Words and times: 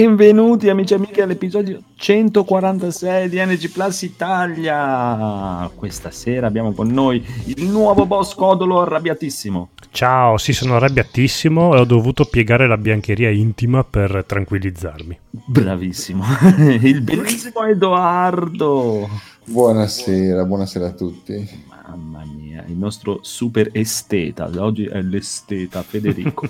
Benvenuti 0.00 0.70
amici 0.70 0.94
e 0.94 0.96
amiche 0.96 1.20
all'episodio 1.20 1.82
146 1.94 3.28
di 3.28 3.38
NG 3.38 3.68
Plus 3.68 4.00
Italia. 4.00 5.70
Questa 5.74 6.10
sera 6.10 6.46
abbiamo 6.46 6.72
con 6.72 6.88
noi 6.88 7.22
il 7.44 7.66
nuovo 7.66 8.06
boss 8.06 8.34
Codolo 8.34 8.80
arrabbiatissimo. 8.80 9.72
Ciao, 9.90 10.38
sì, 10.38 10.54
sono 10.54 10.76
arrabbiatissimo 10.76 11.74
e 11.74 11.80
ho 11.80 11.84
dovuto 11.84 12.24
piegare 12.24 12.66
la 12.66 12.78
biancheria 12.78 13.28
intima 13.28 13.84
per 13.84 14.24
tranquillizzarmi. 14.26 15.18
Bravissimo. 15.28 16.24
il 16.80 17.02
bellissimo 17.02 17.66
Edoardo. 17.66 19.06
Buonasera, 19.44 20.46
buonasera 20.46 20.86
a 20.86 20.92
tutti. 20.92 21.46
Mamma 21.68 22.24
mia, 22.24 22.64
il 22.66 22.76
nostro 22.76 23.18
super 23.20 23.68
esteta. 23.72 24.48
Oggi 24.56 24.86
è 24.86 25.02
l'esteta 25.02 25.82
Federico. 25.82 26.48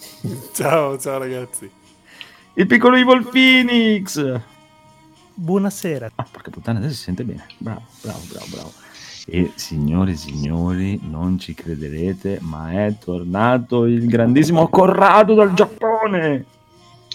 ciao, 0.54 0.98
ciao 0.98 1.18
ragazzi. 1.18 1.75
Il 2.58 2.66
piccolo 2.66 2.96
Evil 2.96 3.28
Phoenix. 3.30 4.40
Buonasera. 5.34 6.10
Ah, 6.14 6.26
porca 6.30 6.50
puttana, 6.50 6.78
adesso 6.78 6.94
si 6.94 7.02
sente 7.02 7.22
bene. 7.22 7.44
Bravo, 7.58 7.82
bravo, 8.00 8.20
bravo, 8.30 8.46
bravo. 8.48 8.72
E 9.26 9.52
signore 9.56 10.12
e 10.12 10.16
signori, 10.16 10.98
non 11.02 11.38
ci 11.38 11.52
crederete, 11.52 12.38
ma 12.40 12.86
è 12.86 12.94
tornato 12.98 13.84
il 13.84 14.06
grandissimo 14.06 14.68
Corrado 14.68 15.34
dal 15.34 15.52
Giappone. 15.52 16.46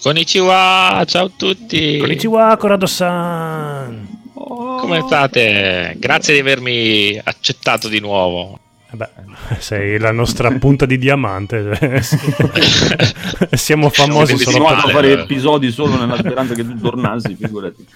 Konnichiwa, 0.00 1.02
ciao 1.06 1.24
a 1.24 1.30
tutti. 1.34 1.98
Konnichiwa, 1.98 2.56
Corrado-san. 2.56 4.20
Oh. 4.34 4.76
Come 4.76 5.00
state? 5.00 5.96
Grazie 5.98 6.34
di 6.34 6.40
avermi 6.40 7.20
accettato 7.20 7.88
di 7.88 7.98
nuovo. 7.98 8.60
Eh 8.92 8.96
beh, 8.96 9.08
sei 9.58 9.98
la 9.98 10.12
nostra 10.12 10.50
punta 10.50 10.84
di 10.84 10.98
diamante. 10.98 11.78
Siamo 13.52 13.88
famosi 13.88 14.36
solo 14.36 14.66
per 14.66 14.90
fare 14.90 15.12
episodi 15.12 15.70
solo 15.70 15.98
nella 15.98 16.18
speranza 16.18 16.52
che 16.52 16.62
tu 16.62 16.78
tornassi, 16.78 17.34
figurati. 17.34 17.86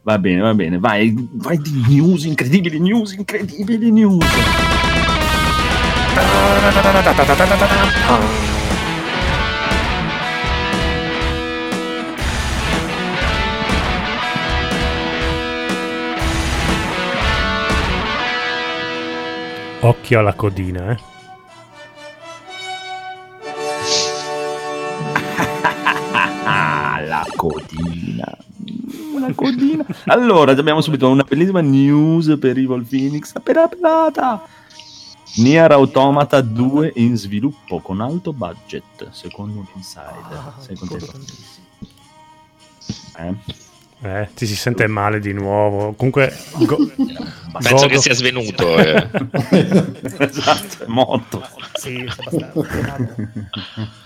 va 0.00 0.18
bene, 0.18 0.40
va 0.40 0.54
bene, 0.54 0.78
vai, 0.78 1.14
vai 1.34 1.58
di 1.58 1.84
news, 1.88 2.24
incredibili 2.24 2.80
news, 2.80 3.12
incredibili 3.12 3.92
news. 3.92 4.24
Occhio 19.86 20.18
alla 20.18 20.34
codina, 20.34 20.90
eh. 20.90 20.98
la 27.06 27.24
codina. 27.36 28.36
Una 29.14 29.32
codina. 29.32 29.86
Allora, 30.06 30.50
abbiamo 30.50 30.80
subito 30.80 31.08
una 31.08 31.22
bellissima 31.22 31.60
news 31.60 32.36
per 32.40 32.58
Evil 32.58 32.84
Phoenix. 32.84 33.30
Appena 33.36 33.68
pelata. 33.68 34.42
Nier 35.36 35.70
Automata 35.70 36.40
2 36.40 36.94
in 36.96 37.16
sviluppo 37.16 37.78
con 37.78 38.00
alto 38.00 38.32
budget, 38.32 39.08
secondo 39.10 39.60
un 39.60 39.66
insider. 39.72 40.32
Ah, 40.32 40.54
Sei 40.58 40.74
contento? 40.74 41.12
Eh? 43.18 43.34
Eh, 44.02 44.28
ti 44.34 44.46
si 44.46 44.54
sente 44.54 44.86
male 44.86 45.20
di 45.20 45.32
nuovo. 45.32 45.94
Comunque, 45.94 46.30
go- 46.66 46.76
penso 47.58 47.74
godo. 47.74 47.86
che 47.88 47.98
sia 47.98 48.14
svenuto. 48.14 48.76
Eh. 48.78 49.08
esatto, 50.18 50.84
è 50.84 50.86
morto. 50.86 51.42
Sì, 51.74 52.04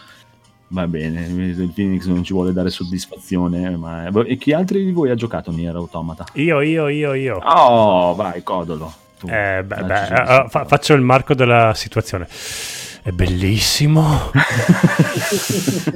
Va 0.72 0.86
bene, 0.86 1.26
il 1.26 1.72
Phoenix 1.74 2.04
non 2.04 2.22
ci 2.22 2.32
vuole 2.32 2.52
dare 2.52 2.70
soddisfazione. 2.70 3.76
Ma... 3.76 4.06
E 4.24 4.36
chi 4.36 4.52
altri 4.52 4.84
di 4.84 4.92
voi 4.92 5.10
ha 5.10 5.16
giocato 5.16 5.50
Nier 5.50 5.74
Automata? 5.74 6.24
Io, 6.34 6.60
io, 6.60 6.86
io, 6.86 7.14
io. 7.14 7.38
Oh, 7.38 8.14
vai, 8.14 8.44
codolo. 8.44 8.94
Tu. 9.18 9.26
Eh, 9.28 9.64
beh, 9.64 9.82
beh, 9.82 10.02
uh, 10.44 10.48
fa- 10.48 10.64
faccio 10.66 10.94
il 10.94 11.00
marco 11.00 11.34
della 11.34 11.74
situazione. 11.74 12.28
È 13.02 13.10
bellissimo. 13.10 14.30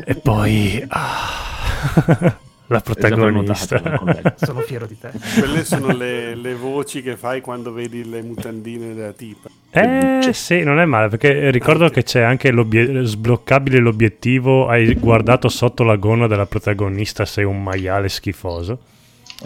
e 0.04 0.16
poi... 0.16 0.84
Ah 0.88 2.36
la 2.74 2.80
protagonista. 2.80 4.34
sono 4.36 4.60
fiero 4.60 4.86
di 4.86 4.98
te. 4.98 5.10
Quelle 5.38 5.64
sono 5.64 5.94
le, 5.96 6.34
le, 6.34 6.54
voci 6.54 7.02
che 7.02 7.16
fai 7.16 7.40
quando 7.40 7.72
vedi 7.72 8.08
le 8.08 8.22
mutandine 8.22 8.94
della 8.94 9.12
tipa. 9.12 9.48
Eh 9.70 10.30
sì, 10.32 10.62
non 10.62 10.78
è 10.78 10.84
male 10.84 11.08
perché 11.08 11.50
ricordo 11.50 11.88
che 11.88 12.02
c'è 12.02 12.20
anche 12.20 12.50
l'obiet- 12.50 13.02
sbloccabile 13.02 13.78
l'obiettivo. 13.78 14.68
Hai 14.68 14.94
guardato 14.94 15.48
sotto 15.48 15.84
la 15.84 15.96
gonna 15.96 16.26
della 16.26 16.46
protagonista, 16.46 17.24
sei 17.24 17.44
un 17.44 17.62
maiale 17.62 18.08
schifoso. 18.08 18.78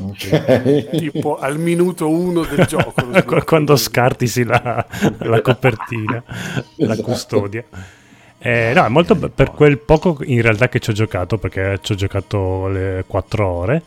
Okay. 0.00 0.88
tipo 0.90 1.38
al 1.38 1.58
minuto 1.58 2.08
uno 2.08 2.44
del 2.44 2.66
gioco. 2.66 2.94
quando 3.44 3.76
scartisi 3.76 4.44
la, 4.44 4.86
la 5.18 5.40
copertina, 5.40 6.22
esatto. 6.26 6.64
la 6.76 6.96
custodia. 6.96 7.64
Eh, 8.40 8.72
no, 8.72 8.84
è 8.84 8.88
molto 8.88 9.16
per 9.16 9.50
quel 9.50 9.78
poco 9.78 10.18
in 10.22 10.40
realtà 10.42 10.68
che 10.68 10.78
ci 10.78 10.90
ho 10.90 10.92
giocato, 10.92 11.38
perché 11.38 11.80
ci 11.82 11.92
ho 11.92 11.94
giocato 11.96 12.68
le 12.68 13.04
4 13.06 13.46
ore, 13.46 13.82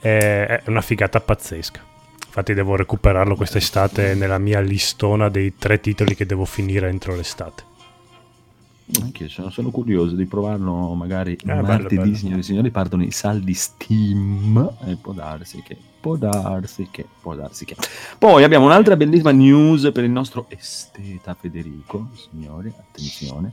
eh, 0.00 0.46
è 0.46 0.62
una 0.66 0.80
figata 0.80 1.20
pazzesca. 1.20 1.80
Infatti 2.26 2.54
devo 2.54 2.76
recuperarlo 2.76 3.34
quest'estate 3.34 4.14
nella 4.14 4.38
mia 4.38 4.60
listona 4.60 5.28
dei 5.28 5.54
tre 5.56 5.80
titoli 5.80 6.14
che 6.14 6.26
devo 6.26 6.44
finire 6.44 6.88
entro 6.88 7.16
l'estate. 7.16 7.64
Anche 9.02 9.26
sono, 9.26 9.50
sono 9.50 9.70
curioso 9.70 10.14
di 10.14 10.26
provarlo 10.26 10.94
magari 10.94 11.36
eh, 11.44 11.60
martedì, 11.60 11.96
bello, 11.96 12.14
signori 12.14 12.40
e 12.40 12.42
signori, 12.44 12.70
partono 12.70 13.02
i 13.02 13.10
saldi 13.10 13.54
Steam 13.54 14.76
e 14.86 14.96
può 15.00 15.12
darsi 15.12 15.60
che, 15.66 15.76
può 15.98 16.14
darsi 16.14 16.86
che, 16.92 17.04
può 17.20 17.34
darsi 17.34 17.64
che. 17.64 17.74
Poi 18.16 18.44
abbiamo 18.44 18.66
un'altra 18.66 18.94
bellissima 18.94 19.32
news 19.32 19.90
per 19.92 20.04
il 20.04 20.10
nostro 20.10 20.46
esteta 20.50 21.34
Federico, 21.34 22.10
signori, 22.14 22.68
attenzione 22.68 23.52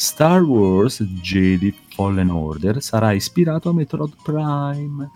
Star 0.00 0.42
Wars 0.42 1.02
Jedi 1.20 1.74
Fallen 1.88 2.30
Order 2.30 2.80
sarà 2.80 3.10
ispirato 3.10 3.70
a 3.70 3.72
Metroid 3.72 4.12
Prime. 4.22 5.10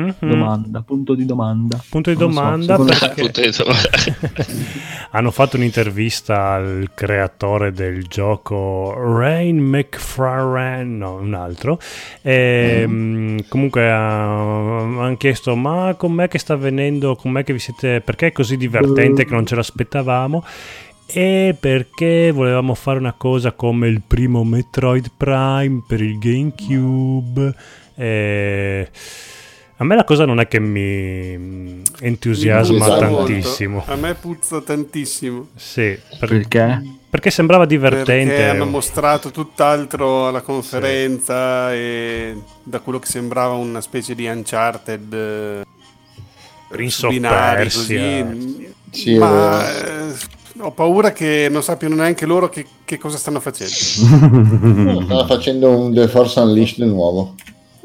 Mm-hmm. 0.00 0.12
Domanda, 0.18 0.80
punto 0.80 1.14
di 1.14 1.26
domanda. 1.26 1.78
Punto 1.88 2.08
di 2.10 2.16
domanda 2.16 2.76
so, 2.76 2.84
perché 2.84 3.52
hanno 5.12 5.30
fatto 5.30 5.56
un'intervista 5.56 6.52
al 6.52 6.90
creatore 6.94 7.70
del 7.70 8.06
gioco 8.06 8.94
Rain 8.96 9.58
McFarren, 9.58 10.96
no, 10.96 11.16
un 11.16 11.34
altro. 11.34 11.78
E, 12.22 12.84
mm. 12.88 13.38
Comunque 13.46 13.88
hanno 13.90 15.16
chiesto: 15.18 15.54
Ma 15.54 15.94
com'è 15.98 16.28
che 16.28 16.38
sta 16.38 16.54
avvenendo? 16.54 17.14
Com'è 17.14 17.44
che 17.44 17.52
vi 17.52 17.58
siete. 17.58 18.00
Perché 18.00 18.28
è 18.28 18.32
così 18.32 18.56
divertente 18.56 19.26
che 19.26 19.32
non 19.32 19.44
ce 19.44 19.54
l'aspettavamo? 19.54 20.42
E 21.06 21.54
perché 21.58 22.30
volevamo 22.32 22.74
fare 22.74 22.98
una 22.98 23.12
cosa 23.12 23.52
come 23.52 23.88
il 23.88 24.02
primo 24.06 24.44
Metroid 24.44 25.10
Prime 25.16 25.82
per 25.86 26.00
il 26.00 26.18
GameCube. 26.18 27.54
E... 27.94 28.90
A 29.76 29.84
me 29.84 29.96
la 29.96 30.04
cosa 30.04 30.24
non 30.24 30.38
è 30.38 30.46
che 30.46 30.60
mi 30.60 31.82
entusiasma 32.00 32.88
mi 32.88 32.98
tantissimo. 32.98 33.76
Molto. 33.76 33.92
A 33.92 33.96
me 33.96 34.14
puzza 34.14 34.60
tantissimo. 34.60 35.48
Sì, 35.56 35.98
per... 36.18 36.28
perché? 36.28 36.82
Perché 37.10 37.30
sembrava 37.30 37.64
divertente. 37.64 38.34
Perché 38.34 38.48
hanno 38.48 38.66
mostrato 38.66 39.30
tutt'altro 39.30 40.28
alla 40.28 40.42
conferenza 40.42 41.70
sì. 41.70 41.76
e 41.76 42.36
da 42.62 42.80
quello 42.80 42.98
che 42.98 43.06
sembrava 43.06 43.54
una 43.54 43.80
specie 43.80 44.14
di 44.14 44.26
Uncharted 44.26 45.12
eh, 45.12 45.64
Prince 46.68 47.06
of 47.06 47.20
Persia. 47.20 48.24
Così. 48.24 48.72
Sì, 48.90 49.18
Ma 49.18 49.64
ho 50.58 50.70
paura 50.70 51.12
che 51.12 51.48
non 51.50 51.62
sappiano 51.62 51.96
neanche 51.96 52.26
loro 52.26 52.48
che, 52.48 52.66
che 52.84 52.98
cosa 52.98 53.16
stanno 53.16 53.40
facendo. 53.40 53.72
stanno 55.04 55.26
facendo 55.26 55.70
un 55.70 55.92
The 55.92 56.08
Force 56.08 56.38
Unleashed 56.38 56.86
nuovo. 56.86 57.34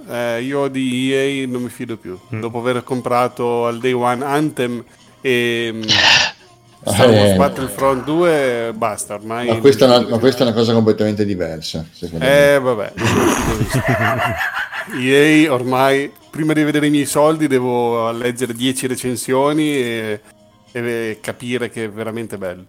Eh, 0.08 0.42
io 0.42 0.68
di 0.68 1.14
EA 1.14 1.48
non 1.48 1.64
mi 1.64 1.70
fido 1.70 1.98
più. 1.98 2.18
Mm. 2.34 2.40
Dopo 2.40 2.60
aver 2.60 2.84
comprato 2.84 3.66
al 3.66 3.80
day 3.80 3.94
one 3.94 4.24
Anthem 4.24 4.84
e 5.22 5.72
mm, 5.74 5.82
Star 6.84 7.10
Wars 7.10 7.32
eh, 7.32 7.36
Battlefront 7.36 8.04
2, 8.06 8.74
basta 8.76 9.16
ormai. 9.16 9.48
Ma 9.48 9.58
questa, 9.58 9.86
una, 9.86 10.08
ma 10.08 10.18
questa, 10.18 10.44
è 10.44 10.48
una 10.48 10.56
cosa 10.56 10.74
completamente 10.74 11.26
diversa. 11.26 11.86
Eh, 12.00 12.10
me. 12.12 12.60
vabbè. 12.60 12.94
EA 14.98 15.54
ormai, 15.54 16.12
prima 16.30 16.54
di 16.54 16.64
vedere 16.64 16.88
i 16.88 16.90
miei 16.90 17.06
soldi, 17.06 17.48
devo 17.48 18.12
leggere 18.12 18.54
10 18.54 18.88
recensioni 18.88 19.76
e 19.76 20.22
e 20.72 21.18
capire 21.22 21.70
che 21.70 21.86
è 21.86 21.90
veramente 21.90 22.38
bello. 22.38 22.66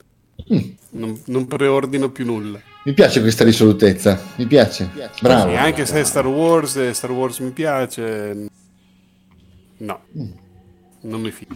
Mm. 0.52 0.70
Non, 0.90 1.20
non, 1.26 1.46
preordino 1.46 2.10
più 2.10 2.24
nulla. 2.24 2.60
Mi 2.84 2.94
piace 2.94 3.20
questa 3.20 3.44
risolutezza, 3.44 4.18
mi 4.36 4.46
piace. 4.46 4.84
Mi 4.84 4.90
piace. 4.94 5.18
Bravo. 5.20 5.50
Sì, 5.50 5.56
anche 5.56 5.86
se 5.86 6.00
è 6.00 6.04
Star 6.04 6.26
Wars, 6.26 6.90
Star 6.90 7.10
Wars 7.10 7.38
mi 7.40 7.50
piace. 7.50 8.48
No, 9.78 10.00
mm. 10.16 10.30
non 11.02 11.20
mi 11.20 11.30
fido. 11.30 11.54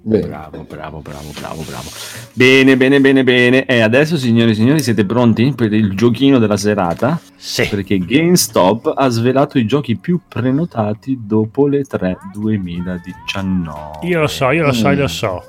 Bene. 0.00 0.26
Bravo, 0.26 0.64
bravo, 0.64 1.00
bravo, 1.00 1.30
bravo, 1.38 1.62
bravo. 1.62 1.88
Bene, 2.32 2.76
bene, 2.76 3.00
bene, 3.00 3.24
bene. 3.24 3.66
E 3.66 3.80
adesso, 3.80 4.16
signori 4.16 4.52
e 4.52 4.54
signori, 4.54 4.80
siete 4.80 5.04
pronti 5.04 5.52
per 5.54 5.72
il 5.72 5.94
giochino 5.94 6.38
della 6.38 6.56
serata? 6.56 7.20
Sì. 7.36 7.66
Perché 7.68 7.98
GameStop 7.98 8.92
ha 8.96 9.08
svelato 9.08 9.58
i 9.58 9.66
giochi 9.66 9.96
più 9.96 10.20
prenotati 10.26 11.18
dopo 11.20 11.66
le 11.66 11.82
3 11.82 12.16
2019. 12.32 14.06
Io 14.06 14.20
lo 14.20 14.26
so, 14.28 14.50
io 14.50 14.64
lo 14.64 14.72
so, 14.72 14.90
io 14.90 15.00
lo 15.00 15.08
so. 15.08 15.44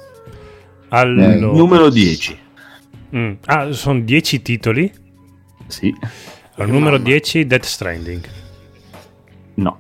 Allora... 0.90 1.34
Eh, 1.34 1.36
numero 1.38 1.90
10. 1.90 2.38
Mm. 3.16 3.34
Ah, 3.46 3.72
sono 3.72 4.00
10 4.02 4.42
titoli? 4.42 4.92
Sì. 5.68 5.94
Al 6.56 6.70
numero 6.70 6.98
10 6.98 7.46
Death 7.46 7.66
Stranding. 7.66 8.22
No. 9.56 9.80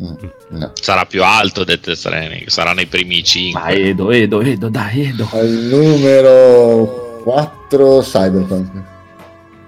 Mm, 0.00 0.14
no. 0.50 0.72
Sarà 0.74 1.04
più 1.06 1.22
alto 1.22 1.64
Death 1.64 1.92
Stranding, 1.92 2.46
sarà 2.48 2.72
nei 2.72 2.86
primi 2.86 3.22
5. 3.22 3.60
Ma 3.60 3.70
Edo, 3.70 4.10
Edo, 4.10 4.40
Edo, 4.40 4.68
dai, 4.68 5.06
Edo. 5.06 5.28
Al 5.32 5.48
numero 5.48 7.20
4 7.22 8.00
Cyberpunk. 8.00 8.82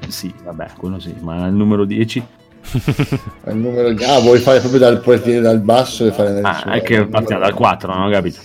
Sì, 0.08 0.32
vabbè, 0.42 0.70
quello 0.76 0.98
sì, 0.98 1.14
ma 1.20 1.44
al 1.44 1.52
numero 1.52 1.84
10 1.84 2.26
al 3.44 3.56
numero 3.56 3.88
ah 4.04 4.20
vuoi 4.20 4.38
fare 4.38 4.60
proprio 4.60 4.80
dal 4.80 5.00
partire 5.00 5.40
dal 5.40 5.60
basso 5.60 6.06
e 6.06 6.12
fare 6.12 6.40
ah, 6.42 6.64
è 6.72 6.82
che 6.82 7.06
partiamo 7.06 7.40
dal 7.40 7.54
4 7.54 7.92
non 7.92 8.06
ho 8.06 8.10
capito 8.10 8.38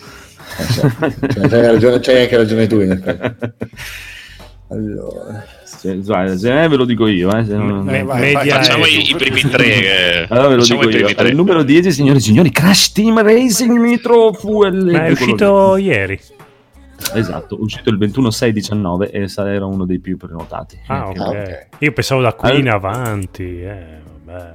c'hai, 1.49 1.65
ragione, 1.65 1.99
c'hai 1.99 2.21
anche 2.21 2.37
ragione 2.37 2.67
tu 2.67 2.79
in 2.79 2.91
effetti 2.91 3.53
allora 4.69 5.45
se, 5.63 6.37
se 6.37 6.67
ve 6.67 6.75
lo 6.75 6.85
dico 6.85 7.07
io, 7.07 7.35
eh, 7.35 7.45
se 7.45 7.55
non... 7.55 7.87
eh, 7.89 8.03
vai, 8.03 8.33
vai, 8.33 8.49
facciamo 8.49 8.85
i, 8.85 9.09
i, 9.09 9.15
primi 9.15 9.41
tre. 9.41 9.63
Che... 9.63 10.25
Allora 10.29 10.47
ve 10.47 10.55
lo 10.55 10.63
dico 10.63 10.89
io. 10.89 11.13
Tre. 11.13 11.29
Il 11.29 11.35
numero 11.35 11.63
10, 11.63 11.91
signori 11.91 12.17
e 12.17 12.21
signori, 12.21 12.49
Crash 12.49 12.91
Team 12.91 13.21
Racing 13.21 13.77
Nitro 13.77 14.33
Fuel. 14.33 14.85
Ma 14.85 15.05
è 15.05 15.11
uscito 15.11 15.77
ieri. 15.77 16.19
Esatto, 17.13 17.57
uscito 17.59 17.89
il 17.89 17.97
21-6-19 17.99 19.11
e 19.11 19.27
era 19.53 19.65
uno 19.65 19.85
dei 19.85 19.99
più 19.99 20.17
prenotati. 20.17 20.79
Ah, 20.87 21.09
ok. 21.09 21.19
okay. 21.19 21.67
Io 21.79 21.91
pensavo 21.91 22.21
da 22.21 22.33
qui 22.33 22.59
in 22.59 22.69
avanti. 22.69 23.61
Eh, 23.61 23.85
vabbè. 24.25 24.53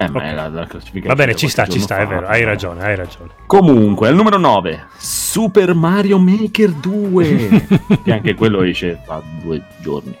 Eh, 0.00 0.08
ma 0.08 0.16
okay. 0.16 0.30
è 0.30 0.34
la, 0.34 0.48
la 0.48 0.66
Va 1.04 1.14
bene, 1.14 1.34
ci 1.34 1.46
sta, 1.46 1.66
ci 1.66 1.78
sta, 1.78 1.96
fa, 1.96 2.00
è 2.00 2.06
vero, 2.06 2.26
hai 2.26 2.42
ragione, 2.42 2.82
hai 2.82 2.96
ragione. 2.96 3.32
Comunque, 3.44 4.08
al 4.08 4.14
numero 4.14 4.38
9, 4.38 4.86
Super 4.96 5.74
Mario 5.74 6.18
Maker 6.18 6.70
2, 6.70 7.66
che 8.02 8.10
anche 8.10 8.34
quello 8.34 8.62
esce 8.62 8.98
tra 9.04 9.22
due 9.42 9.62
giorni. 9.82 10.16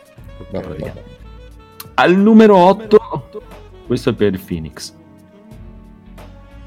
Al 1.94 2.14
numero 2.14 2.56
8, 2.56 3.28
questo 3.86 4.10
è 4.10 4.12
per 4.12 4.38
Phoenix. 4.38 4.92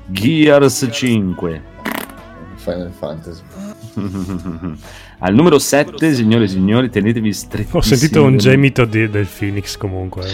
Gears 0.07 0.89
5. 0.91 1.63
Final 2.55 2.91
Fantasy. 2.97 3.43
Al 5.25 5.33
numero 5.33 5.57
7, 5.57 6.13
signore 6.13 6.43
e 6.43 6.47
signori, 6.49 6.89
tenetevi 6.89 7.31
stretti. 7.31 7.77
Ho 7.77 7.81
sentito 7.81 8.25
un 8.25 8.35
gemito 8.35 8.83
di, 8.83 9.09
del 9.09 9.25
Phoenix 9.25 9.77
comunque. 9.77 10.27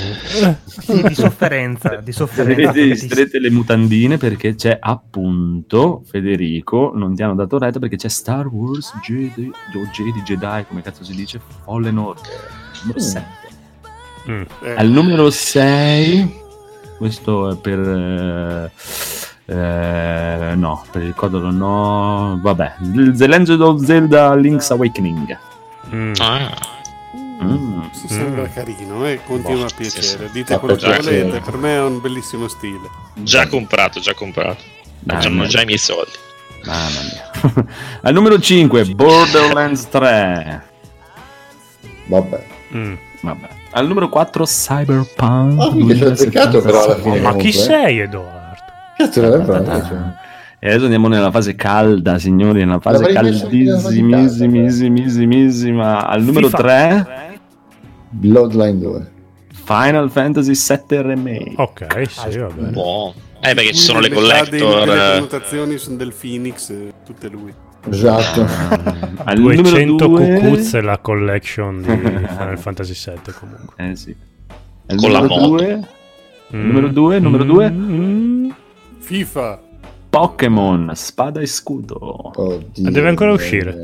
sì, 0.65 1.03
di 1.03 1.13
sofferenza, 1.13 1.97
di 1.97 2.12
sofferenza. 2.12 2.71
Tenetevi 2.71 2.95
strette 2.95 3.38
le 3.38 3.51
mutandine 3.51 4.18
perché 4.18 4.56
c'è 4.56 4.75
appunto, 4.81 6.01
Federico, 6.09 6.91
non 6.95 7.13
ti 7.13 7.21
hanno 7.21 7.36
dato 7.36 7.59
retta 7.59 7.77
perché 7.77 7.97
c'è 7.97 8.07
Star 8.07 8.47
Wars 8.47 8.91
Jedi, 9.03 9.51
o 9.75 9.89
Jedi, 9.94 10.24
Jedi, 10.24 10.65
come 10.68 10.81
cazzo 10.81 11.03
si 11.03 11.13
dice, 11.13 11.39
Fallen 11.63 11.97
Order. 12.00 12.50
Numero 12.81 13.00
7. 13.00 13.27
Mm. 14.27 14.33
Mm. 14.33 14.44
Al 14.75 14.88
numero 14.88 15.30
6, 15.30 16.33
questo 16.97 17.51
è 17.51 17.57
per... 17.57 17.80
Eh, 17.80 18.71
eh, 19.50 20.54
no, 20.56 20.86
per 20.92 21.01
il 21.01 21.16
codolo 21.16 21.50
no. 21.50 22.38
Vabbè, 22.40 22.75
The 22.80 23.28
Legend 23.28 23.62
of 23.62 23.84
Zelda 23.84 24.36
Link's 24.36 24.69
Awakening. 24.69 25.38
Mm. 25.92 26.13
Ah. 26.19 26.56
Mm. 27.42 27.81
Sembra 27.92 28.44
mm. 28.44 28.54
carino, 28.54 29.07
eh? 29.07 29.22
continua 29.25 29.62
boh, 29.62 29.66
a 29.66 29.75
piacere. 29.75 30.04
Sì, 30.04 30.18
sì. 30.18 30.30
Dite 30.31 30.60
quello 30.60 30.75
che 30.75 30.96
volete, 30.98 31.40
per 31.40 31.57
me 31.57 31.75
è 31.75 31.81
un 31.81 32.00
bellissimo 32.00 32.48
stile. 32.48 32.90
Già 33.16 33.48
comprato, 33.48 34.00
già 34.00 34.13
comprato. 34.13 34.62
Hanno 35.07 35.48
già 35.48 35.62
i 35.62 35.66
miei 35.66 35.78
soldi. 35.80 36.12
Mamma 36.66 37.00
mia. 37.02 37.66
Al 38.04 38.13
numero 38.13 38.40
5, 38.40 38.86
Borderlands 38.94 39.90
3. 39.90 40.63
Vabbè. 42.06 42.45
Mm. 42.75 42.94
Vabbè. 43.22 43.48
Al 43.72 43.88
numero 43.88 44.10
4 44.10 44.45
Cyberpunk. 44.45 45.60
Oh, 45.60 45.72
mi 45.72 45.98
è 45.98 46.12
peccato 46.13 46.62
però 46.62 46.84
alla 46.84 46.98
fine. 46.98 47.19
Ma 47.19 47.36
chi 47.36 47.52
sei 47.52 48.00
Edoardo? 48.00 48.38
Cazzo, 49.00 49.22
non 49.22 49.40
è 49.40 49.44
vero. 49.46 49.63
E 50.62 50.68
adesso 50.68 50.84
andiamo 50.84 51.07
nella 51.07 51.31
fase 51.31 51.56
calda, 51.56 52.19
signori, 52.19 52.66
nella 52.66 52.81
fase 52.81 53.13
caldissimissimissima. 53.13 56.06
Al 56.06 56.22
numero 56.22 56.50
FIFA. 56.50 56.57
3 56.57 57.07
Bloodline 58.10 58.78
2. 58.78 59.12
Final 59.54 60.12
Fantasy 60.12 60.54
7 60.54 61.01
Remake. 61.01 61.54
Ok, 61.56 62.10
sì, 62.10 62.38
va 62.40 62.48
bene. 62.48 62.72
Buono. 62.72 63.13
Eh, 63.40 63.54
perché 63.54 63.72
ci 63.74 63.80
sono 63.80 64.01
le 64.01 64.10
collector. 64.10 64.86
Le 64.86 64.94
prenotazioni 64.94 65.78
sono 65.78 65.95
del 65.95 66.13
Phoenix, 66.13 66.74
tutte 67.06 67.30
lui. 67.30 67.54
Esatto. 67.90 68.45
Ah, 69.24 69.34
200 69.34 70.10
cucuzze 70.10 70.81
la 70.81 70.98
collection 70.98 71.81
di 71.81 71.88
Final 72.28 72.60
Fantasy 72.60 72.94
VII 72.94 73.34
comunque. 73.40 73.74
Eh 73.78 73.95
sì. 73.95 74.13
Al 74.88 74.98
Con 74.98 75.12
la 75.13 75.22
moto. 75.22 75.88
Mm. 76.54 76.66
Numero 76.66 76.90
2, 76.90 77.19
numero 77.19 77.45
2. 77.45 77.72
FIFA. 79.09 79.59
Pokémon, 80.11 80.91
spada 80.94 81.41
e 81.41 81.47
scudo. 81.47 81.97
Oddio, 82.35 82.91
Deve 82.91 83.07
ancora 83.07 83.31
uscire. 83.31 83.79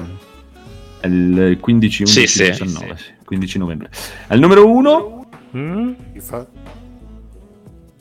È 1.00 1.08
il 1.08 1.58
15 1.60 2.04
11 2.04 2.28
sì, 2.28 2.44
19, 2.44 2.96
sì. 2.96 3.04
15 3.26 3.58
novembre. 3.58 3.90
Al 4.28 4.38
numero 4.38 4.70
1 4.70 5.26
mm? 5.56 5.92
FIFA. 6.14 6.48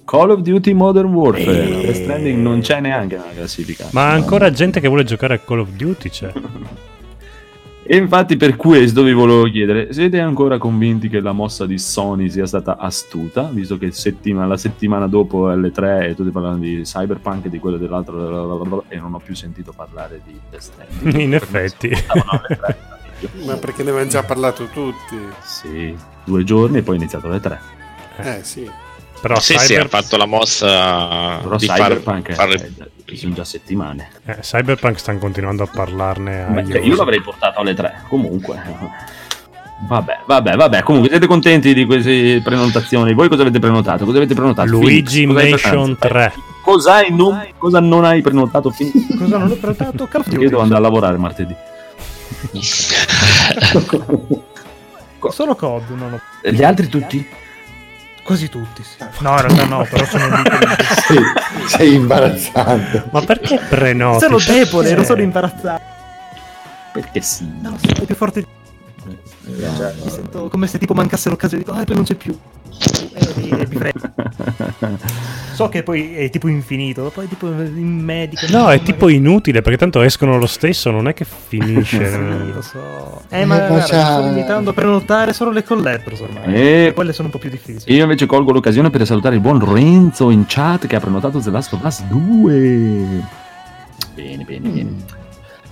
Call 0.04 0.30
of 0.32 0.40
Duty 0.40 0.74
Modern 0.74 1.14
Warfare. 1.14 1.80
E... 1.80 1.94
Stranding 1.94 2.42
non 2.42 2.60
c'è 2.60 2.80
neanche 2.80 3.16
nella 3.16 3.32
classifica. 3.34 3.88
Ma 3.92 4.10
ancora 4.10 4.50
gente 4.50 4.80
che 4.80 4.88
vuole 4.88 5.04
giocare 5.04 5.32
a 5.32 5.38
Call 5.38 5.60
of 5.60 5.70
Duty 5.70 6.10
c'è. 6.10 6.30
e 7.86 7.96
infatti 7.96 8.36
per 8.36 8.56
questo 8.56 9.02
vi 9.02 9.12
volevo 9.12 9.44
chiedere, 9.44 9.92
siete 9.92 10.18
ancora 10.18 10.56
convinti 10.56 11.08
che 11.08 11.20
la 11.20 11.32
mossa 11.32 11.66
di 11.66 11.78
Sony 11.78 12.30
sia 12.30 12.46
stata 12.46 12.78
astuta, 12.78 13.42
visto 13.52 13.76
che 13.76 13.92
settima, 13.92 14.46
la 14.46 14.56
settimana 14.56 15.06
dopo 15.06 15.48
L3 15.48 16.02
e 16.02 16.14
tutti 16.14 16.30
parlano 16.30 16.58
di 16.58 16.80
Cyberpunk 16.82 17.44
e 17.44 17.50
di 17.50 17.58
quello 17.58 17.76
dell'altro 17.76 18.84
e 18.88 18.96
non 18.98 19.12
ho 19.12 19.18
più 19.18 19.34
sentito 19.34 19.72
parlare 19.72 20.20
di 20.24 20.38
Death 20.48 20.62
Stranding. 20.62 21.14
In 21.20 21.34
effetti. 21.34 21.90
Ma 23.44 23.56
perché 23.56 23.82
ne 23.82 23.90
avevano 23.90 24.10
già 24.10 24.22
parlato 24.22 24.64
tutti? 24.66 25.16
Sì, 25.42 25.94
due 26.24 26.44
giorni 26.44 26.78
e 26.78 26.82
poi 26.82 26.96
è 26.96 26.98
iniziato 26.98 27.28
le 27.28 27.40
tre. 27.40 27.60
Eh 28.16 28.40
sì. 28.42 28.70
Però 29.24 29.40
sì, 29.40 29.54
Cyber... 29.54 29.66
sì, 29.66 29.74
ha 29.76 29.88
fatto 29.88 30.18
la 30.18 30.26
mossa 30.26 31.38
Però 31.42 31.56
di 31.56 31.66
Cyberpunk 31.66 32.34
far, 32.34 32.58
fare... 32.58 32.72
eh, 33.06 33.16
sono 33.16 33.32
già 33.32 33.44
settimane. 33.44 34.10
Eh, 34.26 34.40
Cyberpunk 34.40 34.98
stanno 34.98 35.18
continuando 35.18 35.62
a 35.62 35.66
parlarne. 35.66 36.44
Beh, 36.50 36.66
cioè, 36.66 36.82
io 36.82 36.94
l'avrei 36.94 37.22
portato 37.22 37.60
alle 37.60 37.72
3, 37.72 38.02
comunque. 38.06 38.62
Vabbè, 39.88 40.20
vabbè, 40.26 40.56
vabbè. 40.56 40.82
Comunque, 40.82 41.08
siete 41.08 41.26
contenti 41.26 41.72
di 41.72 41.86
queste 41.86 42.42
prenotazioni? 42.44 43.14
Voi 43.14 43.30
cosa 43.30 43.40
avete 43.40 43.60
prenotato? 43.60 44.04
Cosa 44.04 44.18
avete 44.18 44.34
prenotato? 44.34 44.68
Luigi 44.68 45.24
Nation 45.24 45.96
3. 45.98 46.32
Cosa, 46.60 47.00
non, 47.08 47.48
cosa 47.56 47.80
non 47.80 48.04
hai 48.04 48.20
prenotato? 48.20 48.68
Fin... 48.68 48.92
cosa 49.16 49.38
non 49.38 49.50
ho 49.50 49.54
prenotato? 49.54 50.06
Call 50.06 50.22
Io 50.32 50.50
devo 50.50 50.60
andare 50.60 50.80
a 50.80 50.82
lavorare 50.82 51.16
martedì. 51.16 51.54
Solo 55.30 55.54
COD. 55.54 55.82
Non 55.96 56.12
ho... 56.12 56.20
Gli 56.50 56.62
altri 56.62 56.88
tutti? 56.88 57.26
Quasi 58.24 58.48
tutti, 58.48 58.82
sì. 58.82 58.96
No, 59.18 59.32
in 59.32 59.40
realtà 59.46 59.64
no, 59.66 59.84
però 59.84 60.04
sono 60.06 60.26
lì. 60.28 60.42
sei, 61.06 61.18
sei 61.68 61.94
imbarazzante. 61.94 63.04
Ma 63.10 63.20
perché 63.20 63.60
prenoti? 63.68 64.20
Sono 64.20 64.38
debole, 64.38 64.94
non 64.94 65.04
sono 65.04 65.20
imbarazzato. 65.20 65.82
Perché 66.92 67.20
sì. 67.20 67.46
No, 67.60 67.76
sono 67.78 68.04
più 68.06 68.14
forte. 68.14 68.46
Cioè, 69.44 69.94
mi 70.02 70.10
sento 70.10 70.48
come 70.48 70.66
se 70.66 70.78
tipo 70.78 70.94
mancasse 70.94 71.28
l'occasione 71.28 71.62
dico, 71.62 71.76
ah, 71.76 71.84
poi 71.84 71.94
non 71.94 72.04
c'è 72.04 72.14
più. 72.14 72.36
E, 73.12 73.68
mi 73.68 73.92
so 75.54 75.68
che 75.68 75.82
poi 75.82 76.14
è 76.16 76.30
tipo 76.30 76.48
infinito, 76.48 77.10
poi 77.14 77.28
tipo 77.28 77.46
in 77.46 78.00
medico. 78.00 78.46
No, 78.50 78.70
è 78.70 78.80
tipo 78.82 79.08
inutile 79.08 79.62
perché 79.62 79.78
tanto 79.78 80.00
escono 80.00 80.38
lo 80.38 80.46
stesso, 80.46 80.90
non 80.90 81.06
è 81.06 81.14
che 81.14 81.24
finisce. 81.24 82.10
sì, 82.10 82.52
lo 82.52 82.62
so. 82.62 83.22
Eh, 83.28 83.44
ma 83.44 83.58
guarda, 83.66 83.84
sto 83.84 84.26
limitando 84.26 84.70
a 84.70 84.72
prenotare 84.72 85.32
solo 85.32 85.50
le 85.50 85.62
collectors 85.62 86.20
ormai. 86.20 86.54
E... 86.54 86.92
Quelle 86.94 87.12
sono 87.12 87.26
un 87.26 87.32
po' 87.32 87.38
più 87.38 87.50
difficili. 87.50 87.94
Io 87.94 88.02
invece 88.02 88.26
colgo 88.26 88.50
l'occasione 88.50 88.90
per 88.90 89.06
salutare 89.06 89.36
il 89.36 89.40
buon 89.40 89.72
Renzo 89.72 90.30
in 90.30 90.44
chat 90.46 90.86
che 90.86 90.96
ha 90.96 91.00
prenotato 91.00 91.38
The 91.38 91.50
Last 91.50 91.72
of 91.74 91.84
Us 91.84 92.02
2. 92.02 93.22
Bene, 94.14 94.44
bene, 94.44 94.68
bene. 94.68 95.22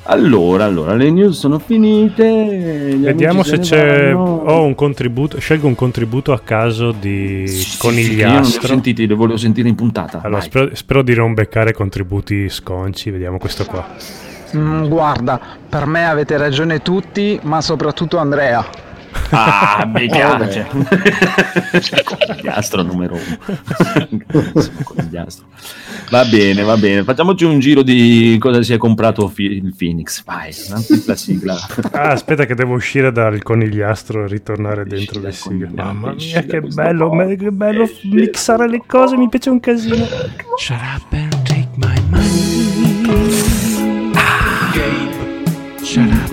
Allora, 0.05 0.65
allora, 0.65 0.95
le 0.95 1.11
news 1.11 1.39
sono 1.39 1.61
finite. 1.61 2.97
Vediamo 2.99 3.45
se 3.45 3.61
c'è. 3.61 4.13
Ho 4.15 4.65
un 4.65 4.75
contributo. 4.75 5.39
Scelgo 5.39 5.69
un 5.69 5.77
contributo 5.77 6.33
a 6.33 6.41
caso 6.41 6.91
di 6.91 7.47
sì, 7.47 7.79
Conigliastro. 7.79 8.15
Sì, 8.15 8.21
io 8.21 8.33
non 8.33 8.43
li 8.43 8.57
ho 8.57 8.67
sentiti, 8.67 9.07
li 9.07 9.15
volevo 9.15 9.39
sentire 9.39 9.69
in 9.69 9.77
puntata. 9.77 10.21
Allora, 10.23 10.41
spero, 10.41 10.75
spero, 10.75 11.03
di 11.03 11.15
non 11.15 11.35
beccare 11.35 11.73
contributi 11.73 12.49
sconci. 12.49 13.11
Vediamo 13.11 13.39
questo 13.39 13.65
qua. 13.65 13.87
Mm, 14.57 14.87
guarda, 14.89 15.41
per 15.69 15.87
me 15.87 16.05
avete 16.05 16.37
ragione 16.37 16.83
tutti, 16.83 17.39
ma 17.43 17.61
soprattutto 17.61 18.19
Andrea. 18.19 18.65
Ah, 19.35 19.85
mi 19.87 20.07
piace. 20.09 20.67
Conigliastro 22.05 22.83
numero 22.83 23.15
uno. 23.15 23.39
Conigliastro. 24.85 25.47
Va 26.11 26.25
bene, 26.27 26.63
va 26.63 26.77
bene. 26.77 27.03
Facciamoci 27.05 27.45
un 27.45 27.59
giro 27.59 27.83
di 27.83 28.37
cosa 28.39 28.63
si 28.63 28.75
è 28.75 28.77
comprato 28.77 29.29
fi- 29.29 29.45
il 29.45 29.75
Phoenix. 29.77 30.23
Vai, 30.25 30.53
la 31.07 31.17
sigla. 31.17 31.57
Ah, 31.93 32.11
aspetta 32.11 32.45
che 32.45 32.55
devo 32.55 32.75
uscire 32.75 33.11
dal 33.13 33.43
conigliastro 33.43 34.25
e 34.25 34.29
ritornare 34.29 34.85
dentro 34.85 35.21
le 35.21 35.33
sigle. 35.33 35.71
Mamma 35.75 36.13
mia, 36.13 36.43
che 36.43 36.61
bello, 36.61 37.11
me- 37.13 37.35
che 37.37 37.51
bello 37.51 37.89
mixare 38.03 38.69
le 38.69 38.83
cose, 38.87 39.17
mi 39.17 39.29
piace 39.31 39.49
un 39.51 39.61
casino. 39.61 40.05
Shut 40.59 40.77
up 40.79 41.13
and 41.13 41.43
take 41.45 41.69
my 41.77 41.95
money. 42.11 44.13
Ah. 44.15 44.73
Shut 45.83 46.13
up 46.13 46.32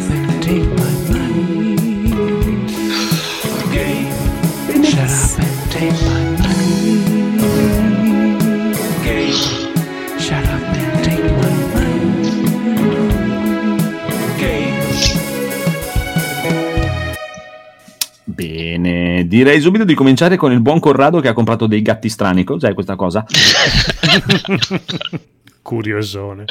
Bene, 18.80 19.28
direi 19.28 19.60
subito 19.60 19.84
di 19.84 19.94
cominciare 19.94 20.38
con 20.38 20.54
il 20.54 20.62
buon 20.62 20.80
Corrado 20.80 21.20
che 21.20 21.28
ha 21.28 21.34
comprato 21.34 21.68
dei 21.68 21.82
gatti 21.82 22.08
strani. 22.08 22.46
Cos'è 22.46 22.74
questa 22.74 22.96
cosa? 22.96 23.26
Curiosone. 25.62 26.46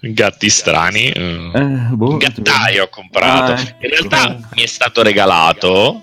Gatti 0.00 0.50
strani. 0.50 1.10
Eh, 1.10 1.88
boh, 1.92 2.18
gattaio 2.18 2.84
ho 2.84 2.88
comprato. 2.88 3.52
Ah, 3.52 3.76
In 3.80 3.88
realtà 3.88 4.36
eh. 4.36 4.40
mi 4.54 4.62
è 4.62 4.66
stato 4.66 5.02
regalato. 5.02 6.02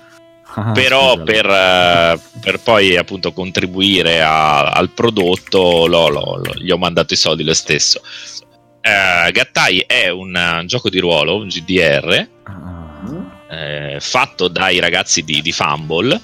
Ah, 0.53 0.72
però 0.72 1.22
per, 1.22 1.46
uh, 1.46 2.20
per, 2.39 2.60
poi 2.62 2.98
appunto 2.98 3.32
contribuire 3.32 4.24
a, 4.24 4.72
al 4.72 4.89
prodotto 4.89 5.86
lo, 5.86 6.08
lo, 6.08 6.41
lo, 6.44 6.53
gli 6.56 6.72
ho 6.72 6.79
mandato 6.79 7.13
i 7.13 7.17
soldi 7.17 7.44
lo 7.44 7.53
stesso. 7.53 8.01
Uh, 8.82 9.29
Gattai 9.32 9.84
è 9.86 10.10
un 10.10 10.34
uh, 10.34 10.65
gioco 10.65 10.89
di 10.89 10.98
ruolo, 10.98 11.36
un 11.36 11.48
GDR, 11.48 12.27
eh, 13.50 13.98
fatto 14.00 14.48
dai 14.48 14.80
ragazzi 14.80 15.24
di, 15.24 15.42
di 15.42 15.51
Fumble, 15.51 16.20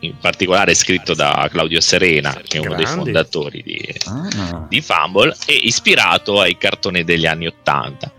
in 0.00 0.16
particolare 0.18 0.74
scritto 0.74 1.14
da 1.14 1.48
Claudio 1.50 1.80
Serena, 1.80 2.32
che 2.46 2.58
è 2.58 2.60
uno 2.60 2.74
Grandi. 2.74 2.84
dei 2.84 2.94
fondatori 2.94 3.62
di, 3.62 3.94
ah. 4.06 4.66
di, 4.68 4.80
Fumble, 4.80 5.34
e 5.46 5.54
ispirato 5.54 6.40
ai 6.40 6.56
cartoni 6.56 7.04
degli 7.04 7.26
anni 7.26 7.46
Ottanta. 7.46 8.12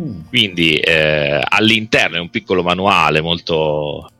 Mm. 0.00 0.20
Quindi 0.28 0.76
eh, 0.76 1.40
all'interno 1.42 2.16
è 2.16 2.20
un 2.20 2.30
piccolo 2.30 2.62
manuale 2.62 3.20
molto, 3.20 4.10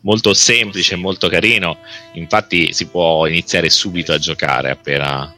molto 0.00 0.34
semplice, 0.34 0.96
molto 0.96 1.28
carino. 1.28 1.78
Infatti 2.14 2.72
si 2.72 2.86
può 2.86 3.26
iniziare 3.26 3.70
subito 3.70 4.12
a 4.12 4.18
giocare 4.18 4.70
appena 4.70 5.34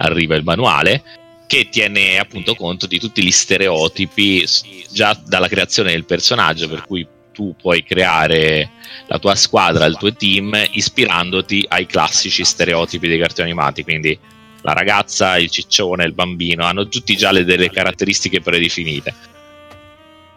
arriva 0.00 0.36
il 0.36 0.44
manuale 0.44 1.02
che 1.48 1.70
tiene 1.70 2.18
appunto 2.18 2.54
conto 2.54 2.86
di 2.86 3.00
tutti 3.00 3.24
gli 3.24 3.30
stereotipi 3.30 4.46
già 4.92 5.18
dalla 5.24 5.48
creazione 5.48 5.92
del 5.92 6.04
personaggio, 6.04 6.68
per 6.68 6.84
cui 6.84 7.08
tu 7.32 7.56
puoi 7.58 7.82
creare 7.82 8.72
la 9.06 9.18
tua 9.18 9.34
squadra, 9.34 9.86
il 9.86 9.96
tuo 9.96 10.12
team, 10.12 10.54
ispirandoti 10.72 11.64
ai 11.70 11.86
classici 11.86 12.44
stereotipi 12.44 13.08
dei 13.08 13.18
cartoni 13.18 13.48
animati. 13.48 13.82
Quindi 13.82 14.16
la 14.60 14.74
ragazza, 14.74 15.38
il 15.38 15.48
ciccione, 15.48 16.04
il 16.04 16.12
bambino 16.12 16.64
hanno 16.64 16.86
tutti 16.86 17.16
già 17.16 17.32
le, 17.32 17.44
delle 17.44 17.70
caratteristiche 17.70 18.42
predefinite. 18.42 19.14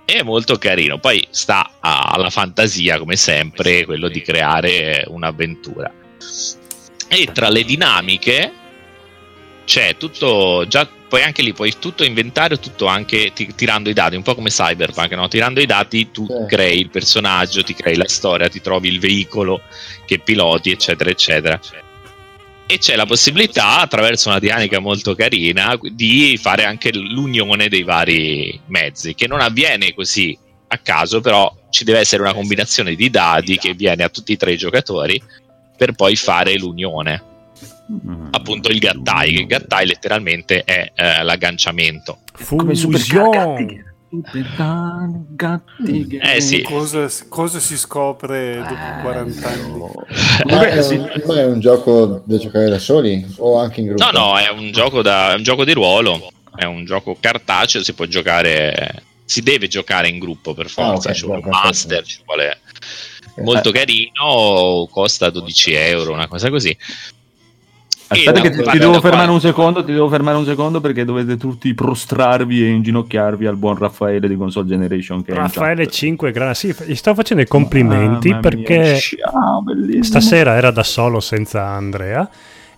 È 0.06 0.22
molto 0.22 0.58
carino. 0.58 0.98
Poi 0.98 1.28
sta 1.30 1.72
alla 1.82 2.30
fantasia, 2.30 2.98
come 3.00 3.18
sempre, 3.18 3.84
quello 3.84 4.08
di 4.08 4.22
creare 4.22 5.04
un'avventura. 5.08 5.92
E 7.10 7.30
tra 7.34 7.50
le 7.50 7.64
dinamiche 7.66 8.54
c'è 9.66 9.98
tutto 9.98 10.66
già 10.68 10.88
poi 11.12 11.24
anche 11.24 11.42
lì 11.42 11.52
puoi 11.52 11.74
tutto 11.78 12.06
inventare 12.06 12.58
tutto 12.58 12.86
anche 12.86 13.34
ti, 13.34 13.54
tirando 13.54 13.90
i 13.90 13.94
dati 13.94 14.16
un 14.16 14.22
po' 14.22 14.34
come 14.34 14.50
Cyberpunk 14.50 15.12
no? 15.12 15.28
tirando 15.28 15.60
i 15.60 15.66
dati 15.66 16.10
tu 16.10 16.26
sì. 16.26 16.46
crei 16.48 16.80
il 16.80 16.90
personaggio 16.90 17.64
ti 17.64 17.74
crei 17.74 17.98
la 17.98 18.08
storia 18.08 18.48
ti 18.48 18.62
trovi 18.62 18.88
il 18.88 19.02
veicolo 19.02 19.62
che 20.06 20.20
piloti 20.20 20.72
eccetera 20.72 21.10
eccetera 21.10 21.60
e 22.66 22.78
c'è 22.78 22.96
la 22.96 23.06
possibilità 23.06 23.80
attraverso 23.80 24.30
una 24.30 24.40
dinamica 24.40 24.80
molto 24.80 25.14
carina 25.14 25.78
di 25.82 26.40
fare 26.42 26.64
anche 26.64 26.94
l'unione 26.94 27.68
dei 27.68 27.84
vari 27.84 28.58
mezzi 28.68 29.14
che 29.14 29.28
non 29.28 29.42
avviene 29.42 29.94
così 29.94 30.38
a 30.68 30.78
caso 30.78 31.20
però 31.20 31.54
ci 31.72 31.84
deve 31.84 32.00
essere 32.00 32.22
una 32.22 32.34
combinazione 32.34 32.96
di 32.96 33.10
dati 33.10 33.58
che 33.58 33.74
viene 33.74 34.04
a 34.04 34.10
tutti 34.10 34.32
e 34.32 34.38
tre 34.38 34.54
i 34.54 34.58
giocatori 34.58 35.22
per 35.76 35.92
poi 35.94 36.16
fare 36.16 36.58
l'unione. 36.58 37.31
Appunto 38.32 38.70
il 38.70 38.80
gattai. 38.80 39.34
Il 39.34 39.46
gattai 39.48 39.86
letteralmente 39.86 40.64
è 40.64 40.92
eh, 40.96 41.24
l'agganciamento. 41.24 42.20
Fusione. 42.34 43.86
Gatti, 45.30 46.20
eh 46.22 46.42
sì. 46.42 46.62
cosa, 46.64 47.08
cosa 47.30 47.60
si 47.60 47.78
scopre 47.78 48.58
dopo 48.58 48.74
eh, 48.74 49.02
40 49.04 49.48
anni? 49.48 49.80
Ma 50.48 50.68
è, 50.68 50.86
un, 50.86 51.22
ma 51.26 51.40
è, 51.40 51.46
un, 51.46 51.62
gioco 51.62 52.22
da 52.26 52.38
giocare 52.38 52.68
da 52.68 52.78
soli 52.78 53.26
o 53.38 53.58
anche 53.58 53.80
in 53.80 53.88
gruppo? 53.88 54.12
No, 54.12 54.12
no, 54.12 54.38
è 54.38 54.50
un 54.50 54.74
gioco, 54.74 55.02
da, 55.02 55.36
un 55.38 55.44
gioco 55.44 55.64
di 55.64 55.72
ruolo, 55.72 56.30
è 56.54 56.66
un 56.66 56.84
gioco 56.84 57.16
cartaceo, 57.18 57.84
si 57.84 57.94
può 57.94 58.04
giocare, 58.04 59.04
si 59.24 59.42
deve 59.44 59.70
giocare 59.70 60.10
in 60.10 60.20
gruppo 60.20 60.54
per 60.54 60.68
forza, 60.68 60.92
ah, 60.92 61.12
okay, 61.12 61.14
ci 61.14 61.26
vuole 61.26 61.42
un 61.46 61.50
master, 61.50 62.04
ci 62.04 62.20
vuole 62.26 62.60
molto 63.38 63.70
eh. 63.70 63.72
carino, 63.72 64.90
costa 64.92 65.30
12 65.30 65.72
euro, 65.72 66.12
una 66.12 66.28
cosa 66.28 66.50
così. 66.50 66.78
Aspetta 68.12 68.42
che 68.42 68.50
ti, 68.50 68.62
ti 68.62 68.78
devo 68.78 69.00
fermare 69.00 69.32
un 69.32 69.40
secondo, 69.40 69.86
ti 69.86 69.94
devo 69.94 70.10
fermare 70.10 70.38
un 70.38 70.44
secondo 70.44 70.82
perché 70.82 71.06
dovete 71.06 71.38
tutti 71.38 71.74
prostrarvi 71.74 72.62
e 72.62 72.68
inginocchiarvi 72.68 73.46
al 73.46 73.56
buon 73.56 73.78
Raffaele 73.78 74.28
di 74.28 74.36
Console 74.36 74.68
Generation 74.68 75.24
che 75.24 75.34
Raffaele 75.34 75.88
5 75.88 76.32
gra- 76.32 76.54
sì, 76.54 76.76
gli 76.86 76.96
sto 76.96 77.14
facendo 77.14 77.42
i 77.42 77.48
complimenti 77.48 78.36
perché 78.36 78.98
ciao, 78.98 79.64
stasera 80.02 80.56
era 80.56 80.72
da 80.72 80.84
solo 80.84 81.22
senza 81.22 81.66
Andrea 81.68 82.30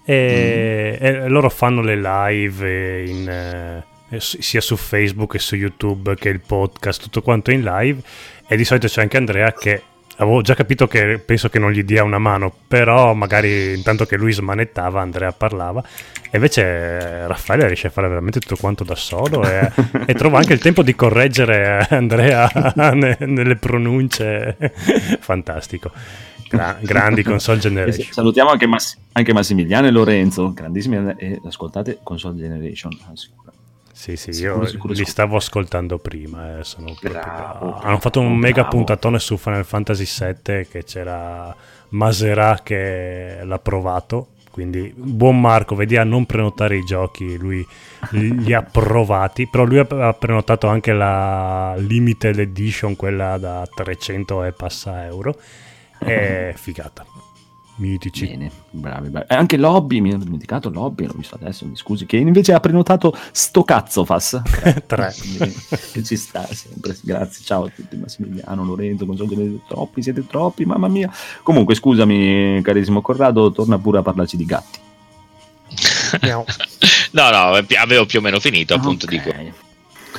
e, 0.03 0.99
mm. 1.01 1.05
e 1.05 1.27
loro 1.29 1.49
fanno 1.49 1.81
le 1.81 1.95
live 1.95 3.03
in, 3.03 3.27
eh, 3.27 4.19
sia 4.19 4.61
su 4.61 4.75
Facebook 4.75 5.31
che 5.31 5.39
su 5.39 5.55
YouTube 5.55 6.13
che 6.15 6.29
il 6.29 6.41
podcast, 6.41 7.01
tutto 7.01 7.23
quanto 7.23 7.49
in 7.49 7.63
live 7.63 7.99
e 8.47 8.55
di 8.55 8.65
solito 8.65 8.85
c'è 8.85 9.01
anche 9.01 9.17
Andrea 9.17 9.51
che 9.51 9.81
avevo 10.23 10.41
già 10.41 10.55
capito 10.55 10.87
che 10.87 11.19
penso 11.19 11.49
che 11.49 11.59
non 11.59 11.71
gli 11.71 11.83
dia 11.83 12.03
una 12.03 12.17
mano, 12.17 12.53
però 12.67 13.13
magari 13.13 13.73
intanto 13.73 14.05
che 14.05 14.17
lui 14.17 14.33
smanettava 14.33 15.01
Andrea 15.01 15.31
parlava 15.31 15.83
e 16.31 16.37
invece 16.37 17.27
Raffaele 17.27 17.67
riesce 17.67 17.87
a 17.87 17.89
fare 17.91 18.07
veramente 18.07 18.39
tutto 18.39 18.55
quanto 18.55 18.83
da 18.83 18.95
solo 18.95 19.47
e, 19.47 19.71
e 20.07 20.13
trova 20.15 20.39
anche 20.39 20.53
il 20.53 20.59
tempo 20.59 20.81
di 20.81 20.95
correggere 20.95 21.85
Andrea 21.89 22.49
nelle 22.93 23.55
pronunce, 23.55 24.57
fantastico. 25.19 25.91
Gra- 26.49 26.77
grandi 26.79 27.23
console 27.23 27.59
generation. 27.61 28.11
Salutiamo 28.11 28.49
anche, 28.49 28.67
Mass- 28.67 28.97
anche 29.11 29.33
Massimiliano 29.33 29.87
e 29.87 29.91
Lorenzo, 29.91 30.53
grandissimi 30.53 31.13
e 31.17 31.39
ascoltate 31.45 31.99
console 32.03 32.35
generation. 32.37 32.91
Sì, 33.95 34.15
sì, 34.17 34.33
sicuro, 34.33 34.61
io 34.61 34.65
sicuro, 34.65 34.93
li 34.93 35.05
stavo 35.05 35.37
ascoltando 35.37 35.99
prima. 35.99 36.57
Eh, 36.59 36.63
proprio... 36.99 37.09
bravo, 37.11 37.77
Hanno 37.79 37.99
fatto 37.99 38.19
un 38.19 38.25
bravo. 38.25 38.41
mega 38.41 38.65
puntatone 38.65 39.19
su 39.19 39.37
Final 39.37 39.63
Fantasy 39.65 40.05
VII 40.05 40.67
che 40.67 40.83
c'era 40.83 41.55
Maserà 41.89 42.59
che 42.63 43.39
l'ha 43.43 43.59
provato. 43.59 44.29
Quindi 44.49 44.93
buon 44.95 45.39
Marco, 45.39 45.75
vedi 45.75 45.97
a 45.97 46.03
non 46.03 46.25
prenotare 46.27 46.77
i 46.77 46.83
giochi, 46.83 47.37
lui 47.37 47.65
li 48.11 48.53
ha 48.53 48.61
provati, 48.61 49.47
però 49.47 49.63
lui 49.63 49.79
ha 49.79 50.13
prenotato 50.13 50.67
anche 50.67 50.91
la 50.93 51.73
limited 51.77 52.37
edition, 52.37 52.95
quella 52.95 53.37
da 53.39 53.67
300 53.73 54.43
e 54.43 54.51
passa 54.51 55.05
euro. 55.05 55.35
È 55.97 56.53
figata. 56.55 57.03
Mitici. 57.75 58.27
Bene, 58.27 58.51
bravi, 58.69 59.09
bravi. 59.09 59.25
E 59.29 59.35
anche 59.35 59.57
Lobby, 59.57 59.99
mi 59.99 60.09
ero 60.09 60.19
dimenticato 60.19 60.69
Lobby, 60.69 61.05
l'ho 61.05 61.13
visto 61.15 61.35
adesso, 61.35 61.65
mi 61.65 61.75
scusi, 61.75 62.05
che 62.05 62.17
invece 62.17 62.53
ha 62.53 62.59
prenotato 62.59 63.17
sto 63.31 63.63
cazzo 63.63 64.05
Fas. 64.05 64.41
Tre. 64.85 65.13
che 65.91 66.03
ci 66.03 66.15
sta 66.15 66.45
sempre, 66.51 66.95
grazie, 67.01 67.43
ciao 67.43 67.65
a 67.65 67.69
tutti, 67.69 67.97
Massimiliano, 67.97 68.63
Lorenzo, 68.63 69.05
non 69.05 69.17
so, 69.17 69.27
troppi, 69.67 70.03
siete 70.03 70.25
troppi, 70.27 70.65
mamma 70.65 70.87
mia. 70.87 71.11
Comunque, 71.41 71.73
scusami, 71.73 72.61
carissimo 72.61 73.01
Corrado, 73.01 73.51
torna 73.51 73.79
pure 73.79 73.97
a 73.99 74.01
parlarci 74.03 74.37
di 74.37 74.45
gatti. 74.45 74.79
no, 76.29 76.45
no, 77.29 77.65
avevo 77.79 78.05
più 78.05 78.19
o 78.19 78.21
meno 78.21 78.39
finito, 78.39 78.75
appunto, 78.75 79.05
okay. 79.05 79.17
dico. 79.17 79.61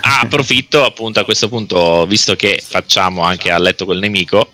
Ah, 0.01 0.21
approfitto 0.21 0.85
appunto 0.85 1.21
a 1.21 1.25
questo 1.25 1.49
punto, 1.49 2.05
visto 2.07 2.35
che 2.35 2.61
facciamo 2.63 3.23
anche 3.23 3.53
a 3.53 3.59
letto 3.59 3.85
col 3.85 3.99
nemico, 3.99 4.51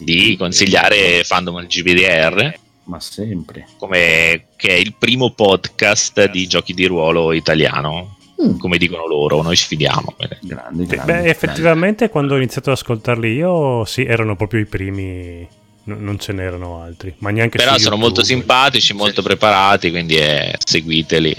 di 0.00 0.36
consigliare 0.36 1.22
Fandom 1.24 1.66
GBDR. 1.66 2.58
Ma 2.84 3.00
sempre. 3.00 3.66
Come, 3.78 4.46
che 4.56 4.68
è 4.68 4.74
il 4.74 4.94
primo 4.98 5.30
podcast 5.30 6.30
di 6.30 6.46
giochi 6.46 6.74
di 6.74 6.86
ruolo 6.86 7.32
italiano. 7.32 8.16
mm. 8.42 8.58
come 8.58 8.78
dicono 8.78 9.06
loro, 9.06 9.42
noi 9.42 9.56
sfidiamo. 9.56 10.16
Grandi, 10.40 10.86
grandi, 10.86 11.12
Beh, 11.12 11.28
effettivamente 11.28 12.08
quando 12.08 12.34
ho 12.34 12.36
iniziato 12.36 12.70
ad 12.70 12.76
ascoltarli 12.76 13.32
io, 13.32 13.84
sì, 13.84 14.04
erano 14.04 14.36
proprio 14.36 14.60
i 14.60 14.66
primi 14.66 15.48
non 15.84 16.18
ce 16.18 16.32
n'erano 16.32 16.80
altri. 16.80 17.14
Ma 17.18 17.30
neanche 17.30 17.58
Però 17.58 17.76
sono 17.78 17.96
molto 17.96 18.22
simpatici, 18.22 18.94
molto 18.94 19.20
sì. 19.20 19.26
preparati, 19.26 19.90
quindi 19.90 20.16
eh, 20.16 20.56
seguiteli. 20.64 21.34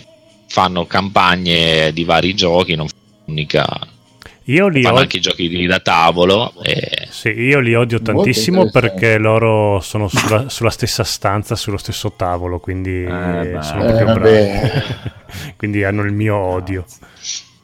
Fanno 0.47 0.85
campagne 0.85 1.91
di 1.91 2.03
vari 2.03 2.35
giochi, 2.35 2.75
non 2.75 2.88
unica. 3.25 3.65
Io 4.45 4.67
li 4.67 4.83
fanno 4.83 4.95
od- 4.95 5.01
anche 5.01 5.17
i 5.17 5.21
giochi 5.21 5.65
da 5.65 5.79
tavolo. 5.79 6.53
E... 6.61 7.07
Sì, 7.09 7.29
io 7.29 7.59
li 7.59 7.73
odio 7.73 8.01
tantissimo 8.01 8.69
perché 8.69 9.17
loro 9.17 9.79
sono 9.79 10.07
sulla, 10.07 10.49
sulla, 10.49 10.69
stessa 10.69 11.03
stanza, 11.03 11.55
sullo 11.55 11.77
stesso 11.77 12.13
tavolo, 12.15 12.59
quindi 12.59 13.03
eh, 13.03 13.57
sono 13.61 13.85
proprio 13.85 14.07
eh, 14.07 14.13
bravi. 14.13 14.83
quindi 15.57 15.83
hanno 15.83 16.03
il 16.03 16.13
mio 16.13 16.35
odio. 16.35 16.85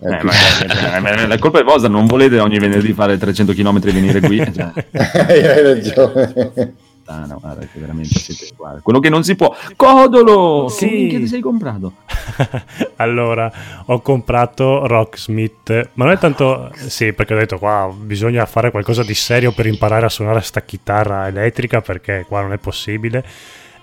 Eh, 0.04 0.24
ma, 0.24 1.28
la 1.28 1.38
colpa 1.38 1.60
è 1.60 1.64
vostra, 1.64 1.88
non 1.88 2.08
volete 2.08 2.40
ogni 2.40 2.58
venerdì 2.58 2.92
fare 2.94 3.18
300 3.18 3.54
km 3.54 3.80
e 3.84 3.92
venire 3.92 4.20
qui. 4.20 4.38
Cioè. 4.52 4.72
Hai 5.28 5.62
ragione. 5.62 6.74
No, 7.20 7.40
guarda, 7.40 7.66
che 7.66 7.80
veramente 7.80 8.20
siete 8.20 8.50
uguali. 8.54 8.82
Quello 8.82 9.00
che 9.00 9.10
non 9.10 9.24
si 9.24 9.36
può. 9.36 9.56
Codolo! 9.76 10.68
Sì. 10.70 11.08
Che 11.10 11.18
ti 11.18 11.28
sei 11.28 11.42
comprato? 11.42 11.94
allora, 12.98 13.52
ho 13.86 14.02
comprato 14.02 14.88
Rocksmith, 14.88 15.90
ma 15.94 16.06
non 16.06 16.14
è 16.14 16.18
tanto... 16.18 16.72
Sì, 16.76 17.14
perché 17.14 17.34
ho 17.34 17.38
detto 17.38 17.58
qua 17.58 17.94
bisogna 17.96 18.46
fare 18.46 18.72
qualcosa 18.72 19.04
di 19.04 19.14
serio 19.14 19.52
per 19.52 19.66
imparare 19.66 20.06
a 20.06 20.10
suonare 20.10 20.42
sta 20.42 20.62
chitarra 20.62 21.28
elettrica, 21.28 21.82
perché 21.82 22.26
qua 22.28 22.42
non 22.42 22.54
è 22.54 22.58
possibile 22.58 23.24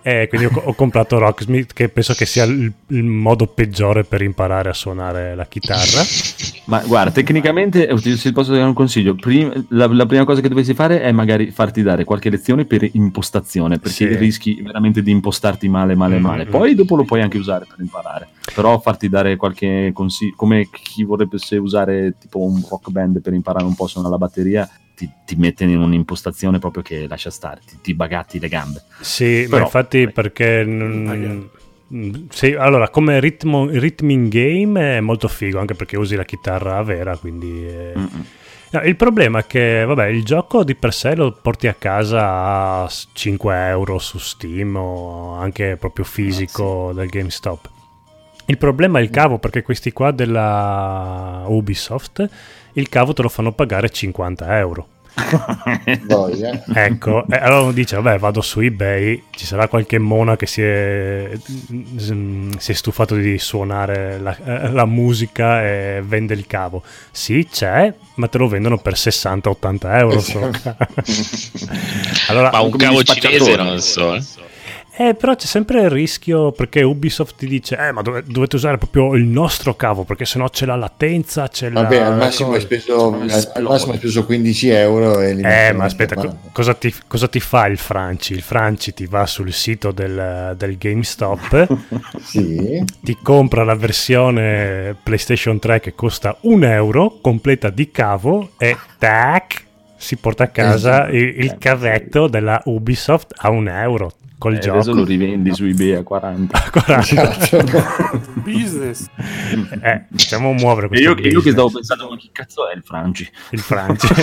e 0.03 0.27
quindi 0.29 0.47
ho, 0.47 0.63
ho, 0.65 0.75
comprato 0.75 1.19
Rocksmith, 1.19 1.73
che 1.73 1.89
penso 1.89 2.15
che 2.15 2.25
sia 2.27 2.45
il, 2.45 2.73
il, 2.89 3.05
modo 3.05 3.47
peggiore 3.47 4.05
per 4.05 4.23
imparare 4.23 4.69
a 4.69 4.73
suonare 4.73 5.35
la 5.35 5.47
chitarra. 5.47 6.03
Ma 6.67 6.81
guarda, 6.81 7.11
tecnicamente, 7.11 7.97
se 7.99 8.33
posso 8.33 8.53
dare 8.53 8.65
un 8.65 8.75
consiglio, 8.75 9.15
prima, 9.15 9.53
la, 9.71 9.87
la, 9.87 10.07
prima 10.07 10.25
cosa 10.25 10.41
che 10.41 10.49
dovresti 10.49 10.75
fare 10.75 11.01
è 11.03 11.13
magari 11.13 11.51
farti 11.51 11.83
dare 11.83 12.05
qualche 12.05 12.31
lezione 12.31 12.65
per 12.65 12.89
impostazione, 12.93 13.79
perché 13.79 14.13
sì. 14.13 14.17
rischi 14.17 14.63
veramente 14.63 15.03
di 15.03 15.11
impostarti 15.11 15.69
male, 15.69 15.95
male, 15.95 16.15
mm-hmm. 16.15 16.23
male. 16.23 16.47
Poi 16.47 16.75
dopo 16.75 16.97
lo 16.97 17.05
puoi 17.05 17.23
anche 17.23 17.39
usare 17.39 17.67
per 17.69 17.79
imparare. 17.81 18.29
Però 18.55 18.79
farti 18.81 19.09
dare 19.09 19.37
qualche 19.37 19.91
consiglio, 19.93 20.35
come 20.37 20.69
chi 20.71 21.05
vorrebbe 21.05 21.39
usare 21.59 22.15
tipo 22.19 22.41
un 22.41 22.63
rock 22.69 22.91
band 22.91 23.21
per 23.21 23.33
imparare 23.33 23.65
un 23.65 23.75
po' 23.75 23.85
a 23.85 23.89
suonare 23.89 24.13
la 24.13 24.19
batteria, 24.19 24.71
ti, 24.99 25.09
ti 25.25 25.37
mette 25.37 25.63
in 25.63 25.79
un'impostazione 25.79 26.59
proprio 26.59 26.83
che 26.83 27.07
lascia 27.07 27.31
stare, 27.31 27.61
ti, 27.65 27.79
ti 27.81 27.95
bagatti 27.95 28.41
le 28.41 28.49
gambe. 28.49 28.83
Sì, 29.01 29.47
Però, 29.49 29.65
infatti 29.65 30.07
beh, 30.07 30.11
perché... 30.11 30.65
Non, 30.65 31.49
sì, 32.29 32.53
allora 32.53 32.91
come 32.91 33.21
ritmo, 33.21 33.67
ritming 33.67 34.29
game 34.29 34.97
è 34.97 35.01
molto 35.01 35.27
figo 35.29 35.59
anche 35.59 35.75
perché 35.75 35.97
usi 35.97 36.17
la 36.17 36.25
chitarra 36.25 36.83
vera, 36.83 37.17
quindi... 37.17 37.65
È... 37.65 37.93
No, 38.71 38.81
il 38.83 38.97
problema 38.97 39.39
è 39.39 39.47
che 39.47 39.85
vabbè, 39.87 40.09
il 40.09 40.25
gioco 40.25 40.65
di 40.65 40.75
per 40.75 40.93
sé 40.93 41.15
lo 41.15 41.33
porti 41.33 41.69
a 41.69 41.75
casa 41.75 42.83
a 42.83 42.91
5 43.13 43.69
euro 43.69 43.99
su 43.99 44.19
Steam 44.19 44.77
o 44.77 45.37
anche 45.37 45.77
proprio 45.77 46.05
fisico 46.05 46.89
ah, 46.89 46.91
sì. 46.91 46.99
del 46.99 47.09
GameStop. 47.09 47.71
Il 48.47 48.59
problema 48.59 48.99
è 48.99 49.03
il 49.03 49.11
cavo 49.11 49.39
perché 49.39 49.63
questi 49.63 49.93
qua 49.93 50.11
della 50.11 51.45
Ubisoft 51.47 52.29
il 52.79 52.89
cavo 52.89 53.13
te 53.13 53.23
lo 53.23 53.29
fanno 53.29 53.53
pagare 53.53 53.91
50 53.91 54.59
euro. 54.59 54.89
ecco, 56.75 57.27
e 57.29 57.37
allora 57.37 57.63
uno 57.63 57.73
dice, 57.73 57.97
vabbè, 57.97 58.19
vado 58.19 58.41
su 58.41 58.61
eBay, 58.61 59.25
ci 59.31 59.47
sarà 59.47 59.67
qualche 59.67 59.99
mona 59.99 60.37
che 60.37 60.47
si 60.47 60.63
è, 60.63 61.31
si 62.57 62.71
è 62.71 62.73
stufato 62.73 63.17
di 63.17 63.37
suonare 63.39 64.21
la, 64.21 64.37
eh, 64.37 64.71
la, 64.71 64.85
musica 64.85 65.65
e 65.65 66.03
vende 66.05 66.35
il 66.35 66.47
cavo. 66.47 66.85
Sì, 67.11 67.49
c'è, 67.51 67.93
ma 68.15 68.29
te 68.29 68.39
lo 68.39 68.47
vendono 68.47 68.79
per 68.79 68.93
60-80 68.93 69.99
euro. 69.99 70.21
So. 70.21 70.39
allora, 72.29 72.51
ma 72.53 72.61
un 72.61 72.77
cavo 72.77 73.03
cinese 73.03 73.57
non 73.57 73.81
so. 73.81 74.15
Eh. 74.15 74.23
Eh, 75.01 75.15
però 75.15 75.37
c'è 75.37 75.47
sempre 75.47 75.83
il 75.83 75.91
rischio 75.91 76.51
perché 76.51 76.83
Ubisoft 76.83 77.37
ti 77.37 77.47
dice: 77.47 77.77
Eh, 77.77 77.93
ma 77.93 78.03
dov- 78.03 78.25
dovete 78.25 78.57
usare 78.57 78.79
proprio 78.79 79.15
il 79.15 79.23
nostro 79.23 79.77
cavo 79.77 80.03
perché 80.03 80.25
sennò 80.25 80.49
c'è 80.49 80.67
la 80.67 80.75
latenza. 80.75 81.47
C'è 81.47 81.71
Vabbè, 81.71 82.01
la... 82.01 82.07
al 82.09 82.17
massimo, 82.17 82.55
hai 82.55 82.61
speso, 82.61 83.15
al 83.15 83.63
massimo 83.63 83.93
hai 83.93 83.99
speso 83.99 84.27
15 84.27 84.69
euro. 84.71 85.21
Eh, 85.21 85.73
ma 85.73 85.85
aspetta, 85.85 86.17
co- 86.17 86.39
cosa, 86.51 86.75
ti, 86.75 86.93
cosa, 87.07 87.29
ti, 87.29 87.39
fa 87.39 87.67
il 87.69 87.79
Franci? 87.79 88.33
Il 88.33 88.43
Franci 88.43 88.93
ti 88.93 89.07
va 89.07 89.25
sul 89.25 89.53
sito 89.53 89.93
del, 89.93 90.57
del 90.59 90.77
GameStop, 90.77 91.77
sì. 92.21 92.83
ti 93.01 93.17
compra 93.23 93.63
la 93.63 93.77
versione 93.77 94.97
PlayStation 95.01 95.61
3 95.61 95.79
che 95.79 95.95
costa 95.95 96.37
un 96.41 96.65
euro, 96.65 97.19
completa 97.21 97.71
di 97.71 97.93
cavo 97.93 98.51
e 98.59 98.77
tac 98.99 99.67
si 99.99 100.17
porta 100.17 100.45
a 100.45 100.49
casa 100.49 101.09
il, 101.09 101.41
il 101.41 101.57
cavetto 101.59 102.29
della 102.29 102.63
Ubisoft 102.65 103.35
a 103.37 103.51
un 103.51 103.69
euro 103.69 104.13
col 104.39 104.55
eh, 104.55 104.59
gioco. 104.61 104.79
Adesso 104.79 104.95
lo 104.95 105.05
rivendi 105.05 105.53
su 105.53 105.65
eBay 105.65 105.95
a 105.95 106.03
40. 106.03 106.57
A 106.65 106.71
40. 106.71 108.23
business. 108.43 109.09
Eh, 109.83 110.05
facciamo 110.11 110.53
muovere 110.53 110.89
questo 110.89 111.11
io, 111.11 111.29
io, 111.29 111.41
che 111.41 111.51
stavo 111.51 111.71
pensando, 111.71 112.09
ma 112.09 112.17
chi 112.17 112.31
cazzo 112.33 112.71
è 112.71 112.75
il 112.75 112.83
Franci? 112.83 113.31
Il 113.51 113.61
Franci. 113.61 114.07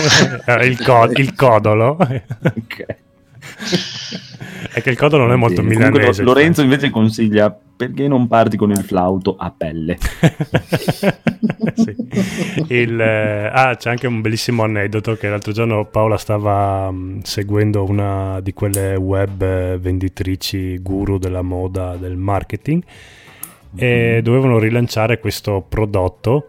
Eh, 0.46 0.66
il, 0.66 0.82
co- 0.82 1.10
il 1.12 1.34
codolo. 1.34 1.96
ok. 1.98 2.96
È 4.72 4.82
che 4.82 4.90
il 4.90 4.96
codolo 4.96 5.24
non 5.24 5.32
è 5.32 5.36
molto 5.36 5.62
Bene, 5.62 5.88
milanese. 5.88 6.22
Lorenzo 6.22 6.60
invece 6.60 6.90
consiglia 6.90 7.50
perché 7.76 8.08
non 8.08 8.26
parti 8.26 8.56
con 8.56 8.70
il 8.70 8.82
flauto 8.82 9.36
a 9.38 9.50
pelle? 9.50 9.96
sì. 11.74 11.94
il, 12.68 13.00
eh, 13.00 13.50
ah, 13.52 13.74
c'è 13.76 13.90
anche 13.90 14.06
un 14.06 14.20
bellissimo 14.20 14.64
aneddoto 14.64 15.16
che 15.16 15.28
l'altro 15.28 15.52
giorno 15.52 15.86
Paola 15.86 16.16
stava 16.16 16.88
um, 16.88 17.20
seguendo 17.22 17.84
una 17.84 18.40
di 18.40 18.52
quelle 18.52 18.96
web 18.96 19.42
eh, 19.42 19.78
venditrici 19.78 20.78
guru 20.78 21.18
della 21.18 21.42
moda, 21.42 21.96
del 21.96 22.16
marketing 22.16 22.82
e 23.76 24.18
mm. 24.18 24.22
dovevano 24.22 24.58
rilanciare 24.58 25.18
questo 25.20 25.64
prodotto, 25.66 26.48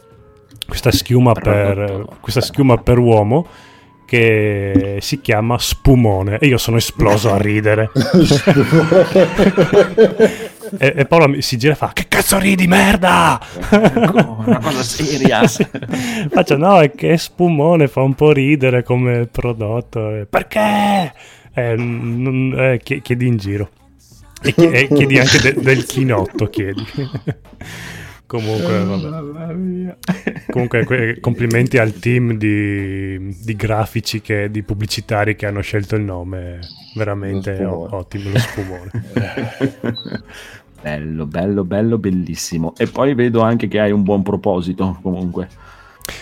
questa 0.66 0.92
schiuma, 0.92 1.34
per, 1.34 2.06
questa 2.20 2.42
schiuma 2.42 2.78
per 2.78 2.98
uomo 2.98 3.48
che 4.08 5.00
si 5.02 5.20
chiama 5.20 5.60
Spumone 5.60 6.38
e 6.40 6.48
io 6.48 6.58
sono 6.58 6.78
esploso 6.78 7.34
a 7.34 7.38
ridere. 7.38 7.92
e, 10.80 10.94
e 10.96 11.06
Paolo 11.06 11.42
si 11.42 11.58
gira 11.58 11.74
e 11.74 11.76
fa: 11.76 11.92
Che 11.94 12.06
cazzo 12.08 12.40
ridi, 12.40 12.68
merda! 12.68 13.38
Una 13.70 14.60
cosa 14.60 14.82
seria. 14.82 15.46
sì. 15.48 15.68
Faccio: 16.32 16.56
No, 16.56 16.80
è 16.80 16.92
che 16.92 17.18
Spumone 17.18 17.90
fa 17.90 18.02
un 18.02 18.16
po' 18.16 18.32
ridere 18.32 18.82
come 18.84 19.28
prodotto. 19.30 20.26
Perché? 20.30 21.14
Eh, 21.54 21.76
n- 21.76 22.56
eh, 22.58 22.80
chiedi 23.02 23.28
in 23.28 23.36
giro. 23.36 23.70
E 24.42 24.54
chiedi 24.54 25.20
anche 25.20 25.40
de- 25.42 25.62
del 25.62 25.86
chinotto, 25.86 26.48
chiedi. 26.48 26.86
Comunque, 28.28 28.84
vabbè. 28.84 29.98
Comunque, 30.52 31.18
complimenti 31.22 31.78
al 31.78 31.94
team 31.94 32.34
di, 32.34 33.34
di 33.42 33.56
grafici, 33.56 34.20
che, 34.20 34.52
di 34.52 34.64
pubblicitari 34.64 35.38
che 35.38 35.46
hanno 35.46 35.62
scelto 35.62 35.96
il 35.96 36.04
nome. 36.04 36.60
Veramente 36.96 37.58
lo 37.62 37.88
ottimo, 37.96 38.30
lo 38.30 38.38
spumone. 38.38 38.92
bello, 40.82 41.26
bello, 41.26 41.64
bello, 41.64 41.98
bellissimo. 41.98 42.74
E 42.76 42.88
poi 42.88 43.16
vedo 43.16 43.42
anche 43.42 43.70
che 43.70 43.80
hai 43.80 43.92
un 43.92 44.04
buon 44.04 44.24
proposito, 44.24 45.00
comunque, 45.02 45.48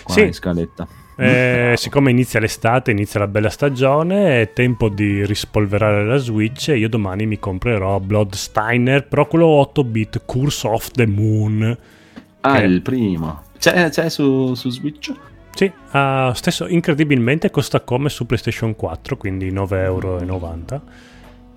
qua 0.04 0.14
sì. 0.14 0.22
in 0.22 0.32
scaletta. 0.32 0.86
Eh, 1.18 1.72
siccome 1.76 2.10
inizia 2.10 2.38
l'estate, 2.38 2.90
inizia 2.92 3.18
la 3.18 3.26
bella 3.26 3.48
stagione, 3.48 4.42
è 4.42 4.52
tempo 4.52 4.90
di 4.90 5.24
rispolverare 5.24 6.04
la 6.04 6.18
Switch 6.18 6.68
e 6.68 6.76
io 6.76 6.90
domani 6.90 7.26
mi 7.26 7.38
comprerò 7.38 7.98
Bloodsteiner, 7.98 9.08
però 9.08 9.26
quello 9.26 9.46
8 9.46 9.84
bit, 9.84 10.22
Curse 10.26 10.68
of 10.68 10.90
the 10.90 11.06
Moon 11.06 11.94
Ah, 12.52 12.62
il 12.62 12.82
primo. 12.82 13.42
C'è, 13.58 13.88
c'è 13.90 14.08
su, 14.08 14.54
su, 14.54 14.70
Switch? 14.70 15.12
Sì, 15.54 15.70
uh, 15.92 16.32
stesso, 16.32 16.66
incredibilmente 16.66 17.50
costa 17.50 17.80
come 17.80 18.08
su 18.08 18.26
PlayStation 18.26 18.76
4, 18.76 19.16
quindi 19.16 19.50
9,90 19.50 19.82
euro. 19.82 20.82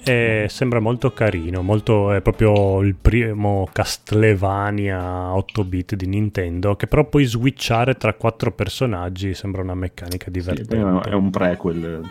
E 0.01 0.45
sembra 0.49 0.79
molto 0.79 1.11
carino, 1.11 1.61
molto, 1.61 2.13
è 2.13 2.21
proprio 2.21 2.81
il 2.81 2.95
primo 2.95 3.67
Castlevania 3.71 5.35
8 5.35 5.63
bit 5.65 5.95
di 5.95 6.07
Nintendo, 6.07 6.77
che 6.77 6.87
però 6.87 7.03
puoi 7.03 7.25
switchare 7.25 7.95
tra 7.95 8.13
quattro 8.13 8.53
personaggi, 8.53 9.33
sembra 9.33 9.61
una 9.61 9.75
meccanica 9.75 10.31
divertente. 10.31 11.01
Sì, 11.03 11.09
è 11.09 11.13
un 11.13 11.29
prequel 11.29 12.01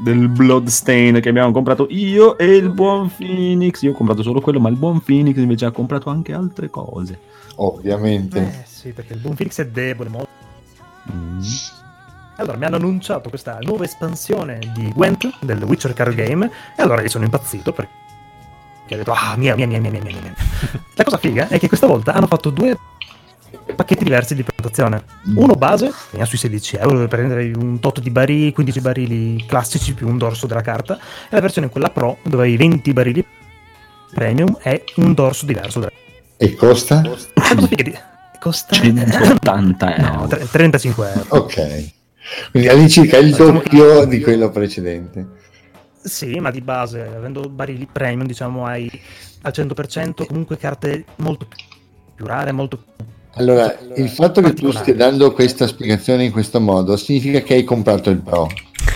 del 0.00 0.28
Bloodstain 0.28 1.20
che 1.20 1.28
abbiamo 1.28 1.52
comprato 1.52 1.86
io 1.90 2.38
e 2.38 2.56
il 2.56 2.70
buon 2.70 3.10
Phoenix. 3.14 3.82
Io 3.82 3.92
ho 3.92 3.94
comprato 3.94 4.22
solo 4.22 4.40
quello, 4.40 4.60
ma 4.60 4.68
il 4.68 4.76
buon 4.76 5.00
Phoenix 5.00 5.36
invece 5.36 5.66
ha 5.66 5.70
comprato 5.70 6.10
anche 6.10 6.32
altre 6.32 6.68
cose. 6.70 7.18
Ovviamente. 7.60 8.38
Eh 8.38 8.64
sì, 8.66 8.90
perché 8.92 9.12
il 9.12 9.20
buon 9.20 9.34
Phoenix 9.34 9.60
è 9.60 9.66
debole. 9.66 10.08
Molto. 10.08 10.28
Mm. 11.12 11.40
Allora, 12.36 12.56
mi 12.56 12.64
hanno 12.64 12.76
annunciato 12.76 13.28
questa 13.28 13.58
nuova 13.60 13.84
espansione 13.84 14.58
di 14.74 14.90
Gwent 14.92 15.30
del 15.40 15.62
Witcher 15.62 15.92
Card 15.92 16.14
Game 16.14 16.50
e 16.76 16.82
allora 16.82 17.02
io 17.02 17.08
sono 17.08 17.24
impazzito 17.24 17.72
perché 17.72 17.90
ho 18.94 18.96
detto, 18.96 19.12
ah, 19.12 19.34
mia, 19.36 19.54
mia, 19.54 19.66
mia, 19.66 19.78
mia, 19.78 19.90
mia, 19.90 20.00
mia. 20.00 20.34
La 20.96 21.04
cosa 21.04 21.18
figa 21.18 21.48
è 21.48 21.58
che 21.58 21.68
questa 21.68 21.86
volta 21.86 22.14
hanno 22.14 22.26
fatto 22.26 22.48
due 22.48 22.78
pacchetti 23.76 24.04
diversi 24.04 24.34
di 24.34 24.42
prenotazione. 24.42 25.04
Uno 25.34 25.52
base, 25.52 25.92
veniva 26.10 26.26
sui 26.26 26.38
16 26.38 26.76
euro, 26.76 26.94
dove 26.94 27.08
prendere 27.08 27.52
un 27.54 27.78
tot 27.78 28.00
di 28.00 28.10
barili, 28.10 28.52
15 28.52 28.80
barili 28.80 29.44
classici 29.46 29.92
più 29.92 30.08
un 30.08 30.16
dorso 30.16 30.46
della 30.46 30.62
carta, 30.62 30.96
e 30.96 31.34
la 31.34 31.40
versione 31.40 31.68
quella 31.68 31.90
pro, 31.90 32.18
dove 32.22 32.44
hai 32.44 32.56
20 32.56 32.92
barili 32.94 33.24
premium 34.14 34.56
e 34.62 34.84
un 34.96 35.12
dorso 35.12 35.44
diverso. 35.44 36.08
E 36.42 36.54
costa? 36.54 37.02
Costa 38.38 38.74
180 38.74 39.96
euro. 39.96 40.20
No, 40.20 40.26
35 40.26 41.12
euro. 41.12 41.26
Ok. 41.28 41.92
Quindi 42.50 42.66
all'incirca 42.66 43.18
il 43.18 43.34
doppio 43.34 44.06
di 44.06 44.22
quello 44.22 44.48
precedente. 44.48 45.26
Sì, 46.02 46.40
ma 46.40 46.50
di 46.50 46.62
base, 46.62 47.02
avendo 47.02 47.42
barili 47.50 47.86
premium, 47.92 48.26
diciamo, 48.26 48.64
hai 48.64 48.90
al 49.42 49.52
100% 49.54 50.24
comunque 50.24 50.56
carte 50.56 51.04
molto 51.16 51.46
più 52.14 52.24
rare, 52.24 52.52
molto 52.52 52.78
più 52.78 53.04
allora, 53.34 53.78
il 53.94 54.08
fatto 54.08 54.40
che 54.40 54.54
tu 54.54 54.72
stia 54.72 54.94
dando 54.94 55.32
questa 55.32 55.66
spiegazione 55.66 56.24
in 56.24 56.32
questo 56.32 56.58
modo 56.58 56.96
significa 56.96 57.40
che 57.42 57.54
hai 57.54 57.64
comprato 57.64 58.08
il 58.08 58.18
Pro. 58.18 58.48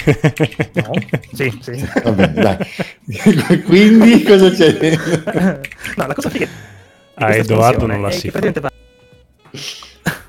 No, 0.72 0.92
sì, 1.32 1.58
sì. 1.62 1.88
Vabbè, 2.02 2.28
dai. 2.28 2.56
Quindi 3.64 4.22
cosa 4.22 4.50
c'è? 4.50 4.96
no, 5.96 6.06
la 6.06 6.14
cosa 6.14 6.30
figa 6.30 6.72
a 7.14 7.26
ah, 7.26 7.34
Edoardo 7.34 7.86
non 7.86 8.02
la 8.02 8.10
si 8.10 8.30
fa. 8.30 8.40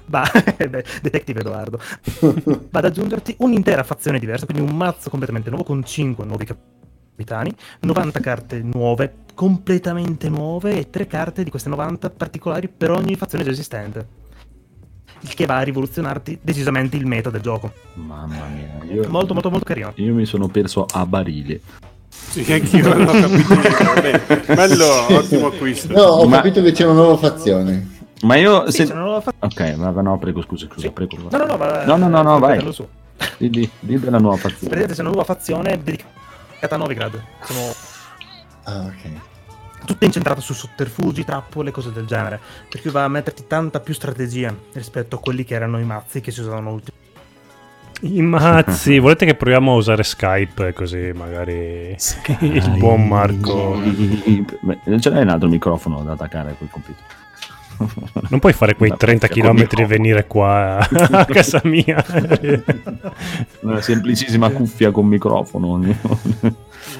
Va... 0.08 0.22
va... 0.70 0.84
Detective 1.02 1.40
Edoardo 1.40 1.80
va 2.70 2.80
ad 2.80 2.86
aggiungerti 2.86 3.36
un'intera 3.40 3.84
fazione 3.84 4.20
diversa, 4.20 4.46
quindi 4.46 4.64
un 4.64 4.76
mazzo 4.76 5.10
completamente 5.10 5.50
nuovo 5.50 5.66
con 5.66 5.84
5 5.84 6.24
nuovi 6.26 6.46
capitani, 6.46 7.52
90 7.80 8.20
carte 8.20 8.62
nuove 8.62 9.24
completamente 9.34 10.30
nuove 10.30 10.78
e 10.78 10.90
tre 10.90 11.08
carte 11.08 11.44
di 11.44 11.50
queste 11.50 11.70
90 11.70 12.10
particolari 12.12 12.70
per 12.70 12.92
ogni 12.92 13.16
fazione 13.16 13.44
già 13.44 13.52
esistente. 13.52 14.24
Il 15.22 15.34
che 15.34 15.46
va 15.46 15.58
a 15.58 15.62
rivoluzionarti 15.62 16.40
decisamente 16.42 16.98
il 16.98 17.06
meta 17.06 17.30
del 17.30 17.42
gioco. 17.42 17.74
Mamma 17.96 18.46
mia, 18.48 18.94
io... 18.94 19.10
molto 19.10 19.34
molto 19.34 19.50
molto 19.50 19.66
carino. 19.66 19.92
Io 19.96 20.14
mi 20.14 20.26
sono 20.26 20.48
perso 20.48 20.86
a 20.86 21.06
barile. 21.06 21.60
Sì, 22.30 22.52
anch'io 22.52 22.94
non 22.94 23.08
ho 23.08 23.12
capito 23.12 23.54
niente. 23.54 24.54
Bello, 24.54 25.16
ottimo 25.16 25.48
acquisto. 25.48 25.94
No, 25.94 26.02
ho 26.04 26.28
Ma... 26.28 26.38
capito 26.38 26.62
che 26.62 26.72
c'è 26.72 26.84
una 26.84 26.94
nuova 26.94 27.18
fazione. 27.18 27.94
Ma 28.22 28.36
io 28.36 28.70
se... 28.72 28.86
fa... 28.86 29.34
Ok, 29.40 29.76
ma 29.78 29.90
no, 29.90 30.18
prego, 30.18 30.42
scusa, 30.42 30.66
scusa, 30.66 30.88
sì. 30.88 30.92
prego. 30.92 31.18
No, 31.30 31.38
no, 31.38 31.46
no, 31.46 31.58
va... 31.58 31.86
no, 31.86 31.96
no, 31.96 32.08
no, 32.08 32.22
no 32.22 32.40
vai. 32.40 32.62
Di, 33.38 33.50
di, 33.50 33.70
di 33.80 34.00
della 34.00 34.18
nuova 34.18 34.38
fazione. 34.38 34.74
Vedete, 34.74 34.94
c'è 34.94 35.02
una 35.02 35.10
nuova 35.10 35.24
fazione 35.24 35.80
dedicata 35.82 36.76
a 36.76 36.78
Novigrad. 36.78 37.22
Sono 37.44 37.74
Ah, 38.66 38.86
ok. 38.86 39.86
Tutta 39.86 40.06
incentrata 40.06 40.42
su 40.42 40.54
sotterfugi, 40.54 41.24
trappole, 41.24 41.70
cose 41.72 41.92
del 41.92 42.06
genere. 42.06 42.40
Per 42.68 42.82
cui 42.82 42.90
va 42.90 43.04
a 43.04 43.08
metterti 43.08 43.46
tanta 43.48 43.80
più 43.80 43.94
strategia 43.94 44.54
rispetto 44.74 45.18
a 45.18 45.20
quelli 45.20 45.44
che 45.44 45.54
erano 45.54 45.80
i 45.80 45.84
mazzi 45.84 46.22
che 46.22 46.32
si 46.32 46.40
usavano 46.42 46.72
ultimamente. 46.72 47.05
I 48.02 48.22
mazzi, 48.22 49.00
volete 49.00 49.26
che 49.26 49.36
proviamo 49.36 49.74
a 49.74 49.76
usare 49.76 50.04
Skype 50.04 50.74
così 50.74 51.12
magari 51.16 51.94
Skype. 51.98 52.46
il 52.46 52.70
buon 52.78 53.08
Marco. 53.08 53.76
Beh, 54.62 54.80
non 54.86 55.00
ce 55.02 55.10
n'è 55.10 55.22
un 55.22 55.30
altro 55.30 55.48
microfono 55.48 56.04
da 56.04 56.14
attaccare 56.14 56.52
a 56.52 56.54
quel 56.54 56.70
computer. 56.70 57.04
Non 58.30 58.40
puoi 58.40 58.54
fare 58.54 58.76
quei 58.76 58.94
30 58.96 59.28
km 59.28 59.68
e 59.78 59.86
venire 59.86 60.28
qua 60.28 60.78
a 60.80 61.26
casa 61.28 61.60
mia. 61.66 62.02
Una 63.62 63.82
semplicissima 63.82 64.50
cuffia 64.52 64.92
con 64.92 65.06
microfono. 65.08 65.78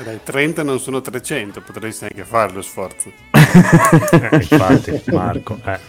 Dai, 0.04 0.20
30 0.22 0.64
non 0.64 0.80
sono 0.80 1.00
300, 1.00 1.62
potresti 1.62 2.04
anche 2.04 2.26
fare 2.26 2.52
lo 2.52 2.62
sforzo. 2.62 3.10
eh, 3.32 4.30
infatti, 4.34 5.02
Marco. 5.12 5.58
Eh. 5.64 5.80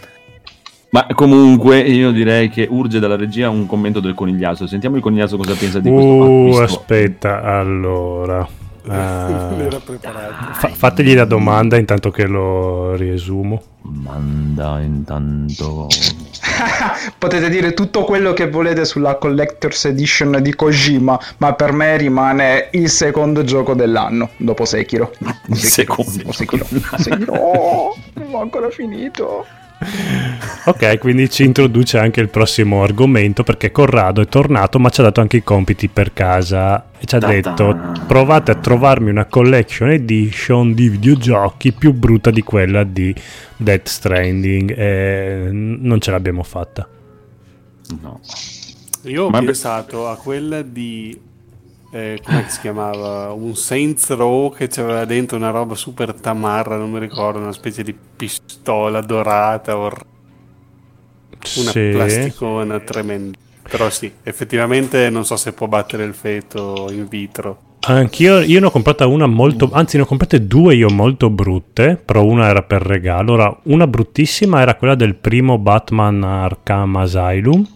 Ma 0.89 1.05
comunque 1.13 1.79
io 1.79 2.11
direi 2.11 2.49
che 2.49 2.65
urge 2.69 2.99
dalla 2.99 3.17
regia 3.17 3.49
un 3.49 3.65
commento 3.65 3.99
del 3.99 4.13
conigliaso. 4.13 4.67
Sentiamo 4.67 4.95
il 4.95 5.01
conigliaso 5.01 5.35
cosa 5.37 5.53
pensa 5.53 5.79
di 5.79 5.89
questo. 5.89 6.07
Uh, 6.07 6.57
aspetta, 6.57 7.41
allora. 7.41 8.47
Uh, 8.87 9.79
fa- 10.53 10.69
fategli 10.69 11.13
la 11.13 11.25
domanda 11.25 11.75
intanto 11.75 12.09
che 12.09 12.25
lo 12.25 12.95
riesumo. 12.95 13.61
Manda 13.81 14.79
intanto. 14.79 15.87
Potete 17.17 17.49
dire 17.49 17.73
tutto 17.73 18.05
quello 18.05 18.31
che 18.31 18.49
volete 18.49 18.85
sulla 18.85 19.15
Collector's 19.15 19.83
Edition 19.83 20.39
di 20.41 20.55
Kojima, 20.55 21.19
ma 21.39 21.53
per 21.53 21.73
me 21.73 21.97
rimane 21.97 22.69
il 22.71 22.89
secondo 22.89 23.43
gioco 23.43 23.73
dell'anno 23.73 24.29
dopo 24.37 24.63
Sekiro. 24.63 25.11
Il 25.47 25.57
secondo. 25.57 26.31
Sekiro. 26.31 26.65
Sekiro. 26.97 27.33
Oh, 27.33 27.95
non 28.13 28.35
ho 28.35 28.39
ancora 28.39 28.69
finito. 28.69 29.45
Ok, 30.65 30.97
quindi 30.97 31.29
ci 31.29 31.43
introduce 31.43 31.97
anche 31.97 32.19
il 32.19 32.29
prossimo 32.29 32.83
argomento 32.83 33.43
perché 33.43 33.71
Corrado 33.71 34.21
è 34.21 34.27
tornato 34.27 34.79
ma 34.79 34.89
ci 34.89 35.01
ha 35.01 35.03
dato 35.03 35.21
anche 35.21 35.37
i 35.37 35.43
compiti 35.43 35.87
per 35.87 36.13
casa 36.13 36.89
e 36.99 37.05
ci 37.05 37.15
ha 37.15 37.19
da 37.19 37.27
detto 37.27 37.93
provate 38.07 38.51
a 38.51 38.55
trovarmi 38.55 39.09
una 39.09 39.25
collection 39.25 39.89
edition 39.89 40.73
di 40.73 40.89
videogiochi 40.89 41.71
più 41.71 41.93
brutta 41.93 42.31
di 42.31 42.41
quella 42.41 42.83
di 42.83 43.13
Death 43.55 43.87
Stranding 43.87 44.73
e 44.77 45.49
non 45.51 46.01
ce 46.01 46.11
l'abbiamo 46.11 46.43
fatta. 46.43 46.87
No. 48.01 48.19
Io 49.03 49.25
ho 49.25 49.29
ma 49.29 49.39
pensato 49.39 50.09
a 50.09 50.17
quella 50.17 50.61
di 50.63 51.17
eh, 51.91 52.19
come 52.23 52.45
si 52.49 52.59
chiamava? 52.59 53.31
Un 53.31 53.55
Saints 53.55 54.09
Row 54.15 54.53
che 54.53 54.67
c'aveva 54.67 55.05
dentro 55.05 55.37
una 55.37 55.51
roba 55.51 55.75
super 55.75 56.13
tamarra, 56.13 56.77
non 56.77 56.91
mi 56.91 56.99
ricordo, 56.99 57.39
una 57.39 57.53
specie 57.53 57.83
di 57.83 57.93
pistola 57.93 59.01
dorata, 59.01 59.77
or... 59.77 60.05
una 61.57 61.71
sì. 61.71 61.89
plasticona 61.91 62.79
tremenda. 62.79 63.37
Però 63.69 63.89
sì, 63.89 64.11
effettivamente 64.23 65.09
non 65.09 65.25
so 65.25 65.35
se 65.35 65.51
può 65.53 65.67
battere 65.67 66.05
il 66.05 66.13
feto 66.13 66.87
in 66.91 67.07
vitro. 67.07 67.61
Anch'io 67.81 68.39
io 68.39 68.59
ne 68.59 68.65
ho 68.65 68.71
comprata 68.71 69.07
una 69.07 69.27
molto, 69.27 69.69
anzi 69.71 69.97
ne 69.97 70.03
ho 70.03 70.05
comprate 70.05 70.45
due 70.45 70.75
io 70.75 70.89
molto 70.89 71.29
brutte, 71.29 71.95
però 71.95 72.23
una 72.23 72.47
era 72.47 72.63
per 72.63 72.81
regalo. 72.81 73.33
Ora, 73.33 73.59
una 73.63 73.87
bruttissima 73.87 74.61
era 74.61 74.75
quella 74.75 74.95
del 74.95 75.15
primo 75.15 75.57
Batman 75.57 76.23
Arkham 76.23 76.95
Asylum. 76.97 77.67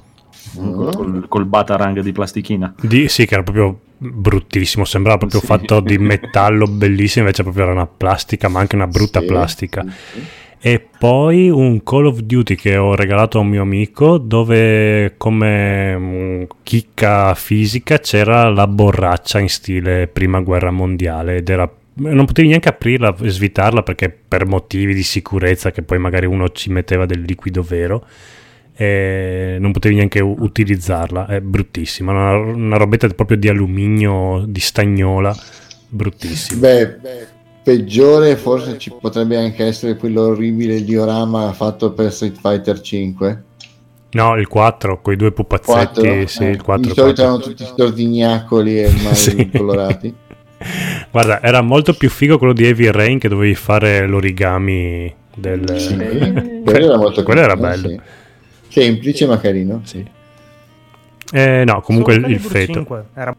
Col, 0.55 1.25
col 1.27 1.45
batarang 1.45 1.99
di 2.01 2.11
plastichina. 2.11 2.73
Di, 2.81 3.07
sì, 3.07 3.25
che 3.25 3.33
era 3.35 3.43
proprio 3.43 3.79
bruttissimo, 3.97 4.83
sembrava 4.83 5.19
proprio 5.19 5.39
sì. 5.39 5.45
fatto 5.45 5.79
di 5.79 5.97
metallo 5.97 6.65
bellissimo, 6.65 7.25
invece 7.25 7.43
proprio 7.43 7.63
era 7.63 7.73
una 7.73 7.87
plastica, 7.87 8.47
ma 8.47 8.59
anche 8.59 8.75
una 8.75 8.87
brutta 8.87 9.19
sì. 9.19 9.25
plastica. 9.25 9.85
E 10.63 10.79
poi 10.99 11.49
un 11.49 11.81
Call 11.81 12.05
of 12.05 12.19
Duty 12.19 12.53
che 12.53 12.77
ho 12.77 12.93
regalato 12.93 13.39
a 13.39 13.41
un 13.41 13.47
mio 13.47 13.63
amico 13.63 14.19
dove 14.19 15.15
come 15.17 15.97
mm, 15.97 16.43
chicca 16.61 17.33
fisica 17.33 17.97
c'era 17.97 18.47
la 18.47 18.67
borraccia 18.67 19.39
in 19.39 19.49
stile 19.49 20.05
prima 20.05 20.39
guerra 20.41 20.69
mondiale 20.69 21.37
ed 21.37 21.49
era 21.49 21.67
non 21.93 22.25
potevi 22.25 22.47
neanche 22.47 22.69
aprirla 22.69 23.15
e 23.19 23.29
svitarla 23.29 23.81
perché 23.81 24.09
per 24.09 24.45
motivi 24.45 24.93
di 24.93 25.03
sicurezza 25.03 25.71
che 25.71 25.81
poi 25.81 25.97
magari 25.97 26.27
uno 26.27 26.49
ci 26.49 26.69
metteva 26.69 27.07
del 27.07 27.21
liquido 27.21 27.63
vero 27.63 28.05
e 28.81 29.57
non 29.59 29.71
potevi 29.71 29.93
neanche 29.93 30.21
utilizzarla, 30.21 31.27
è 31.27 31.39
bruttissima, 31.39 32.11
una, 32.11 32.35
una 32.35 32.77
robetta 32.77 33.07
proprio 33.09 33.37
di 33.37 33.47
alluminio, 33.47 34.43
di 34.47 34.59
stagnola, 34.59 35.35
bruttissima. 35.87 36.59
Beh, 36.61 36.87
beh, 36.87 37.27
peggiore 37.61 38.35
forse 38.37 38.79
ci 38.79 38.91
potrebbe 38.99 39.37
anche 39.37 39.65
essere 39.65 39.97
quello 39.97 40.23
orribile 40.23 40.83
diorama 40.83 41.53
fatto 41.53 41.91
per 41.91 42.11
Street 42.11 42.39
Fighter 42.41 42.81
5. 42.81 43.43
No, 44.13 44.35
il 44.35 44.47
4, 44.47 44.99
con 44.99 45.13
i 45.13 45.15
due 45.15 45.31
pupazzetti, 45.31 46.01
4? 46.01 46.25
sì, 46.25 46.43
eh, 46.45 46.49
il 46.49 46.61
4. 46.63 46.87
Di 46.87 46.95
solito 46.95 47.21
erano 47.21 47.37
tutti 47.37 47.63
stordignacoli 47.63 48.81
e 48.81 48.89
mai 49.03 49.15
sì. 49.15 49.47
colorati. 49.55 50.11
Guarda, 51.11 51.39
era 51.43 51.61
molto 51.61 51.93
più 51.93 52.09
figo 52.09 52.39
quello 52.39 52.53
di 52.53 52.65
Heavy 52.65 52.89
Rain 52.89 53.19
che 53.19 53.29
dovevi 53.29 53.53
fare 53.53 54.07
l'origami 54.07 55.13
del... 55.35 55.71
Sì, 55.77 55.95
quello 55.95 56.85
era 56.85 56.97
molto 56.97 57.21
quello 57.21 57.41
era 57.41 57.55
bello. 57.55 57.87
Sì. 57.87 57.99
Semplice 58.71 59.25
ma 59.25 59.37
carino. 59.39 59.81
Sì. 59.83 60.05
Eh, 61.33 61.63
no, 61.65 61.81
comunque 61.81 62.15
il, 62.15 62.29
il 62.29 62.39
feto. 62.39 63.05
Era... 63.13 63.35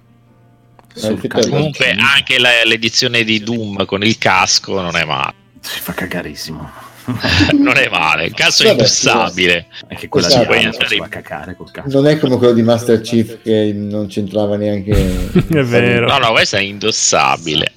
Comunque 1.49 1.91
anche 1.91 2.39
la, 2.39 2.51
l'edizione 2.65 3.25
di 3.25 3.41
Doom 3.41 3.87
con 3.87 4.03
il 4.03 4.19
casco 4.19 4.81
non 4.81 4.95
è 4.97 5.05
male. 5.05 5.35
Si 5.61 5.81
fa 5.81 5.93
cagarissimo. 5.95 6.71
non 7.59 7.77
è 7.77 7.89
male, 7.89 8.27
il 8.27 8.35
casco 8.35 8.65
è 8.65 8.71
indossabile. 8.71 9.67
Anche 9.89 10.09
quella 10.09 10.29
esatto. 10.29 10.53
di 10.53 10.59
Arnold 10.59 10.97
fa 10.97 11.09
cacare 11.09 11.57
col 11.57 11.71
casco. 11.71 11.89
Non 11.89 12.07
è 12.07 12.19
come 12.19 12.37
quello 12.37 12.53
di 12.53 12.63
Master 12.63 13.01
Chief 13.01 13.39
che 13.43 13.73
non 13.75 14.07
c'entrava 14.07 14.57
neanche. 14.57 14.93
è 15.33 15.63
vero. 15.63 16.07
No, 16.07 16.19
no, 16.19 16.31
questo 16.33 16.57
è 16.57 16.61
indossabile. 16.61 17.73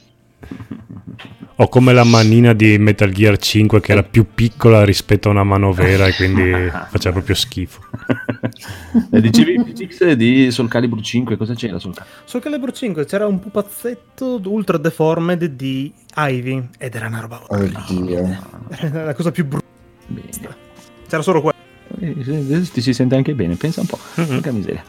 O 1.58 1.70
come 1.70 1.94
la 1.94 2.04
manina 2.04 2.52
di 2.52 2.78
Metal 2.78 3.10
Gear 3.10 3.38
5 3.38 3.80
che 3.80 3.94
era 3.94 4.04
più 4.04 4.26
piccola 4.34 4.84
rispetto 4.84 5.30
a 5.30 5.32
una 5.32 5.44
mano 5.44 5.72
vera 5.72 6.06
e 6.06 6.14
quindi 6.14 6.52
faceva 6.92 7.14
proprio 7.14 7.34
schifo. 7.34 7.80
e 9.10 9.22
dicevi 9.22 9.64
PGX 9.64 10.12
di 10.12 10.52
Soul 10.52 10.68
Calibur 10.68 11.02
5, 11.02 11.38
cosa 11.38 11.54
c'era 11.54 11.80
sul 11.80 11.94
Calibur? 11.94 12.22
Soul 12.26 12.44
Calibur 12.44 12.72
5 12.74 13.06
c'era 13.06 13.26
un 13.26 13.40
pupazzetto 13.40 14.42
ultra 14.44 14.78
deformed 14.78 15.46
di 15.46 15.94
Ivy 16.18 16.68
ed 16.78 16.94
era 16.94 17.08
una 17.08 17.20
roba 17.22 17.42
Oddio. 17.48 18.38
Era 18.70 19.06
la 19.06 19.14
cosa 19.14 19.32
più 19.32 19.46
brutta. 19.46 19.66
C'era 21.08 21.22
solo 21.22 21.42
quello. 21.42 21.56
ti 22.74 22.82
si 22.82 22.94
sente 22.94 23.16
anche 23.16 23.34
bene, 23.34 23.56
pensa 23.56 23.80
un 23.80 23.88
po'. 23.88 24.00
Mm-hmm. 24.20 24.40
Che 24.40 24.52
miseria. 24.52 24.84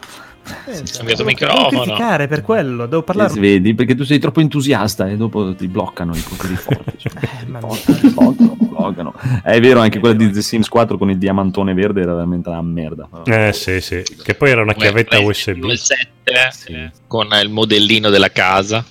Eh, 0.67 0.87
sì, 0.87 0.97
cambiato 0.97 1.25
microfono. 1.25 1.97
per 2.29 2.43
quello, 2.43 2.87
devo 2.87 3.03
parlare. 3.03 3.33
Eh, 3.35 3.41
vedi, 3.41 3.75
perché 3.75 3.95
tu 3.95 4.05
sei 4.05 4.19
troppo 4.19 4.41
entusiasta 4.41 5.09
e 5.09 5.17
dopo 5.17 5.55
ti 5.55 5.69
bloccano 5.69 6.15
i 6.15 6.21
poteri 6.21 6.57
forti. 6.57 6.95
Cioè, 6.99 7.13
eh, 7.21 7.45
bloccano, 7.45 8.57
bloccano. 8.59 9.15
È 9.43 9.61
vero, 9.61 9.81
anche 9.81 9.99
quella 9.99 10.15
di 10.15 10.31
The 10.31 10.43
Sims 10.43 10.69
4 10.69 10.99
con 10.99 11.11
il 11.11 11.19
diamantone 11.19 11.75
verde 11.75 12.03
era 12.03 12.15
veramente 12.15 12.49
una 12.49 12.63
merda. 12.63 13.09
Eh 13.25 13.53
sì, 13.53 13.81
sì. 13.81 14.03
Che 14.23 14.35
poi 14.35 14.51
era 14.51 14.63
una 14.63 14.75
chiavetta 14.75 15.19
USB. 15.19 15.71
7, 15.73 16.13
sì. 16.51 16.91
Con 17.07 17.29
il 17.43 17.51
modellino 17.51 18.11
della 18.11 18.31
casa. 18.31 18.85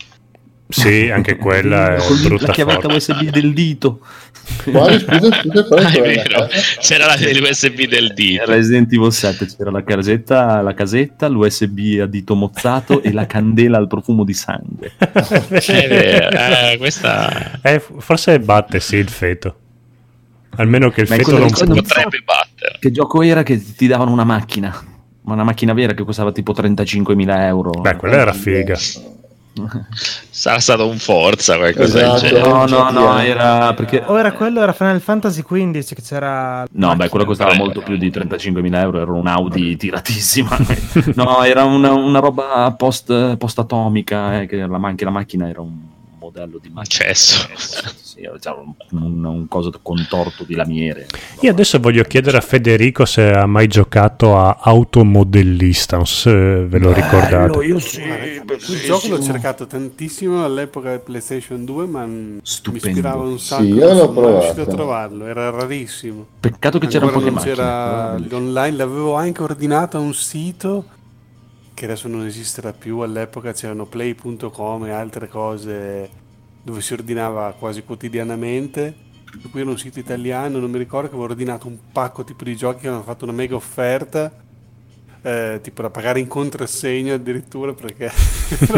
Sì, 0.68 1.10
anche 1.10 1.38
quella 1.38 1.96
è 1.96 2.00
brutta 2.24 2.48
La 2.48 2.54
chiavetta 2.54 2.90
forte. 2.90 3.12
USB 3.12 3.30
del 3.30 3.54
dito. 3.54 4.00
Quale, 4.64 5.00
scusa, 5.00 5.42
scusa, 5.42 5.88
ah, 5.88 5.90
vero. 5.92 6.48
C'era 6.80 7.06
la 7.08 7.16
USB 7.16 7.88
del 7.88 8.14
dito. 8.14 8.46
Resident 8.46 8.92
Evil 8.94 9.12
7 9.12 9.46
c'era 9.46 9.72
la 9.72 9.84
casetta, 9.84 10.62
la 10.62 10.74
casetta, 10.74 11.28
l'USB 11.28 12.00
a 12.02 12.06
dito 12.06 12.36
mozzato 12.36 13.02
e 13.02 13.12
la 13.12 13.26
candela 13.26 13.78
al 13.78 13.88
profumo 13.88 14.24
di 14.24 14.34
sangue. 14.34 14.92
è 14.98 15.88
vero, 15.88 16.30
eh, 16.30 16.78
questa... 16.78 17.60
Eh, 17.62 17.80
forse 17.80 18.40
batte 18.40 18.80
sì 18.80 18.98
il 18.98 19.10
feto. 19.10 19.60
Almeno 20.58 20.90
che 20.90 21.02
il 21.02 21.08
Ma 21.10 21.16
feto 21.16 21.38
non 21.38 21.50
potrebbe 21.50 22.22
battere. 22.24 22.78
Che 22.80 22.92
gioco 22.92 23.22
era 23.22 23.44
che 23.44 23.62
ti 23.76 23.88
davano 23.88 24.12
una 24.12 24.24
macchina? 24.24 24.74
Ma 25.24 25.34
una 25.34 25.44
macchina 25.44 25.74
vera 25.74 25.94
che 25.94 26.04
costava 26.04 26.32
tipo 26.32 26.54
35.000 26.54 27.40
euro. 27.42 27.72
Beh, 27.72 27.96
quella 27.96 28.18
era 28.18 28.34
figa. 28.34 28.78
Sarà 30.30 30.60
stato 30.60 30.88
un 30.88 30.98
forza 30.98 31.58
qualcosa 31.58 32.18
esatto, 32.18 32.50
No, 32.50 32.66
no, 32.66 32.90
no, 32.92 33.20
era 33.20 33.74
perché... 33.74 34.04
O 34.06 34.20
era 34.20 34.34
quello, 34.34 34.62
era 34.62 34.74
Final 34.74 35.00
Fantasy 35.00 35.42
XV 35.42 35.94
che 35.94 36.02
c'era... 36.02 36.66
No, 36.72 36.96
beh, 36.96 37.10
quello 37.10 37.26
costava 37.26 37.52
Beh, 37.52 37.58
molto 37.58 37.82
più 37.82 37.96
di 37.98 38.10
35.000 38.10 38.76
euro, 38.76 39.02
era 39.02 39.12
un 39.12 39.28
Audi 39.28 39.78
tiratissima. 39.78 40.58
no, 41.16 41.44
era 41.44 41.64
una, 41.64 41.94
una 41.94 42.20
roba 42.20 42.74
post, 42.78 43.38
post-atomica, 43.38 44.42
eh, 44.42 44.46
che 44.46 44.66
la, 44.66 44.80
anche 44.82 45.06
la 45.06 45.12
macchina 45.12 45.48
era 45.48 45.62
un 45.62 45.94
modello 46.26 46.60
di 46.62 46.70
macchina. 46.70 47.10
Accesso. 47.10 47.48
Sì, 48.16 48.22
un, 48.26 48.74
un, 48.92 49.26
un 49.26 49.48
coso 49.48 49.72
contorto 49.82 50.44
di 50.44 50.56
lamiere. 50.56 51.08
Io 51.42 51.52
adesso 51.52 51.80
voglio 51.80 52.04
chiedere 52.04 52.38
a 52.38 52.42
Federico 52.42 53.06
se 53.06 53.32
ha 53.32 53.46
mai 53.46 53.68
giocato 53.68 54.38
a 54.38 54.58
Automodellista, 54.62 55.98
non 55.98 56.06
so 56.08 56.16
se 56.16 56.32
ve 56.32 56.80
lo 56.80 56.92
Bello, 56.92 56.94
ricordate. 56.94 57.66
Io 57.66 57.80
sì, 57.80 58.02
il 58.02 58.82
gioco 58.84 59.08
l'ho 59.10 59.22
cercato 59.22 59.68
tantissimo 59.68 60.44
all'epoca 60.44 60.90
del 60.90 61.02
PlayStation 61.02 61.66
2, 61.66 61.86
ma 61.86 62.08
Stupendo. 62.42 62.86
mi 62.86 62.92
ispirava 62.92 63.24
un 63.24 63.40
sacco. 63.40 63.64
Sì, 63.64 63.70
io 63.70 63.94
l'ho 63.94 64.12
provato. 64.12 64.62
a 64.62 64.66
trovarlo, 64.66 65.26
era 65.26 65.50
rarissimo. 65.50 66.26
Peccato 66.40 66.80
che 66.80 66.88
c'era 66.88 67.08
poche 67.08 67.30
macchine. 67.30 67.54
C'era 67.54 68.18
l'online, 68.18 68.78
l'avevo 68.78 69.16
anche 69.16 69.44
ordinato 69.44 69.98
a 69.98 70.00
un 70.00 70.14
sito 70.14 70.86
che 71.76 71.86
adesso 71.86 72.08
non 72.08 72.26
esisterà 72.26 72.74
più, 72.74 73.00
all'epoca 73.00 73.52
c'erano 73.52 73.86
play.com 73.86 74.86
e 74.86 74.92
altre 74.92 75.28
cose 75.28 76.10
dove 76.64 76.82
si 76.82 76.94
ordinava 76.94 77.54
quasi 77.60 77.84
quotidianamente. 77.84 79.04
Qui 79.52 79.60
era 79.60 79.70
un 79.70 79.78
sito 79.78 80.00
italiano, 80.00 80.58
non 80.58 80.72
mi 80.72 80.78
ricordo 80.78 81.10
che 81.10 81.14
avevo 81.14 81.30
ordinato 81.30 81.68
un 81.68 81.78
pacco 81.92 82.24
tipo 82.24 82.46
di 82.46 82.56
giochi 82.56 82.80
che 82.80 82.88
avevano 82.88 83.04
fatto 83.04 83.26
una 83.26 83.34
mega 83.34 83.56
offerta, 83.56 84.32
eh, 85.22 85.60
tipo 85.62 85.82
da 85.82 85.90
pagare 85.90 86.22
in 86.22 86.28
contrassegno 86.28 87.14
addirittura 87.14 87.74
perché 87.74 88.10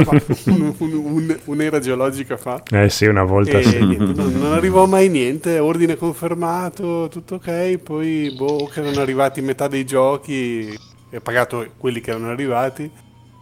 un, 0.46 0.74
un, 0.80 0.94
un, 0.94 1.40
un'era 1.46 1.80
geologica 1.80 2.36
fa. 2.36 2.64
Eh 2.72 2.90
sì, 2.90 3.06
una 3.06 3.24
volta 3.24 3.60
e, 3.60 3.64
sì. 3.64 3.86
Niente, 3.86 4.14
non, 4.20 4.34
non, 4.34 4.54
arrivò 4.54 4.88
mai 4.88 5.08
niente, 5.10 5.60
ordine 5.60 5.96
confermato, 5.96 7.08
tutto 7.12 7.36
ok, 7.36 7.78
poi 7.78 8.34
boh, 8.36 8.68
che 8.74 8.80
erano 8.80 9.00
arrivati 9.02 9.42
metà 9.42 9.68
dei 9.68 9.86
giochi, 9.86 10.76
e 11.10 11.18
ho 11.18 11.22
pagato 11.22 11.66
quelli 11.78 12.02
che 12.02 12.12
erano 12.12 12.30
arrivati, 12.30 12.90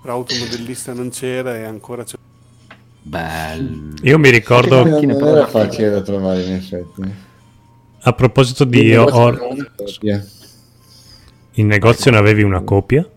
però 0.01 0.13
automodellista 0.13 0.93
non 0.93 1.10
c'era 1.10 1.56
e 1.56 1.63
ancora 1.63 2.04
c'è 2.04 2.15
Bello. 3.08 3.93
Io 4.01 4.17
mi 4.17 4.32
ricordo. 4.32 4.82
Che 4.82 5.06
non 5.06 5.28
era 5.28 5.45
facile 5.45 5.91
da 5.91 6.01
trovare 6.01 6.41
in 6.41 6.54
effetti. 6.54 7.01
A 8.01 8.13
proposito 8.13 8.63
di. 8.63 8.95
Or... 8.95 9.39
In 11.58 11.67
negozio 11.67 12.10
ne 12.10 12.17
avevi 12.17 12.41
una 12.41 12.62
copia? 12.62 13.08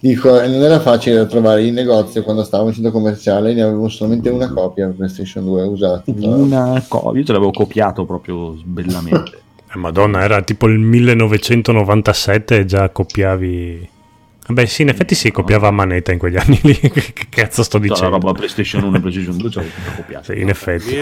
Dico, 0.00 0.30
non 0.30 0.62
era 0.62 0.80
facile 0.80 1.16
da 1.16 1.26
trovare 1.26 1.64
in 1.64 1.74
negozio 1.74 2.22
quando 2.22 2.44
stavamo 2.44 2.68
in 2.68 2.74
centro 2.74 2.92
commerciale, 2.92 3.54
ne 3.54 3.62
avevo 3.62 3.88
solamente 3.88 4.28
una 4.28 4.52
copia 4.52 4.86
per 4.86 4.96
PlayStation 4.96 5.44
2 5.44 5.62
usata. 5.62 6.02
Una 6.06 6.84
copia, 6.86 7.20
io 7.20 7.26
ce 7.26 7.32
l'avevo 7.32 7.52
copiato 7.52 8.04
proprio 8.04 8.54
bellamente. 8.64 9.38
Eh, 9.72 9.78
Madonna, 9.78 10.22
era 10.22 10.42
tipo 10.42 10.66
il 10.66 10.78
1997 10.78 12.58
e 12.58 12.64
già 12.64 12.88
copiavi 12.88 13.88
Beh, 14.50 14.66
sì, 14.66 14.82
in 14.82 14.88
effetti 14.88 15.14
si 15.14 15.30
copiava 15.30 15.68
a 15.68 15.70
manetta 15.70 16.12
in 16.12 16.18
quegli 16.18 16.36
anni 16.36 16.58
lì. 16.62 16.74
che 16.80 17.26
cazzo 17.28 17.62
sto 17.62 17.78
dicendo? 17.78 18.02
La 18.02 18.08
roba 18.10 18.32
PlayStation 18.32 18.82
1 18.82 18.96
e 18.96 19.00
PlayStation 19.00 19.36
2 19.36 19.48
c'era 19.50 19.64
tutto 19.64 19.90
copiato. 19.96 20.32
Sì, 20.32 20.40
in 20.40 20.48
effetti. 20.48 20.96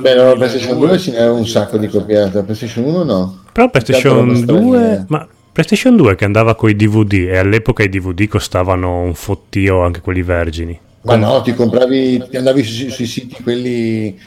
Beh, 0.00 0.14
no, 0.14 0.32
PlayStation 0.34 0.78
2 0.78 0.98
ce 0.98 1.10
n'era 1.10 1.32
un 1.32 1.46
sacco 1.46 1.76
di 1.76 1.88
copiate, 1.88 2.42
PlayStation 2.42 2.84
1 2.84 3.02
no. 3.04 3.42
Però 3.52 3.68
PlayStation 3.68 4.44
2, 4.44 5.04
ma 5.08 5.28
PlayStation 5.52 5.96
2 5.96 6.14
che 6.14 6.24
andava 6.24 6.54
con 6.54 6.70
i 6.70 6.76
DVD 6.76 7.28
e 7.28 7.36
all'epoca 7.36 7.82
i 7.82 7.88
DVD 7.88 8.26
costavano 8.26 9.02
un 9.02 9.14
fottio 9.14 9.82
anche 9.82 10.00
quelli 10.00 10.22
vergini. 10.22 10.78
Ma 11.02 11.16
no, 11.16 11.40
ti 11.42 11.54
compravi, 11.54 12.28
ti 12.30 12.36
andavi 12.36 12.62
sui, 12.62 12.90
sui 12.90 13.06
siti 13.06 13.42
quelli 13.42 14.18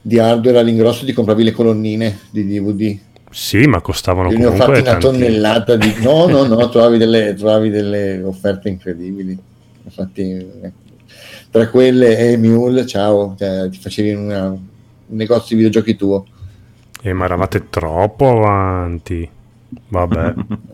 di 0.00 0.18
hardware 0.18 0.58
all'ingrosso, 0.58 1.04
ti 1.04 1.12
compravi 1.12 1.44
le 1.44 1.52
colonnine 1.52 2.18
di 2.30 2.46
DVD. 2.46 2.98
Sì, 3.30 3.66
ma 3.66 3.80
costavano 3.80 4.30
Io 4.30 4.36
comunque 4.36 4.66
ne 4.66 4.72
ho 4.72 4.74
fatti 4.74 4.88
una 4.88 4.98
tonnellata 4.98 5.76
di... 5.76 5.94
No, 6.02 6.26
no, 6.26 6.44
no, 6.44 6.68
trovavi 6.68 6.98
delle, 6.98 7.34
trovavi 7.34 7.70
delle 7.70 8.22
offerte 8.22 8.68
incredibili. 8.68 9.38
Infatti, 9.84 10.46
tra 11.50 11.68
quelle 11.68 12.18
e 12.18 12.36
Mule, 12.36 12.86
ciao, 12.86 13.34
cioè, 13.38 13.68
ti 13.68 13.78
facevi 13.78 14.12
una, 14.12 14.48
un 14.48 14.58
negozio 15.08 15.56
di 15.56 15.62
videogiochi 15.62 15.96
tuo. 15.96 16.26
Eh, 17.02 17.12
ma 17.12 17.24
eravate 17.24 17.68
troppo 17.70 18.28
avanti. 18.28 19.28
Vabbè. 19.88 20.34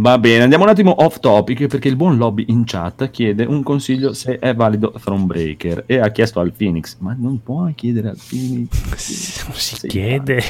Va 0.00 0.16
bene, 0.16 0.44
andiamo 0.44 0.62
un 0.62 0.70
attimo 0.70 0.94
off 1.02 1.18
topic 1.18 1.66
perché 1.66 1.88
il 1.88 1.96
buon 1.96 2.18
lobby 2.18 2.44
in 2.48 2.62
chat 2.64 3.10
chiede 3.10 3.44
un 3.44 3.64
consiglio 3.64 4.12
se 4.12 4.38
è 4.38 4.54
valido 4.54 4.92
Thronebreaker 4.92 5.82
e 5.86 5.98
ha 5.98 6.08
chiesto 6.10 6.38
al 6.38 6.52
Phoenix, 6.52 6.98
ma 7.00 7.16
non 7.18 7.42
puoi 7.42 7.74
chiedere 7.74 8.10
al 8.10 8.16
Phoenix. 8.16 8.94
Si, 8.94 9.76
si 9.76 9.88
chiede. 9.88 10.40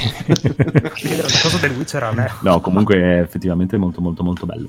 chiedere 0.95 1.29
una 1.29 1.41
cosa 1.43 1.57
del 1.63 1.71
Witcher 1.79 2.03
a 2.03 2.13
me. 2.13 2.31
No, 2.43 2.61
comunque 2.61 2.97
è 2.97 3.21
effettivamente 3.21 3.79
molto 3.79 4.03
molto 4.03 4.23
molto 4.23 4.45
bello. 4.45 4.69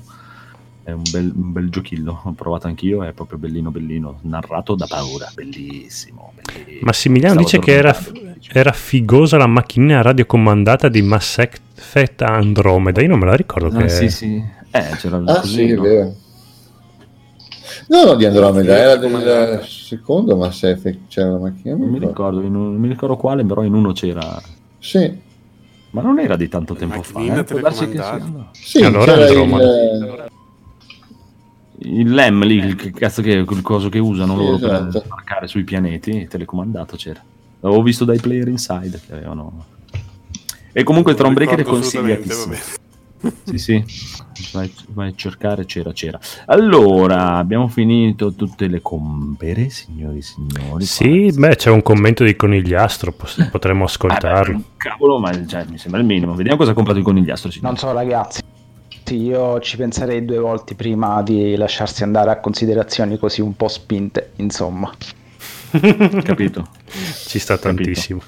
È 0.81 0.91
un 0.91 1.03
bel, 1.11 1.29
un 1.35 1.51
bel 1.51 1.69
giochillo, 1.69 2.21
ho 2.23 2.31
provato 2.31 2.67
anch'io, 2.67 3.03
è 3.03 3.11
proprio 3.11 3.37
bellino 3.37 3.71
bellino, 3.71 4.19
narrato 4.21 4.75
da 4.75 4.85
paura, 4.87 5.29
bellissimo. 5.35 6.31
bellissimo. 6.41 6.79
Massimiliano 6.83 7.41
Stavo 7.41 7.45
dice 7.45 7.59
che 7.59 7.77
era, 7.77 7.97
era, 8.53 8.71
figosa 8.71 9.35
la 9.35 9.45
macchinina 9.45 10.01
radiocomandata 10.01 10.87
di 10.87 11.01
Mass 11.01 11.37
Effect 11.39 12.21
Andromeda, 12.21 13.01
io 13.01 13.09
non 13.09 13.19
me 13.19 13.25
la 13.25 13.35
ricordo. 13.35 13.77
Ah, 13.77 13.81
che... 13.81 13.89
sì, 13.89 14.09
sì. 14.09 14.57
Eh, 14.71 14.95
c'era 14.97 15.17
ah, 15.25 15.39
così, 15.39 15.53
sì, 15.53 15.73
no? 15.73 15.83
è 15.83 15.87
vero. 15.87 16.15
No, 17.87 18.03
no, 18.03 18.15
di 18.15 18.25
Andromeda, 18.25 18.77
era 18.77 18.95
del 18.97 19.63
secondo 19.65 20.35
Mass 20.35 20.63
Effect, 20.63 21.07
c'era 21.07 21.31
la 21.31 21.39
macchina. 21.39 21.75
Non, 21.75 21.89
mi 21.89 21.97
ricordo, 21.97 22.41
in 22.41 22.53
un, 22.53 22.71
non 22.73 22.79
mi 22.79 22.87
ricordo 22.87 23.15
quale, 23.15 23.43
però 23.43 23.63
in 23.63 23.73
uno 23.73 23.93
c'era... 23.93 24.39
Sì. 24.77 25.27
Ma 25.91 26.01
non 26.01 26.19
era 26.19 26.35
di 26.35 26.47
tanto 26.47 26.75
tempo 26.75 27.01
fa, 27.01 27.19
eh? 27.19 27.43
Può 27.43 27.59
darsi 27.59 27.89
che 27.89 27.97
sia... 27.97 28.49
Sì, 28.51 28.83
allora 28.83 29.15
il... 29.27 30.29
il 31.77 32.13
LEM 32.13 32.43
lì, 32.43 32.57
il 32.57 32.93
cazzo 32.93 33.23
che 33.23 33.31
il 33.31 33.61
coso 33.63 33.89
che 33.89 33.97
usano 33.97 34.37
sì, 34.37 34.43
loro 34.43 34.55
esatto. 34.57 34.89
per 34.91 35.03
sbarcare 35.03 35.47
sui 35.47 35.63
pianeti, 35.63 36.27
telecomandato 36.27 36.95
c'era. 36.95 37.23
L'avevo 37.61 37.81
visto 37.81 38.05
dai 38.05 38.19
player 38.19 38.47
inside 38.49 39.01
che 39.03 39.13
avevano... 39.13 39.65
E 40.71 40.83
comunque 40.83 41.13
il 41.13 41.17
Thronebreaker 41.17 41.59
è 41.59 41.63
consigliatissimo. 41.63 42.53
Sì, 43.43 43.57
sì, 43.57 43.83
vai, 44.53 44.73
vai, 44.89 45.09
a 45.09 45.13
cercare, 45.13 45.65
c'era, 45.65 45.91
c'era. 45.91 46.17
Allora, 46.45 47.35
abbiamo 47.35 47.67
finito 47.67 48.33
tutte 48.33 48.67
le 48.67 48.81
compere, 48.81 49.69
signori 49.69 50.19
e 50.19 50.21
signori. 50.21 50.85
Sì, 50.85 51.29
beh, 51.33 51.57
c'è 51.57 51.69
un 51.69 51.81
commento 51.81 52.23
di 52.23 52.35
Conigliastro, 52.35 53.13
potremmo 53.51 53.83
ascoltarlo. 53.83 54.57
Eh, 54.57 54.63
cavolo, 54.77 55.19
ma 55.19 55.45
cioè, 55.45 55.65
mi 55.69 55.77
sembra 55.77 55.99
il 55.99 56.05
minimo. 56.05 56.33
Vediamo 56.33 56.57
cosa 56.57 56.71
ha 56.71 56.73
comprato 56.73 56.99
il 56.99 57.03
Conigliastro. 57.03 57.51
Signori. 57.51 57.67
Non 57.67 57.77
so, 57.77 57.91
ragazzi. 57.91 58.41
Io 59.09 59.59
ci 59.59 59.75
penserei 59.75 60.23
due 60.23 60.37
volte 60.37 60.75
prima 60.75 61.21
di 61.23 61.55
lasciarsi 61.55 62.03
andare 62.03 62.29
a 62.29 62.39
considerazioni 62.39 63.17
così 63.17 63.41
un 63.41 63.55
po' 63.55 63.67
spinte, 63.67 64.33
insomma. 64.37 64.91
Capito? 66.23 66.67
Ci 67.25 67.39
sta 67.39 67.57
tantissimo. 67.57 68.21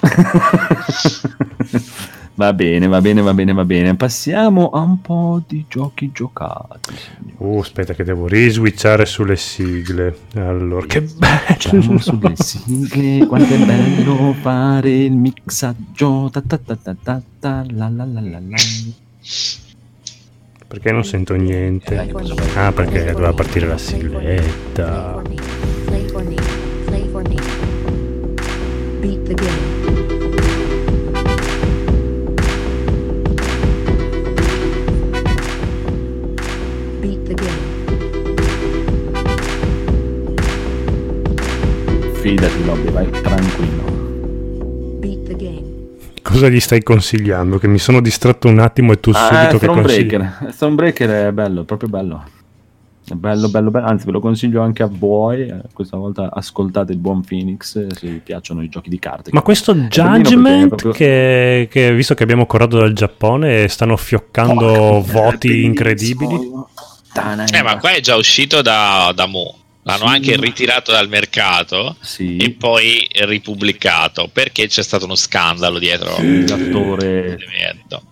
Va 2.40 2.54
bene, 2.54 2.86
va 2.86 3.02
bene, 3.02 3.20
va 3.20 3.34
bene, 3.34 3.52
va 3.52 3.66
bene. 3.66 3.96
Passiamo 3.96 4.70
a 4.70 4.80
un 4.80 5.02
po' 5.02 5.42
di 5.46 5.66
giochi 5.68 6.10
giocati. 6.10 6.94
Uh, 7.36 7.58
aspetta 7.58 7.92
che 7.92 8.02
devo 8.02 8.26
riswitchare 8.26 9.04
sulle 9.04 9.36
sigle. 9.36 10.16
Allora, 10.36 10.86
che 10.86 11.02
bello! 11.02 11.98
sulle 11.98 12.32
sigle, 12.36 13.26
quanto 13.26 13.52
è 13.52 13.58
bello 13.58 14.32
fare 14.40 14.90
il 14.90 15.12
mixaggio. 15.12 16.30
Ta 16.32 16.40
ta 16.40 16.56
ta 16.56 16.76
ta 16.76 16.96
ta 17.02 17.22
ta 17.38 17.62
la 17.68 17.90
la 17.90 18.06
la 18.06 18.20
la 18.22 18.40
la. 18.40 18.56
Perché 20.66 20.92
non 20.92 21.04
sento 21.04 21.34
niente? 21.34 22.10
Ah, 22.54 22.72
perché 22.72 23.04
doveva 23.12 23.34
partire 23.34 23.66
la 23.66 23.76
sigletta. 23.76 25.20
Beat 29.02 29.26
the 29.26 29.34
game. 29.34 29.69
Fidati, 42.20 42.64
Lobby, 42.66 42.90
vai 42.90 43.10
tranquillo. 43.10 43.90
Cosa 46.22 46.48
gli 46.48 46.60
stai 46.60 46.82
consigliando? 46.82 47.58
Che 47.58 47.66
mi 47.66 47.78
sono 47.78 48.00
distratto 48.00 48.46
un 48.48 48.58
attimo 48.58 48.92
e 48.92 49.00
tu 49.00 49.10
ah, 49.14 49.48
subito 49.48 49.58
che 49.58 49.66
consigli. 49.66 50.20
Stonebreaker 50.50 51.10
è 51.28 51.32
bello, 51.32 51.62
è 51.62 51.64
proprio 51.64 51.88
bello. 51.88 52.24
È 53.08 53.14
bello, 53.14 53.48
bello, 53.48 53.70
bello. 53.70 53.86
Anzi, 53.86 54.04
ve 54.04 54.12
lo 54.12 54.20
consiglio 54.20 54.60
anche 54.60 54.82
a 54.82 54.90
voi. 54.90 55.48
Eh, 55.48 55.62
questa 55.72 55.96
volta 55.96 56.30
ascoltate 56.32 56.92
il 56.92 56.98
buon 56.98 57.22
Phoenix 57.22 57.74
eh, 57.76 57.88
se 57.90 58.06
vi 58.06 58.20
piacciono 58.22 58.62
i 58.62 58.68
giochi 58.68 58.90
di 58.90 58.98
carte. 58.98 59.30
Ma 59.32 59.42
questo 59.42 59.74
Judgment, 59.74 60.68
proprio... 60.68 60.92
che, 60.92 61.68
che, 61.70 61.94
visto 61.94 62.14
che 62.14 62.22
abbiamo 62.22 62.46
corrado 62.46 62.78
dal 62.78 62.92
Giappone, 62.92 63.66
stanno 63.66 63.96
fioccando 63.96 64.66
oh, 64.66 65.02
voti 65.02 65.64
incredibili. 65.64 66.38
Eh, 67.52 67.62
ma 67.62 67.78
qua 67.78 67.90
è 67.90 68.00
già 68.00 68.16
uscito 68.16 68.62
da, 68.62 69.12
da 69.14 69.26
Mo. 69.26 69.56
L'hanno 69.82 70.08
sì. 70.08 70.14
anche 70.14 70.36
ritirato 70.36 70.92
dal 70.92 71.08
mercato 71.08 71.96
sì. 72.00 72.36
e 72.36 72.50
poi 72.50 73.08
ripubblicato 73.10 74.28
perché 74.30 74.66
c'è 74.66 74.82
stato 74.82 75.06
uno 75.06 75.14
scandalo 75.14 75.78
dietro 75.78 76.16
sì, 76.16 76.46
l'attore 76.46 77.38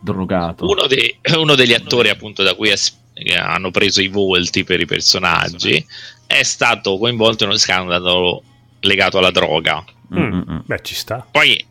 drogato. 0.00 0.66
Uno, 0.66 0.86
dei, 0.86 1.14
uno, 1.36 1.54
degli 1.54 1.74
attori, 1.74 2.08
appunto, 2.08 2.42
da 2.42 2.54
cui 2.54 2.70
es- 2.70 2.96
hanno 3.36 3.70
preso 3.70 4.00
i 4.00 4.08
volti 4.08 4.64
per 4.64 4.80
i 4.80 4.86
personaggi 4.86 5.84
è 6.26 6.42
stato 6.42 6.98
coinvolto 6.98 7.44
in 7.44 7.50
uno 7.50 7.58
scandalo 7.58 8.42
legato 8.80 9.18
alla 9.18 9.30
droga. 9.30 9.82
Mm. 10.14 10.58
Beh, 10.64 10.80
ci 10.82 10.94
sta. 10.94 11.26
Poi, 11.28 11.64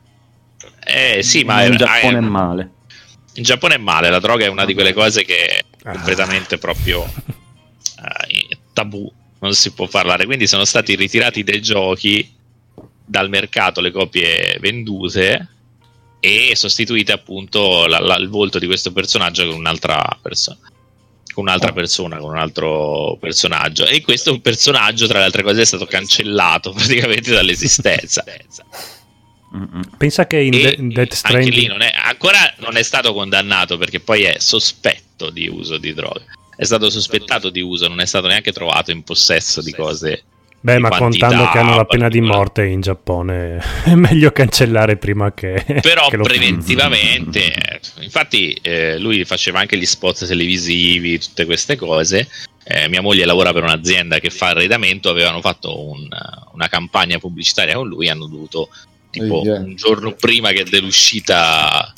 eh, 0.83 1.21
sì, 1.21 1.43
ma 1.43 1.63
in 1.63 1.75
Giappone 1.77 2.17
è, 2.17 2.21
è 2.21 2.21
male. 2.21 2.71
In 3.33 3.43
Giappone 3.43 3.75
è 3.75 3.77
male. 3.77 4.09
La 4.09 4.19
droga 4.19 4.45
è 4.45 4.49
una 4.49 4.65
di 4.65 4.73
quelle 4.73 4.93
cose 4.93 5.23
che 5.23 5.63
ah. 5.83 5.91
completamente 5.91 6.57
proprio 6.57 7.01
uh, 7.01 8.55
tabù 8.73 9.11
non 9.39 9.53
si 9.53 9.71
può 9.71 9.87
parlare. 9.87 10.25
Quindi 10.25 10.47
sono 10.47 10.65
stati 10.65 10.95
ritirati 10.95 11.43
dai 11.43 11.61
giochi 11.61 12.35
dal 13.05 13.29
mercato 13.29 13.79
le 13.81 13.91
copie 13.91 14.57
vendute 14.59 15.47
e 16.19 16.55
sostituite 16.55 17.11
appunto 17.11 17.85
la, 17.85 17.99
la, 17.99 18.15
il 18.17 18.27
volto 18.27 18.59
di 18.59 18.65
questo 18.65 18.91
personaggio 18.91 19.45
con 19.47 19.55
un'altra 19.55 20.17
persona. 20.21 20.59
Con 21.33 21.45
un'altra 21.45 21.71
persona, 21.71 22.17
con 22.17 22.31
un 22.31 22.37
altro 22.37 23.15
personaggio. 23.19 23.85
E 23.85 24.01
questo 24.01 24.39
personaggio, 24.39 25.05
tra 25.05 25.19
le 25.19 25.25
altre 25.25 25.43
cose, 25.43 25.61
è 25.61 25.65
stato 25.65 25.85
cancellato 25.85 26.71
praticamente 26.75 27.31
dall'esistenza. 27.31 28.23
Pensa 29.97 30.27
che 30.27 30.39
in, 30.39 30.51
De- 30.51 30.75
in 30.77 30.89
Death 30.89 31.13
Stranding 31.13 31.67
non 31.67 31.81
è, 31.81 31.91
ancora 31.95 32.53
non 32.57 32.75
è 32.75 32.83
stato 32.83 33.13
condannato 33.13 33.77
perché 33.77 33.99
poi 33.99 34.23
è 34.23 34.35
sospetto 34.39 35.29
di 35.29 35.47
uso 35.47 35.77
di 35.77 35.93
droga 35.93 36.25
è 36.57 36.65
stato 36.65 36.89
sospettato 36.89 37.51
di 37.51 37.61
uso, 37.61 37.87
non 37.87 38.01
è 38.01 38.05
stato 38.07 38.25
neanche 38.25 38.51
trovato 38.51 38.89
in 38.89 39.03
possesso 39.03 39.61
di 39.61 39.71
cose. 39.71 40.23
Beh, 40.59 40.77
di 40.77 40.81
ma 40.81 40.89
contando 40.89 41.47
che 41.51 41.59
hanno 41.59 41.75
la 41.75 41.85
pena 41.85 42.09
di 42.09 42.19
morte 42.19 42.65
in 42.65 42.81
Giappone, 42.81 43.61
è 43.85 43.93
meglio 43.93 44.31
cancellare 44.31 44.97
prima 44.97 45.31
che. 45.33 45.63
Però 45.81 46.07
che 46.09 46.17
preventivamente, 46.17 47.53
infatti, 47.99 48.53
eh, 48.63 48.97
lui 48.97 49.23
faceva 49.23 49.59
anche 49.59 49.77
gli 49.77 49.85
spot 49.85 50.25
televisivi, 50.25 51.19
tutte 51.19 51.45
queste 51.45 51.75
cose. 51.75 52.27
Eh, 52.63 52.89
mia 52.89 53.01
moglie 53.01 53.23
lavora 53.23 53.53
per 53.53 53.61
un'azienda 53.61 54.17
che 54.17 54.31
fa 54.31 54.47
arredamento, 54.47 55.09
avevano 55.09 55.41
fatto 55.41 55.89
un, 55.89 56.07
una 56.53 56.67
campagna 56.67 57.19
pubblicitaria 57.19 57.75
con 57.75 57.87
lui, 57.87 58.09
hanno 58.09 58.25
dovuto 58.25 58.69
tipo 59.19 59.41
un 59.41 59.75
giorno 59.75 60.13
prima 60.13 60.51
che 60.51 60.63
dell'uscita 60.63 61.93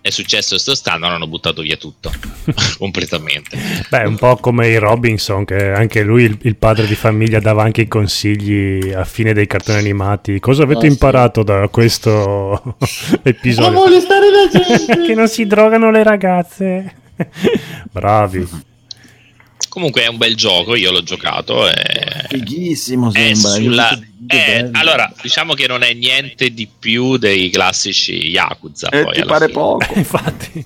è 0.00 0.10
successo 0.10 0.50
questo 0.50 0.74
scandalo 0.74 1.14
hanno 1.14 1.26
buttato 1.26 1.62
via 1.62 1.76
tutto. 1.76 2.10
Completamente. 2.78 3.58
Beh 3.88 4.04
un 4.04 4.16
po' 4.16 4.36
come 4.36 4.68
i 4.68 4.78
Robinson 4.78 5.44
che 5.44 5.70
anche 5.70 6.02
lui 6.02 6.24
il, 6.24 6.38
il, 6.42 6.56
padre 6.56 6.86
di 6.86 6.94
famiglia 6.94 7.40
dava 7.40 7.62
anche 7.62 7.82
i 7.82 7.88
consigli 7.88 8.92
a 8.92 9.04
fine 9.04 9.32
dei 9.32 9.46
cartoni 9.46 9.78
animati. 9.78 10.40
Cosa 10.40 10.62
avete 10.62 10.86
oh, 10.86 10.90
imparato 10.90 11.40
sì. 11.40 11.46
da 11.46 11.68
questo 11.68 12.76
episodio? 13.22 13.70
Non 13.70 13.82
vuole 13.82 14.00
stare 14.00 14.26
la 14.30 14.48
gente 14.50 15.02
che 15.02 15.14
non 15.14 15.28
si 15.28 15.46
drogano 15.46 15.90
le 15.90 16.02
ragazze. 16.02 16.94
Bravi 17.90 18.66
Comunque 19.78 20.02
è 20.02 20.08
un 20.08 20.16
bel 20.16 20.34
gioco, 20.34 20.74
io 20.74 20.90
l'ho 20.90 21.04
giocato. 21.04 21.68
È, 21.68 22.26
Fighissimo, 22.30 23.12
sembra. 23.12 23.50
Sulla, 23.50 24.00
è, 24.26 24.70
allora, 24.72 25.08
diciamo 25.22 25.54
che 25.54 25.68
non 25.68 25.84
è 25.84 25.92
niente 25.92 26.52
di 26.52 26.66
più 26.66 27.16
dei 27.16 27.48
classici 27.48 28.28
Yakuza. 28.28 28.88
Eh, 28.88 29.04
poi, 29.04 29.14
ti 29.14 29.24
pare 29.24 29.46
fine. 29.46 29.56
poco. 29.56 29.86
Infatti. 29.94 30.64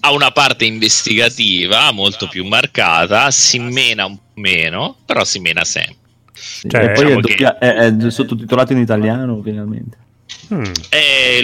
ha 0.00 0.10
una 0.10 0.32
parte 0.32 0.64
investigativa 0.64 1.92
molto 1.92 2.26
più 2.26 2.44
marcata, 2.44 3.30
si 3.30 3.60
mena 3.60 4.06
un 4.06 4.16
po' 4.16 4.40
meno, 4.40 4.96
però 5.06 5.22
si 5.22 5.38
mena 5.38 5.62
sempre. 5.62 5.94
Cioè, 6.68 6.82
e 6.82 6.90
poi 6.90 7.04
diciamo 7.04 7.18
è, 7.18 7.20
doppia, 7.20 7.58
che... 7.58 7.74
è, 7.74 7.96
è 7.96 8.10
sottotitolato 8.10 8.72
in 8.72 8.80
italiano 8.80 9.40
finalmente. 9.40 9.98
Hmm. 10.52 10.64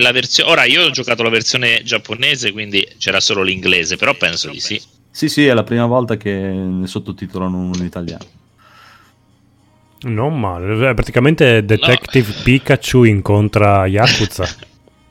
La 0.00 0.10
versione, 0.10 0.50
ora 0.50 0.64
io 0.64 0.82
ho 0.82 0.90
giocato 0.90 1.22
la 1.22 1.28
versione 1.28 1.82
giapponese, 1.84 2.50
quindi 2.50 2.84
c'era 2.98 3.20
solo 3.20 3.42
l'inglese, 3.44 3.94
però 3.94 4.14
penso 4.14 4.50
di 4.50 4.58
sì. 4.58 4.82
Sì, 5.16 5.30
sì, 5.30 5.46
è 5.46 5.54
la 5.54 5.64
prima 5.64 5.86
volta 5.86 6.18
che 6.18 6.30
ne 6.30 6.86
sottotitolano 6.86 7.56
uno 7.56 7.76
in 7.76 7.84
italiano. 7.86 8.26
Non 10.00 10.38
male, 10.38 10.92
praticamente 10.92 11.64
Detective 11.64 12.34
no. 12.36 12.42
Pikachu 12.42 13.04
incontra 13.04 13.86
Yakuza. 13.88 14.46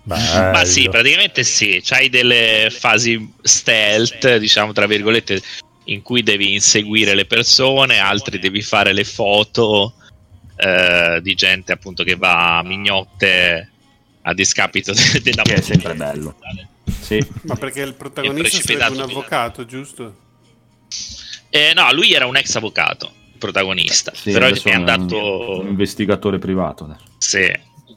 Ma 0.03 0.63
sì, 0.63 0.87
praticamente 0.89 1.43
sì, 1.43 1.81
c'hai 1.83 2.09
delle 2.09 2.67
fasi 2.69 3.33
stealth, 3.41 4.37
diciamo 4.37 4.73
tra 4.73 4.85
virgolette, 4.85 5.41
in 5.85 6.03
cui 6.03 6.21
devi 6.21 6.53
inseguire 6.53 7.15
le 7.15 7.25
persone, 7.25 7.97
altri 7.97 8.37
devi 8.37 8.61
fare 8.61 8.93
le 8.93 9.05
foto 9.05 9.95
eh, 10.55 11.19
di 11.23 11.33
gente 11.33 11.71
appunto 11.71 12.03
che 12.03 12.15
va 12.15 12.59
a 12.59 12.63
mignotte 12.63 13.71
a 14.21 14.33
discapito 14.35 14.93
de- 14.93 15.21
della 15.25 15.41
Che 15.41 15.55
è 15.55 15.61
sempre 15.61 15.95
bello. 15.95 16.35
Sì. 16.85 17.25
Ma 17.43 17.55
perché 17.55 17.81
il 17.81 17.93
protagonista 17.95 18.59
sarebbe 18.61 18.95
un 18.95 19.01
avvocato, 19.01 19.65
giusto? 19.65 20.23
Eh, 21.49 21.73
no, 21.73 21.91
lui 21.93 22.13
era 22.13 22.25
un 22.25 22.35
ex 22.35 22.55
avvocato, 22.55 23.11
protagonista, 23.37 24.11
sì, 24.13 24.31
però 24.31 24.47
è 24.47 24.71
andato... 24.71 25.61
Un 25.61 25.67
investigatore 25.67 26.37
privato. 26.37 26.97
Sì, 27.17 27.51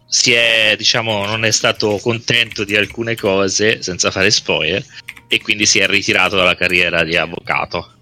si 0.07 0.33
è, 0.33 0.75
diciamo, 0.77 1.27
non 1.27 1.45
è 1.45 1.51
stato 1.51 1.99
contento 1.99 2.65
di 2.65 2.77
alcune 2.77 3.15
cose, 3.15 3.83
senza 3.83 4.11
fare 4.11 4.31
spoiler, 4.31 4.85
e 5.27 5.41
quindi 5.43 5.67
si 5.67 5.79
è 5.79 5.87
ritirato 5.87 6.37
dalla 6.37 6.55
carriera 6.55 7.05
di 7.05 7.17
avvocato. 7.17 7.93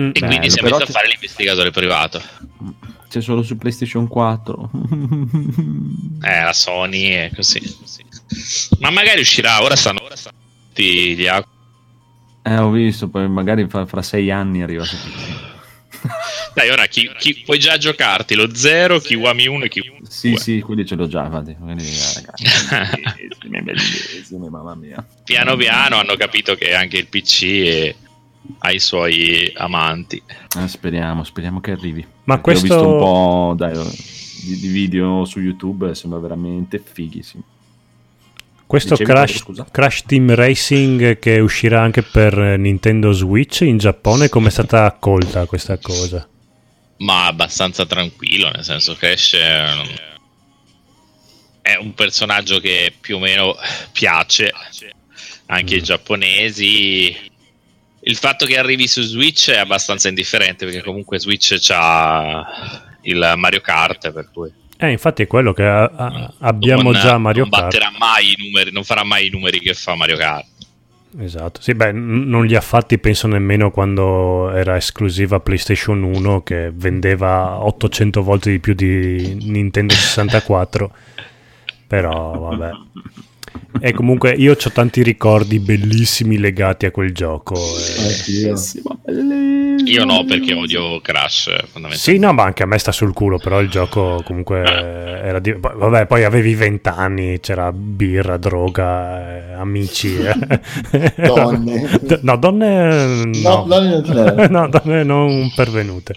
Mm, 0.00 0.08
e 0.08 0.12
bello, 0.12 0.26
quindi 0.26 0.50
si 0.50 0.58
è 0.58 0.62
messo 0.62 0.76
a 0.76 0.86
fare 0.86 1.08
l'investigatore 1.08 1.70
privato. 1.70 2.22
C'è 3.10 3.20
solo 3.20 3.42
su 3.42 3.58
PlayStation 3.58 4.06
4. 4.06 4.70
eh, 6.22 6.42
la 6.42 6.52
Sony 6.52 7.08
è 7.08 7.30
così. 7.34 7.60
Ma 8.78 8.90
magari 8.90 9.20
uscirà, 9.20 9.60
ora 9.62 9.74
stanno, 9.74 10.02
ora 10.04 10.14
stanno 10.14 10.38
tutti 10.80 11.16
gli 11.16 11.26
Eh, 11.26 12.56
ho 12.56 12.70
visto, 12.70 13.08
poi 13.08 13.28
magari 13.28 13.68
fra, 13.68 13.84
fra 13.86 14.02
sei 14.02 14.30
anni 14.30 14.62
arriva 14.62 14.84
su 14.84 14.96
Dai, 16.54 16.70
ora 16.70 16.86
chi, 16.86 17.10
chi, 17.18 17.42
puoi 17.44 17.58
già 17.58 17.76
giocarti 17.76 18.34
lo 18.34 18.54
0, 18.54 18.98
Kiwami 19.00 19.46
1 19.46 19.64
e 19.64 19.68
Kiwami 19.68 19.98
2. 19.98 20.08
Sì, 20.08 20.36
sì, 20.36 20.60
quelli 20.60 20.86
ce 20.86 20.94
l'ho 20.94 21.06
già, 21.06 21.24
infatti. 21.24 21.54
Quindi, 21.54 21.84
ragazzi, 22.14 22.44
bellissimi, 23.62 24.48
mamma 24.48 24.74
mia. 24.74 25.04
Piano 25.24 25.56
piano 25.56 25.98
hanno 25.98 26.16
capito 26.16 26.54
che 26.54 26.74
anche 26.74 26.96
il 26.96 27.06
PC 27.06 27.44
è 27.62 27.94
ai 28.58 28.78
suoi 28.78 29.52
amanti. 29.54 30.22
Eh, 30.58 30.68
speriamo, 30.68 31.24
speriamo 31.24 31.60
che 31.60 31.72
arrivi. 31.72 32.06
Ma 32.24 32.40
questo... 32.40 32.74
Ho 32.74 32.78
visto 32.78 32.92
un 32.92 32.98
po' 32.98 33.54
dai, 33.56 33.72
di, 34.44 34.58
di, 34.58 34.68
video 34.68 35.24
su 35.24 35.40
YouTube, 35.40 35.94
sembra 35.94 36.18
veramente 36.18 36.82
fighissimo. 36.82 37.44
Questo 38.66 38.94
Crash, 38.96 39.44
Crash, 39.72 40.04
Team 40.04 40.32
Racing 40.32 41.18
che 41.18 41.40
uscirà 41.40 41.82
anche 41.82 42.02
per 42.02 42.36
Nintendo 42.56 43.10
Switch 43.10 43.62
in 43.62 43.78
Giappone, 43.78 44.28
come 44.28 44.46
è 44.46 44.50
stata 44.52 44.84
accolta 44.84 45.44
questa 45.46 45.76
cosa? 45.78 46.28
Ma 46.98 47.26
abbastanza 47.26 47.84
tranquillo, 47.84 48.48
nel 48.48 48.62
senso 48.62 48.94
Crash 48.94 49.34
è 49.34 49.72
un, 49.72 49.88
è 51.62 51.76
un 51.80 51.94
personaggio 51.94 52.60
che 52.60 52.94
più 53.00 53.16
o 53.16 53.18
meno 53.18 53.56
piace 53.90 54.52
anche 55.46 55.74
ai 55.74 55.80
mm. 55.80 55.84
giapponesi 55.84 57.29
il 58.02 58.16
fatto 58.16 58.46
che 58.46 58.58
arrivi 58.58 58.86
su 58.86 59.02
Switch 59.02 59.50
è 59.50 59.58
abbastanza 59.58 60.08
indifferente 60.08 60.64
perché 60.64 60.82
comunque 60.82 61.18
Switch 61.18 61.56
c'ha 61.60 62.46
il 63.02 63.34
Mario 63.36 63.60
Kart 63.60 64.12
per 64.12 64.30
cui 64.32 64.50
Eh, 64.76 64.90
infatti 64.90 65.22
è 65.22 65.26
quello 65.26 65.52
che 65.52 65.64
a, 65.64 65.84
a, 65.84 66.32
abbiamo 66.38 66.90
non, 66.92 67.00
già 67.00 67.18
Mario 67.18 67.46
non 67.48 67.50
Kart. 67.50 67.78
Non 67.78 67.92
mai 67.98 68.32
i 68.32 68.36
numeri, 68.38 68.72
non 68.72 68.84
farà 68.84 69.04
mai 69.04 69.26
i 69.26 69.30
numeri 69.30 69.58
che 69.60 69.74
fa 69.74 69.94
Mario 69.94 70.16
Kart. 70.16 70.46
Esatto, 71.18 71.60
sì, 71.60 71.74
beh, 71.74 71.92
n- 71.92 72.28
non 72.28 72.46
li 72.46 72.54
ha 72.54 72.60
fatti 72.60 72.98
penso 72.98 73.26
nemmeno 73.26 73.70
quando 73.70 74.50
era 74.52 74.76
esclusiva 74.76 75.40
PlayStation 75.40 76.02
1 76.02 76.42
che 76.42 76.70
vendeva 76.72 77.64
800 77.64 78.22
volte 78.22 78.50
di 78.50 78.60
più 78.60 78.74
di 78.74 79.34
Nintendo 79.42 79.92
64. 79.92 80.92
Però 81.86 82.38
vabbè. 82.38 82.70
E 83.82 83.92
comunque 83.92 84.32
io 84.32 84.52
ho 84.52 84.70
tanti 84.72 85.02
ricordi 85.02 85.58
bellissimi 85.58 86.38
legati 86.38 86.86
a 86.86 86.90
quel 86.90 87.12
gioco. 87.12 87.54
E... 87.54 88.52
Io 89.84 90.04
no, 90.04 90.24
perché 90.24 90.52
odio 90.54 91.00
Crash. 91.00 91.44
Fondamentalmente. 91.44 91.96
Sì, 91.96 92.18
no, 92.18 92.32
ma 92.32 92.42
anche 92.42 92.62
a 92.62 92.66
me 92.66 92.78
sta 92.78 92.92
sul 92.92 93.14
culo. 93.14 93.38
Però 93.38 93.60
il 93.60 93.70
gioco 93.70 94.22
comunque 94.24 94.62
eh. 94.62 95.28
era 95.28 95.38
di... 95.38 95.54
Vabbè, 95.58 96.06
poi 96.06 96.24
avevi 96.24 96.54
vent'anni, 96.54 97.40
c'era 97.40 97.72
birra, 97.72 98.36
droga, 98.36 99.52
eh, 99.52 99.52
amici. 99.54 100.16
Eh. 100.18 101.12
Donne. 101.16 102.00
no, 102.20 102.36
donne. 102.36 103.24
No, 103.24 103.64
no 103.66 103.66
donne 103.66 104.02
non, 104.02 104.46
no, 104.50 104.68
donne 104.68 105.02
non 105.04 105.52
pervenute. 105.54 106.14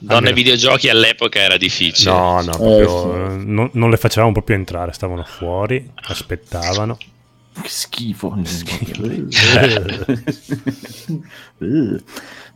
Donne 0.00 0.30
e 0.30 0.32
videogiochi 0.32 0.88
all'epoca 0.88 1.38
era 1.40 1.56
difficile. 1.56 2.10
No, 2.10 2.40
no, 2.42 2.50
proprio, 2.50 3.26
eh, 3.26 3.30
sì. 3.38 3.44
non, 3.46 3.70
non, 3.72 3.90
le 3.90 3.96
facevamo 3.96 4.32
proprio 4.32 4.56
entrare, 4.56 4.92
stavano 4.92 5.24
fuori, 5.24 5.90
aspettavano. 5.94 6.96
Che 6.96 7.68
schifo. 7.68 8.36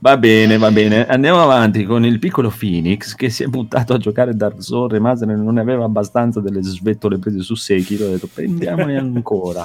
va 0.00 0.16
bene, 0.16 0.58
va 0.58 0.70
bene. 0.72 1.06
Andiamo 1.06 1.40
avanti 1.40 1.84
con 1.84 2.04
il 2.04 2.18
piccolo 2.18 2.52
Phoenix 2.56 3.14
che 3.14 3.30
si 3.30 3.44
è 3.44 3.46
buttato 3.46 3.94
a 3.94 3.98
giocare 3.98 4.34
Dark 4.34 4.60
Souls 4.60 4.90
Remaster 4.90 5.30
e 5.30 5.36
non 5.36 5.54
ne 5.54 5.60
aveva 5.60 5.84
abbastanza 5.84 6.40
delle 6.40 6.62
svettole 6.62 7.18
prese 7.18 7.42
su 7.42 7.54
Sekiro. 7.54 8.06
Ha 8.06 8.10
detto 8.10 8.28
prendiamone 8.32 8.98
ancora. 8.98 9.64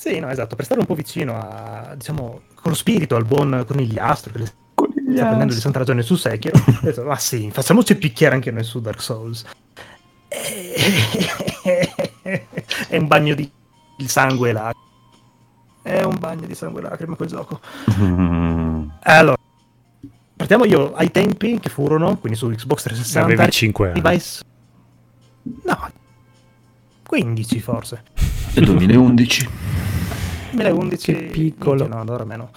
Sì, 0.00 0.18
no, 0.18 0.28
esatto, 0.28 0.56
per 0.56 0.64
stare 0.64 0.80
un 0.80 0.86
po' 0.86 0.94
vicino 0.94 1.38
a, 1.38 1.94
diciamo, 1.96 2.40
con 2.54 2.70
lo 2.70 2.74
spirito 2.74 3.16
al 3.16 3.24
buon 3.24 3.64
conigliastro 3.66 4.32
che 4.32 4.38
le 5.10 5.16
sta 5.16 5.26
prendendo 5.26 5.54
di 5.54 5.60
santa 5.60 5.78
ragione 5.78 6.02
su 6.02 6.16
Sekiro. 6.16 6.56
ho 6.66 6.78
detto, 6.80 7.02
ma 7.04 7.16
sì, 7.16 7.50
facciamoci 7.50 7.96
picchiare 7.96 8.34
anche 8.34 8.50
noi 8.50 8.64
su 8.64 8.80
Dark 8.80 9.02
Souls. 9.02 9.44
È 12.88 12.96
un 12.96 13.06
bagno 13.06 13.34
di 13.34 13.50
sangue 14.06 14.50
e 14.50 14.52
lacrime. 14.52 14.88
È 15.82 16.02
un 16.02 16.18
bagno 16.18 16.46
di 16.46 16.54
sangue 16.54 16.80
e 16.80 16.84
lacrime 16.84 17.16
quel 17.16 17.28
gioco. 17.28 17.60
Allora, 19.02 19.36
partiamo 20.36 20.64
io 20.66 20.92
ai 20.94 21.10
tempi 21.10 21.58
che 21.58 21.70
furono, 21.70 22.18
quindi 22.18 22.38
su 22.38 22.48
Xbox 22.48 22.82
360. 22.82 23.32
Avevi 23.32 23.50
5 23.50 23.90
anni. 23.90 24.00
Device... 24.00 24.42
No, 25.64 25.90
15 27.06 27.60
forse. 27.60 28.02
E 28.54 28.60
2011. 28.60 29.48
2011 30.52 31.12
che 31.12 31.24
piccolo. 31.24 31.86
No, 31.86 32.00
allora 32.00 32.24
meno. 32.24 32.50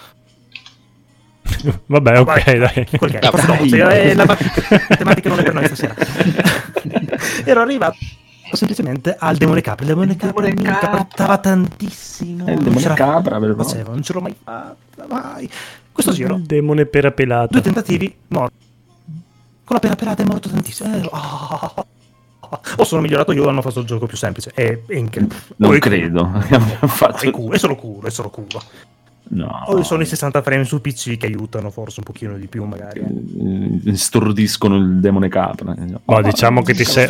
Vabbè, 1.86 2.20
ok, 2.20 2.24
Vabbè, 2.24 2.58
dai. 2.58 2.86
Quel 2.96 3.10
che 3.10 3.18
è, 3.18 3.30
dai. 3.30 3.68
Cioè, 3.68 4.06
eh, 4.06 4.14
la 4.14 4.24
matematica 4.24 5.28
non 5.30 5.38
è 5.38 5.42
per 5.42 5.54
noi 5.54 5.66
stasera. 5.66 5.94
Ero 7.44 7.60
arrivato 7.60 7.96
semplicemente 8.52 9.16
al 9.18 9.36
demone 9.36 9.60
capra. 9.60 9.84
Il 9.84 9.90
demone 9.90 10.16
capra 10.16 10.46
mi 10.46 10.50
incapattava 10.50 11.38
tantissimo. 11.38 12.46
È 12.46 12.52
il 12.52 12.62
demone 12.62 12.94
capra, 12.94 13.38
non, 13.38 13.56
facevo, 13.56 13.90
non 13.90 14.02
ce 14.02 14.12
l'ho 14.12 14.20
mai 14.20 14.36
fatta, 14.42 15.06
mai. 15.08 15.50
Questo 15.92 16.12
giro. 16.12 16.36
Il 16.36 16.42
demone 16.42 16.86
pera 16.86 17.10
pelata. 17.10 17.48
Due 17.50 17.60
tentativi, 17.60 18.14
morto. 18.28 18.54
Con 19.64 19.76
la 19.76 19.80
pera 19.80 19.94
pelata 19.94 20.22
è 20.22 20.26
morto 20.26 20.48
tantissimo. 20.48 20.94
Eh, 20.94 21.08
oh. 21.10 21.86
O 22.76 22.84
sono 22.84 23.00
migliorato 23.00 23.32
io 23.32 23.48
hanno 23.48 23.62
fatto 23.62 23.80
il 23.80 23.86
gioco 23.86 24.06
più 24.06 24.16
semplice. 24.16 24.50
È, 24.54 24.78
è 24.86 24.94
incredibile. 24.94 25.40
Non 25.56 25.78
credo. 25.78 26.30
fatto... 26.86 27.24
è, 27.24 27.30
culo, 27.30 27.54
è 27.54 27.58
solo 27.58 27.74
culo, 27.74 28.06
è 28.06 28.10
solo 28.10 28.30
culo. 28.30 28.62
No. 29.26 29.64
O 29.66 29.82
sono 29.82 30.02
i 30.02 30.06
60 30.06 30.42
frame 30.42 30.64
su 30.64 30.80
PC 30.80 31.16
che 31.16 31.26
aiutano 31.26 31.70
forse 31.70 32.00
un 32.00 32.04
pochino 32.04 32.36
di 32.36 32.46
più 32.46 32.64
magari. 32.64 33.00
Eh, 33.00 33.96
stordiscono 33.96 34.76
il 34.76 35.00
demone 35.00 35.28
capra. 35.28 35.74
Oh, 36.04 36.20
diciamo 36.20 36.62
che 36.62 36.74
ti 36.74 36.84
sei... 36.84 37.08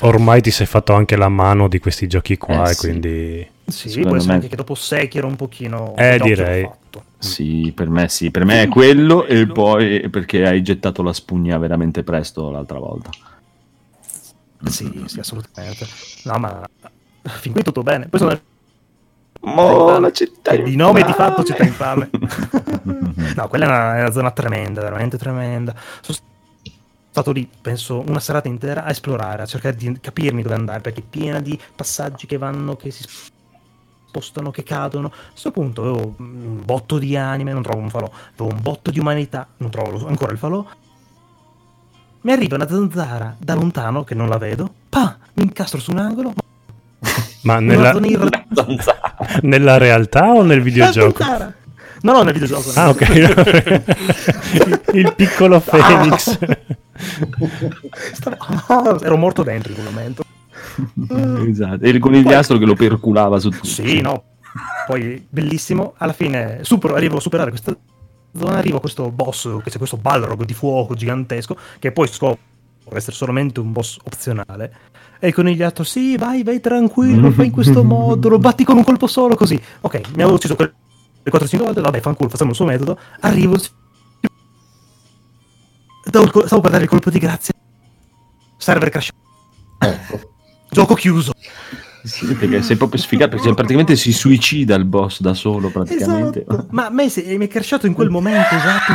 ormai 0.00 0.40
ti 0.40 0.50
sei 0.50 0.66
fatto 0.66 0.92
anche 0.94 1.16
la 1.16 1.28
mano 1.28 1.68
di 1.68 1.78
questi 1.80 2.06
giochi 2.06 2.36
qua 2.38 2.68
eh, 2.68 2.70
e 2.70 2.74
sì. 2.74 2.78
quindi... 2.78 3.48
Sì, 3.66 4.00
può 4.00 4.16
essere 4.16 4.28
me... 4.28 4.34
anche 4.34 4.48
che 4.48 4.56
dopo 4.56 4.74
Sekiro 4.74 5.26
un 5.26 5.36
pochino... 5.36 5.94
Eh, 5.96 6.18
direi. 6.22 6.68
Sì, 7.18 7.72
per 7.74 7.90
me 7.90 8.08
sì, 8.08 8.30
per 8.30 8.44
me 8.46 8.62
è 8.62 8.68
quello 8.68 9.26
e 9.26 9.46
poi 9.46 10.08
perché 10.08 10.46
hai 10.46 10.62
gettato 10.62 11.02
la 11.02 11.12
spugna 11.12 11.58
veramente 11.58 12.02
presto 12.02 12.50
l'altra 12.50 12.78
volta. 12.78 13.10
Sì, 14.64 15.02
sì, 15.04 15.20
assolutamente. 15.20 15.86
No, 16.24 16.38
ma 16.38 16.68
fin 17.22 17.52
qui 17.52 17.62
tutto 17.62 17.82
bene. 17.82 18.08
Poi 18.08 18.20
sono 18.20 18.40
Mo, 19.42 19.98
la 19.98 20.12
città 20.12 20.54
di 20.54 20.76
nome 20.76 21.02
di 21.02 21.12
fatto 21.12 21.42
città 21.42 21.64
infame. 21.64 22.10
no, 23.34 23.48
quella 23.48 23.64
è 23.64 23.68
una, 23.68 23.96
è 23.96 24.00
una, 24.02 24.10
zona 24.10 24.30
tremenda, 24.32 24.82
veramente 24.82 25.16
tremenda. 25.16 25.74
Sono 26.00 26.18
stato 27.10 27.32
lì, 27.32 27.48
penso, 27.60 28.04
una 28.06 28.20
serata 28.20 28.48
intera 28.48 28.84
a 28.84 28.90
esplorare, 28.90 29.42
a 29.42 29.46
cercare 29.46 29.76
di 29.76 29.98
capirmi 29.98 30.42
dove 30.42 30.54
andare, 30.54 30.80
perché 30.80 31.00
è 31.00 31.04
piena 31.08 31.40
di 31.40 31.58
passaggi 31.74 32.26
che 32.26 32.36
vanno, 32.36 32.76
che 32.76 32.90
si 32.90 33.02
spostano, 34.10 34.50
che 34.50 34.62
cadono. 34.62 35.06
A 35.06 35.30
questo 35.30 35.50
punto 35.52 35.82
avevo 35.82 36.14
un 36.18 36.62
botto 36.62 36.98
di 36.98 37.16
anime, 37.16 37.52
non 37.52 37.62
trovo 37.62 37.78
un 37.78 37.88
falò. 37.88 38.10
Avevo 38.34 38.54
un 38.54 38.60
botto 38.60 38.90
di 38.90 38.98
umanità, 38.98 39.48
non 39.56 39.70
trovo 39.70 40.06
ancora 40.06 40.32
il 40.32 40.38
falò. 40.38 40.66
Mi 42.22 42.32
arriva 42.32 42.56
una 42.56 42.68
zanzara 42.68 43.36
da 43.38 43.54
lontano, 43.54 44.04
che 44.04 44.14
non 44.14 44.28
la 44.28 44.36
vedo. 44.36 44.70
Pa! 44.90 45.16
Mi 45.34 45.44
incastro 45.44 45.80
su 45.80 45.92
un 45.92 45.98
angolo. 45.98 46.34
Ma 47.44 47.58
nella... 47.58 47.92
nella 49.42 49.78
realtà 49.78 50.32
o 50.32 50.42
nel 50.42 50.62
videogioco? 50.62 51.24
No, 52.02 52.12
no, 52.12 52.22
nel 52.22 52.32
videogioco. 52.32 52.70
Ah, 52.74 52.88
ok. 52.88 53.08
il 54.94 55.12
piccolo 55.14 55.60
Phoenix. 55.60 56.38
Stavo... 58.12 59.00
Ero 59.00 59.16
morto 59.16 59.42
dentro 59.42 59.72
in 59.72 59.78
quel 59.78 59.92
momento. 59.92 60.22
esatto. 61.48 61.84
E 61.84 61.88
il 61.88 61.98
conigliastro 61.98 62.58
che 62.58 62.64
lo 62.64 62.74
perculava 62.74 63.38
su 63.38 63.50
tutto. 63.50 63.66
Sì, 63.66 64.00
no. 64.00 64.24
Poi, 64.86 65.26
bellissimo. 65.28 65.94
Alla 65.98 66.12
fine, 66.12 66.60
supero, 66.62 66.94
arrivo 66.94 67.18
a 67.18 67.20
superare 67.20 67.50
questa 67.50 67.76
zona, 68.32 68.56
arrivo 68.56 68.78
a 68.78 68.80
questo 68.80 69.10
boss, 69.10 69.62
che 69.62 69.70
c'è 69.70 69.78
questo 69.78 69.96
balrog 69.96 70.44
di 70.44 70.54
fuoco 70.54 70.94
gigantesco, 70.94 71.56
che 71.78 71.92
poi 71.92 72.08
scopro 72.08 72.38
essere 72.92 73.14
solamente 73.14 73.60
un 73.60 73.72
boss 73.72 73.98
opzionale. 74.02 74.72
E 75.22 75.28
il 75.28 75.34
conigliato, 75.34 75.84
sì, 75.84 76.16
vai, 76.16 76.42
vai 76.42 76.60
tranquillo, 76.60 77.30
fai 77.30 77.46
in 77.46 77.52
questo 77.52 77.84
modo, 77.84 78.30
lo 78.30 78.38
batti 78.38 78.64
con 78.64 78.78
un 78.78 78.84
colpo 78.84 79.06
solo, 79.06 79.34
così. 79.34 79.60
Ok, 79.82 80.00
mi 80.14 80.22
avevo 80.22 80.32
ucciso 80.34 80.56
quelle 80.56 80.72
4-5 81.24 81.56
volte, 81.58 81.82
vabbè, 81.82 82.00
fanculo, 82.00 82.30
facciamo 82.30 82.50
il 82.50 82.56
suo 82.56 82.64
metodo. 82.64 82.98
Arrivo, 83.20 83.58
stavo 86.02 86.60
per 86.60 86.70
dare 86.70 86.84
il 86.84 86.88
colpo 86.88 87.10
di 87.10 87.18
grazia. 87.18 87.52
Server 88.56 88.88
crash. 88.88 89.10
Ecco. 89.78 90.20
Gioco 90.70 90.94
chiuso. 90.94 91.32
Sì, 92.02 92.32
perché 92.34 92.62
sei 92.62 92.76
proprio 92.76 92.98
sfigato, 92.98 93.36
perché 93.36 93.52
praticamente 93.52 93.96
si 93.96 94.12
suicida 94.12 94.74
il 94.74 94.86
boss 94.86 95.20
da 95.20 95.34
solo 95.34 95.68
praticamente. 95.68 96.46
Esatto. 96.48 96.66
Ma 96.70 96.86
a 96.86 96.90
me 96.90 97.12
mi 97.14 97.44
è 97.44 97.48
crashato 97.48 97.86
in 97.86 97.92
quel 97.92 98.08
momento, 98.08 98.54
esatto. 98.54 98.92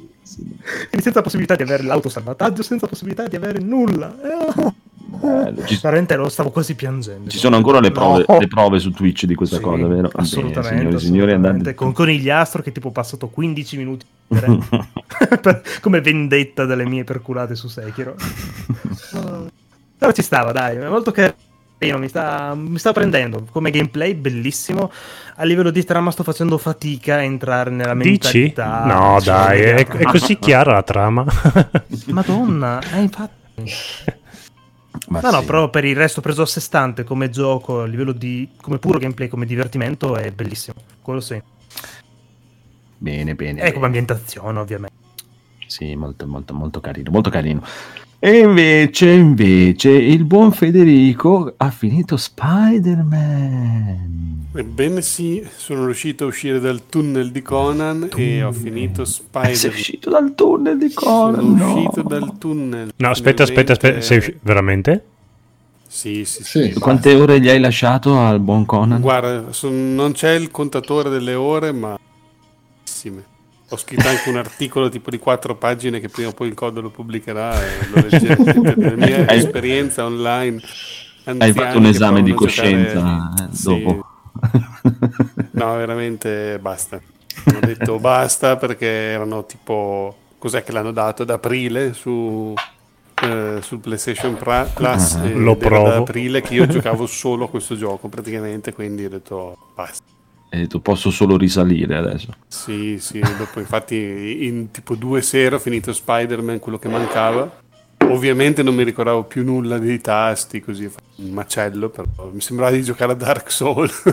Quindi 0.36 1.00
senza 1.00 1.22
possibilità 1.22 1.56
di 1.56 1.62
avere 1.62 1.82
l'autosalvataggio, 1.82 2.62
senza 2.62 2.86
possibilità 2.86 3.26
di 3.26 3.36
avere 3.36 3.58
nulla. 3.60 4.14
Eh, 4.22 5.66
ci... 5.66 5.78
Veramente 5.82 6.16
lo 6.16 6.28
stavo 6.28 6.50
quasi 6.50 6.74
piangendo. 6.74 7.30
Ci 7.30 7.38
sono 7.38 7.56
ancora 7.56 7.80
le 7.80 7.90
prove, 7.90 8.24
no. 8.26 8.38
le 8.38 8.48
prove 8.48 8.78
su 8.78 8.90
Twitch 8.92 9.26
di 9.26 9.34
questa 9.34 9.56
sì, 9.56 9.62
cosa, 9.62 9.86
vero? 9.86 10.10
Assolutamente. 10.14 10.84
Bene, 10.84 10.98
signori, 10.98 11.32
assolutamente. 11.32 11.58
Signori 11.58 11.74
Con 11.74 11.92
Conigliastro 11.92 12.62
che 12.62 12.72
tipo 12.72 12.88
ho 12.88 12.92
passato 12.92 13.28
15 13.28 13.76
minuti 13.76 14.06
per, 14.28 15.62
come 15.80 16.00
vendetta 16.00 16.64
delle 16.64 16.86
mie 16.86 17.04
perculate 17.04 17.54
su 17.54 17.68
Sekiro. 17.68 18.14
Però 19.98 20.12
ci 20.12 20.22
stava, 20.22 20.50
dai, 20.52 20.76
è 20.76 20.88
molto 20.88 21.12
carino 21.12 21.50
mi 21.90 22.08
sta, 22.08 22.54
mi 22.54 22.78
sta 22.78 22.92
prendendo 22.92 23.46
come 23.50 23.70
gameplay 23.70 24.14
bellissimo 24.14 24.90
a 25.36 25.44
livello 25.44 25.70
di 25.70 25.84
trama 25.84 26.10
sto 26.10 26.22
facendo 26.22 26.58
fatica 26.58 27.16
a 27.16 27.22
entrare 27.22 27.70
nella 27.70 27.94
mentalità 27.94 28.82
Dici? 28.84 28.94
no 28.94 29.18
dai 29.22 29.60
è, 29.60 29.86
è, 29.86 30.04
così 30.04 30.38
chiara 30.38 30.72
la 30.72 30.82
trama 30.82 31.24
madonna 32.08 32.80
eh, 32.94 33.00
infatti 33.00 33.40
Ma 35.08 35.20
no, 35.20 35.30
sì. 35.30 35.34
no, 35.34 35.42
però 35.42 35.70
per 35.70 35.84
il 35.84 35.96
resto 35.96 36.20
preso 36.20 36.42
a 36.42 36.46
sé 36.46 36.60
stante 36.60 37.02
come 37.02 37.30
gioco, 37.30 37.80
a 37.80 37.86
livello 37.86 38.12
di 38.12 38.48
come 38.60 38.78
puro 38.78 38.98
gameplay, 38.98 39.28
come 39.28 39.46
divertimento, 39.46 40.16
è 40.16 40.30
bellissimo. 40.30 40.76
Quello 41.00 41.20
sì. 41.20 41.42
Bene, 42.98 43.34
bene. 43.34 43.62
E 43.62 43.72
come 43.72 43.86
ambientazione, 43.86 44.58
ovviamente. 44.58 44.94
Sì, 45.66 45.96
molto, 45.96 46.26
molto, 46.26 46.54
molto 46.54 46.80
carino, 46.80 47.10
molto 47.10 47.30
carino. 47.30 47.62
E 48.24 48.38
invece, 48.38 49.10
invece, 49.10 49.90
il 49.90 50.24
buon 50.24 50.52
Federico 50.52 51.54
ha 51.56 51.72
finito 51.72 52.16
Spider-Man. 52.16 53.00
Ebbene 54.54 55.02
sì, 55.02 55.44
sono 55.56 55.86
riuscito 55.86 56.22
a 56.22 56.28
uscire 56.28 56.60
dal 56.60 56.86
tunnel 56.88 57.32
di 57.32 57.42
Conan 57.42 58.06
tunnel. 58.08 58.28
e 58.28 58.44
ho 58.44 58.52
finito 58.52 59.04
Spider-Man. 59.04 59.50
Eh, 59.50 59.56
sei 59.56 59.70
uscito 59.70 60.08
dal 60.08 60.36
tunnel 60.36 60.78
di 60.78 60.92
Conan? 60.92 61.40
Sono 61.40 61.56
no. 61.56 61.74
uscito 61.74 62.02
dal 62.02 62.38
tunnel. 62.38 62.92
No, 62.94 63.10
aspetta, 63.10 63.42
aspetta, 63.42 63.72
aspetta, 63.72 64.00
sei 64.00 64.18
uscito 64.18 64.38
veramente? 64.42 65.04
Sì, 65.88 66.24
sì, 66.24 66.44
sì. 66.44 66.70
sì 66.70 66.78
Quante 66.78 67.16
ore 67.16 67.40
gli 67.40 67.48
hai 67.48 67.58
lasciato 67.58 68.16
al 68.16 68.38
buon 68.38 68.64
Conan? 68.64 69.00
Guarda, 69.00 69.50
son, 69.50 69.96
non 69.96 70.12
c'è 70.12 70.34
il 70.34 70.52
contatore 70.52 71.10
delle 71.10 71.34
ore, 71.34 71.72
ma... 71.72 71.98
Ho 73.72 73.76
scritto 73.78 74.06
anche 74.06 74.28
un 74.28 74.36
articolo 74.36 74.90
tipo 74.90 75.08
di 75.08 75.18
quattro 75.18 75.56
pagine 75.56 75.98
che 75.98 76.10
prima 76.10 76.28
o 76.28 76.32
poi 76.32 76.48
il 76.48 76.54
codo 76.54 76.82
lo 76.82 76.90
pubblicherà 76.90 77.54
e 77.54 77.88
lo 77.88 78.06
leggerete. 78.06 78.76
La 78.76 78.90
mia 78.96 79.30
esperienza 79.30 80.04
online. 80.04 80.60
Hai 81.24 81.54
fatto 81.54 81.78
un 81.78 81.86
esame 81.86 82.22
di 82.22 82.34
coscienza 82.34 82.92
giocare... 82.92 83.44
eh, 83.44 83.56
dopo? 83.62 84.06
Sì. 84.50 85.40
No, 85.52 85.76
veramente 85.76 86.58
basta. 86.58 86.96
Ho 86.96 87.60
detto 87.60 87.98
basta 87.98 88.56
perché 88.56 88.86
erano 88.86 89.46
tipo... 89.46 90.16
Cos'è 90.36 90.62
che 90.64 90.72
l'hanno 90.72 90.92
dato? 90.92 91.22
Ad 91.22 91.30
aprile 91.30 91.94
su, 91.94 92.52
eh, 93.22 93.58
sul 93.62 93.78
PlayStation 93.78 94.36
Plus. 94.36 95.14
Ah, 95.14 95.28
lo 95.32 95.56
provo. 95.56 95.86
Ad 95.86 95.96
aprile 95.96 96.42
che 96.42 96.52
io 96.52 96.66
giocavo 96.66 97.06
solo 97.06 97.44
a 97.46 97.48
questo 97.48 97.74
gioco 97.76 98.08
praticamente, 98.08 98.74
quindi 98.74 99.06
ho 99.06 99.08
detto 99.08 99.56
basta. 99.74 100.04
Hai 100.52 100.60
detto 100.60 100.80
posso 100.80 101.10
solo 101.10 101.38
risalire 101.38 101.96
adesso. 101.96 102.28
Sì, 102.46 102.98
sì, 103.00 103.20
dopo 103.38 103.58
infatti 103.58 104.44
in 104.46 104.70
tipo 104.70 104.94
due 104.96 105.22
sere 105.22 105.54
ho 105.54 105.58
finito 105.58 105.94
Spider-Man, 105.94 106.58
quello 106.58 106.78
che 106.78 106.88
mancava. 106.88 107.50
Ovviamente 108.08 108.62
non 108.62 108.74
mi 108.74 108.82
ricordavo 108.84 109.24
più 109.24 109.44
nulla 109.44 109.78
dei 109.78 110.02
tasti, 110.02 110.60
così 110.60 110.90
un 111.16 111.30
macello, 111.30 111.88
però 111.88 112.06
mi 112.30 112.42
sembrava 112.42 112.72
di 112.72 112.82
giocare 112.82 113.12
a 113.12 113.14
Dark 113.14 113.50
Souls. 113.50 114.02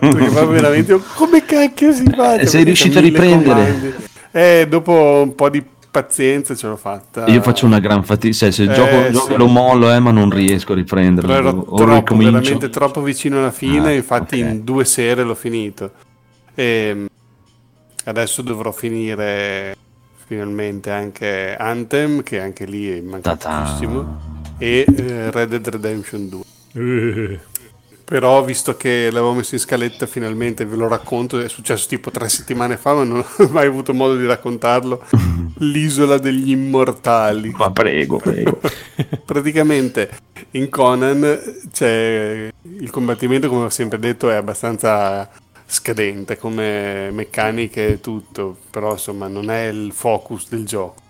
Perché 0.00 0.46
veramente 0.46 0.98
come 1.14 1.44
cacchio 1.44 1.92
si 1.92 2.04
fa? 2.04 2.36
Eh, 2.36 2.46
sei 2.46 2.64
riuscito 2.64 2.96
a 2.96 3.02
riprendere? 3.02 3.94
Eh, 4.30 4.66
dopo 4.66 5.20
un 5.22 5.34
po' 5.34 5.50
di 5.50 5.62
pazienza 5.90 6.54
ce 6.54 6.66
l'ho 6.66 6.76
fatta. 6.76 7.26
Io 7.26 7.42
faccio 7.42 7.66
una 7.66 7.78
gran 7.78 8.04
fatica, 8.04 8.34
cioè, 8.34 8.50
se 8.50 8.64
eh, 8.64 8.74
gioco, 8.74 9.10
gioco 9.10 9.36
lo 9.36 9.46
mollo, 9.46 9.92
eh, 9.92 9.98
ma 9.98 10.10
non 10.10 10.30
riesco 10.30 10.72
a 10.72 10.76
riprenderlo. 10.76 11.30
Però 11.30 11.48
ero 11.48 11.64
o 11.66 11.76
troppo, 11.76 12.16
veramente 12.16 12.68
troppo 12.68 13.02
vicino 13.02 13.38
alla 13.38 13.50
fine, 13.50 13.88
ah, 13.88 13.92
infatti 13.92 14.40
okay. 14.40 14.50
in 14.50 14.64
due 14.64 14.84
sere 14.84 15.22
l'ho 15.22 15.34
finito. 15.34 15.90
E 16.54 16.64
ehm, 16.64 17.06
adesso 18.04 18.42
dovrò 18.42 18.72
finire 18.72 19.76
finalmente 20.26 20.90
anche 20.90 21.56
Anthem, 21.56 22.22
che 22.22 22.40
anche 22.40 22.64
lì 22.66 23.00
manca 23.00 23.36
tantissimo, 23.36 24.20
e 24.58 24.84
eh, 24.86 25.30
Red 25.30 25.48
Dead 25.48 25.68
Redemption 25.68 26.28
2. 26.28 27.40
Però 28.08 28.42
visto 28.42 28.74
che 28.74 29.10
l'avevo 29.10 29.34
messo 29.34 29.54
in 29.54 29.60
scaletta 29.60 30.06
finalmente 30.06 30.64
ve 30.64 30.76
lo 30.76 30.88
racconto, 30.88 31.40
è 31.40 31.48
successo 31.50 31.86
tipo 31.88 32.10
tre 32.10 32.30
settimane 32.30 32.78
fa 32.78 32.94
ma 32.94 33.04
non 33.04 33.18
ho 33.18 33.48
mai 33.48 33.66
avuto 33.66 33.92
modo 33.92 34.16
di 34.16 34.24
raccontarlo, 34.24 35.04
l'isola 35.58 36.16
degli 36.16 36.48
immortali. 36.50 37.50
Ma 37.54 37.70
prego, 37.70 38.16
prego. 38.16 38.60
Praticamente 39.26 40.08
in 40.52 40.70
Conan 40.70 41.38
c'è 41.70 42.50
il 42.62 42.90
combattimento 42.90 43.50
come 43.50 43.66
ho 43.66 43.70
sempre 43.70 43.98
detto 43.98 44.30
è 44.30 44.36
abbastanza 44.36 45.28
scadente 45.66 46.38
come 46.38 47.10
meccaniche 47.10 47.88
e 47.88 48.00
tutto, 48.00 48.56
però 48.70 48.92
insomma 48.92 49.28
non 49.28 49.50
è 49.50 49.66
il 49.66 49.92
focus 49.92 50.48
del 50.48 50.64
gioco 50.64 51.07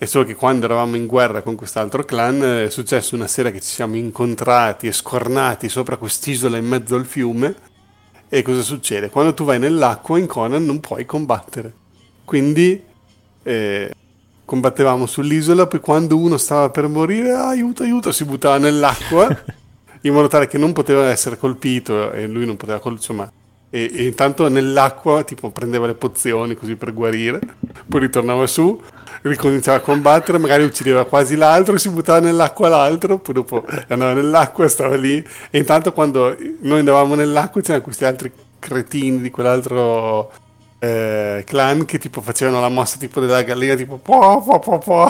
è 0.00 0.06
solo 0.06 0.24
che 0.24 0.34
quando 0.34 0.64
eravamo 0.64 0.96
in 0.96 1.04
guerra 1.04 1.42
con 1.42 1.56
quest'altro 1.56 2.04
clan 2.04 2.42
è 2.42 2.70
successo 2.70 3.14
una 3.14 3.26
sera 3.26 3.50
che 3.50 3.60
ci 3.60 3.68
siamo 3.68 3.96
incontrati 3.96 4.86
e 4.86 4.92
scornati 4.92 5.68
sopra 5.68 5.98
quest'isola 5.98 6.56
in 6.56 6.64
mezzo 6.64 6.94
al 6.94 7.04
fiume. 7.04 7.54
E 8.26 8.40
cosa 8.40 8.62
succede? 8.62 9.10
Quando 9.10 9.34
tu 9.34 9.44
vai 9.44 9.58
nell'acqua 9.58 10.18
in 10.18 10.24
Conan 10.24 10.64
non 10.64 10.80
puoi 10.80 11.04
combattere. 11.04 11.70
Quindi 12.24 12.82
eh, 13.42 13.90
combattevamo 14.46 15.04
sull'isola, 15.04 15.66
poi 15.66 15.80
quando 15.80 16.16
uno 16.16 16.38
stava 16.38 16.70
per 16.70 16.88
morire, 16.88 17.32
ah, 17.32 17.48
aiuto, 17.48 17.82
aiuto, 17.82 18.10
si 18.10 18.24
buttava 18.24 18.56
nell'acqua 18.56 19.28
in 20.00 20.14
modo 20.14 20.28
tale 20.28 20.46
che 20.46 20.56
non 20.56 20.72
poteva 20.72 21.10
essere 21.10 21.36
colpito 21.36 22.10
e 22.12 22.26
lui 22.26 22.46
non 22.46 22.56
poteva 22.56 22.78
colpire, 22.78 23.02
insomma, 23.02 23.30
e, 23.68 23.90
e, 23.94 24.06
intanto 24.06 24.48
nell'acqua 24.48 25.24
tipo 25.24 25.50
prendeva 25.50 25.86
le 25.86 25.94
pozioni 25.94 26.54
così 26.54 26.74
per 26.76 26.94
guarire, 26.94 27.38
poi 27.86 28.00
ritornava 28.00 28.46
su, 28.46 28.80
ricominciava 29.22 29.78
a 29.78 29.80
combattere, 29.80 30.38
magari 30.38 30.64
uccideva 30.64 31.04
quasi 31.04 31.36
l'altro, 31.36 31.76
si 31.78 31.90
buttava 31.90 32.20
nell'acqua 32.20 32.68
l'altro, 32.68 33.18
poi 33.18 33.34
dopo 33.34 33.64
andava 33.88 34.14
nell'acqua, 34.14 34.68
stava 34.68 34.96
lì. 34.96 35.24
E 35.50 35.58
intanto 35.58 35.92
quando 35.92 36.36
noi 36.60 36.78
andavamo 36.80 37.14
nell'acqua 37.14 37.60
c'erano 37.60 37.82
questi 37.82 38.04
altri 38.04 38.32
cretini 38.58 39.20
di 39.20 39.30
quell'altro 39.30 40.30
eh, 40.82 41.44
clan 41.46 41.84
che 41.84 41.98
tipo 41.98 42.22
facevano 42.22 42.58
la 42.58 42.70
mossa 42.70 42.96
tipo 42.98 43.20
della 43.20 43.42
gallina 43.42 43.74
tipo 43.74 43.98
po 43.98 44.42
po 44.42 44.58
po 44.58 44.78
po 44.78 45.08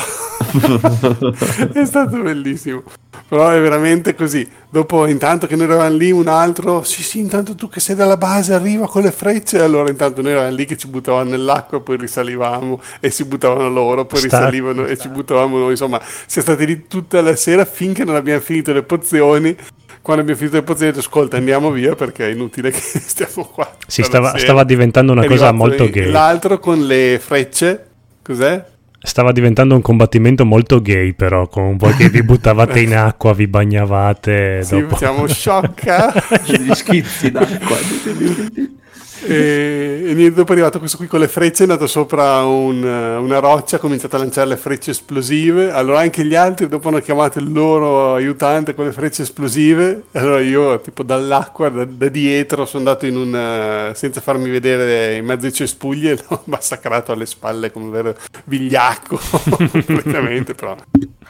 è 1.72 1.84
stato 1.84 2.20
bellissimo. 2.20 2.82
Però 3.28 3.48
è 3.50 3.60
veramente 3.60 4.16
così. 4.16 4.48
Dopo 4.68 5.06
intanto 5.06 5.46
che 5.46 5.54
noi 5.54 5.66
eravamo 5.66 5.96
lì 5.96 6.10
un 6.10 6.26
altro 6.26 6.82
sì 6.82 7.04
sì 7.04 7.20
intanto 7.20 7.54
tu 7.54 7.68
che 7.68 7.78
sei 7.78 7.94
dalla 7.94 8.16
base 8.16 8.52
arriva 8.52 8.88
con 8.88 9.02
le 9.02 9.12
frecce 9.12 9.60
allora 9.60 9.90
intanto 9.90 10.22
noi 10.22 10.32
eravamo 10.32 10.54
lì 10.54 10.64
che 10.64 10.76
ci 10.76 10.88
buttavamo 10.88 11.30
nell'acqua 11.30 11.80
poi 11.80 11.96
risalivamo 11.96 12.80
e 12.98 13.10
si 13.10 13.24
buttavano 13.24 13.68
loro 13.68 14.04
poi 14.06 14.18
Sta... 14.18 14.38
risalivano 14.38 14.86
e 14.86 14.96
ci 14.96 15.08
buttavamo 15.08 15.56
noi. 15.56 15.70
Insomma 15.70 16.00
siamo 16.26 16.48
stati 16.48 16.66
lì 16.66 16.86
tutta 16.88 17.20
la 17.20 17.36
sera 17.36 17.64
finché 17.64 18.02
non 18.02 18.16
abbiamo 18.16 18.40
finito 18.40 18.72
le 18.72 18.82
pozioni 18.82 19.56
quando 20.02 20.22
abbiamo 20.22 20.38
finito 20.38 20.58
ho 20.58 20.74
detto 20.74 20.98
ascolta 20.98 21.36
andiamo 21.36 21.70
via 21.70 21.94
perché 21.94 22.28
è 22.28 22.32
inutile 22.32 22.70
che 22.72 22.80
stiamo 22.80 23.46
qua 23.46 23.76
si 23.86 24.02
stava, 24.02 24.36
stava, 24.38 24.64
diventando 24.64 25.12
una 25.12 25.22
è 25.22 25.26
cosa 25.26 25.52
molto 25.52 25.88
gay 25.88 26.10
l'altro 26.10 26.58
con 26.58 26.86
le 26.86 27.20
frecce 27.22 27.86
cos'è? 28.22 28.64
Stava 29.02 29.32
diventando 29.32 29.74
un 29.74 29.80
combattimento 29.80 30.44
molto 30.44 30.82
gay, 30.82 31.14
però, 31.14 31.48
con 31.48 31.78
voi 31.78 31.94
che 31.94 32.10
vi 32.10 32.22
buttavate 32.22 32.80
in 32.80 32.92
acqua, 33.00 33.32
vi 33.32 33.46
bagnavate. 33.46 34.62
Sì, 34.62 34.78
dopo. 34.78 34.96
facciamo 34.96 35.26
sciocca. 35.26 36.12
Gli 36.44 36.70
schizzi 36.74 37.30
d'acqua. 37.30 37.78
E, 39.22 40.02
e 40.06 40.14
niente, 40.14 40.34
dopo 40.34 40.50
è 40.50 40.54
arrivato 40.54 40.78
questo 40.78 40.96
qui 40.96 41.06
con 41.06 41.20
le 41.20 41.28
frecce, 41.28 41.64
è 41.64 41.66
andato 41.66 41.86
sopra 41.86 42.44
un, 42.44 42.82
una 42.82 43.38
roccia, 43.38 43.76
ha 43.76 43.78
cominciato 43.78 44.16
a 44.16 44.18
lanciare 44.20 44.48
le 44.48 44.56
frecce 44.56 44.92
esplosive. 44.92 45.70
Allora 45.70 46.00
anche 46.00 46.24
gli 46.24 46.34
altri 46.34 46.68
dopo 46.68 46.88
hanno 46.88 47.00
chiamato 47.00 47.38
il 47.38 47.52
loro 47.52 48.14
aiutante 48.14 48.74
con 48.74 48.86
le 48.86 48.92
frecce 48.92 49.22
esplosive. 49.22 50.04
Allora 50.12 50.40
io, 50.40 50.80
tipo 50.80 51.02
dall'acqua, 51.02 51.68
da, 51.68 51.84
da 51.84 52.08
dietro, 52.08 52.64
sono 52.66 52.88
andato 52.88 53.06
in 53.06 53.16
un... 53.16 53.92
senza 53.94 54.20
farmi 54.20 54.50
vedere 54.50 55.16
in 55.16 55.24
mezzo 55.24 55.46
ai 55.46 55.52
cespugli 55.52 56.08
e 56.08 56.18
l'ho 56.28 56.42
massacrato 56.44 57.12
alle 57.12 57.26
spalle 57.26 57.70
come 57.70 57.86
un 57.86 57.90
vero 57.90 58.16
vigliacco, 58.44 59.20
completamente, 59.70 60.54
però... 60.54 60.76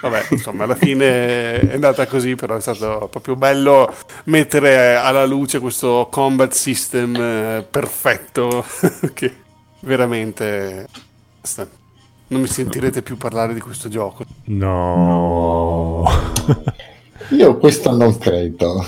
Vabbè, 0.01 0.29
insomma, 0.31 0.65
alla 0.65 0.75
fine 0.77 1.61
è 1.61 1.75
andata 1.75 2.07
così, 2.07 2.35
però 2.35 2.57
è 2.57 2.61
stato 2.61 3.09
proprio 3.11 3.37
bello 3.37 3.95
mettere 4.25 4.95
alla 4.97 5.27
luce 5.27 5.59
questo 5.61 6.09
combat 6.11 6.53
system 6.53 7.15
eh, 7.17 7.67
perfetto 7.71 8.65
che 9.13 9.35
veramente 9.81 10.87
basta. 11.41 11.69
non 12.29 12.41
mi 12.41 12.47
sentirete 12.47 13.03
più 13.03 13.19
parlare 13.19 13.53
di 13.53 13.61
questo 13.61 13.91
gioco. 13.91 14.25
No. 14.47 16.05
Io 17.33 17.59
questo 17.59 17.95
non 17.95 18.17
credo. 18.19 18.83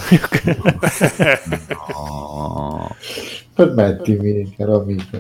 no. 1.69 2.97
Permettimi, 3.55 4.55
caro 4.57 4.81
amico. 4.81 5.19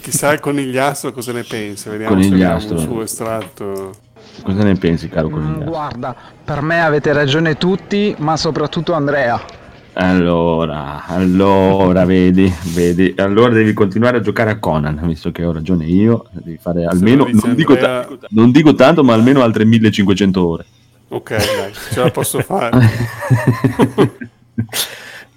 Chissà 0.00 0.32
il 0.32 0.40
conigliastro 0.40 1.12
cosa 1.12 1.32
ne 1.32 1.44
pensa, 1.44 1.90
vediamo 1.90 2.20
se 2.20 2.28
abbiamo 2.28 2.56
un 2.70 2.78
suo 2.78 3.02
estratto. 3.02 3.92
Cosa 4.42 4.62
ne 4.62 4.74
pensi, 4.74 5.08
caro 5.08 5.28
mm, 5.28 5.62
Guarda, 5.62 6.14
per 6.44 6.62
me 6.62 6.80
avete 6.80 7.12
ragione 7.12 7.56
tutti, 7.56 8.14
ma 8.18 8.36
soprattutto 8.36 8.92
Andrea. 8.92 9.58
Allora, 9.94 11.04
allora, 11.06 12.04
vedi, 12.04 12.52
vedi, 12.72 13.12
allora 13.16 13.52
devi 13.52 13.72
continuare 13.72 14.18
a 14.18 14.20
giocare 14.20 14.50
a 14.50 14.58
Conan, 14.58 15.00
visto 15.02 15.32
che 15.32 15.44
ho 15.44 15.52
ragione 15.52 15.84
io, 15.84 16.26
devi 16.30 16.58
fare 16.58 16.84
almeno, 16.84 17.28
non 17.30 17.54
dico, 17.54 17.72
Andrea... 17.72 18.06
ta- 18.06 18.28
non 18.30 18.50
dico, 18.50 18.74
tanto, 18.74 19.02
ma 19.02 19.14
almeno 19.14 19.42
altre 19.42 19.64
1500 19.64 20.46
ore. 20.46 20.64
Ok, 21.08 21.30
dai, 21.30 21.72
ce 21.92 22.00
la 22.00 22.10
posso 22.10 22.40
fare. 22.40 22.78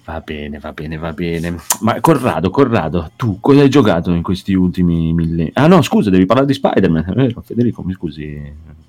va 0.04 0.20
bene, 0.20 0.58
va 0.58 0.72
bene, 0.72 0.96
va 0.96 1.12
bene. 1.12 1.56
Ma 1.80 2.00
Corrado, 2.00 2.50
Corrado, 2.50 3.10
tu 3.16 3.38
cosa 3.40 3.60
hai 3.60 3.68
giocato 3.68 4.10
in 4.10 4.22
questi 4.22 4.54
ultimi 4.54 5.12
millenni? 5.12 5.50
Ah 5.54 5.66
no, 5.66 5.82
scusa, 5.82 6.10
devi 6.10 6.26
parlare 6.26 6.46
di 6.48 6.54
Spider-Man, 6.54 7.18
è 7.18 7.34
Federico, 7.42 7.82
mi 7.82 7.92
scusi. 7.94 8.82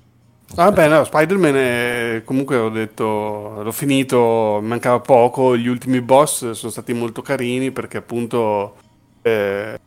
Vabbè, 0.54 0.88
no, 0.88 1.04
Spider-Man 1.04 1.56
è, 1.56 2.22
comunque 2.24 2.56
ho 2.56 2.68
detto, 2.68 3.62
l'ho 3.62 3.72
finito, 3.72 4.60
mancava 4.62 5.00
poco, 5.00 5.56
gli 5.56 5.66
ultimi 5.66 6.00
boss 6.00 6.50
sono 6.52 6.70
stati 6.70 6.92
molto 6.92 7.20
carini 7.20 7.72
perché 7.72 7.96
appunto 7.96 8.76
eh, 9.22 9.78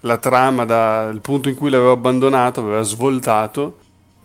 la 0.00 0.18
trama 0.18 0.64
dal 0.64 1.20
punto 1.20 1.48
in 1.48 1.54
cui 1.54 1.70
l'avevo 1.70 1.92
abbandonato 1.92 2.60
aveva 2.60 2.82
svoltato, 2.82 3.78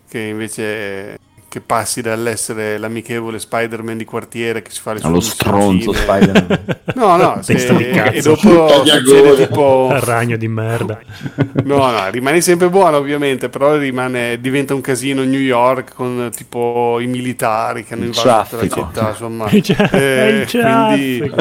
che 0.08 0.20
invece 0.20 1.18
che 1.48 1.62
passi 1.62 2.02
dall'essere 2.02 2.76
l'amichevole 2.76 3.38
Spider-Man 3.38 3.96
di 3.96 4.04
quartiere 4.04 4.60
che 4.60 4.70
si 4.70 4.80
fa 4.80 4.92
le 4.92 4.98
sue 4.98 5.08
allo 5.08 5.20
stronzo 5.20 5.94
Spider-Man. 5.94 6.64
No 6.94 7.16
no 7.16 7.38
se, 7.42 7.54
e 7.54 8.20
dopo 8.20 8.84
succede 8.84 9.46
tipo 9.46 9.88
il 9.90 10.00
ragno 10.00 10.36
di 10.36 10.46
merda. 10.46 10.98
No 11.64 11.90
no 11.90 12.10
rimani 12.10 12.42
sempre 12.42 12.68
buono 12.68 12.98
ovviamente 12.98 13.48
però 13.48 13.78
rimane, 13.78 14.38
diventa 14.40 14.74
un 14.74 14.82
casino 14.82 15.24
New 15.24 15.40
York 15.40 15.94
con 15.94 16.30
tipo 16.36 17.00
i 17.00 17.06
militari 17.06 17.82
che 17.82 17.94
hanno 17.94 18.04
invaso 18.04 18.56
la 18.56 18.68
città 18.68 19.08
insomma. 19.10 19.48
Eh, 19.48 20.46
quindi 20.50 21.32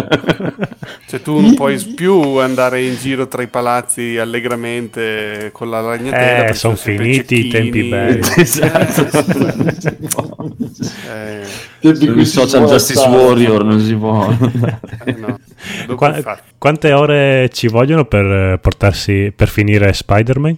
cioè 1.08 1.22
tu 1.22 1.40
non 1.42 1.54
puoi 1.54 1.78
più 1.96 2.38
andare 2.38 2.82
in 2.82 2.96
giro 2.96 3.28
tra 3.28 3.42
i 3.42 3.48
palazzi 3.48 4.18
allegramente 4.18 5.50
con 5.52 5.70
la 5.70 5.82
ragnatela 5.82 6.48
eh, 6.48 6.54
sono 6.54 6.76
finiti 6.78 7.48
i 7.48 7.50
tempi 7.50 7.84
belli. 7.84 8.22
Esatto 8.38 9.96
eh, 11.10 11.46
il 11.82 12.26
social 12.26 12.66
justice 12.66 13.00
stare. 13.00 13.16
warrior 13.16 13.64
non 13.64 13.80
si 13.80 13.96
può 13.96 14.30
eh, 15.06 15.12
no. 15.14 15.40
Qu- 15.96 16.42
quante 16.58 16.92
ore 16.94 17.50
ci 17.52 17.68
vogliono 17.68 18.06
per 18.06 18.60
portarsi 18.60 19.34
per 19.36 19.50
finire 19.50 19.94
Spider-Man? 19.94 20.58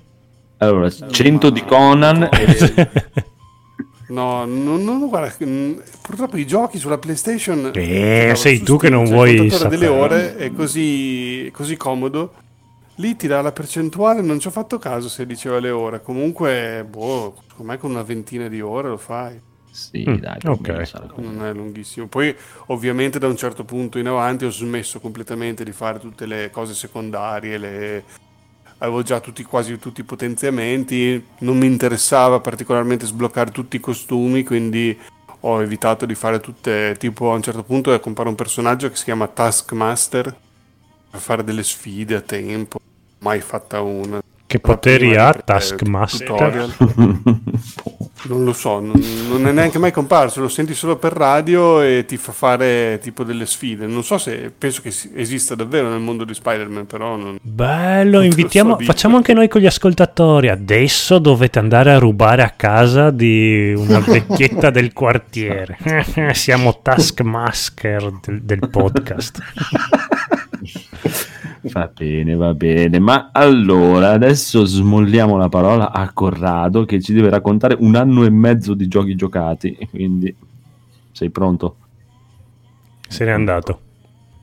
allora 0.58 0.90
100 0.90 1.50
di 1.50 1.64
Conan 1.64 2.30
e... 2.32 2.90
No, 4.10 4.44
non, 4.44 4.84
non 4.84 5.08
guarda, 5.08 5.32
purtroppo 6.02 6.38
i 6.38 6.48
giochi 6.48 6.80
sulla 6.80 6.98
PlayStation. 6.98 7.72
Eh, 7.76 8.34
sei 8.36 8.64
tu 8.64 8.78
che 8.78 8.90
non 8.90 9.06
vuoi 9.06 9.52
sapere. 9.52 9.78
delle 9.78 9.88
ore 9.88 10.36
è 10.36 10.52
così, 10.52 11.50
così 11.54 11.78
comodo. 11.78 12.34
Lì 13.00 13.16
ti 13.16 13.28
dà 13.28 13.42
la 13.42 13.54
percentuale, 13.54 14.22
non 14.22 14.40
ci 14.40 14.48
ho 14.48 14.52
fatto 14.52 14.78
caso 14.78 15.08
se 15.08 15.26
diceva 15.26 15.60
le 15.60 15.70
ore. 15.70 16.02
Comunque, 16.02 16.86
boh, 16.88 17.34
secondo 17.48 17.72
me 17.72 17.78
con 17.78 17.92
una 17.92 18.04
ventina 18.04 18.50
di 18.50 18.60
ore 18.60 18.90
lo 18.90 18.98
fai. 18.98 19.40
Sì, 19.72 20.04
mm, 20.06 20.16
dai, 20.16 20.40
ok. 20.44 20.92
Non 21.16 21.46
è 21.46 21.54
lunghissimo. 21.54 22.08
Poi, 22.08 22.36
ovviamente, 22.68 23.18
da 23.18 23.28
un 23.28 23.38
certo 23.38 23.64
punto 23.64 24.00
in 24.00 24.08
avanti 24.08 24.44
ho 24.44 24.50
smesso 24.50 25.00
completamente 25.00 25.64
di 25.64 25.72
fare 25.72 25.98
tutte 26.00 26.26
le 26.26 26.50
cose 26.52 26.74
secondarie, 26.74 27.58
le... 27.58 28.04
avevo 28.80 29.02
già 29.02 29.22
tutti, 29.22 29.44
quasi 29.44 29.80
tutti 29.80 30.02
i 30.02 30.04
potenziamenti, 30.06 31.26
non 31.40 31.58
mi 31.58 31.68
interessava 31.68 32.42
particolarmente 32.42 33.06
sbloccare 33.06 33.52
tutti 33.52 33.78
i 33.78 33.80
costumi, 33.80 34.44
quindi 34.44 34.98
ho 35.42 35.62
evitato 35.62 36.06
di 36.06 36.16
fare 36.16 36.42
tutte, 36.42 36.98
tipo 37.00 37.32
a 37.32 37.36
un 37.36 37.42
certo 37.42 37.64
punto 37.64 37.98
compare 38.02 38.28
un 38.28 38.36
personaggio 38.36 38.90
che 38.90 38.98
si 38.98 39.06
chiama 39.06 39.28
Taskmaster 39.28 40.36
per 41.12 41.20
fare 41.22 41.44
delle 41.46 41.64
sfide 41.64 42.16
a 42.16 42.22
tempo, 42.22 42.80
mai 43.20 43.42
fatta 43.42 43.82
una. 43.82 44.22
Che 44.46 44.60
poteri 44.60 45.16
ha 45.16 45.32
Taskmaster? 45.34 46.76
non 48.28 48.44
lo 48.44 48.52
so, 48.52 48.80
non, 48.80 49.00
non, 49.30 49.48
è 49.48 49.52
neanche 49.52 49.78
mai 49.78 49.92
comparso, 49.92 50.42
lo 50.42 50.50
senti 50.50 50.74
solo 50.74 50.98
per 50.98 51.14
radio 51.14 51.82
e 51.82 52.06
ti 52.06 52.18
fa 52.18 52.32
fare 52.32 53.00
tipo 53.02 53.24
delle 53.24 53.46
sfide. 53.46 53.86
Non 53.86 54.04
so 54.04 54.18
se 54.18 54.52
penso 54.56 54.82
che 54.82 54.92
esista 55.14 55.56
davvero 55.56 55.90
nel 55.90 56.00
mondo 56.00 56.26
di 56.26 56.34
Spider-Man, 56.34 56.88
però 56.88 57.16
non, 57.16 57.38
Bello, 57.42 58.18
non 58.18 58.26
invitiamo, 58.26 58.78
so 58.80 58.86
facciamo 58.86 59.18
anche 59.18 59.34
noi 59.34 59.48
con 59.48 59.62
gli 59.62 59.68
ascoltatori. 59.68 60.50
Adesso 60.50 61.20
dovete 61.20 61.60
andare 61.60 61.92
a 61.92 62.00
rubare 62.00 62.42
a 62.42 62.50
casa 62.50 63.12
di 63.12 63.74
una 63.78 64.00
vecchietta 64.06 64.72
del 64.72 64.94
quartiere. 64.94 65.78
Siamo 66.34 66.80
Taskmaster 66.82 68.20
del, 68.22 68.42
del 68.42 68.68
podcast. 68.70 69.38
Va 71.62 71.92
bene, 71.94 72.36
va 72.36 72.54
bene. 72.54 73.00
Ma 73.00 73.30
allora 73.32 74.12
adesso 74.12 74.66
smolliamo 74.66 75.38
la 75.38 75.50
parola 75.50 75.92
a 75.92 76.12
Corrado 76.14 76.86
che 76.86 77.02
ci 77.02 77.14
deve 77.14 77.30
raccontare 77.30 77.76
un 77.80 77.96
anno 77.96 78.24
e 78.24 78.30
mezzo 78.30 78.74
di 78.74 78.88
giochi 78.88 79.16
giocati. 79.16 79.78
Quindi 79.90 80.34
sei 81.12 81.30
pronto? 81.30 81.76
Se 83.08 83.26
n'è 83.26 83.32
andato. 83.32 83.82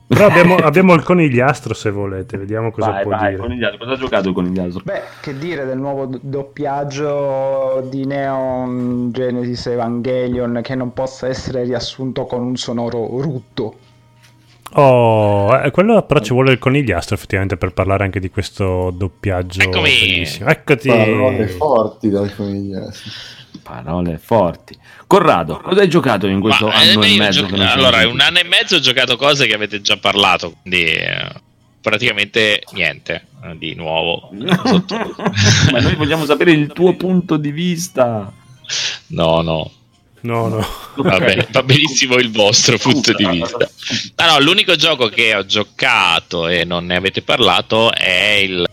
Però 0.07 0.25
abbiamo, 0.25 0.55
abbiamo, 0.63 0.93
il 0.93 1.03
conigliastro 1.03 1.73
se 1.73 1.91
volete, 1.91 2.37
vediamo 2.37 2.71
cosa 2.71 2.91
vai, 2.91 3.01
può 3.03 3.11
vai, 3.11 3.29
dire. 3.31 3.41
Conigliastro. 3.41 3.77
Cosa 3.79 3.91
ha 3.91 3.97
giocato 3.97 4.29
il 4.29 4.33
conigliastro? 4.33 4.81
Beh, 4.85 5.01
che 5.21 5.37
dire 5.37 5.65
del 5.65 5.77
nuovo 5.77 6.09
doppiaggio 6.21 7.85
di 7.89 8.05
Neon 8.05 9.11
Genesis 9.11 9.67
Evangelion 9.67 10.61
che 10.63 10.75
non 10.75 10.93
possa 10.93 11.27
essere 11.27 11.63
riassunto 11.63 12.25
con 12.25 12.41
un 12.41 12.55
sonoro 12.55 13.21
rutto. 13.21 13.75
Oh, 14.79 15.55
eh, 15.55 15.71
quello 15.71 16.03
però 16.03 16.19
ci 16.19 16.33
vuole 16.33 16.51
il 16.51 16.59
conigliastro 16.59 17.15
effettivamente 17.15 17.57
per 17.57 17.73
parlare 17.73 18.03
anche 18.03 18.19
di 18.19 18.29
questo 18.29 18.91
doppiaggio 18.91 19.61
Eccomi. 19.61 19.89
bellissimo. 19.89 20.49
Eccoti. 20.49 20.87
Parole 20.89 21.47
forti 21.47 22.09
dal 22.09 22.35
conigliastro. 22.35 23.11
Parole 23.63 24.19
forti. 24.19 24.77
Corrado, 25.07 25.59
cosa 25.61 25.81
hai 25.81 25.89
giocato 25.89 26.27
in 26.27 26.39
questo 26.39 26.67
Ma, 26.67 26.75
anno 26.75 27.01
e 27.01 27.17
mezzo? 27.17 27.47
Gioc- 27.47 27.59
allora, 27.59 28.07
un 28.07 28.19
anno 28.19 28.37
e 28.37 28.43
mezzo 28.43 28.75
ho 28.75 28.79
giocato 28.79 29.17
cose 29.17 29.47
che 29.47 29.55
avete 29.55 29.81
già 29.81 29.97
parlato, 29.97 30.53
quindi 30.61 30.91
eh, 30.91 31.27
praticamente 31.81 32.61
niente 32.73 33.25
eh, 33.45 33.57
di 33.57 33.73
nuovo. 33.73 34.29
Ma 35.71 35.79
noi 35.79 35.95
vogliamo 35.95 36.25
sapere 36.25 36.51
il 36.51 36.71
tuo 36.71 36.93
punto 36.93 37.37
di 37.37 37.51
vista. 37.51 38.31
No, 39.07 39.41
no, 39.41 39.71
No, 40.27 40.49
no. 40.49 40.67
Va, 40.95 41.19
bene, 41.19 41.47
va 41.51 41.63
benissimo 41.63 42.15
il 42.15 42.29
vostro 42.31 42.77
punto 42.77 43.13
di 43.13 43.25
vista. 43.25 43.69
No, 44.17 44.39
l'unico 44.41 44.75
gioco 44.75 45.07
che 45.07 45.33
ho 45.33 45.45
giocato 45.45 46.49
e 46.49 46.65
non 46.65 46.85
ne 46.85 46.97
avete 46.97 47.21
parlato 47.21 47.93
è 47.93 48.33
il 48.43 48.67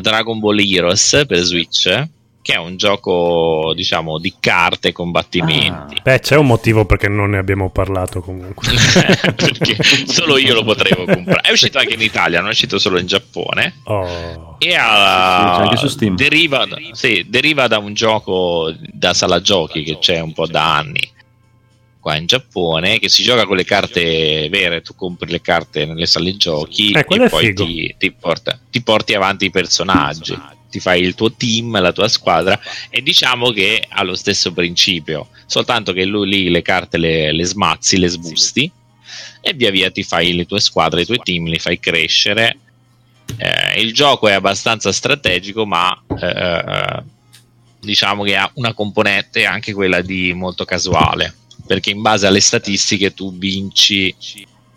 Dragon 0.00 0.40
Ball 0.40 0.58
Heroes 0.58 1.22
per 1.28 1.38
Switch 1.38 2.08
che 2.46 2.52
è 2.52 2.58
un 2.58 2.76
gioco, 2.76 3.72
diciamo, 3.74 4.20
di 4.20 4.34
carte 4.38 4.88
e 4.88 4.92
combattimenti. 4.92 5.96
Ah. 5.96 6.00
Beh, 6.00 6.20
c'è 6.20 6.36
un 6.36 6.46
motivo 6.46 6.84
perché 6.84 7.08
non 7.08 7.30
ne 7.30 7.38
abbiamo 7.38 7.70
parlato 7.70 8.20
comunque. 8.20 8.68
perché 9.34 9.76
solo 10.06 10.38
io 10.38 10.54
lo 10.54 10.62
potevo 10.62 11.06
comprare. 11.06 11.40
È 11.40 11.50
uscito 11.50 11.78
anche 11.78 11.94
in 11.94 12.02
Italia, 12.02 12.38
non 12.38 12.50
è 12.50 12.52
uscito 12.52 12.78
solo 12.78 13.00
in 13.00 13.06
Giappone. 13.08 13.80
Oh. 13.86 14.54
E 14.58 14.76
ha, 14.78 15.68
sì, 15.74 16.14
deriva, 16.14 16.68
sì, 16.92 17.26
deriva 17.28 17.66
da 17.66 17.78
un 17.78 17.94
gioco 17.94 18.72
da 18.92 19.12
sala 19.12 19.40
giochi 19.40 19.82
che 19.82 19.98
c'è 19.98 20.20
un 20.20 20.32
po' 20.32 20.46
da 20.46 20.76
anni 20.76 21.14
qua 21.98 22.14
in 22.16 22.26
Giappone 22.26 23.00
che 23.00 23.08
si 23.08 23.24
gioca 23.24 23.44
con 23.46 23.56
le 23.56 23.64
carte 23.64 24.48
vere, 24.48 24.82
tu 24.82 24.94
compri 24.94 25.28
le 25.28 25.40
carte 25.40 25.84
nelle 25.84 26.06
sale 26.06 26.36
giochi 26.36 26.92
eh, 26.92 27.04
e 27.08 27.28
poi 27.28 27.52
ti, 27.52 27.96
ti, 27.98 28.12
porta, 28.12 28.56
ti, 28.70 28.80
porti 28.80 29.14
avanti 29.14 29.46
i 29.46 29.50
personaggi 29.50 30.38
ti 30.76 30.80
fai 30.80 31.00
il 31.00 31.14
tuo 31.14 31.32
team, 31.32 31.80
la 31.80 31.92
tua 31.92 32.06
squadra 32.08 32.60
e 32.90 33.00
diciamo 33.00 33.50
che 33.50 33.82
ha 33.88 34.02
lo 34.02 34.14
stesso 34.14 34.52
principio, 34.52 35.28
soltanto 35.46 35.94
che 35.94 36.04
lui 36.04 36.28
lì 36.28 36.50
le 36.50 36.60
carte 36.60 36.98
le, 36.98 37.32
le 37.32 37.44
smazzi, 37.44 37.96
le 37.96 38.08
sbusti 38.08 38.70
e 39.40 39.54
via 39.54 39.70
via 39.70 39.90
ti 39.90 40.02
fai 40.02 40.34
le 40.34 40.44
tue 40.44 40.60
squadre, 40.60 41.00
i 41.00 41.06
tuoi 41.06 41.20
team, 41.22 41.46
li 41.46 41.58
fai 41.58 41.80
crescere. 41.80 42.58
Eh, 43.38 43.80
il 43.80 43.94
gioco 43.94 44.28
è 44.28 44.32
abbastanza 44.32 44.92
strategico, 44.92 45.64
ma 45.64 45.98
eh, 46.20 47.02
diciamo 47.80 48.22
che 48.22 48.36
ha 48.36 48.50
una 48.54 48.74
componente 48.74 49.46
anche 49.46 49.72
quella 49.72 50.02
di 50.02 50.34
molto 50.34 50.64
casuale, 50.66 51.34
perché 51.66 51.90
in 51.90 52.02
base 52.02 52.26
alle 52.26 52.40
statistiche 52.40 53.14
tu 53.14 53.34
vinci. 53.36 54.14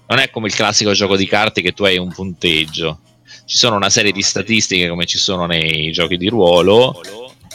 Non 0.07 0.19
è 0.19 0.29
come 0.29 0.47
il 0.47 0.55
classico 0.55 0.93
gioco 0.93 1.17
di 1.17 1.27
carte 1.27 1.61
che 1.61 1.73
tu 1.73 1.83
hai 1.83 1.97
un 1.97 2.11
punteggio, 2.11 2.99
ci 3.45 3.57
sono 3.57 3.75
una 3.75 3.89
serie 3.89 4.11
di 4.11 4.21
statistiche 4.21 4.89
come 4.89 5.05
ci 5.05 5.17
sono 5.17 5.45
nei 5.45 5.91
giochi 5.91 6.17
di 6.17 6.27
ruolo 6.27 7.01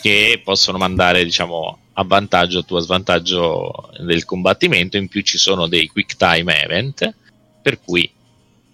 che 0.00 0.40
possono 0.44 0.76
mandare 0.76 1.24
diciamo 1.24 1.78
a 1.94 2.04
vantaggio 2.04 2.64
o 2.68 2.76
a 2.76 2.80
svantaggio 2.80 3.90
del 4.00 4.24
combattimento. 4.24 4.96
In 4.96 5.08
più 5.08 5.22
ci 5.22 5.38
sono 5.38 5.66
dei 5.66 5.86
quick 5.86 6.16
time 6.16 6.62
event 6.62 7.14
per 7.62 7.80
cui 7.80 8.10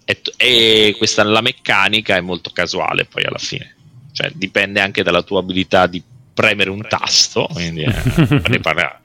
è, 0.03 0.19
è 0.35 0.93
questa 0.97 1.23
la 1.23 1.41
meccanica 1.41 2.15
è 2.15 2.21
molto 2.21 2.49
casuale 2.51 3.05
poi 3.05 3.23
alla 3.23 3.37
fine. 3.37 3.75
Cioè 4.11 4.31
dipende 4.33 4.81
anche 4.81 5.03
dalla 5.03 5.21
tua 5.21 5.39
abilità 5.39 5.87
di 5.87 6.03
premere 6.33 6.69
un 6.69 6.85
tasto 6.87 7.47
quindi 7.51 7.83
eh, 7.83 7.93
ne 8.49 8.59
parla 8.59 8.99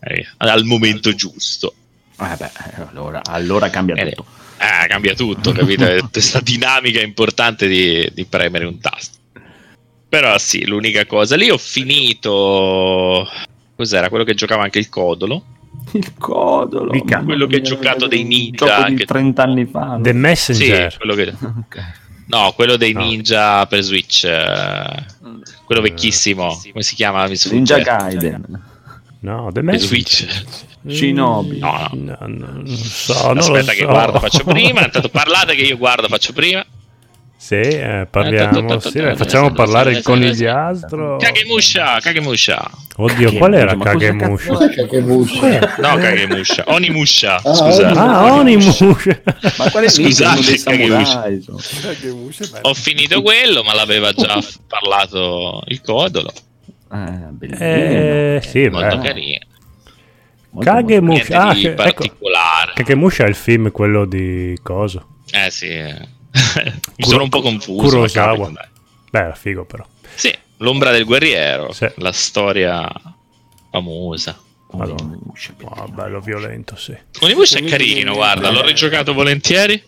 eh, 0.00 0.26
al 0.38 0.64
momento 0.64 1.14
giusto. 1.14 1.74
Eh 2.18 2.36
beh, 2.36 2.50
allora, 2.88 3.20
allora 3.24 3.70
cambia 3.70 3.94
eh, 3.94 4.10
tutto 4.10 4.40
eh, 4.62 4.86
cambia 4.86 5.14
tutto, 5.14 5.50
capito? 5.52 5.84
Questa 6.10 6.40
dinamica 6.40 7.00
importante 7.00 7.66
di, 7.66 8.08
di 8.14 8.24
premere 8.24 8.64
un 8.64 8.78
tasto. 8.78 9.18
Però 10.08 10.38
sì, 10.38 10.64
l'unica 10.66 11.04
cosa. 11.06 11.34
Lì 11.34 11.50
ho 11.50 11.58
finito. 11.58 13.26
Cos'era? 13.74 14.08
Quello 14.08 14.24
che 14.24 14.34
giocava 14.34 14.62
anche 14.62 14.78
il 14.78 14.88
Codolo. 14.88 15.44
Il 15.92 16.12
Codolo. 16.16 16.92
Il 16.92 17.02
quello 17.24 17.46
che 17.46 17.56
ha 17.56 17.60
giocato 17.60 18.06
dei 18.06 18.22
ninja. 18.22 18.88
Di 18.88 19.04
30 19.04 19.42
anni 19.42 19.64
fa. 19.66 19.98
The 20.00 20.12
Messenger. 20.12 20.92
Sì, 20.92 20.98
quello 20.98 21.14
che... 21.14 21.32
okay. 21.66 21.84
No, 22.26 22.52
quello 22.54 22.76
dei 22.76 22.92
ninja 22.92 23.66
per 23.66 23.82
Switch. 23.82 24.24
Eh, 24.24 25.04
quello 25.64 25.80
vecchissimo. 25.80 26.60
Come 26.70 26.82
si 26.82 26.94
chiama? 26.94 27.26
Ninja 27.50 27.78
Gaiden. 27.78 28.62
No, 29.20 29.50
The 29.52 29.62
Messenger. 29.62 29.88
Switch. 29.88 30.44
Shinobi. 30.88 31.58
No, 31.58 31.88
no. 31.92 32.16
no 32.20 32.46
non 32.46 32.66
so, 32.66 33.26
non 33.28 33.38
Aspetta 33.38 33.72
so. 33.72 33.78
che 33.78 33.84
guardo, 33.84 34.18
faccio 34.18 34.44
prima. 34.44 34.84
Intanto 34.84 35.08
parlate 35.08 35.54
che 35.54 35.62
io 35.62 35.76
guardo, 35.76 36.08
faccio 36.08 36.32
prima. 36.32 36.64
Sì, 37.36 37.54
eh, 37.56 38.06
parliamo. 38.08 38.78
Sì, 38.78 39.00
facciamo 39.16 39.50
parlare 39.52 39.90
il 39.90 40.02
conigliastro. 40.02 41.16
Kagemusha, 41.16 41.98
Kagemusha. 41.98 42.70
Oddio, 42.98 43.32
qual 43.32 43.54
era 43.54 43.76
Kagemusha? 43.76 44.56
Kagemusha? 44.68 45.74
No, 45.78 45.96
Kagemusha. 45.96 46.62
Onimusha. 46.66 47.34
Ah, 47.42 47.52
Scusate. 47.54 47.98
Ah, 47.98 48.32
Onimusha. 48.34 48.86
Ma 49.56 49.70
qual 49.72 49.82
è 49.84 49.88
Scusate, 49.88 50.62
Kagemusha? 50.62 51.24
Ho 52.62 52.74
finito 52.74 53.22
quello, 53.22 53.64
ma 53.64 53.74
l'aveva 53.74 54.12
già 54.12 54.38
parlato 54.68 55.64
il 55.66 55.80
codolo. 55.80 56.32
Eh, 56.92 56.96
bellino. 57.32 57.58
Eh, 57.58 58.40
sì, 58.46 58.68
Molto 58.68 58.98
beh. 58.98 59.04
carino. 59.04 59.38
Kagemusha. 60.60 61.42
Ah, 61.48 61.54
che- 61.54 61.68
ecco, 61.68 61.82
particolare. 61.82 62.72
Kagemusha 62.74 63.24
è 63.24 63.28
il 63.28 63.34
film 63.34 63.70
quello 63.70 64.04
di 64.04 64.58
coso. 64.62 65.16
Eh 65.30 65.50
sì. 65.50 65.68
Mi 66.96 67.04
sono 67.04 67.24
un 67.24 67.28
po' 67.28 67.40
confuso. 67.40 67.82
Kurosawa. 67.82 68.36
capita, 68.46 68.60
dai. 68.60 68.68
Beh, 69.10 69.18
era 69.18 69.34
figo 69.34 69.64
però. 69.64 69.84
Sì, 70.14 70.34
l'ombra 70.58 70.90
del 70.90 71.04
guerriero. 71.04 71.72
Sì. 71.72 71.90
La 71.96 72.12
storia 72.12 72.90
famosa. 73.70 74.38
Madonna. 74.72 75.18
Ah, 75.74 75.86
bello 75.86 76.20
violento, 76.20 76.76
sì. 76.76 76.96
Onimusha 77.20 77.58
è 77.58 77.64
carino, 77.64 78.14
guarda, 78.14 78.50
l'ho 78.50 78.62
rigiocato 78.62 79.12
volentieri. 79.12 79.82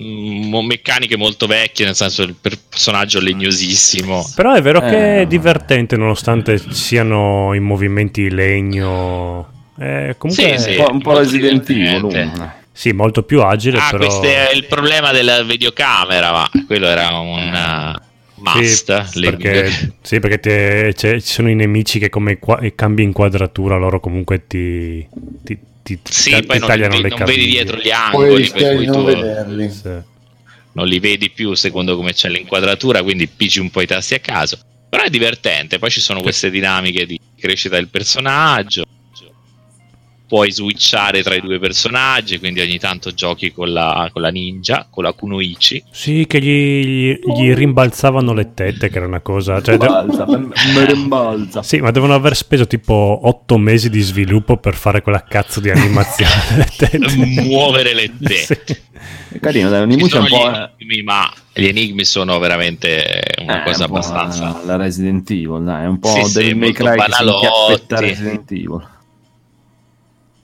Mm, 0.00 0.54
meccaniche 0.66 1.16
molto 1.16 1.46
vecchie, 1.46 1.84
nel 1.86 1.94
senso 1.94 2.22
il 2.22 2.34
personaggio 2.40 3.20
legnosissimo. 3.20 4.24
Però 4.34 4.52
è 4.54 4.62
vero 4.62 4.80
che 4.80 5.18
Eh. 5.18 5.20
è 5.22 5.26
divertente 5.26 5.96
nonostante 5.96 6.58
siano 6.72 7.52
in 7.54 7.64
movimenti 7.64 8.30
legno. 8.30 9.72
Eh, 9.80 10.14
comunque 10.18 10.44
Sì, 10.44 10.50
Un 10.52 10.58
sì. 10.58 10.74
po', 10.76 10.92
un 10.92 11.00
po' 11.00 11.10
molto 11.12 11.22
Resident 11.24 11.70
Evil. 11.70 12.02
uno. 12.04 12.52
sì, 12.72 12.92
molto 12.92 13.22
più 13.22 13.42
agile, 13.42 13.78
Ah, 13.78 13.88
però 13.90 14.04
questo 14.06 14.26
è 14.26 14.50
il 14.54 14.66
problema 14.66 15.10
della 15.12 15.42
videocamera, 15.42 16.30
ma 16.32 16.50
quello 16.66 16.86
era 16.86 17.08
un 17.18 17.52
uh, 17.96 18.40
must. 18.42 19.02
Sì, 19.04 19.20
perché, 19.20 19.70
sì, 20.02 20.20
perché 20.20 20.38
te- 20.38 20.92
c'è- 20.94 21.20
ci 21.20 21.32
sono 21.32 21.48
i 21.50 21.54
nemici 21.56 21.98
che 21.98 22.08
come 22.08 22.38
qua- 22.38 22.60
cambi 22.74 23.02
inquadratura 23.02 23.76
loro 23.76 23.98
comunque 24.00 24.46
ti, 24.46 25.04
ti, 25.42 25.58
ti, 25.96 26.12
Sì, 26.12 26.34
ti 26.34 26.46
poi 26.46 26.58
non, 26.58 26.68
tagliano 26.68 26.96
ve- 26.96 27.02
le 27.02 27.08
non 27.08 27.24
vedi 27.24 27.46
dietro 27.46 27.76
gli 27.76 27.82
Poi 27.82 27.92
angoli, 27.92 28.50
per 28.50 28.74
cui 28.76 28.84
non 28.86 28.94
tu 28.96 29.04
vederli. 29.04 29.70
Sì. 29.70 29.90
non 30.72 30.86
li 30.86 31.00
vedi 31.00 31.30
più 31.30 31.54
secondo 31.54 31.96
come 31.96 32.12
c'è 32.12 32.28
l'inquadratura, 32.28 33.02
quindi 33.02 33.26
pigi 33.26 33.58
un 33.60 33.70
po' 33.70 33.80
i 33.80 33.86
tasti 33.86 34.14
a 34.14 34.20
caso. 34.20 34.58
Però 34.88 35.02
è 35.02 35.10
divertente, 35.10 35.78
poi 35.78 35.90
ci 35.90 36.00
sono 36.00 36.20
queste 36.20 36.50
dinamiche 36.50 37.04
di 37.04 37.18
crescita 37.38 37.76
del 37.76 37.88
personaggio. 37.88 38.84
Puoi 40.28 40.52
switchare 40.52 41.22
tra 41.22 41.34
i 41.34 41.40
due 41.40 41.58
personaggi, 41.58 42.38
quindi 42.38 42.60
ogni 42.60 42.78
tanto 42.78 43.12
giochi 43.14 43.50
con 43.50 43.72
la, 43.72 44.10
con 44.12 44.20
la 44.20 44.28
ninja, 44.28 44.86
con 44.90 45.02
la 45.04 45.12
Kunoichi. 45.14 45.82
Sì, 45.90 46.26
che 46.28 46.38
gli, 46.42 47.18
gli 47.18 47.54
rimbalzavano 47.54 48.34
le 48.34 48.52
tette, 48.52 48.90
che 48.90 48.98
era 48.98 49.06
una 49.06 49.20
cosa... 49.20 49.62
Cioè, 49.62 49.78
de- 49.78 49.86
Balza, 49.86 50.26
mi 50.26 50.84
rimbalza. 50.84 51.62
sì, 51.62 51.78
ma 51.78 51.90
devono 51.90 52.12
aver 52.14 52.36
speso 52.36 52.66
tipo 52.66 53.20
otto 53.22 53.56
mesi 53.56 53.88
di 53.88 54.00
sviluppo 54.02 54.58
per 54.58 54.74
fare 54.74 55.00
quella 55.00 55.22
cazzo 55.22 55.60
di 55.60 55.70
animazione 55.70 56.30
delle 56.50 56.66
tette. 56.76 57.16
Muovere 57.16 57.94
le 57.94 58.12
tette. 58.22 58.64
Sì. 58.66 58.76
È 59.30 59.38
carino, 59.40 59.70
dai, 59.70 59.82
un 59.82 59.88
gli 59.88 59.98
po'... 60.08 60.50
eh, 60.52 60.70
enigmi, 60.78 61.02
ma 61.04 61.32
gli 61.54 61.66
enigmi 61.66 62.04
sono 62.04 62.38
veramente 62.38 63.22
una 63.40 63.62
eh, 63.62 63.64
cosa 63.64 63.84
un 63.84 63.90
abbastanza. 63.90 64.60
la 64.64 64.76
Resident 64.76 65.30
Evil, 65.30 65.62
dai, 65.64 65.84
è 65.84 65.86
un 65.86 65.98
po' 65.98 66.08
Sì, 66.08 66.24
sì, 66.24 66.54
del 66.54 66.74
si 66.74 66.82
banalotti. 66.82 67.46
inchiappetta 67.46 68.00
Resident 68.00 68.50
Evil. 68.52 68.96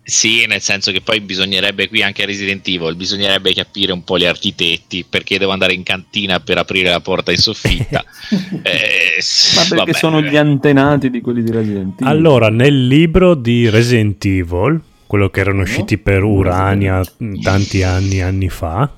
Sì, 0.06 0.44
nel 0.46 0.60
senso 0.60 0.92
che 0.92 1.00
poi 1.00 1.20
bisognerebbe 1.20 1.88
qui 1.88 2.02
anche 2.02 2.24
a 2.24 2.26
Resident 2.26 2.66
Evil, 2.68 2.94
bisognerebbe 2.94 3.54
capire 3.54 3.90
un 3.90 4.04
po' 4.04 4.18
gli 4.18 4.26
architetti 4.26 5.06
perché 5.08 5.38
devo 5.38 5.52
andare 5.52 5.72
in 5.72 5.82
cantina 5.82 6.40
per 6.40 6.58
aprire 6.58 6.90
la 6.90 7.00
porta 7.00 7.32
in 7.32 7.38
soffitta. 7.38 8.04
Eh, 8.64 9.20
Ma 9.54 9.62
perché 9.62 9.76
vabbè. 9.76 9.92
sono 9.92 10.22
gli 10.22 10.36
antenati 10.36 11.10
di 11.10 11.20
quelli 11.20 11.42
di 11.42 11.50
Resident 11.50 12.00
Evil? 12.00 12.06
Allora, 12.12 12.48
nel 12.48 12.86
libro 12.86 13.34
di 13.34 13.68
Resident 13.68 14.24
Evil, 14.24 14.80
quello 15.06 15.28
che 15.28 15.40
erano 15.40 15.62
usciti 15.62 15.98
per 15.98 16.22
Urania 16.22 17.02
tanti 17.42 17.82
anni, 17.82 18.22
anni 18.22 18.48
fa, 18.48 18.90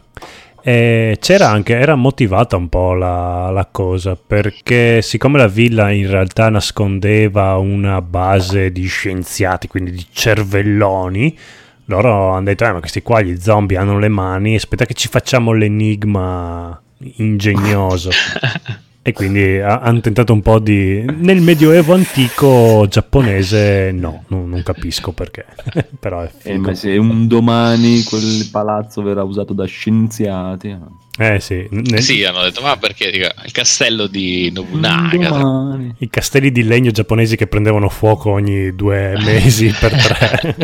eh, 0.69 1.17
c'era 1.21 1.49
anche, 1.49 1.77
era 1.77 1.95
motivata 1.95 2.57
un 2.57 2.69
po' 2.69 2.93
la, 2.93 3.51
la 3.51 3.69
cosa, 3.71 4.17
perché 4.17 5.01
siccome 5.01 5.39
la 5.39 5.47
villa 5.47 5.93
in 5.93 6.11
realtà 6.11 6.49
nascondeva 6.49 7.57
una 7.57 8.03
base 8.03 8.73
di 8.73 8.85
scienziati, 8.87 9.69
quindi 9.69 9.93
di 9.93 10.05
cervelloni, 10.11 11.39
loro 11.85 12.31
hanno 12.31 12.47
detto, 12.47 12.65
eh, 12.65 12.73
ma 12.73 12.81
questi 12.81 13.01
qua 13.01 13.21
gli 13.21 13.39
zombie 13.41 13.77
hanno 13.77 14.01
le 14.01 14.09
mani, 14.09 14.57
aspetta 14.57 14.87
che 14.87 14.95
ci 14.95 15.07
facciamo 15.07 15.53
l'enigma 15.53 16.83
ingegnoso. 16.99 18.11
E 19.09 19.13
quindi 19.13 19.59
ha- 19.61 19.79
hanno 19.79 20.01
tentato 20.01 20.33
un 20.33 20.43
po' 20.43 20.59
di... 20.59 21.05
Nel 21.05 21.41
medioevo 21.41 21.95
antico 21.95 22.87
giapponese 22.89 23.93
no, 23.93 24.25
non, 24.29 24.49
non 24.49 24.65
capisco 24.65 25.13
perché, 25.13 25.45
però 26.01 26.23
è 26.23 26.27
Eh, 26.43 26.55
figo. 26.55 26.61
ma 26.61 26.75
se 26.75 26.97
un 26.97 27.29
domani 27.29 28.03
quel 28.03 28.49
palazzo 28.51 29.03
verrà 29.03 29.23
usato 29.23 29.53
da 29.53 29.65
scienziati... 29.65 30.77
Eh 31.19 31.41
sì, 31.41 31.67
nel- 31.71 32.03
Sì, 32.03 32.23
hanno 32.25 32.43
detto, 32.43 32.61
ma 32.61 32.77
perché 32.77 33.11
dico, 33.11 33.27
il 33.45 33.51
castello 33.53 34.07
di 34.07 34.53
Un 34.55 34.65
Nobunaga? 34.81 35.95
i 35.99 36.11
castelli 36.11 36.53
di 36.53 36.63
legno 36.63 36.91
giapponesi 36.91 37.37
che 37.37 37.47
prendevano 37.47 37.89
fuoco 37.89 38.31
ogni 38.31 38.75
due 38.75 39.15
mesi 39.25 39.75
per 39.79 39.93
tre. 39.93 40.57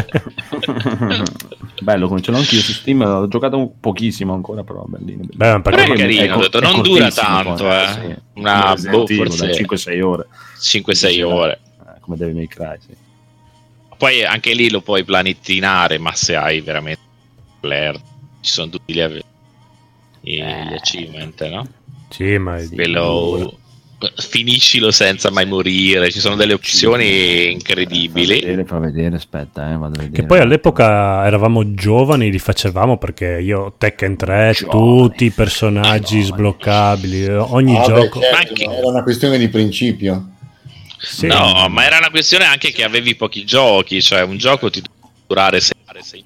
Bello, 1.83 2.07
come 2.09 2.21
ce 2.21 2.31
l'ho 2.31 2.37
anche 2.37 2.55
io 2.57 2.61
su 2.61 2.73
Steam, 2.73 3.03
l'ho 3.03 3.29
giocato 3.29 3.57
un 3.57 3.81
pochissimo 3.81 4.35
ancora, 4.35 4.63
però 4.63 4.85
bellino. 4.87 5.25
bellino. 5.25 5.37
Beh, 5.57 5.61
perché 5.63 5.83
Però 5.83 5.95
è 5.95 5.97
carino, 5.97 6.23
Ecco, 6.23 6.39
ho 6.39 6.41
detto, 6.43 6.59
è 6.59 6.61
non 6.61 6.83
dura 6.83 7.11
tanto, 7.11 7.71
eh. 7.73 7.87
sì. 7.89 8.15
Una, 8.35 8.75
boh, 8.91 9.07
forse- 9.07 9.47
da 9.47 9.53
5-6 9.55 10.01
ore. 10.03 10.27
5-6 10.61 11.23
ore. 11.23 11.61
Eh, 11.81 12.01
come 12.01 12.17
Devil 12.17 12.35
May 12.37 12.47
Cry, 12.47 12.77
sì. 12.79 12.95
Poi 13.97 14.25
anche 14.25 14.53
lì 14.53 14.69
lo 14.71 14.81
puoi 14.81 15.03
planetinare, 15.05 15.99
ma 15.99 16.13
se 16.15 16.37
hai 16.37 16.61
veramente 16.61 17.01
l'air, 17.61 17.95
ci 18.41 18.51
sono 18.53 18.69
tutti 18.69 18.93
gli, 18.93 19.01
ave- 19.01 19.23
gli 20.23 20.41
achievement, 20.41 21.49
no? 21.49 21.67
sì, 22.09 22.39
ma 22.39 22.59
Sì. 22.61 22.75
Quello 22.75 23.57
finiscilo 24.17 24.91
senza 24.91 25.31
mai 25.31 25.47
morire, 25.47 26.11
ci 26.11 26.19
sono 26.19 26.35
delle 26.35 26.55
opzioni 26.55 27.05
Fa 27.45 27.51
incredibili. 27.51 28.41
vedere, 28.41 28.65
fa 28.65 28.79
vedere, 28.81 29.15
aspetta, 29.15 29.71
eh, 29.71 29.77
vado 29.77 29.95
a 29.95 30.03
vedere. 30.03 30.11
Che 30.11 30.25
poi 30.25 30.41
all'epoca 30.41 31.25
eravamo 31.25 31.73
giovani, 31.75 32.29
li 32.29 32.41
facevamo 32.41 32.99
perché 32.99 33.39
io 33.41 33.75
Tekken 33.79 34.17
3, 34.17 34.55
Giovani. 34.59 34.81
tutti 34.81 35.25
i 35.27 35.31
personaggi 35.31 36.21
Giovani. 36.21 36.25
sbloccabili, 36.25 37.29
ogni 37.29 37.77
Ah, 37.77 37.81
beh, 37.81 37.87
gioco. 37.87 38.21
certo, 38.21 38.37
Anche- 38.51 38.65
Era 38.65 38.89
una 38.89 39.03
questione 39.05 39.39
di 39.39 39.49
principio. 39.49 40.31
Sì. 40.99 41.27
No, 41.29 41.69
ma 41.69 41.85
era 41.85 41.99
una 41.99 42.11
questione 42.11 42.45
anche 42.45 42.73
che 42.73 42.83
avevi 42.83 43.15
pochi 43.15 43.45
giochi, 43.45 44.03
cioè 44.03 44.23
un 44.23 44.37
gioco 44.37 44.69
ti 44.69 44.81
deve 44.81 45.11
durare 45.29 45.61
6 45.61 46.25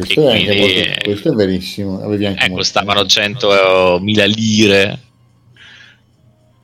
Questo, 0.00 0.28
è, 0.30 0.44
quindi- 0.44 0.58
molto- 0.58 1.00
questo 1.04 1.32
è 1.32 1.34
verissimo. 1.34 2.02
Avevi 2.02 2.26
anche 2.26 2.44
Eh, 2.46 2.50
costavano 2.50 3.02
100.000 3.02 4.24
lire. 4.26 4.98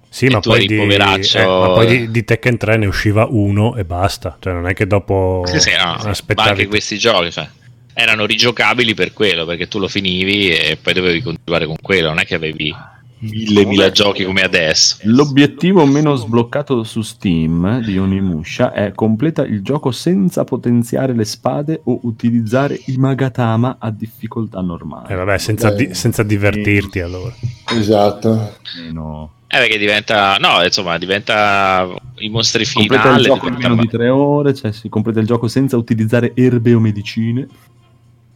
Sì, 0.08 0.28
ma 0.28 0.40
poi, 0.40 0.66
di, 0.66 0.76
eh, 0.78 0.98
ma 1.44 1.72
poi 1.74 1.86
di, 1.86 2.10
di 2.10 2.24
Tekken 2.24 2.56
3 2.56 2.78
ne 2.78 2.86
usciva 2.86 3.26
uno 3.28 3.76
e 3.76 3.84
basta. 3.84 4.38
Cioè, 4.40 4.54
non 4.54 4.66
è 4.66 4.72
che 4.72 4.86
dopo 4.86 5.42
Sì, 5.46 5.60
sì, 5.60 5.70
no, 5.76 5.92
aspettavi. 5.92 6.48
anche 6.48 6.66
questi 6.68 6.96
giochi 6.96 7.30
cioè, 7.30 7.46
erano 7.92 8.24
rigiocabili 8.24 8.94
per 8.94 9.12
quello, 9.12 9.44
perché 9.44 9.68
tu 9.68 9.78
lo 9.78 9.88
finivi 9.88 10.48
e 10.48 10.78
poi 10.80 10.94
dovevi 10.94 11.20
continuare 11.20 11.66
con 11.66 11.76
quello, 11.82 12.08
non 12.08 12.18
è 12.20 12.24
che 12.24 12.34
avevi 12.34 12.74
mille 13.18 13.64
mila 13.64 13.90
giochi 13.90 14.24
come 14.24 14.42
adesso. 14.42 14.96
L'obiettivo 15.02 15.84
meno 15.86 16.14
sbloccato 16.14 16.82
su 16.84 17.02
Steam 17.02 17.80
di 17.82 17.98
Onimusha 17.98 18.72
è 18.72 18.92
completa 18.92 19.42
il 19.44 19.62
gioco 19.62 19.90
senza 19.90 20.44
potenziare 20.44 21.14
le 21.14 21.24
spade 21.24 21.80
o 21.84 22.00
utilizzare 22.02 22.78
i 22.86 22.96
Magatama 22.96 23.76
a 23.78 23.90
difficoltà 23.90 24.60
normale. 24.60 25.08
Eh, 25.12 25.14
vabbè, 25.16 25.38
senza, 25.38 25.70
di- 25.70 25.94
senza 25.94 26.22
divertirti 26.22 27.00
allora. 27.00 27.34
Esatto. 27.72 28.56
Meno- 28.82 29.30
Eh, 29.48 29.58
perché 29.58 29.78
diventa, 29.78 30.36
no, 30.38 30.62
insomma, 30.64 30.98
diventa 30.98 31.86
i 32.18 32.28
mostri 32.28 32.66
Completa 32.66 33.02
il 33.10 33.14
finali. 33.14 33.24
gioco 33.24 33.48
in 33.48 33.54
meno 33.54 33.76
di 33.76 33.88
tre 33.88 34.08
ore, 34.08 34.52
cioè 34.54 34.72
si 34.72 34.88
completa 34.88 35.20
il 35.20 35.26
gioco 35.26 35.46
senza 35.48 35.76
utilizzare 35.76 36.32
erbe 36.34 36.74
o 36.74 36.80
medicine. 36.80 37.46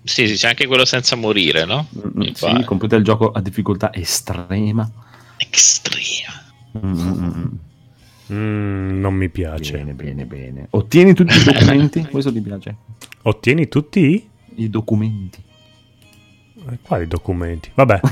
Sì, 0.03 0.27
sì, 0.27 0.35
c'è 0.35 0.49
anche 0.49 0.67
quello 0.67 0.85
senza 0.85 1.15
morire, 1.17 1.65
no? 1.65 1.87
Mm, 1.97 2.11
Mi 2.15 2.33
sì, 2.35 2.45
pare. 2.47 2.65
completa 2.65 2.97
il 2.97 3.05
gioco 3.05 3.31
a 3.33 3.41
difficoltà 3.41 3.93
estrema. 3.93 4.89
Extreme. 5.37 6.09
Mm, 6.79 7.01
mm, 7.01 7.25
mm. 7.25 7.49
Mm, 8.33 9.01
non 9.01 9.15
mi 9.15 9.29
piace. 9.29 9.73
Bene, 9.73 9.93
bene, 9.93 10.25
bene. 10.25 10.67
Ottieni 10.71 11.15
tutti 11.15 11.37
i 11.37 11.43
documenti? 11.43 12.03
Questo 12.11 12.33
ti 12.33 12.41
piace? 12.41 12.77
Ottieni 13.23 13.69
tutti 13.69 14.01
i... 14.01 14.29
I 14.57 14.71
documenti. 14.71 15.43
Quali 16.83 17.07
documenti? 17.07 17.71
Vabbè. 17.75 18.01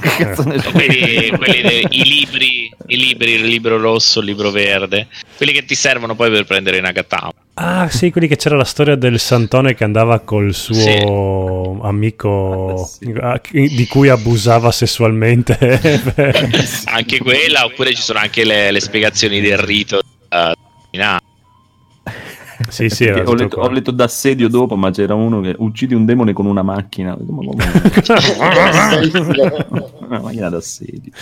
quelli, 0.73 1.31
quelli 1.37 1.63
dei, 1.63 1.87
i, 1.91 2.05
libri, 2.05 2.71
i 2.87 2.97
libri, 2.97 3.33
il 3.33 3.45
libro 3.45 3.79
rosso, 3.79 4.21
il 4.21 4.27
libro 4.27 4.51
verde, 4.51 5.09
quelli 5.37 5.53
che 5.53 5.65
ti 5.65 5.75
servono 5.75 6.15
poi 6.15 6.31
per 6.31 6.45
prendere 6.45 6.81
Nagatama. 6.81 7.33
Ah, 7.55 7.89
sì, 7.89 8.11
quelli 8.11 8.29
che 8.29 8.37
c'era 8.37 8.57
la 8.57 8.65
storia 8.65 8.95
del 8.95 9.19
Santone 9.19 9.75
che 9.75 9.83
andava 9.83 10.21
col 10.21 10.55
suo 10.55 10.75
sì. 10.75 10.97
amico 11.83 12.89
ah, 13.21 13.41
sì. 13.43 13.75
di 13.75 13.87
cui 13.89 14.09
abusava 14.09 14.71
sessualmente. 14.71 15.59
anche 16.87 17.19
quella, 17.19 17.65
oppure 17.65 17.95
ci 17.95 18.03
sono 18.03 18.21
anche 18.21 18.45
le, 18.45 18.71
le 18.71 18.81
spiegazioni 18.81 19.41
del 19.41 19.59
rito. 19.59 20.01
Uh, 20.31 20.53
sì, 22.69 22.89
sì, 22.89 23.05
ho 23.05 23.35
letto, 23.35 23.61
ho, 23.61 23.69
letto, 23.69 23.93
d'assedio 23.93 24.49
dopo, 24.49 24.75
ma 24.75 24.91
c'era 24.91 25.15
uno 25.15 25.41
che 25.41 25.55
uccidi 25.59 25.95
un 25.95 26.05
demone 26.05 26.33
con 26.33 26.47
una 26.47 26.63
macchina. 26.63 27.17
una 29.99 30.21
macchina 30.21 30.49
d'assedio. 30.49 31.13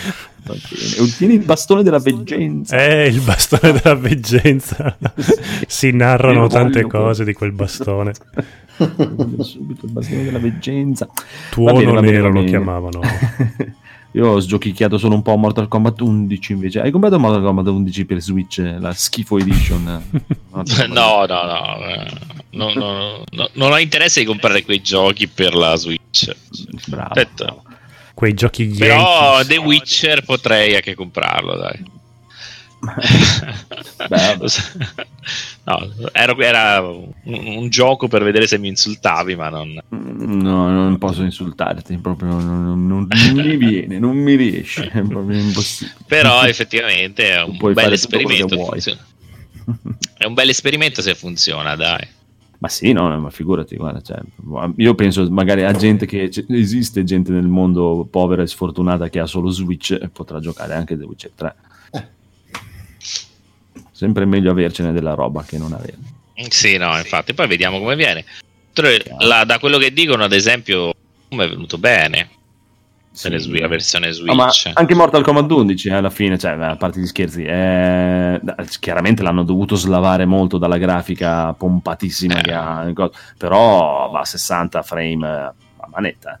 Ottieni 0.99 1.35
il 1.35 1.43
bastone 1.43 1.83
della 1.83 1.99
veggenza. 1.99 2.75
Eh, 2.77 3.07
il 3.07 3.21
bastone 3.21 3.73
della 3.73 3.95
veggenza. 3.95 4.97
si 5.67 5.91
narrano 5.91 6.47
tante 6.47 6.87
cose 6.87 7.23
di 7.23 7.33
quel 7.33 7.51
bastone. 7.51 8.13
subito 9.39 9.85
il 9.85 9.91
bastone 9.91 10.23
della 10.23 10.39
veggenza. 10.39 11.07
Tuono 11.51 11.93
bene, 11.93 12.11
nero 12.11 12.29
lo 12.31 12.43
chiamavano. 12.43 13.01
Io 14.11 14.27
ho 14.27 14.39
sgiochicchiato 14.39 14.97
solo 14.97 15.15
un 15.15 15.21
po' 15.21 15.35
Mortal 15.35 15.67
Kombat 15.67 16.01
11 16.01 16.51
invece. 16.51 16.79
Hai 16.79 16.91
comprato 16.91 17.19
Mortal 17.19 17.43
Kombat 17.43 17.67
11 17.67 18.05
per 18.05 18.21
Switch, 18.21 18.57
la 18.79 18.93
schifo 18.93 19.37
edition? 19.37 19.83
no, 20.53 20.63
no, 20.87 21.25
no, 21.25 21.25
no, 22.51 22.73
no, 22.73 23.23
no, 23.29 23.49
non 23.53 23.71
ho 23.71 23.77
interesse 23.77 24.21
di 24.21 24.25
comprare 24.25 24.63
quei 24.63 24.81
giochi 24.81 25.27
per 25.27 25.53
la 25.53 25.75
Switch. 25.75 26.33
Bravo. 26.87 27.09
Aspetta. 27.09 27.55
Quei 28.13 28.33
giochi 28.33 28.65
Però 28.65 29.43
The 29.43 29.57
Witcher 29.57 30.23
potrei 30.23 30.73
anche 30.73 30.95
comprarlo, 30.95 31.55
dai. 31.55 31.95
No, 35.67 35.85
era, 36.13 36.33
era 36.37 36.81
un, 36.81 37.11
un, 37.23 37.67
gioco 37.67 38.07
per 38.07 38.23
vedere 38.23 38.47
se 38.47 38.57
mi 38.57 38.69
insultavi, 38.69 39.35
ma 39.35 39.49
non. 39.49 39.77
No, 39.89 40.69
non 40.69 40.97
posso 40.97 41.23
insultarti, 41.23 41.97
proprio 41.97 42.29
non, 42.29 42.87
non, 42.87 42.87
non 42.87 43.07
mi 43.35 43.57
viene, 43.57 43.99
non 43.99 44.15
mi 44.15 44.35
riesce, 44.35 44.87
è 44.87 45.01
proprio 45.01 45.37
impossibile. 45.37 45.97
Però 46.07 46.43
effettivamente 46.43 47.31
è 47.31 47.43
un 47.43 47.57
bel 47.73 47.91
esperimento. 47.91 48.55
È 50.17 50.25
un 50.25 50.33
bel 50.33 50.47
esperimento 50.47 51.01
se 51.01 51.15
funziona, 51.15 51.75
dai. 51.75 52.07
Ma 52.59 52.69
sì, 52.69 52.93
no, 52.93 53.19
ma 53.19 53.29
figurati, 53.29 53.75
guarda, 53.75 54.01
cioè, 54.01 54.19
io 54.77 54.95
penso 54.95 55.29
magari 55.29 55.63
a 55.63 55.73
gente 55.73 56.05
che 56.05 56.31
esiste 56.47 57.03
gente 57.03 57.33
nel 57.33 57.47
mondo 57.47 58.07
povera 58.09 58.41
e 58.41 58.47
sfortunata 58.47 59.09
che 59.09 59.19
ha 59.19 59.25
solo 59.25 59.49
Switch 59.49 59.91
e 59.91 60.07
potrà 60.07 60.39
giocare 60.39 60.73
anche 60.73 60.97
The 60.97 61.03
Witcher 61.03 61.31
3 61.35 61.55
sempre 63.97 64.25
meglio 64.25 64.51
avercene 64.51 64.91
della 64.91 65.15
roba 65.15 65.43
che 65.43 65.57
non 65.57 65.73
averne. 65.73 66.13
Sì, 66.49 66.77
no, 66.77 66.95
infatti, 66.97 67.33
poi 67.33 67.47
vediamo 67.47 67.79
come 67.79 67.95
viene. 67.95 68.25
La, 69.21 69.43
da 69.43 69.57
quello 69.57 69.79
che 69.79 69.91
dicono, 69.91 70.23
ad 70.23 70.33
esempio, 70.33 70.93
come 71.27 71.45
è 71.45 71.49
venuto 71.49 71.79
bene. 71.79 72.29
Sì. 73.11 73.57
La 73.57 73.67
versione 73.67 74.11
Switch. 74.11 74.31
Oh, 74.31 74.35
ma 74.35 74.51
anche 74.73 74.93
Mortal 74.93 75.23
Kombat 75.23 75.49
11 75.49 75.87
eh, 75.87 75.93
alla 75.93 76.11
fine, 76.11 76.37
cioè, 76.37 76.51
a 76.51 76.75
parte 76.75 76.99
gli 76.99 77.07
scherzi, 77.07 77.43
eh, 77.43 78.39
chiaramente 78.79 79.23
l'hanno 79.23 79.41
dovuto 79.41 79.75
slavare 79.75 80.25
molto 80.25 80.59
dalla 80.59 80.77
grafica 80.77 81.53
pompatissima 81.53 82.37
eh. 82.37 82.41
che 82.43 82.53
ha, 82.53 82.93
però 83.35 84.11
va 84.11 84.19
a 84.19 84.25
60 84.25 84.83
frame 84.83 85.27
a 85.27 85.55
manetta. 85.89 86.39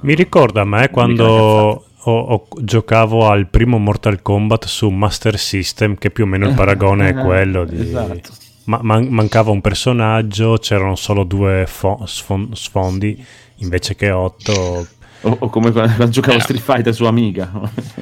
Mi 0.00 0.14
ricorda 0.16 0.62
a 0.62 0.64
me 0.64 0.90
quando 0.90 1.84
o, 2.04 2.18
o, 2.18 2.48
giocavo 2.60 3.28
al 3.28 3.48
primo 3.48 3.78
Mortal 3.78 4.22
Kombat 4.22 4.66
su 4.66 4.88
Master 4.88 5.38
System, 5.38 5.96
che 5.96 6.10
più 6.10 6.24
o 6.24 6.26
meno 6.26 6.48
il 6.48 6.54
paragone 6.54 7.10
è 7.10 7.14
quello 7.22 7.64
di... 7.64 7.80
Esatto. 7.80 8.30
Ma, 8.64 8.78
man- 8.82 9.08
mancava 9.08 9.50
un 9.50 9.60
personaggio, 9.60 10.56
c'erano 10.58 10.94
solo 10.94 11.24
due 11.24 11.64
fo- 11.66 12.04
sfondi 12.06 13.24
invece 13.56 13.96
che 13.96 14.10
otto 14.10 14.86
o, 15.22 15.36
o, 15.40 15.48
come 15.48 15.72
quando 15.72 16.08
giocavo 16.08 16.38
eh. 16.38 16.40
Street 16.40 16.62
Fighter 16.62 16.94
su 16.94 17.04
Amiga. 17.04 17.50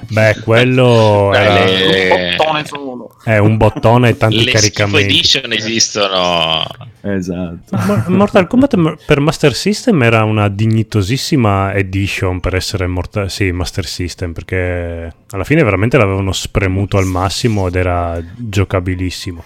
Beh, 0.09 0.41
quello 0.43 1.33
era 1.33 1.65
un 1.65 2.37
bottone 2.37 2.67
solo. 2.67 3.17
È 3.23 3.37
un 3.39 3.57
bottone 3.57 4.11
e 4.11 4.17
tanti 4.17 4.45
Le 4.45 4.51
caricamenti. 4.51 5.07
Le 5.07 5.19
edition 5.19 5.53
esistono. 5.53 6.67
Esatto. 7.03 7.77
Mortal 8.09 8.47
Kombat 8.47 9.05
per 9.07 9.21
Master 9.21 9.55
System 9.55 10.03
era 10.03 10.25
una 10.25 10.49
dignitosissima 10.49 11.73
edition 11.75 12.41
per 12.41 12.55
essere 12.55 12.87
Mortal... 12.87 13.31
sì, 13.31 13.53
Master 13.53 13.87
System, 13.87 14.33
perché 14.33 15.13
alla 15.31 15.45
fine 15.45 15.63
veramente 15.63 15.97
l'avevano 15.97 16.33
spremuto 16.33 16.99
al 16.99 17.07
massimo 17.07 17.69
ed 17.69 17.77
era 17.77 18.23
giocabilissimo. 18.37 19.43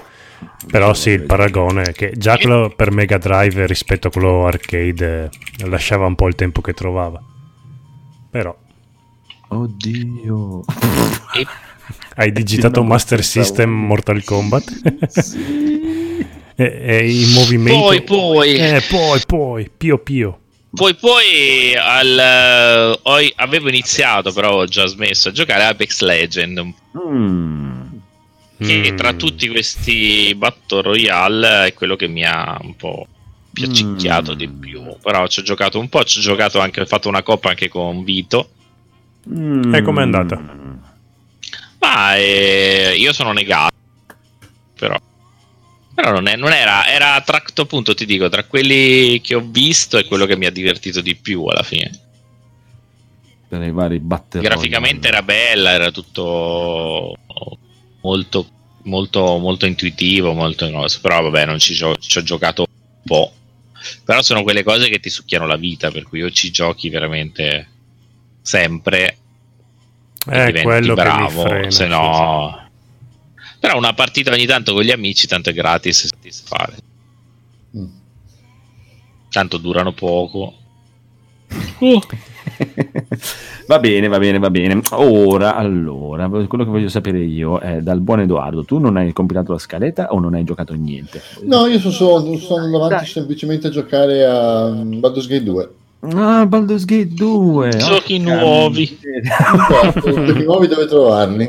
Però 0.71 0.95
sì, 0.95 1.11
il 1.11 1.23
paragone 1.23 1.93
che 1.93 2.13
già 2.17 2.37
quello 2.37 2.73
per 2.75 2.91
Mega 2.91 3.19
Drive 3.19 3.67
rispetto 3.67 4.09
a 4.09 4.11
quello 4.11 4.47
arcade 4.47 5.31
lasciava 5.67 6.07
un 6.07 6.15
po' 6.15 6.27
il 6.27 6.35
tempo 6.35 6.61
che 6.61 6.75
trovava. 6.75 7.21
Però. 8.35 8.53
Oddio. 9.47 10.65
Hai 12.17 12.33
digitato 12.33 12.83
Master 12.83 13.23
System 13.23 13.71
Mortal 13.71 14.25
Kombat? 14.25 15.09
sì. 15.21 16.27
e, 16.57 16.79
e 16.83 17.11
i 17.13 17.33
movimenti. 17.33 17.79
Poi, 17.79 18.03
poi. 18.03 18.55
Eh, 18.57 18.83
poi, 18.89 19.21
poi. 19.25 19.71
Pio, 19.77 19.99
pio. 19.99 20.41
Poi, 20.73 20.97
poi 20.97 21.77
al, 21.77 22.99
uh, 23.05 23.33
avevo 23.37 23.69
iniziato, 23.69 24.33
però 24.33 24.55
ho 24.57 24.65
già 24.65 24.87
smesso 24.87 25.29
a 25.29 25.33
giocare 25.33 25.67
Apex 25.67 26.01
Legend. 26.01 26.73
Mm. 26.99 27.83
Che 28.59 28.91
mm. 28.93 28.97
tra 28.97 29.13
tutti 29.13 29.49
questi 29.49 30.35
Battle 30.35 30.83
Royale 30.83 31.67
è 31.67 31.73
quello 31.73 31.95
che 31.95 32.09
mi 32.09 32.25
ha 32.25 32.59
un 32.61 32.75
po' 32.75 33.07
piacicchiato 33.55 34.35
mm. 34.35 34.37
di 34.37 34.49
più. 34.49 34.97
Però 35.01 35.27
ci 35.29 35.41
ho 35.41 35.43
giocato 35.43 35.79
un 35.79 35.89
po', 35.89 36.05
ci 36.05 36.19
ho 36.19 36.21
giocato 36.21 36.61
anche, 36.61 36.83
ho 36.83 36.87
fatto 36.87 37.09
una 37.09 37.23
coppa 37.23 37.49
anche 37.49 37.69
con 37.69 38.05
Vito. 38.05 38.51
Mm. 39.31 39.75
E 39.75 39.81
com'è 39.81 40.03
andata? 40.03 40.39
Ma 41.79 42.17
eh, 42.17 42.95
io 42.99 43.13
sono 43.15 43.33
negato. 43.33 43.73
Però. 44.79 44.99
Però 45.95 46.11
non, 46.11 46.27
è, 46.27 46.35
non 46.35 46.53
era, 46.53 46.89
era 46.89 47.21
tra, 47.21 47.41
appunto 47.57 47.95
ti 47.95 48.05
dico, 48.05 48.29
tra 48.29 48.45
quelli 48.45 49.21
che 49.21 49.37
ho 49.37 49.47
visto 49.49 49.97
è 49.97 50.05
quello 50.05 50.27
che 50.27 50.37
mi 50.37 50.47
ha 50.47 50.51
divertito 50.51 51.01
di 51.01 51.15
più 51.15 51.45
alla 51.45 51.63
fine. 51.63 51.91
Per 53.49 53.63
i 53.63 53.71
vari 53.71 54.01
batteroni. 54.01 54.49
Graficamente 54.49 55.07
era 55.07 55.23
bella, 55.23 55.71
era 55.71 55.93
tutto 55.93 57.17
molto, 58.01 58.49
molto, 58.83 59.39
molto 59.39 59.67
intuitivo, 59.67 60.33
molto, 60.33 60.69
però 61.01 61.23
vabbè 61.23 61.47
non 61.47 61.61
ci, 61.61 61.75
ci 61.75 61.85
ho 61.85 62.23
giocato 62.23 62.63
un 62.63 63.03
po' 63.05 63.33
Però 64.05 64.23
sono 64.23 64.43
quelle 64.43 64.63
cose 64.63 64.89
che 64.89 65.01
ti 65.01 65.11
succhiano 65.11 65.47
la 65.47 65.57
vita, 65.57 65.91
per 65.91 66.05
cui 66.05 66.23
o 66.23 66.31
ci 66.31 66.51
giochi 66.51 66.89
veramente 66.89 67.69
sempre 68.43 69.19
è 70.27 70.53
eh, 70.55 70.63
quello 70.63 70.95
bravo, 70.95 71.43
frena, 71.43 71.71
se 71.71 71.87
no... 71.87 72.63
Però 73.61 73.77
una 73.77 73.95
partita 73.95 74.31
ogni 74.33 74.47
tanto 74.47 74.73
con 74.75 74.83
gli 74.83 74.91
amici, 74.91 75.27
tanto 75.27 75.51
è 75.51 75.55
gratis 75.55 76.09
fare. 76.45 76.77
Mm. 77.77 77.87
Tanto 79.31 79.57
durano 79.57 79.93
poco. 79.93 80.55
Uh. 81.79 82.01
va 83.67 83.79
bene, 83.79 84.09
va 84.09 84.19
bene, 84.19 84.39
va 84.39 84.51
bene. 84.51 84.81
Ora, 84.93 85.55
allora, 85.55 86.29
quello 86.29 86.65
che 86.65 86.71
voglio 86.71 86.89
sapere 86.89 87.19
io 87.19 87.59
è 87.59 87.81
dal 87.81 88.01
buon 88.01 88.21
Edoardo, 88.21 88.65
tu 88.65 88.79
non 88.79 88.97
hai 88.97 89.13
compilato 89.13 89.53
la 89.53 89.59
scaletta 89.59 90.13
o 90.13 90.19
non 90.19 90.35
hai 90.35 90.45
giocato 90.45 90.75
niente? 90.75 91.21
No, 91.43 91.67
io 91.67 91.79
sono, 91.79 92.37
sono 92.37 92.71
davanti 92.71 92.95
Dai. 92.95 93.07
semplicemente 93.07 93.69
a 93.69 93.71
giocare 93.71 94.25
a 94.25 94.69
Baldur's 94.71 95.27
Gate 95.27 95.43
2. 95.43 95.71
Ah, 96.13 96.47
Baldur's 96.47 96.85
Gate 96.85 97.15
2. 97.15 97.71
Giochi 97.71 98.17
oh, 98.17 98.35
nuovi. 98.35 98.99
Giochi 99.95 100.45
nuovi 100.45 100.67
dove 100.67 100.87
trovarli? 100.87 101.49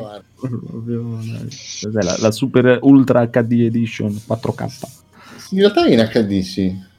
La, 1.92 2.16
la, 2.20 2.32
Super 2.32 2.80
Ultra 2.82 3.26
HD 3.26 3.64
Edition 3.64 4.12
4K. 4.12 4.68
In 5.52 5.60
realtà 5.60 5.86
è 5.86 5.92
in 5.92 6.10
HD, 6.12 6.42
sì. 6.42 6.94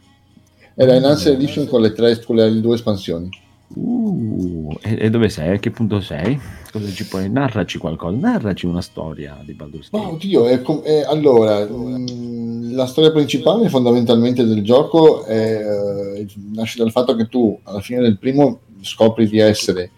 È 0.75 0.85
la 0.85 0.95
Enhanced 0.95 1.33
Edition 1.33 1.67
con 1.67 1.81
le, 1.81 1.93
tre, 1.93 2.23
con 2.23 2.37
le 2.37 2.61
due 2.61 2.75
espansioni. 2.75 3.29
Uh, 3.69 4.77
e, 4.81 4.97
e, 5.01 5.11
dove 5.11 5.29
sei? 5.29 5.55
A 5.55 5.59
che 5.59 5.71
punto 5.71 6.01
sei? 6.01 6.39
Cosa 6.71 6.89
ci 6.91 7.07
puoi? 7.07 7.29
Narraci 7.29 7.79
qualcosa, 7.79 8.17
narraci 8.17 8.67
una 8.67 8.81
storia 8.81 9.39
di 9.45 9.55
Baldur's 9.55 9.91
Gate. 9.91 10.05
Oh, 10.05 10.11
oddio, 10.11 10.47
è 10.47 10.63
com- 10.63 10.83
è, 10.83 11.03
allora, 11.03 11.65
mh, 11.65 12.07
mm, 12.11 12.75
la 12.75 12.87
storia 12.87 13.11
principale 13.11 13.69
fondamentalmente 13.69 14.45
del 14.45 14.63
gioco 14.63 15.25
è, 15.25 15.65
uh, 15.65 16.27
nasce 16.53 16.79
dal 16.79 16.93
fatto 16.93 17.17
che 17.17 17.29
tu 17.29 17.59
alla 17.65 17.81
fine 17.81 18.01
del 18.01 18.19
primo 18.19 18.61
scopri 18.83 19.29
di 19.29 19.39
essere 19.39 19.91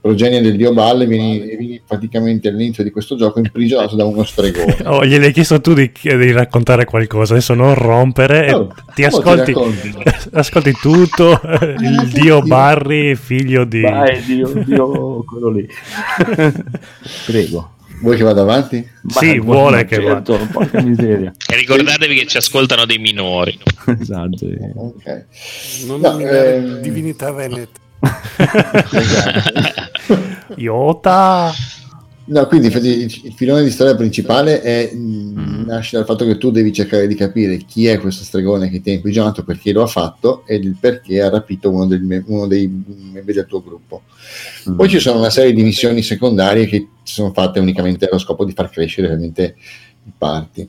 progenie 0.00 0.40
del 0.40 0.56
dio 0.56 0.72
Balle, 0.72 1.06
vieni, 1.06 1.40
vieni, 1.56 1.80
praticamente 1.86 2.48
all'inizio 2.48 2.82
di 2.82 2.90
questo 2.90 3.16
gioco 3.16 3.38
imprigionato 3.38 3.96
da 3.96 4.04
uno 4.04 4.24
stregone. 4.24 4.78
Oh, 4.90 5.04
gliel'hai 5.04 5.32
chiesto 5.32 5.60
tu 5.60 5.72
di, 5.72 5.90
di, 6.02 6.32
raccontare 6.32 6.84
qualcosa, 6.84 7.34
adesso 7.34 7.54
non 7.54 7.74
rompere, 7.74 8.52
oh, 8.52 8.74
ti, 8.94 9.04
ascolti, 9.04 9.52
ti 9.52 10.02
ascolti 10.32 10.72
tutto, 10.72 11.40
il 11.78 12.10
dio 12.12 12.40
Barry, 12.42 13.14
figlio 13.14 13.64
di... 13.64 13.82
Vai, 13.82 14.22
dio, 14.22 14.52
dio 14.64 15.22
quello 15.24 15.50
lì. 15.50 15.68
Prego. 17.26 17.72
Vuoi 18.00 18.16
che 18.16 18.22
vada 18.22 18.40
avanti? 18.40 18.88
Sì, 19.08 19.36
Ma, 19.36 19.44
vuole 19.44 19.84
che 19.84 19.96
certo, 19.96 20.32
vada. 20.38 20.46
Porca 20.50 20.80
miseria. 20.80 21.32
E 21.46 21.56
ricordatevi 21.56 22.14
che 22.14 22.26
ci 22.26 22.38
ascoltano 22.38 22.86
dei 22.86 22.96
minori. 22.98 23.58
esatto. 24.00 24.46
Ok. 24.74 25.24
Non 25.86 26.00
no, 26.00 26.18
eh... 26.18 26.80
divinità 26.80 27.30
veneta. 27.30 27.78
esatto. 28.90 29.89
Iota. 30.56 31.52
No, 32.30 32.46
quindi 32.46 32.68
il 32.68 33.32
filone 33.34 33.64
di 33.64 33.70
storia 33.70 33.96
principale 33.96 34.62
è, 34.62 34.92
mm. 34.94 35.64
nasce 35.64 35.96
dal 35.96 36.06
fatto 36.06 36.24
che 36.24 36.38
tu 36.38 36.52
devi 36.52 36.72
cercare 36.72 37.08
di 37.08 37.16
capire 37.16 37.56
chi 37.56 37.86
è 37.86 37.98
questo 37.98 38.22
stregone 38.22 38.70
che 38.70 38.80
ti 38.80 38.90
ha 38.90 38.92
imprigionato, 38.92 39.42
perché 39.42 39.72
lo 39.72 39.82
ha 39.82 39.88
fatto 39.88 40.44
e 40.46 40.54
il 40.54 40.76
perché 40.78 41.20
ha 41.20 41.28
rapito 41.28 41.70
uno, 41.70 41.86
del, 41.86 42.22
uno 42.26 42.46
dei 42.46 42.68
membri 42.68 43.32
del 43.32 43.46
tuo 43.46 43.60
gruppo. 43.60 44.02
Mm. 44.68 44.76
Poi 44.76 44.88
ci 44.88 45.00
sono 45.00 45.18
una 45.18 45.30
serie 45.30 45.52
di 45.52 45.64
missioni 45.64 46.02
secondarie 46.02 46.66
che 46.66 46.88
sono 47.02 47.32
fatte 47.32 47.58
unicamente 47.58 48.06
allo 48.06 48.18
scopo 48.18 48.44
di 48.44 48.52
far 48.52 48.70
crescere 48.70 49.08
veramente 49.08 49.56
il 50.04 50.12
party. 50.16 50.68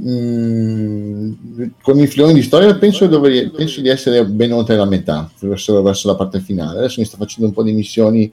Mm, 0.00 1.32
con 1.80 1.98
il 1.98 2.08
filone 2.08 2.32
di 2.32 2.42
storia 2.42 2.74
penso, 2.76 3.06
dovrei, 3.06 3.50
penso, 3.50 3.80
di 3.80 3.88
essere 3.88 4.24
ben 4.24 4.52
oltre 4.52 4.76
la 4.76 4.84
metà, 4.84 5.30
verso, 5.40 5.80
verso 5.80 6.08
la 6.08 6.16
parte 6.16 6.40
finale. 6.40 6.78
Adesso 6.78 7.00
mi 7.00 7.06
sto 7.06 7.16
facendo 7.16 7.46
un 7.46 7.54
po' 7.54 7.62
di 7.62 7.72
missioni 7.72 8.32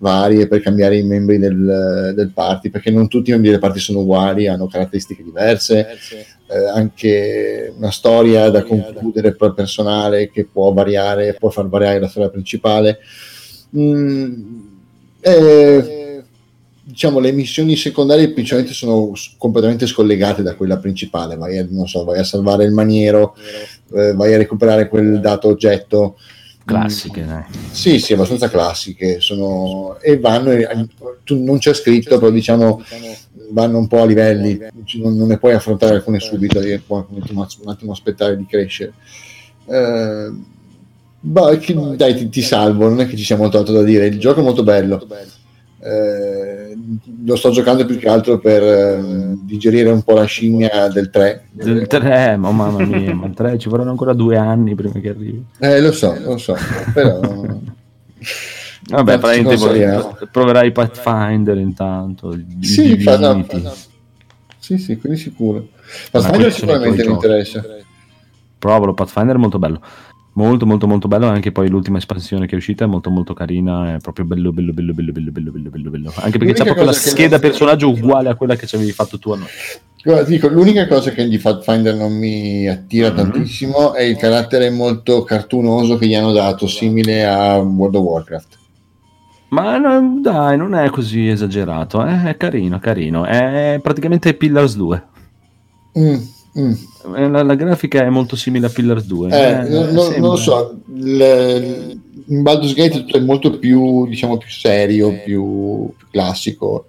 varie 0.00 0.48
per 0.48 0.60
cambiare 0.60 0.96
i 0.96 1.02
membri 1.02 1.38
del, 1.38 2.12
del 2.14 2.30
party, 2.32 2.70
perché 2.70 2.90
non 2.90 3.08
tutti 3.08 3.30
i 3.30 3.32
membri 3.32 3.50
del 3.50 3.58
party 3.60 3.78
sono 3.78 4.00
uguali, 4.00 4.48
hanno 4.48 4.66
caratteristiche 4.66 5.22
diverse, 5.22 5.86
eh, 6.46 6.66
anche 6.74 7.72
una 7.76 7.90
storia 7.90 8.48
da 8.48 8.62
concludere 8.62 9.34
per 9.34 9.52
personale 9.52 10.30
che 10.30 10.46
può 10.50 10.72
variare, 10.72 11.34
può 11.34 11.50
far 11.50 11.68
variare 11.68 12.00
la 12.00 12.08
storia 12.08 12.30
principale. 12.30 12.98
Mm, 13.76 14.60
eh, 15.20 16.22
diciamo 16.82 17.20
le 17.20 17.30
missioni 17.32 17.76
secondarie 17.76 18.32
principalmente 18.32 18.74
sono 18.74 19.12
completamente 19.36 19.86
scollegate 19.86 20.42
da 20.42 20.54
quella 20.54 20.78
principale. 20.78 21.36
Vai 21.36 21.58
a, 21.58 21.66
so, 21.84 22.04
vai 22.04 22.18
a 22.18 22.24
salvare 22.24 22.64
il 22.64 22.72
maniero 22.72 23.36
eh, 23.92 24.14
vai 24.14 24.32
a 24.32 24.38
recuperare 24.38 24.88
quel 24.88 25.20
dato 25.20 25.48
oggetto 25.48 26.16
classiche, 26.78 27.24
dai. 27.24 27.44
Sì, 27.70 27.98
sì, 27.98 28.12
abbastanza 28.12 28.48
classiche. 28.48 29.20
Sono... 29.20 29.98
E 30.00 30.18
vanno, 30.18 30.52
tu, 31.24 31.42
non 31.42 31.58
c'è 31.58 31.74
scritto, 31.74 32.18
però 32.18 32.30
diciamo 32.30 32.82
vanno 33.50 33.78
un 33.78 33.86
po' 33.86 34.02
a 34.02 34.06
livelli, 34.06 34.58
non, 34.94 35.16
non 35.16 35.28
ne 35.28 35.38
puoi 35.38 35.54
affrontare 35.54 35.96
alcune 35.96 36.20
subito, 36.20 36.60
devi 36.60 36.80
un 36.86 37.04
attimo, 37.18 37.46
un 37.62 37.68
attimo 37.70 37.92
aspettare 37.92 38.36
di 38.36 38.46
crescere. 38.46 38.92
Eh, 39.66 40.30
bah, 41.20 41.56
dai, 41.96 42.14
ti, 42.14 42.28
ti, 42.28 42.42
salvo, 42.42 42.88
non 42.88 43.00
è 43.00 43.06
che 43.06 43.16
ci 43.16 43.24
sia 43.24 43.36
molto 43.36 43.58
altro 43.58 43.74
da 43.74 43.82
dire. 43.82 44.06
Il 44.06 44.18
gioco 44.18 44.40
è 44.40 44.44
molto 44.44 44.62
bello. 44.62 45.06
Eh, 45.82 46.76
lo 47.24 47.36
sto 47.36 47.50
giocando 47.50 47.86
più 47.86 47.96
che 47.96 48.06
altro 48.06 48.38
per 48.38 48.62
eh, 48.62 49.34
digerire 49.44 49.88
un 49.88 50.02
po' 50.02 50.12
la 50.12 50.24
scimmia 50.24 50.88
del 50.88 51.08
3 51.08 51.46
del 51.52 51.86
3 51.86 52.36
ma 52.36 52.50
mamma 52.50 52.84
mia 52.84 53.14
ma 53.14 53.30
3 53.30 53.58
ci 53.58 53.70
vorranno 53.70 53.88
ancora 53.88 54.12
due 54.12 54.36
anni 54.36 54.74
prima 54.74 55.00
che 55.00 55.08
arrivi. 55.08 55.42
Eh 55.58 55.80
lo 55.80 55.90
so 55.92 56.14
lo 56.22 56.36
so 56.36 56.54
però 56.92 57.18
vabbè 58.90 59.18
praticamente 59.18 60.28
proverai 60.30 60.70
Pathfinder 60.70 61.56
intanto 61.56 62.38
sì, 62.60 63.00
fa, 63.00 63.16
no, 63.16 63.42
fa, 63.44 63.56
no. 63.56 63.72
sì 64.58 64.76
sì 64.76 64.98
quindi 64.98 65.18
sicuro. 65.18 65.68
Pathfinder 66.10 66.52
sicuramente 66.52 67.06
mi 67.06 67.12
interessa. 67.12 67.64
Provalo 68.58 68.92
Pathfinder 68.92 69.36
è 69.36 69.38
molto 69.38 69.58
bello 69.58 69.80
molto 70.34 70.64
molto 70.66 70.86
molto 70.86 71.08
bello 71.08 71.26
anche 71.26 71.50
poi 71.50 71.68
l'ultima 71.68 71.98
espansione 71.98 72.46
che 72.46 72.54
è 72.54 72.58
uscita 72.58 72.84
è 72.84 72.86
molto 72.86 73.10
molto 73.10 73.34
carina 73.34 73.94
è 73.94 73.98
proprio 73.98 74.24
bello 74.24 74.52
bello 74.52 74.72
bello 74.72 74.92
bello 74.92 75.12
bello 75.12 75.30
bello 75.30 75.50
bello 75.50 75.70
bello, 75.70 75.90
bello. 75.90 76.12
anche 76.16 76.38
perché 76.38 76.54
c'è 76.54 76.64
proprio 76.64 76.84
la 76.84 76.92
scheda 76.92 77.38
non... 77.38 77.40
personaggio 77.40 77.88
uguale 77.88 78.28
a 78.28 78.34
quella 78.36 78.54
che 78.54 78.66
ci 78.66 78.76
avevi 78.76 78.92
fatto 78.92 79.18
tu 79.18 79.32
a 79.32 79.36
noi 79.36 79.48
Guarda, 80.02 80.22
dico, 80.22 80.48
l'unica 80.48 80.86
cosa 80.86 81.10
che 81.10 81.28
di 81.28 81.36
Pathfinder 81.36 81.94
non 81.94 82.16
mi 82.16 82.66
attira 82.66 83.10
mm-hmm. 83.10 83.30
tantissimo 83.30 83.92
è 83.92 84.02
il 84.02 84.16
carattere 84.16 84.70
molto 84.70 85.24
cartunoso 85.24 85.98
che 85.98 86.06
gli 86.06 86.14
hanno 86.14 86.32
dato 86.32 86.66
simile 86.66 87.26
a 87.26 87.58
World 87.58 87.96
of 87.96 88.02
Warcraft 88.02 88.58
ma 89.50 89.78
no, 89.78 90.20
dai, 90.20 90.56
non 90.56 90.74
è 90.74 90.90
così 90.90 91.28
esagerato, 91.28 92.06
eh? 92.06 92.28
è 92.28 92.36
carino, 92.36 92.78
carino. 92.78 93.24
È 93.24 93.80
praticamente 93.82 94.34
Pillars 94.34 94.76
2. 94.76 95.04
Mm, 95.98 96.14
Mm. 96.58 96.72
La, 97.32 97.42
la, 97.42 97.54
grafica 97.54 98.02
è 98.02 98.08
molto 98.08 98.34
simile 98.36 98.66
a 98.66 98.70
Pillars 98.70 99.04
2. 99.04 99.30
Eh, 99.30 99.50
eh, 99.50 99.68
non, 99.68 100.14
non, 100.18 100.30
lo 100.30 100.36
so, 100.36 100.80
le, 100.92 101.96
in 102.26 102.42
Baldur's 102.42 102.74
Gate 102.74 102.90
tutto 102.90 103.16
è 103.16 103.20
molto 103.20 103.58
più, 103.58 104.06
diciamo, 104.08 104.36
più 104.36 104.50
serio, 104.50 105.12
più, 105.22 105.92
più 105.96 106.06
classico 106.10 106.86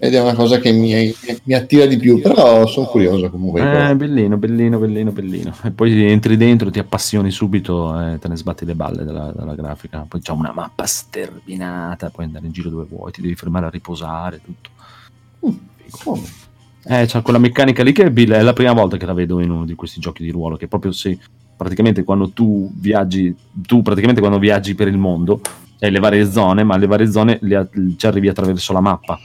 ed 0.00 0.14
è 0.14 0.20
una 0.20 0.34
cosa 0.34 0.58
che 0.58 0.70
mi, 0.70 1.12
mi 1.42 1.54
attira 1.54 1.84
di 1.84 1.96
più, 1.96 2.20
però 2.22 2.64
sono 2.68 2.86
curioso 2.86 3.30
comunque. 3.30 3.90
Eh, 3.90 3.96
bellino, 3.96 4.36
bellino, 4.36 4.78
bellino, 4.78 5.10
bellino. 5.10 5.52
E 5.64 5.72
poi 5.72 6.04
entri 6.04 6.36
dentro, 6.36 6.70
ti 6.70 6.78
appassioni 6.78 7.32
subito 7.32 8.00
e 8.00 8.18
te 8.20 8.28
ne 8.28 8.36
sbatti 8.36 8.64
le 8.64 8.76
balle 8.76 9.02
della, 9.02 9.32
della 9.34 9.56
grafica. 9.56 10.06
Poi 10.08 10.20
c'è 10.20 10.30
una 10.30 10.52
mappa 10.52 10.86
sterminata, 10.86 12.10
puoi 12.10 12.26
andare 12.26 12.46
in 12.46 12.52
giro 12.52 12.70
dove 12.70 12.86
vuoi, 12.88 13.10
ti 13.10 13.20
devi 13.20 13.34
fermare 13.34 13.66
a 13.66 13.70
riposare, 13.70 14.40
tutto. 14.40 14.70
Mm. 15.44 15.56
Oh. 16.04 16.22
Eh, 16.84 17.06
c'è 17.06 17.22
quella 17.22 17.38
meccanica 17.38 17.82
lì 17.82 17.92
che 17.92 18.04
è, 18.04 18.12
è 18.12 18.42
la 18.42 18.52
prima 18.52 18.72
volta 18.72 18.96
che 18.96 19.06
la 19.06 19.12
vedo 19.12 19.40
in 19.40 19.50
uno 19.50 19.64
di 19.64 19.74
questi 19.74 20.00
giochi 20.00 20.22
di 20.22 20.30
ruolo, 20.30 20.56
che 20.56 20.68
proprio 20.68 20.92
se 20.92 21.18
praticamente 21.56 22.04
quando 22.04 22.30
tu 22.30 22.70
viaggi, 22.74 23.34
tu 23.52 23.82
praticamente 23.82 24.20
quando 24.20 24.38
viaggi 24.38 24.74
per 24.74 24.88
il 24.88 24.96
mondo, 24.96 25.40
hai 25.80 25.90
le 25.90 25.98
varie 25.98 26.30
zone, 26.30 26.62
ma 26.64 26.76
le 26.76 26.86
varie 26.86 27.10
zone 27.10 27.38
le, 27.42 27.68
ci 27.96 28.06
arrivi 28.06 28.28
attraverso 28.28 28.72
la 28.72 28.80
mappa. 28.80 29.18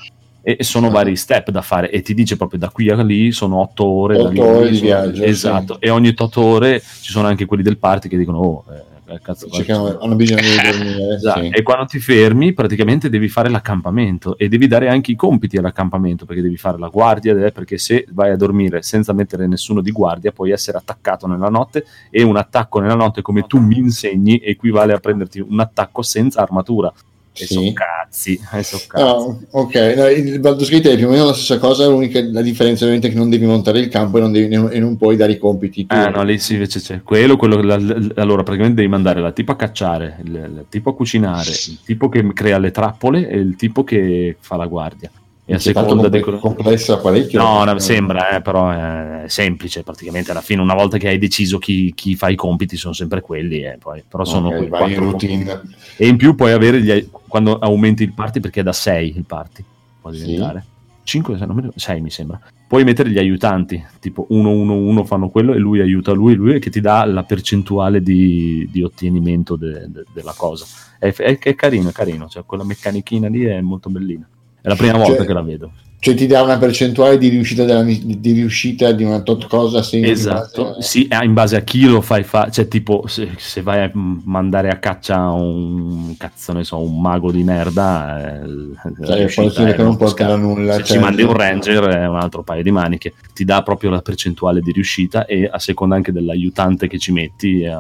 E 0.46 0.58
sono 0.62 0.88
ah. 0.88 0.92
vari 0.92 1.16
step 1.16 1.52
da 1.52 1.62
fare 1.62 1.90
e 1.90 2.02
ti 2.02 2.14
dice 2.14 2.36
proprio 2.36 2.60
da 2.60 2.70
qui 2.70 2.90
a 2.90 3.02
lì 3.02 3.32
sono 3.32 3.62
otto 3.62 3.86
ore, 3.86 4.20
8 4.20 4.44
ore 4.44 4.70
di 4.72 4.82
viaggio 4.82 5.24
esatto 5.24 5.76
sì. 5.76 5.86
e 5.86 5.90
ogni 5.90 6.10
otto 6.10 6.42
ore 6.42 6.82
ci 6.82 7.12
sono 7.12 7.28
anche 7.28 7.46
quelli 7.46 7.64
del 7.64 7.78
party 7.78 8.10
che 8.10 8.18
dicono 8.18 8.40
oh 8.40 8.66
eh, 8.70 8.93
cazzo, 9.22 9.48
hanno, 9.68 10.00
hanno 10.00 10.16
bisogno 10.16 10.42
di 10.42 10.48
dormire. 10.64 11.16
esatto. 11.16 11.42
sì. 11.42 11.50
E 11.50 11.62
quando 11.62 11.86
ti 11.86 12.00
fermi, 12.00 12.54
praticamente 12.54 13.10
devi 13.10 13.28
fare 13.28 13.50
l'accampamento 13.50 14.38
e 14.38 14.48
devi 14.48 14.68
dare 14.68 14.90
anche 14.90 15.12
i 15.12 15.16
compiti 15.16 15.58
all'accampamento 15.58 16.26
perché 16.26 16.42
devi 16.42 16.58
fare 16.58 16.78
la 16.78 16.88
guardia. 16.88 17.34
Perché 17.52 17.78
se 17.78 18.06
vai 18.12 18.32
a 18.32 18.36
dormire 18.36 18.82
senza 18.82 19.14
mettere 19.14 19.48
nessuno 19.48 19.82
di 19.82 19.92
guardia, 19.92 20.32
puoi 20.32 20.52
essere 20.52 20.78
attaccato 20.78 21.28
nella 21.28 21.50
notte. 21.50 21.86
E 22.10 22.24
un 22.24 22.38
attacco 22.38 22.80
nella 22.80 22.96
notte, 22.96 23.22
come 23.22 23.44
tu 23.48 23.60
mi 23.60 23.78
insegni, 23.78 24.40
equivale 24.40 24.94
a 24.94 25.00
prenderti 25.00 25.40
un 25.40 25.60
attacco 25.60 26.02
senza 26.02 26.42
armatura. 26.42 26.94
E 27.36 27.46
sì. 27.46 27.54
sono 27.54 27.74
cazzi. 27.74 28.40
E 28.54 28.64
so 28.64 28.80
cazzi. 28.88 29.04
Oh, 29.04 29.40
ok, 29.50 29.76
no, 29.98 30.08
il 30.08 30.40
Baldur's 30.40 30.70
Gate 30.70 30.92
è 30.92 30.96
più 30.96 31.08
o 31.08 31.10
meno 31.10 31.26
la 31.26 31.34
stessa 31.34 31.58
cosa, 31.58 31.88
l'unica 31.88 32.22
la 32.22 32.42
differenza 32.42 32.84
ovviamente 32.84 33.08
è 33.08 33.12
che 33.12 33.18
non 33.18 33.30
devi 33.30 33.46
montare 33.46 33.80
il 33.80 33.88
campo 33.88 34.18
e 34.18 34.22
non, 34.22 34.32
devi, 34.32 34.54
e 34.54 34.80
non 34.80 34.98
puoi 34.98 35.16
dare 35.16 35.34
i 35.34 35.38
compiti. 35.38 35.86
Ah, 35.90 36.10
no, 36.10 36.24
lì 36.24 36.38
sì, 36.38 36.54
invece 36.54 36.80
c'è 36.80 37.02
quello, 37.02 37.36
quello 37.36 37.62
la, 37.62 37.76
allora 38.16 38.44
praticamente 38.44 38.82
devi 38.82 38.88
mandare 38.88 39.20
la 39.20 39.32
tipo 39.32 39.52
a 39.52 39.56
cacciare, 39.56 40.20
il, 40.24 40.34
il 40.34 40.66
tipo 40.70 40.92
a 40.92 40.96
cucinare, 40.96 41.50
il 41.50 41.80
tipo 41.84 42.08
che 42.08 42.24
crea 42.34 42.60
le 42.60 42.72
trappole 42.72 43.28
e 43.28 43.38
il 43.38 43.56
tipo 43.56 43.84
che 43.84 44.36
fa 44.40 44.56
la 44.56 44.68
guardia 44.68 45.10
e 45.46 45.56
a 45.56 45.60
seconda 45.60 46.08
di 46.08 46.22
complessa 46.22 47.00
parecchio 47.00 47.42
no, 47.42 47.66
no 47.66 47.78
sembra 47.78 48.30
eh, 48.30 48.42
però 48.42 48.70
è 48.70 49.28
semplice 49.28 49.84
praticamente 49.84 50.32
alla 50.32 50.40
fine 50.40 50.62
una 50.62 50.74
volta 50.74 50.98
che 50.98 51.10
hai 51.10 51.18
deciso 51.18 51.58
chi, 51.58 51.94
chi 51.94 52.16
fa 52.16 52.30
i 52.30 52.36
compiti 52.36 52.78
sono 52.78 52.94
sempre 52.94 53.20
quelli 53.20 53.62
eh, 53.62 53.78
poi, 53.78 54.04
però 54.08 54.24
sono 54.24 54.48
okay, 54.48 54.68
quattro 54.70 55.04
routine. 55.12 55.62
E 55.98 56.08
in 56.08 56.16
più 56.16 56.36
puoi 56.36 56.54
avere 56.54 56.82
gli, 56.82 57.10
quando 57.28 57.60
aumenti 57.60 58.04
il 58.04 58.14
party 58.14 58.40
perché 58.40 58.62
è 58.62 58.64
da 58.64 58.72
6 58.72 59.18
il 59.18 59.26
party 59.26 59.64
può 60.00 60.12
diventare. 60.12 60.66
Sì. 60.66 60.72
5 61.06 61.38
6 61.76 62.02
mi 62.02 62.10
sembra. 62.10 62.40
Puoi 62.66 62.86
mettere 62.86 63.10
gli 63.10 63.18
aiutanti 63.18 63.84
tipo 64.00 64.26
1 64.30 64.50
1 64.50 64.74
1 64.74 65.04
fanno 65.04 65.28
quello 65.28 65.54
e 65.54 65.58
lui 65.58 65.82
aiuta 65.82 66.14
lui 66.14 66.34
lui 66.34 66.60
che 66.60 66.70
ti 66.70 66.80
dà 66.80 67.04
la 67.04 67.24
percentuale 67.24 68.02
di, 68.02 68.70
di 68.72 68.82
ottenimento 68.82 69.58
de, 69.58 69.88
de, 69.90 70.06
della 70.14 70.34
cosa. 70.36 70.66
È, 70.98 71.12
è, 71.12 71.38
è 71.38 71.56
carino 71.56 71.90
è 71.90 71.92
carino 71.92 72.30
cioè 72.30 72.46
quella 72.46 72.64
meccanichina 72.64 73.28
lì 73.28 73.44
è 73.44 73.60
molto 73.60 73.90
bellina 73.90 74.26
è 74.64 74.70
la 74.70 74.76
prima 74.76 74.98
volta 74.98 75.18
cioè, 75.18 75.26
che 75.26 75.34
la 75.34 75.42
vedo. 75.42 75.72
Cioè 76.00 76.16
ti 76.16 76.26
dà 76.26 76.42
una 76.42 76.58
percentuale 76.58 77.18
di 77.18 77.28
riuscita, 77.28 77.66
della, 77.66 77.84
di, 77.84 78.32
riuscita 78.32 78.94
di 78.94 79.04
una 79.04 79.22
tot 79.22 79.48
cosa? 79.48 79.80
Esatto, 79.92 80.62
in 80.62 80.68
base, 80.68 80.82
sì, 80.82 81.08
in 81.22 81.34
base 81.34 81.56
a 81.58 81.62
chi 81.62 81.86
lo 81.86 82.00
fai 82.00 82.24
fare. 82.24 82.50
Cioè 82.50 82.70
tipo 82.70 83.04
se, 83.08 83.32
se, 83.36 83.62
vai 83.62 83.84
a 83.84 83.92
mandare 83.94 84.70
a 84.70 84.78
caccia 84.78 85.32
un 85.32 86.16
cazzo 86.16 86.54
ne 86.54 86.64
so, 86.64 86.80
un 86.80 87.02
mago 87.02 87.30
di 87.30 87.44
merda, 87.44 88.42
eh, 88.42 89.28
cioè, 89.30 89.74
che 89.74 89.84
non 89.84 89.98
porta 89.98 90.34
nulla. 90.38 90.76
Se 90.76 90.84
cioè, 90.86 90.96
ci 90.96 91.04
mandi 91.04 91.24
un 91.24 91.34
ranger 91.34 91.84
è 91.88 92.08
un 92.08 92.18
altro 92.18 92.42
paio 92.42 92.64
di 92.64 92.72
maniche. 92.72 93.14
Ti 93.34 93.44
dà 93.44 93.64
proprio 93.64 93.90
la 93.90 94.02
percentuale 94.02 94.62
di 94.62 94.72
riuscita 94.72 95.26
e 95.26 95.50
a 95.52 95.60
seconda 95.60 95.96
anche 95.96 96.14
dell'aiutante 96.14 96.88
che 96.88 97.00
ci 97.00 97.12
metti. 97.12 97.64
È, 97.64 97.74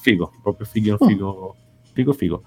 figo, 0.00 0.32
proprio 0.42 0.64
figo, 0.64 0.96
figo, 0.96 1.56
figo, 1.92 2.12
figo. 2.12 2.42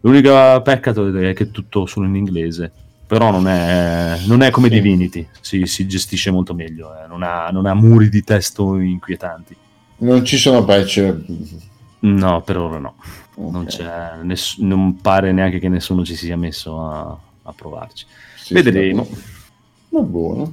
L'unica 0.00 0.60
peccato 0.60 1.08
è 1.16 1.32
che 1.32 1.44
è 1.44 1.50
tutto 1.50 1.86
solo 1.86 2.06
in 2.06 2.14
inglese. 2.14 2.72
Però 3.06 3.30
non 3.30 3.46
è, 3.48 4.18
non 4.26 4.40
è 4.40 4.50
come 4.50 4.68
sì. 4.68 4.74
Divinity, 4.74 5.26
si, 5.40 5.66
si, 5.66 5.86
gestisce 5.86 6.30
molto 6.30 6.54
meglio, 6.54 6.90
eh. 6.98 7.06
non, 7.06 7.22
ha, 7.22 7.50
non, 7.50 7.66
ha, 7.66 7.74
muri 7.74 8.08
di 8.08 8.24
testo 8.24 8.78
inquietanti. 8.78 9.54
Non 9.98 10.24
ci 10.24 10.38
sono 10.38 10.64
patch? 10.64 11.14
No, 12.00 12.42
per 12.42 12.56
ora 12.56 12.78
no. 12.78 12.94
Okay. 13.34 13.84
Non, 13.84 14.26
ness- 14.26 14.58
non, 14.58 15.00
pare 15.00 15.32
neanche 15.32 15.58
che 15.58 15.68
nessuno 15.68 16.04
ci 16.04 16.14
sia 16.14 16.36
messo 16.36 16.82
a, 16.82 17.18
a 17.42 17.52
provarci. 17.52 18.06
Sì, 18.36 18.54
vedremo. 18.54 19.06
Va 19.90 20.00
buono. 20.00 20.52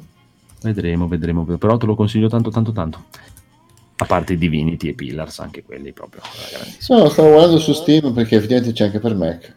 Vedremo, 0.62 1.08
vedremo, 1.08 1.44
però 1.44 1.78
te 1.78 1.86
lo 1.86 1.96
consiglio 1.96 2.28
tanto, 2.28 2.50
tanto, 2.52 2.72
tanto. 2.72 3.06
A 3.98 4.06
parte 4.06 4.38
Divinity 4.38 4.90
e 4.90 4.94
Pillars, 4.94 5.40
anche 5.40 5.64
quelli 5.64 5.92
proprio. 5.92 6.22
No, 6.90 7.10
stavo 7.10 7.30
guardando 7.30 7.60
su 7.60 7.74
Steam 7.74 8.14
perché 8.14 8.36
effettivamente 8.36 8.74
c'è 8.74 8.86
anche 8.86 9.00
per 9.00 9.16
Mac. 9.16 9.56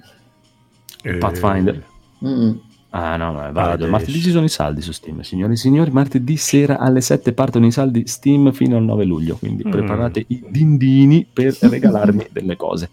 E... 1.02 1.16
Pathfinder. 1.16 1.84
Mm. 2.24 2.52
Ah 2.96 3.16
no, 3.16 3.32
no 3.32 3.44
è 3.44 3.50
valido. 3.50 3.88
Martedì 3.88 4.20
ci 4.20 4.30
sono 4.30 4.44
i 4.44 4.48
saldi 4.48 4.80
su 4.80 4.92
Steam, 4.92 5.20
signori 5.22 5.54
e 5.54 5.56
signori. 5.56 5.90
Martedì 5.90 6.36
sera 6.36 6.78
alle 6.78 7.00
7 7.00 7.32
partono 7.32 7.66
i 7.66 7.72
saldi 7.72 8.06
Steam 8.06 8.52
fino 8.52 8.76
al 8.76 8.84
9 8.84 9.04
luglio. 9.04 9.34
Quindi 9.34 9.64
mm. 9.66 9.70
preparate 9.70 10.24
i 10.28 10.44
dindini 10.48 11.26
per 11.30 11.56
regalarmi 11.60 12.28
delle 12.30 12.54
cose. 12.54 12.90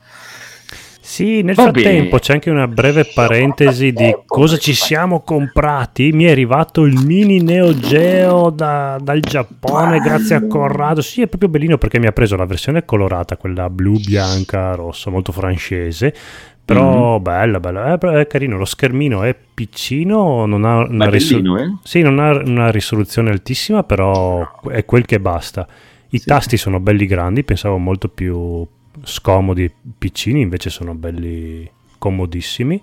Sì, 1.03 1.41
nel 1.41 1.55
Va 1.55 1.63
frattempo 1.63 2.05
bene. 2.05 2.19
c'è 2.19 2.33
anche 2.33 2.49
una 2.49 2.67
breve 2.67 3.05
parentesi 3.13 3.91
di 3.91 4.15
cosa 4.25 4.57
ci 4.57 4.73
siamo 4.73 5.21
comprati. 5.21 6.11
Mi 6.13 6.23
è 6.23 6.31
arrivato 6.31 6.83
il 6.83 6.97
mini 7.05 7.43
Neo 7.43 7.77
Geo 7.77 8.49
da, 8.49 8.97
dal 8.99 9.19
Giappone 9.19 9.99
grazie 9.99 10.35
a 10.35 10.47
Corrado. 10.47 11.01
Sì, 11.01 11.21
è 11.21 11.27
proprio 11.27 11.49
bellino 11.49 11.77
perché 11.77 11.99
mi 11.99 12.07
ha 12.07 12.11
preso 12.11 12.35
la 12.37 12.45
versione 12.45 12.85
colorata, 12.85 13.37
quella 13.37 13.69
blu, 13.69 13.99
bianca, 13.99 14.73
rossa, 14.73 15.11
molto 15.11 15.31
francese. 15.31 16.15
Però 16.63 17.13
mm-hmm. 17.13 17.23
bella, 17.23 17.59
bella, 17.59 17.93
è, 17.93 17.97
è, 17.97 18.27
carino. 18.27 18.57
Lo 18.57 18.65
schermino 18.65 19.23
è 19.23 19.35
piccino, 19.35 20.45
non 20.45 20.63
ha 20.63 20.77
una, 20.77 21.09
risol- 21.09 21.59
eh? 21.59 21.75
sì, 21.83 22.01
non 22.01 22.19
ha 22.19 22.31
una 22.31 22.71
risoluzione 22.71 23.29
altissima, 23.31 23.83
però 23.83 24.61
è 24.69 24.85
quel 24.85 25.05
che 25.05 25.19
basta. 25.19 25.67
I 26.09 26.19
sì. 26.19 26.25
tasti 26.25 26.57
sono 26.57 26.79
belli 26.79 27.05
grandi, 27.05 27.43
pensavo 27.43 27.77
molto 27.77 28.07
più 28.07 28.65
scomodi, 29.03 29.71
piccini, 29.97 30.41
invece 30.41 30.69
sono 30.69 30.93
belli 30.93 31.69
comodissimi 32.01 32.81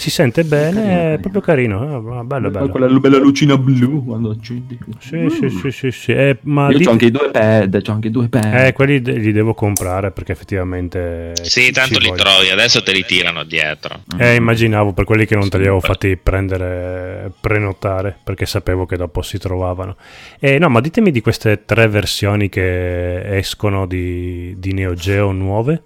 si 0.00 0.08
sente 0.08 0.44
bene, 0.44 0.80
carino, 0.82 1.12
è 1.12 1.18
proprio 1.20 1.42
carino, 1.42 1.82
eh? 1.84 2.24
bello, 2.24 2.48
bello. 2.48 2.68
Quella 2.70 2.86
bella 2.98 3.18
lucina 3.18 3.58
blu 3.58 4.02
quando 4.02 4.30
accendi. 4.30 4.78
Sì, 4.98 5.16
mm. 5.16 5.26
sì, 5.26 5.50
sì, 5.50 5.70
sì, 5.70 5.90
sì. 5.90 6.12
Eh, 6.12 6.38
ma 6.44 6.70
Io 6.70 6.78
dite... 6.78 6.88
ho 6.88 6.92
anche 6.92 7.04
i 7.04 7.10
due 7.10 7.30
pad, 7.30 7.82
ho 7.86 7.92
anche 7.92 8.08
i 8.08 8.10
due 8.10 8.28
pad. 8.28 8.54
Eh, 8.54 8.72
quelli 8.72 9.02
de- 9.02 9.18
li 9.18 9.30
devo 9.30 9.52
comprare 9.52 10.10
perché 10.10 10.32
effettivamente... 10.32 11.34
Sì, 11.42 11.70
tanto 11.70 11.98
li 11.98 12.08
voglio. 12.08 12.22
trovi, 12.22 12.48
adesso 12.48 12.82
te 12.82 12.92
li 12.92 13.04
tirano 13.04 13.44
dietro. 13.44 14.00
Eh, 14.16 14.36
immaginavo, 14.36 14.94
per 14.94 15.04
quelli 15.04 15.26
che 15.26 15.34
non 15.34 15.50
te 15.50 15.58
li 15.58 15.64
avevo 15.64 15.80
fatti 15.80 16.16
prendere, 16.16 17.30
prenotare, 17.38 18.16
perché 18.24 18.46
sapevo 18.46 18.86
che 18.86 18.96
dopo 18.96 19.20
si 19.20 19.36
trovavano. 19.36 19.96
Eh, 20.38 20.58
no, 20.58 20.70
ma 20.70 20.80
ditemi 20.80 21.10
di 21.10 21.20
queste 21.20 21.66
tre 21.66 21.88
versioni 21.88 22.48
che 22.48 23.36
escono 23.36 23.84
di, 23.84 24.54
di 24.58 24.72
Neo 24.72 24.94
Geo 24.94 25.30
nuove. 25.30 25.82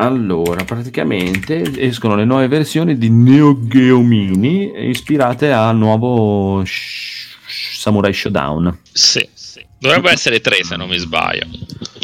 Allora, 0.00 0.64
praticamente 0.64 1.78
escono 1.78 2.14
le 2.14 2.24
nuove 2.24 2.48
versioni 2.48 2.96
di 2.96 3.10
Neo 3.10 3.58
Geo 3.66 4.00
Mini 4.00 4.88
ispirate 4.88 5.52
al 5.52 5.76
nuovo 5.76 6.64
Sh- 6.64 7.36
Samurai 7.76 8.10
Showdown. 8.10 8.78
Sì, 8.90 9.28
sì. 9.34 9.62
Dovrebbe 9.78 10.10
essere 10.10 10.40
tre 10.40 10.64
se 10.64 10.76
non 10.76 10.88
mi 10.88 10.96
sbaglio. 10.96 11.44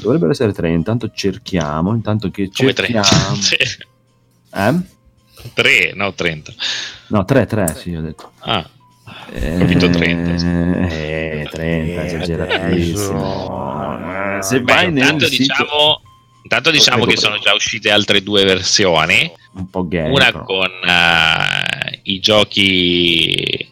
Dovrebbero 0.02 0.32
essere 0.32 0.52
tre, 0.52 0.72
intanto 0.72 1.10
cerchiamo, 1.10 1.94
intanto 1.94 2.30
che 2.30 2.50
Come 2.54 2.74
cerchiamo... 2.74 3.06
Tre? 3.40 3.56
eh? 4.52 4.74
Tre, 5.54 5.92
no 5.94 6.12
30. 6.12 6.52
No, 7.08 7.24
tre, 7.24 7.46
tre, 7.46 7.74
sì, 7.76 7.94
ho 7.94 8.02
detto. 8.02 8.32
Ah, 8.40 8.68
ho 9.06 9.58
capito 9.58 9.88
30. 9.88 10.86
Eh, 10.88 11.48
30, 11.50 12.04
esageratissimo. 12.04 14.40
Se 14.42 14.60
Beh, 14.60 14.72
vai 14.72 14.92
nel 14.92 15.18
sito... 15.22 15.28
diciamo 15.28 16.00
Intanto 16.46 16.70
diciamo 16.70 17.04
che 17.06 17.16
sono 17.16 17.38
già 17.38 17.54
uscite 17.54 17.90
altre 17.90 18.22
due 18.22 18.44
versioni. 18.44 19.28
Un 19.54 19.68
po' 19.68 19.88
gay. 19.88 20.08
Una 20.08 20.26
però. 20.26 20.44
con 20.44 20.70
uh, 20.70 21.98
i 22.04 22.20
giochi 22.20 23.68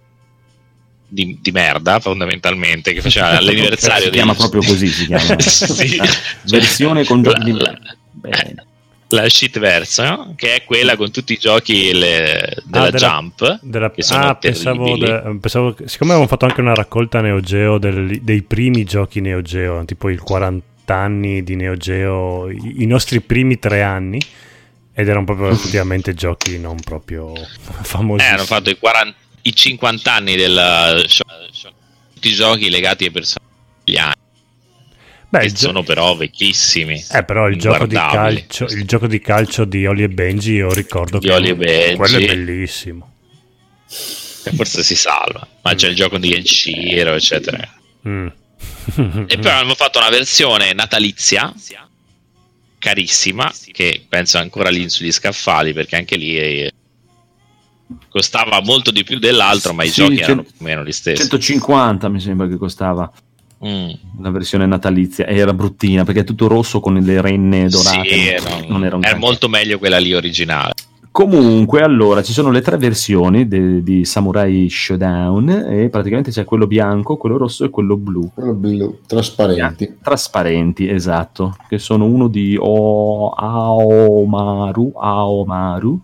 di, 1.07 1.39
di, 1.41 1.51
merda, 1.53 2.01
fondamentalmente, 2.01 2.93
che 2.93 3.01
faceva 3.01 3.39
l'anniversario. 3.41 4.07
si 4.07 4.11
chiama 4.11 4.35
proprio 4.35 4.62
così, 4.62 4.89
si 4.89 5.07
chiama. 5.07 5.39
sì. 5.39 6.01
Versione 6.47 7.05
con 7.05 7.22
giochi 7.22 7.39
la, 7.39 7.45
di 7.45 7.53
merda. 7.53 7.97
Bene. 8.11 8.66
La 9.09 9.29
shit 9.29 9.57
version, 9.61 10.35
che 10.35 10.57
è 10.57 10.64
quella 10.64 10.97
con 10.97 11.12
tutti 11.12 11.35
i 11.35 11.39
giochi 11.39 11.93
le, 11.93 12.57
della, 12.64 12.87
ah, 12.87 12.91
della 12.91 13.09
Jump. 13.09 13.61
Della, 13.62 13.87
ah, 13.87 14.35
pensavo, 14.35 14.97
de, 14.97 15.39
pensavo, 15.41 15.77
siccome 15.85 16.11
avevamo 16.11 16.27
fatto 16.27 16.47
anche 16.47 16.61
una 16.61 16.75
raccolta 16.75 17.20
Neo 17.20 17.39
Geo 17.39 17.79
del, 17.79 18.20
dei 18.20 18.43
primi 18.43 18.83
giochi 18.83 19.20
Neo 19.20 19.43
Geo, 19.43 19.85
tipo 19.85 20.11
il 20.11 20.20
40 20.20 20.72
anni 20.93 21.43
di 21.43 21.57
Neo 21.57 21.76
Geo, 21.76 22.51
i, 22.51 22.85
nostri 22.87 23.20
primi 23.20 23.59
tre 23.59 23.82
anni, 23.82 24.20
ed 24.93 25.09
erano 25.09 25.24
proprio 25.24 25.51
effettivamente 25.51 26.14
giochi 26.14 26.59
non 26.59 26.80
proprio 26.80 27.32
famosi. 27.82 28.24
Eh, 28.24 28.28
hanno 28.28 28.45
fatto 28.45 28.70
i, 28.70 28.78
40, 28.78 29.16
i 29.43 29.55
50 29.55 30.12
anni 30.12 30.37
del 30.37 31.05
tutti 32.14 32.28
i 32.28 32.32
giochi 32.32 32.70
legati 32.70 33.05
ai 33.05 33.11
personaggi 33.11 33.97
anni. 33.99 34.12
Beh, 35.28 35.47
gio- 35.49 35.57
sono 35.57 35.82
però 35.82 36.14
vecchissimi. 36.14 37.05
Eh, 37.11 37.24
però 37.24 37.49
il 37.49 37.59
gioco, 37.59 37.87
di 37.87 37.95
calcio, 37.95 38.64
il 38.66 38.85
gioco 38.85 39.07
di 39.07 39.20
calcio 39.20 39.64
di 39.64 39.85
Oli 39.87 40.05
e 40.05 40.09
Benji, 40.09 40.53
io 40.53 40.72
ricordo 40.72 41.18
di 41.18 41.26
che 41.26 41.32
Oli 41.32 41.55
Benji. 41.55 41.97
quello 41.97 42.18
è 42.18 42.26
bellissimo. 42.26 43.12
E 44.47 44.51
forse 44.53 44.82
si 44.82 44.95
salva, 44.95 45.47
ma 45.62 45.72
mm. 45.72 45.76
c'è 45.76 45.89
il 45.89 45.97
gioco 45.97 46.18
di 46.18 46.35
Enshiro, 46.35 47.14
eccetera. 47.14 47.68
Mm 48.07 48.28
e 49.26 49.38
poi 49.38 49.50
hanno 49.50 49.74
fatto 49.74 49.98
una 49.98 50.10
versione 50.10 50.72
natalizia 50.72 51.52
carissima 52.78 53.50
che 53.72 54.04
penso 54.06 54.38
ancora 54.38 54.68
lì 54.68 54.88
sugli 54.90 55.10
scaffali 55.10 55.72
perché 55.72 55.96
anche 55.96 56.16
lì 56.16 56.36
è... 56.36 56.70
costava 58.10 58.60
molto 58.60 58.90
di 58.90 59.04
più 59.04 59.18
dell'altro 59.18 59.72
ma 59.72 59.84
i 59.84 59.88
sì, 59.88 60.02
giochi 60.02 60.20
erano 60.20 60.42
più 60.42 60.52
o 60.58 60.64
meno 60.64 60.84
gli 60.84 60.92
stessi 60.92 61.22
150 61.22 62.08
mi 62.10 62.20
sembra 62.20 62.46
che 62.46 62.58
costava 62.58 63.10
mm. 63.66 63.90
la 64.20 64.30
versione 64.30 64.66
natalizia 64.66 65.26
e 65.26 65.38
era 65.38 65.54
bruttina 65.54 66.04
perché 66.04 66.20
è 66.20 66.24
tutto 66.24 66.46
rosso 66.46 66.80
con 66.80 66.94
le 66.94 67.20
renne 67.22 67.68
dorate 67.68 68.38
sì, 68.38 68.48
non, 68.48 68.64
non 68.68 68.84
era, 68.84 68.98
era 69.00 69.16
molto 69.16 69.48
meglio 69.48 69.78
quella 69.78 69.98
lì 69.98 70.12
originale 70.12 70.74
Comunque, 71.14 71.80
allora, 71.82 72.24
ci 72.24 72.32
sono 72.32 72.50
le 72.50 72.60
tre 72.60 72.76
versioni 72.76 73.46
de- 73.46 73.84
di 73.84 74.04
Samurai 74.04 74.68
Showdown 74.68 75.48
e 75.70 75.88
praticamente 75.88 76.32
c'è 76.32 76.42
quello 76.42 76.66
bianco, 76.66 77.16
quello 77.16 77.36
rosso 77.36 77.62
e 77.64 77.70
quello 77.70 77.96
blu. 77.96 78.32
Quello 78.34 78.52
blu, 78.52 78.98
trasparenti. 79.06 79.84
Yeah, 79.84 79.94
trasparenti, 80.02 80.88
esatto, 80.88 81.56
che 81.68 81.78
sono 81.78 82.04
uno 82.06 82.26
di 82.26 82.56
o- 82.58 83.28
Aomaru, 83.28 84.92
Aomaru, 84.96 86.00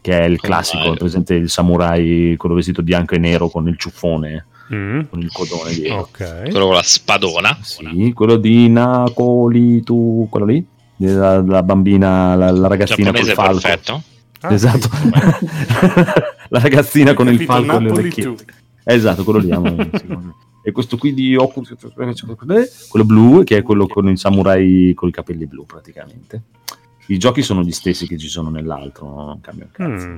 che 0.00 0.18
è 0.18 0.24
il 0.24 0.40
classico, 0.40 0.94
presente 0.94 1.34
il 1.34 1.48
samurai, 1.48 2.34
quello 2.36 2.56
vestito 2.56 2.82
bianco 2.82 3.14
e 3.14 3.18
nero 3.18 3.48
con 3.50 3.68
il 3.68 3.78
ciuffone. 3.78 4.46
Mm. 4.74 5.00
Con 5.10 5.20
il 5.20 5.30
codone 5.30 5.72
dietro. 5.72 6.08
Okay. 6.10 6.50
Quello 6.50 6.66
con 6.66 6.74
la 6.74 6.82
spadona. 6.82 7.56
Sì, 7.62 8.12
quello 8.12 8.34
di 8.34 8.68
Nakolitu, 8.68 10.26
quello 10.28 10.46
lì, 10.46 10.66
la, 10.96 11.40
la 11.40 11.62
bambina, 11.62 12.34
la, 12.34 12.50
la 12.50 12.66
ragazzina 12.66 13.12
col 13.12 13.26
falco. 13.26 13.60
Perfetto 13.60 14.02
Ah, 14.40 14.52
esatto. 14.52 14.88
la 16.48 16.58
ragazzina 16.58 17.14
con 17.14 17.28
il 17.28 17.42
falco 17.42 17.76
e 17.76 17.80
le 17.80 17.90
orecchiette. 17.90 18.44
Esatto, 18.84 19.24
quello 19.24 19.38
lì. 19.38 19.50
e 20.62 20.72
questo 20.72 20.96
qui 20.96 21.14
di 21.14 21.36
Oculus, 21.36 21.74
quello 21.94 23.04
blu, 23.04 23.44
che 23.44 23.58
è 23.58 23.62
quello 23.62 23.86
con 23.86 24.08
il 24.08 24.18
samurai 24.18 24.92
con 24.94 25.08
i 25.08 25.12
capelli 25.12 25.46
blu 25.46 25.66
praticamente. 25.66 26.42
I 27.06 27.18
giochi 27.18 27.42
sono 27.42 27.62
gli 27.62 27.72
stessi 27.72 28.06
che 28.06 28.16
ci 28.16 28.28
sono 28.28 28.50
nell'altro, 28.50 29.08
non 29.08 29.40
cambia 29.40 29.66
un 29.66 29.72
cazzo. 29.72 30.06
Mm. 30.06 30.16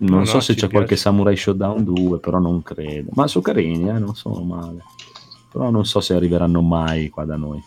Non 0.00 0.20
no, 0.20 0.24
so 0.24 0.36
no, 0.36 0.40
se 0.40 0.54
c'è 0.54 0.60
piace. 0.60 0.72
qualche 0.72 0.96
Samurai 0.96 1.36
Showdown 1.36 1.84
2, 1.84 2.20
però 2.20 2.38
non 2.38 2.62
credo. 2.62 3.10
Ma 3.12 3.26
sono 3.26 3.44
carini, 3.44 3.86
eh, 3.90 3.98
non 3.98 4.14
sono 4.14 4.40
male. 4.42 4.82
Però 5.52 5.68
non 5.68 5.84
so 5.84 6.00
se 6.00 6.14
arriveranno 6.14 6.62
mai 6.62 7.10
qua 7.10 7.26
da 7.26 7.36
noi. 7.36 7.62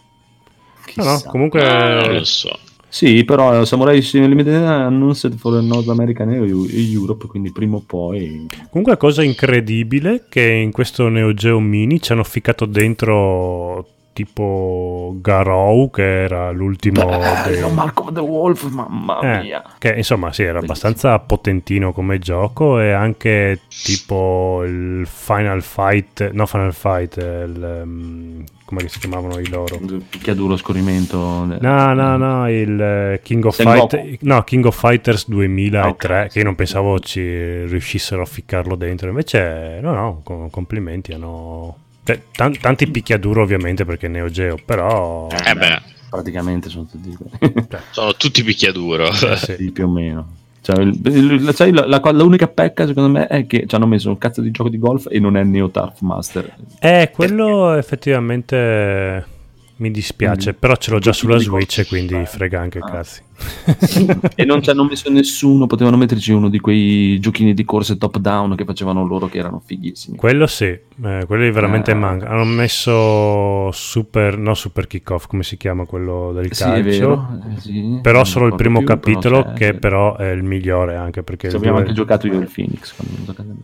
Chissà. 0.83 1.03
No, 1.03 1.11
no, 1.11 1.29
comunque... 1.29 1.63
Ah, 1.63 2.01
non 2.01 2.13
lo 2.13 2.23
so. 2.23 2.57
Sì, 2.93 3.25
però 3.25 3.65
Samurai 3.65 4.07
Limited 4.11 4.53
Announced 4.53 5.35
for 5.37 5.59
North 5.63 5.89
America 5.89 6.23
e 6.25 6.35
Europe, 6.45 7.25
quindi 7.25 7.51
prima 7.51 7.77
o 7.77 7.83
poi... 7.83 8.45
Comunque 8.69 8.97
cosa 8.97 9.23
incredibile 9.23 10.25
che 10.29 10.43
in 10.43 10.71
questo 10.71 11.07
Neo 11.09 11.33
Geo 11.33 11.59
Mini 11.59 11.99
ci 11.99 12.11
hanno 12.11 12.23
ficcato 12.23 12.65
dentro 12.65 13.87
tipo 14.13 15.15
Garou 15.21 15.89
che 15.89 16.21
era 16.25 16.51
l'ultimo 16.51 17.03
Bello, 17.03 17.33
dei... 17.47 17.61
Mark 17.73 17.99
of 17.99 18.13
the 18.13 18.19
Wolf 18.19 18.69
mamma 18.69 19.19
eh, 19.21 19.41
mia. 19.41 19.63
che 19.79 19.95
insomma 19.95 20.31
sì 20.31 20.43
era 20.43 20.59
abbastanza 20.59 21.17
potentino 21.17 21.93
come 21.93 22.19
gioco 22.19 22.79
e 22.79 22.91
anche 22.91 23.61
tipo 23.67 24.61
il 24.65 25.07
Final 25.07 25.63
Fight 25.63 26.29
no 26.31 26.45
Final 26.45 26.73
Fight 26.73 27.17
il, 27.17 27.81
um, 27.83 28.43
come 28.73 28.87
si 28.89 28.99
chiamavano 28.99 29.39
i 29.39 29.47
loro? 29.47 29.79
Picchiaduro, 30.09 30.57
scorrimento. 30.57 31.17
No, 31.45 31.93
no, 31.93 32.17
no, 32.17 32.49
il 32.49 32.79
eh, 32.79 33.19
King 33.23 33.45
of, 33.45 33.55
Fight... 33.55 34.17
no, 34.21 34.43
King 34.43 34.65
of 34.65 34.77
Fighters 34.77 35.27
2003, 35.27 35.87
okay. 35.89 36.29
che 36.29 36.39
io 36.39 36.43
non 36.43 36.55
pensavo 36.55 36.99
ci 36.99 37.65
riuscissero 37.65 38.21
a 38.21 38.25
ficcarlo 38.25 38.75
dentro, 38.75 39.09
invece 39.09 39.79
no, 39.81 39.93
no, 39.93 40.49
complimenti, 40.49 41.13
hanno... 41.13 41.77
Cioè, 42.03 42.21
t- 42.31 42.59
tanti 42.59 42.87
picchiaduro 42.87 43.43
ovviamente 43.43 43.85
perché 43.85 44.07
Neo 44.07 44.29
Geo, 44.29 44.57
però... 44.63 45.27
Eh 45.29 45.53
beh. 45.53 45.81
Praticamente 46.09 46.69
sono 46.69 46.85
tutti... 46.85 47.15
sono 47.91 48.13
tutti 48.15 48.43
picchiaduro. 48.43 49.09
Eh, 49.09 49.37
sì. 49.37 49.71
più 49.71 49.85
o 49.85 49.89
meno. 49.89 50.41
Cioè, 50.63 50.79
il, 50.79 51.51
cioè, 51.53 51.71
la, 51.71 51.85
la, 51.85 52.11
l'unica 52.11 52.47
pecca 52.47 52.87
secondo 52.87 53.09
me 53.09 53.27
è 53.27 53.45
che 53.45 53.65
ci 53.67 53.75
hanno 53.75 53.85
messo 53.85 54.07
un 54.07 54.17
cazzo 54.17 54.39
di 54.39 54.49
gioco 54.49 54.69
di 54.69 54.79
golf 54.79 55.07
e 55.11 55.19
non 55.19 55.35
è 55.35 55.43
Neo 55.43 55.69
Turf 55.69 55.99
Master. 55.99 56.55
Eh, 56.79 57.11
quello 57.13 57.73
effettivamente 57.73 59.25
mi 59.83 59.91
dispiace, 59.91 60.51
mm. 60.51 60.59
però 60.59 60.75
ce 60.77 60.91
l'ho 60.91 60.99
già 60.99 61.11
sulla 61.11 61.37
Switch, 61.37 61.85
quindi 61.87 62.15
eh. 62.15 62.25
frega 62.25 62.59
anche 62.59 62.79
ah. 62.79 62.89
cazzi. 62.89 63.21
e 64.35 64.45
non 64.45 64.61
ci 64.61 64.69
hanno 64.69 64.85
messo 64.85 65.09
nessuno, 65.09 65.67
potevano 65.67 65.97
metterci 65.97 66.31
uno 66.31 66.49
di 66.49 66.59
quei 66.59 67.19
giochini 67.19 67.53
di 67.53 67.65
corse 67.65 67.97
top 67.97 68.19
down 68.19 68.55
che 68.55 68.63
facevano 68.63 69.05
loro 69.05 69.27
che 69.27 69.39
erano 69.39 69.61
fighissimi. 69.63 70.15
Quello 70.15 70.47
sì, 70.47 70.65
eh, 70.65 71.23
quelli 71.27 71.51
veramente 71.51 71.91
eh. 71.91 71.95
manca. 71.95 72.27
Hanno 72.27 72.45
messo 72.45 73.71
Super, 73.71 74.37
no 74.37 74.53
Super 74.53 74.87
Kickoff, 74.87 75.27
come 75.27 75.43
si 75.43 75.57
chiama 75.57 75.85
quello 75.85 76.31
del 76.31 76.53
sì, 76.53 76.63
calcio. 76.63 77.27
Eh, 77.55 77.59
sì, 77.59 77.99
però 78.01 78.23
solo 78.23 78.45
il 78.45 78.55
primo 78.55 78.77
più, 78.77 78.87
capitolo 78.87 79.41
però 79.41 79.53
che 79.53 79.73
però 79.73 80.15
è 80.15 80.29
il 80.29 80.43
migliore 80.43 80.95
anche 80.95 81.23
perché... 81.23 81.49
Ci 81.49 81.57
abbiamo 81.57 81.77
due... 81.77 81.87
anche 81.87 81.95
giocato 81.95 82.27
io 82.27 82.39
il 82.39 82.49
Phoenix. 82.53 82.93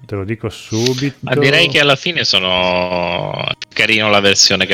Te 0.05 0.15
lo 0.15 0.25
dico 0.25 0.49
subito. 0.49 1.15
Ma 1.21 1.35
direi 1.35 1.69
che 1.69 1.79
alla 1.79 1.95
fine 1.95 2.25
sono 2.25 3.47
carino 3.73 4.09
la 4.09 4.19
versione 4.19 4.65
che 4.65 4.73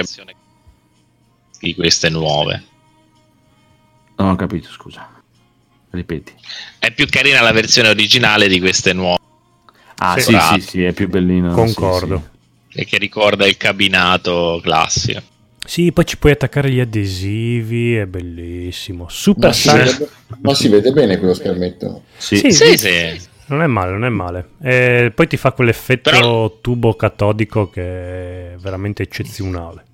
di 1.60 1.76
queste 1.76 2.10
nuove. 2.10 2.64
Non 4.18 4.30
ho 4.30 4.36
capito, 4.36 4.70
scusa. 4.70 5.10
Ripeti. 5.90 6.34
È 6.80 6.92
più 6.92 7.08
carina 7.08 7.42
la 7.42 7.52
versione 7.52 7.90
originale 7.90 8.48
di 8.48 8.60
queste 8.60 8.94
nuove. 8.94 9.20
Ah, 9.98 10.20
sì, 10.20 10.38
sì, 10.38 10.62
sì, 10.62 10.84
è 10.84 10.92
più 10.92 11.08
bellino. 11.08 11.54
Concordo. 11.54 12.18
Sì, 12.18 12.24
sì. 12.70 12.80
E 12.80 12.86
che 12.86 12.98
ricorda 12.98 13.46
il 13.46 13.58
cabinato 13.58 14.60
classico. 14.62 15.22
Sì, 15.66 15.92
poi 15.92 16.06
ci 16.06 16.18
puoi 16.18 16.34
attaccare 16.34 16.70
gli 16.70 16.80
adesivi, 16.80 17.96
è 17.96 18.06
bellissimo. 18.06 19.08
Super 19.10 19.50
ma, 19.50 19.54
si 19.54 19.70
vede, 19.72 20.10
ma 20.42 20.54
si 20.54 20.68
vede 20.68 20.92
bene 20.92 21.18
quello 21.18 21.34
schermetto. 21.34 22.04
Sì, 22.18 22.38
sì, 22.38 22.52
sì. 22.52 22.78
sì. 22.78 23.22
Non 23.48 23.62
è 23.62 23.68
male, 23.68 23.92
non 23.92 24.06
è 24.06 24.10
male. 24.10 24.50
E 24.62 25.12
poi 25.14 25.28
ti 25.28 25.38
fa 25.38 25.52
quell'effetto 25.52 26.10
Però... 26.10 26.60
tubo 26.62 26.96
catodico 26.96 27.70
che 27.70 28.54
è 28.54 28.56
veramente 28.58 29.04
eccezionale. 29.04 29.86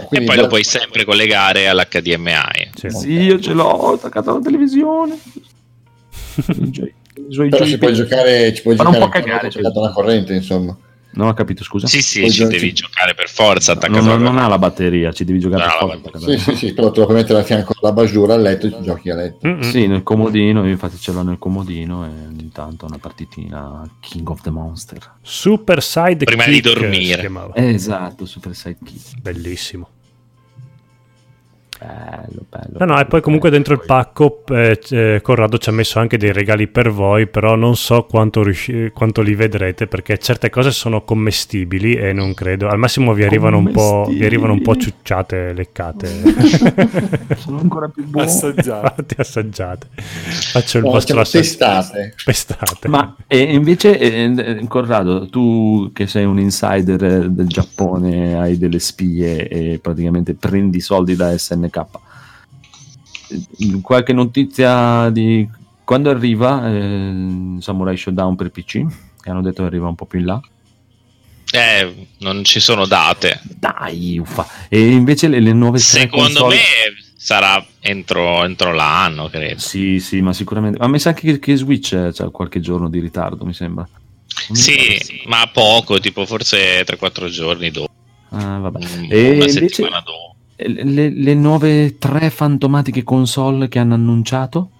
Quindi 0.00 0.26
e 0.26 0.28
poi 0.28 0.36
da... 0.36 0.42
lo 0.42 0.48
puoi 0.48 0.64
sempre 0.64 1.04
collegare 1.04 1.68
all'HDMI. 1.68 2.70
Sì, 2.74 2.90
sì 2.90 3.12
io 3.12 3.38
ce 3.40 3.52
l'ho 3.52 3.92
attaccato 3.94 4.30
alla 4.30 4.40
televisione. 4.40 5.18
Però 7.14 7.64
ci 7.64 7.78
puoi 7.78 7.92
giocare, 7.92 8.54
ci 8.54 8.62
puoi 8.62 8.76
Ma 8.76 8.84
giocare 8.84 8.98
non 8.98 9.10
può 9.10 9.20
cagare, 9.20 9.50
cioè... 9.50 9.62
la 9.62 9.92
corrente, 9.92 10.34
insomma. 10.34 10.76
Non 11.14 11.28
ho 11.28 11.34
capito, 11.34 11.62
scusa. 11.62 11.86
Sì, 11.86 12.00
sì, 12.00 12.30
ci 12.30 12.44
devi 12.44 12.74
ci... 12.74 12.82
giocare 12.82 13.14
per 13.14 13.28
forza. 13.28 13.74
No, 13.74 14.00
non, 14.00 14.22
non 14.22 14.38
ha 14.38 14.46
la 14.48 14.58
batteria, 14.58 15.12
ci 15.12 15.24
devi 15.24 15.38
giocare 15.38 15.66
no, 15.80 15.88
per 15.88 16.00
forza. 16.00 16.30
Sì, 16.30 16.38
sì, 16.38 16.56
sì, 16.56 16.74
però 16.74 16.90
te 16.90 17.00
lo 17.00 17.06
puoi 17.06 17.18
mettere 17.18 17.40
a 17.40 17.42
fianco 17.42 17.74
alla 17.80 17.92
basura 17.92 18.34
a 18.34 18.36
letto 18.38 18.66
e 18.66 18.70
ci 18.70 18.82
giochi 18.82 19.10
a 19.10 19.14
letto. 19.14 19.46
Mm-hmm. 19.46 19.60
Sì, 19.60 19.86
nel 19.86 20.02
comodino, 20.02 20.64
io 20.64 20.70
infatti 20.70 20.98
ce 20.98 21.12
l'ho 21.12 21.22
nel 21.22 21.38
comodino 21.38 22.04
e 22.04 22.08
ogni 22.08 22.50
tanto 22.52 22.86
una 22.86 22.98
partitina 22.98 23.88
King 24.00 24.28
of 24.28 24.40
the 24.40 24.50
Monster. 24.50 25.12
Super 25.20 25.82
Side 25.82 26.24
Prima 26.24 26.44
Kick, 26.44 26.54
di 26.54 26.60
dormire. 26.60 27.30
Esatto, 27.54 28.26
Super 28.26 28.54
Side 28.54 28.78
Kick. 28.84 29.20
Bellissimo. 29.20 29.88
Bello, 31.82 32.46
bello. 32.48 32.78
No, 32.78 32.84
no, 32.84 33.00
e 33.00 33.06
poi 33.06 33.20
comunque 33.20 33.50
dentro 33.50 33.74
il 33.74 33.82
pacco 33.84 34.44
eh, 34.48 34.78
eh, 34.90 35.20
Corrado 35.20 35.58
ci 35.58 35.68
ha 35.68 35.72
messo 35.72 35.98
anche 35.98 36.16
dei 36.16 36.32
regali 36.32 36.68
per 36.68 36.90
voi, 36.90 37.26
però 37.26 37.56
non 37.56 37.74
so 37.74 38.04
quanto, 38.04 38.42
riusci- 38.44 38.90
quanto, 38.90 39.20
li 39.20 39.34
vedrete 39.34 39.88
perché 39.88 40.16
certe 40.18 40.48
cose 40.48 40.70
sono 40.70 41.02
commestibili 41.02 41.94
e 41.94 42.12
non 42.12 42.34
credo. 42.34 42.68
Al 42.68 42.78
massimo 42.78 43.12
vi 43.12 43.24
arrivano, 43.24 43.58
un 43.58 43.72
po', 43.72 44.06
vi 44.08 44.24
arrivano 44.24 44.52
un 44.52 44.62
po' 44.62 44.76
ciucciate, 44.76 45.52
leccate. 45.52 46.08
sono 47.36 47.58
ancora 47.58 47.88
più 47.88 48.04
buone. 48.06 48.26
Assaggiate. 48.28 49.14
assaggiate. 49.18 49.86
Faccio 49.94 50.78
il 50.78 50.84
no, 50.84 50.90
vostro 50.90 51.20
assaggiato. 51.20 51.40
Pestate. 51.42 52.14
pestate. 52.24 52.88
Ma 52.88 53.16
e 53.26 53.40
invece, 53.40 53.98
eh, 53.98 54.64
Corrado, 54.68 55.28
tu 55.28 55.90
che 55.92 56.06
sei 56.06 56.24
un 56.24 56.38
insider 56.38 57.28
del 57.28 57.46
Giappone, 57.48 58.38
hai 58.38 58.56
delle 58.56 58.78
spie 58.78 59.48
e 59.48 59.78
praticamente 59.82 60.34
prendi 60.34 60.80
soldi 60.80 61.16
da 61.16 61.36
SNK 61.36 61.71
qualche 63.80 64.12
notizia 64.12 65.08
di 65.10 65.48
quando 65.84 66.10
arriva 66.10 66.68
eh, 66.68 67.56
Samurai 67.60 67.96
Showdown 67.96 68.36
per 68.36 68.50
PC? 68.50 68.84
Che 69.20 69.30
hanno 69.30 69.42
detto 69.42 69.62
che 69.62 69.68
arriva 69.68 69.88
un 69.88 69.94
po' 69.94 70.06
più 70.06 70.20
in 70.20 70.26
là. 70.26 70.40
Eh, 71.52 72.06
non 72.20 72.44
ci 72.44 72.60
sono 72.60 72.86
date. 72.86 73.40
Dai, 73.44 74.18
uffa. 74.18 74.46
E 74.68 74.86
invece 74.88 75.28
le, 75.28 75.40
le 75.40 75.52
nuove 75.52 75.78
Secondo 75.78 76.40
console... 76.40 76.56
me 76.56 76.62
sarà 77.14 77.64
entro, 77.80 78.44
entro, 78.44 78.72
l'anno, 78.72 79.28
credo. 79.28 79.60
Sì, 79.60 80.00
sì, 80.00 80.20
ma 80.22 80.32
sicuramente. 80.32 80.78
Ma 80.78 80.88
mi 80.88 80.98
sa 80.98 81.12
che, 81.12 81.38
che 81.38 81.56
Switch 81.56 82.10
c'ha 82.12 82.30
qualche 82.30 82.60
giorno 82.60 82.88
di 82.88 83.00
ritardo, 83.00 83.44
mi 83.44 83.52
sembra. 83.52 83.86
sì, 84.52 84.98
sì, 85.00 85.22
ma 85.26 85.46
poco, 85.52 86.00
tipo 86.00 86.24
forse 86.24 86.84
3-4 86.84 87.28
giorni 87.28 87.70
dopo. 87.70 87.92
Ah, 88.30 88.58
vabbè. 88.58 88.78
Mm, 88.78 89.04
e 89.10 89.22
una 89.24 89.32
invece... 89.44 89.68
settimana 89.68 90.00
dopo 90.00 90.31
le, 90.66 91.10
le, 91.10 91.34
nuove 91.34 91.98
tre 91.98 92.30
fantomatiche 92.30 93.02
console 93.02 93.68
che 93.68 93.78
hanno 93.78 93.94
annunciato? 93.94 94.70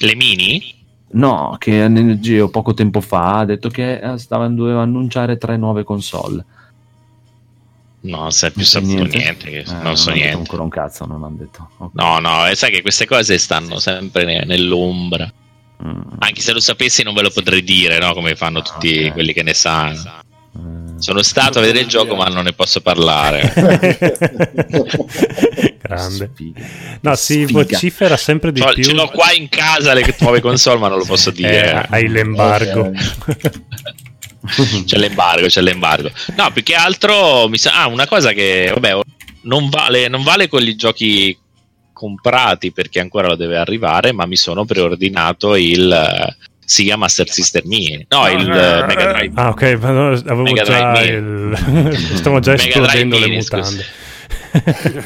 Le 0.00 0.14
mini? 0.14 0.74
No, 1.12 1.56
che 1.58 1.88
Neo 1.88 2.50
poco 2.50 2.72
tempo 2.74 3.00
fa 3.00 3.38
ha 3.38 3.44
detto 3.44 3.68
che 3.68 3.98
eh, 3.98 4.18
stavano, 4.18 4.54
doveva 4.54 4.82
annunciare 4.82 5.38
tre 5.38 5.56
nuove 5.56 5.82
console. 5.82 6.44
No, 8.02 8.16
non 8.16 8.32
si 8.32 8.46
è 8.46 8.50
più 8.50 8.64
saputo 8.64 8.94
niente, 8.94 9.18
niente 9.18 9.50
eh, 9.58 9.82
non 9.82 9.96
so 9.96 10.10
non 10.10 10.18
niente. 10.18 10.36
ancora 10.38 10.62
un 10.62 10.68
cazzo, 10.70 11.04
non 11.04 11.22
hanno 11.22 11.36
detto. 11.36 11.68
Okay. 11.76 12.04
No, 12.04 12.18
no, 12.18 12.46
e 12.46 12.54
sai 12.54 12.70
che 12.70 12.80
queste 12.80 13.06
cose 13.06 13.36
stanno 13.38 13.78
sempre 13.78 14.44
nell'ombra. 14.44 15.30
Mm. 15.84 16.00
Anche 16.18 16.40
se 16.40 16.52
lo 16.52 16.60
sapessi 16.60 17.02
non 17.02 17.14
ve 17.14 17.22
lo 17.22 17.30
potrei 17.30 17.62
dire, 17.62 17.98
no? 17.98 18.14
Come 18.14 18.36
fanno 18.36 18.60
ah, 18.60 18.62
tutti 18.62 18.98
okay. 18.98 19.12
quelli 19.12 19.32
che 19.32 19.42
ne 19.42 19.54
sanno. 19.54 20.28
Sono 21.00 21.22
stato 21.22 21.58
a 21.58 21.62
vedere 21.62 21.80
il 21.80 21.86
gioco, 21.86 22.14
ma 22.14 22.26
non 22.26 22.44
ne 22.44 22.52
posso 22.52 22.80
parlare. 22.80 23.52
Grande. 25.80 26.30
No, 27.00 27.14
si 27.16 27.42
Sfiga. 27.42 27.62
vocifera 27.62 28.16
sempre 28.16 28.52
di 28.52 28.60
so, 28.60 28.70
più. 28.74 28.84
Ce 28.84 28.92
l'ho 28.92 29.08
qua 29.08 29.32
in 29.32 29.48
casa 29.48 29.94
le 29.94 30.14
nuove 30.20 30.40
console, 30.40 30.78
ma 30.78 30.88
non 30.88 30.98
lo 30.98 31.04
posso 31.04 31.30
dire. 31.32 31.72
Eh, 31.72 31.86
hai 31.90 32.08
l'embargo. 32.08 32.92
c'è 34.84 34.98
l'embargo, 34.98 35.46
c'è 35.46 35.62
l'embargo. 35.62 36.10
No, 36.36 36.50
più 36.52 36.62
che 36.62 36.74
altro 36.74 37.48
mi 37.48 37.58
sa... 37.58 37.82
Ah, 37.82 37.86
una 37.88 38.06
cosa 38.06 38.32
che, 38.32 38.70
vabbè, 38.72 39.00
non 39.42 39.68
vale, 39.68 40.08
non 40.08 40.22
vale 40.22 40.48
con 40.48 40.62
i 40.62 40.76
giochi 40.76 41.36
comprati 41.92 42.72
perché 42.72 43.00
ancora 43.00 43.28
lo 43.28 43.36
deve 43.36 43.56
arrivare, 43.56 44.12
ma 44.12 44.26
mi 44.26 44.36
sono 44.36 44.64
preordinato 44.64 45.56
il 45.56 46.36
si 46.70 46.84
chiama 46.84 47.00
Master 47.00 47.28
System 47.28 47.62
Mini, 47.64 48.06
no, 48.10 48.28
il 48.28 48.46
uh, 48.46 48.86
Mega 48.86 49.12
Drive. 49.12 49.32
Ah, 49.34 49.48
ok, 49.48 49.62
ma 49.80 49.90
no, 49.90 50.12
avevo 50.12 50.42
Mega 50.42 50.62
già 50.62 51.00
il... 51.00 51.96
Stiamo 52.14 52.38
già 52.38 52.54
esplodendo 52.54 53.18
le 53.18 53.26
mutande. 53.26 53.84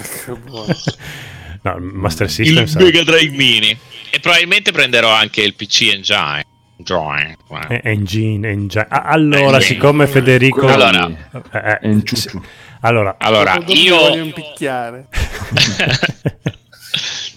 no, 1.62 1.76
Master 1.80 2.30
System. 2.30 2.64
Il 2.64 2.76
Mega 2.76 3.02
Drive 3.02 3.34
Mini. 3.34 3.74
E 4.10 4.20
probabilmente 4.20 4.72
prenderò 4.72 5.08
anche 5.08 5.40
il 5.40 5.54
PC 5.54 5.92
Engine. 5.94 6.44
Drawing. 6.76 7.34
Wow. 7.48 7.62
Engine, 7.82 8.46
engine. 8.46 8.86
Ah, 8.90 9.04
allora, 9.04 9.56
engine. 9.56 9.62
siccome 9.62 10.06
Federico. 10.06 10.66
Allora, 10.66 11.10
eh, 11.50 11.78
eh, 11.80 12.02
allora, 12.80 13.16
allora 13.18 13.58
io. 13.68 13.96
Voglio 13.96 14.32
picchiare. 14.34 15.08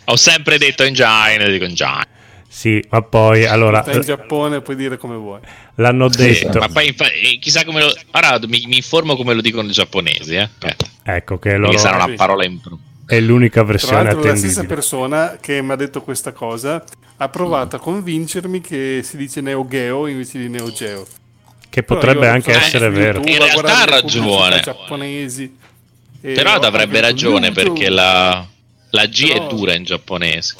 Ho 0.03 0.17
sempre 0.17 0.57
detto 0.57 0.83
engine, 0.83 1.49
dico 1.49 1.63
engine. 1.63 2.15
Sì, 2.57 2.83
ma 2.89 3.03
poi 3.03 3.45
allora. 3.45 3.83
Stai 3.83 3.97
in 3.97 4.01
Giappone 4.01 4.61
puoi 4.61 4.75
dire 4.75 4.97
come 4.97 5.15
vuoi. 5.15 5.39
L'hanno 5.75 6.09
detto. 6.09 6.53
Sì, 6.53 6.57
ma 6.57 6.67
poi 6.67 6.87
eh, 6.87 7.37
chissà 7.39 7.63
come 7.63 7.81
lo. 7.81 7.93
Ora 8.13 8.39
mi, 8.47 8.63
mi, 8.65 8.77
informo 8.77 9.15
come 9.15 9.35
lo 9.35 9.41
dicono 9.41 9.69
i 9.69 9.71
giapponesi. 9.71 10.33
Eh. 10.33 10.49
Ecco 11.03 11.37
che 11.37 11.55
loro. 11.55 11.77
sarà 11.77 12.03
una 12.03 12.15
parola 12.15 12.45
in 12.45 12.59
più. 12.59 12.75
È 13.05 13.19
l'unica 13.19 13.61
versione 13.61 14.09
attendibile. 14.09 14.31
La 14.31 14.37
stessa 14.37 14.63
persona 14.63 15.37
che 15.39 15.61
mi 15.61 15.71
ha 15.71 15.75
detto 15.75 16.01
questa 16.01 16.31
cosa 16.31 16.83
ha 17.17 17.29
provato 17.29 17.75
a 17.75 17.79
convincermi 17.79 18.59
che 18.59 19.01
si 19.03 19.17
dice 19.17 19.39
Neo 19.41 19.63
Geo 19.69 20.07
invece 20.07 20.39
di 20.39 20.49
Neo 20.49 20.71
Geo. 20.71 21.05
Che 21.69 21.83
potrebbe 21.83 22.27
anche 22.27 22.53
essere 22.53 22.89
vero. 22.89 23.19
In 23.19 23.37
realtà 23.37 23.83
ha 23.83 23.85
ragione. 23.85 24.61
Giapponesi. 24.61 25.55
Però 26.21 26.53
avrebbe 26.53 27.01
ragione 27.01 27.51
perché 27.51 27.89
la, 27.89 28.43
la 28.89 29.05
G 29.05 29.27
Però... 29.27 29.45
è 29.45 29.47
dura 29.47 29.75
in 29.75 29.83
giapponese. 29.83 30.55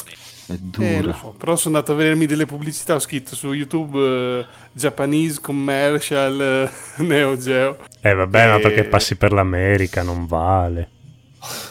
È 0.48 0.54
dura. 0.58 1.12
Eh, 1.12 1.14
so, 1.14 1.36
però 1.38 1.56
sono 1.56 1.76
andato 1.76 1.94
a 1.94 1.96
vedermi 1.96 2.26
delle 2.26 2.46
pubblicità, 2.46 2.96
ho 2.96 3.00
scritto 3.00 3.36
su 3.36 3.52
YouTube 3.52 4.00
uh, 4.00 4.46
Japanese 4.72 5.42
Commercial 5.42 6.70
uh, 6.98 7.04
Neo 7.04 7.38
Geo. 7.38 7.78
Eh 8.02 8.14
vabbè, 8.14 8.46
e... 8.46 8.48
ma 8.52 8.60
perché 8.60 8.86
passi 8.86 9.16
per 9.16 9.34
l'America, 9.34 10.04
non 10.04 10.26
vale. 10.26 10.90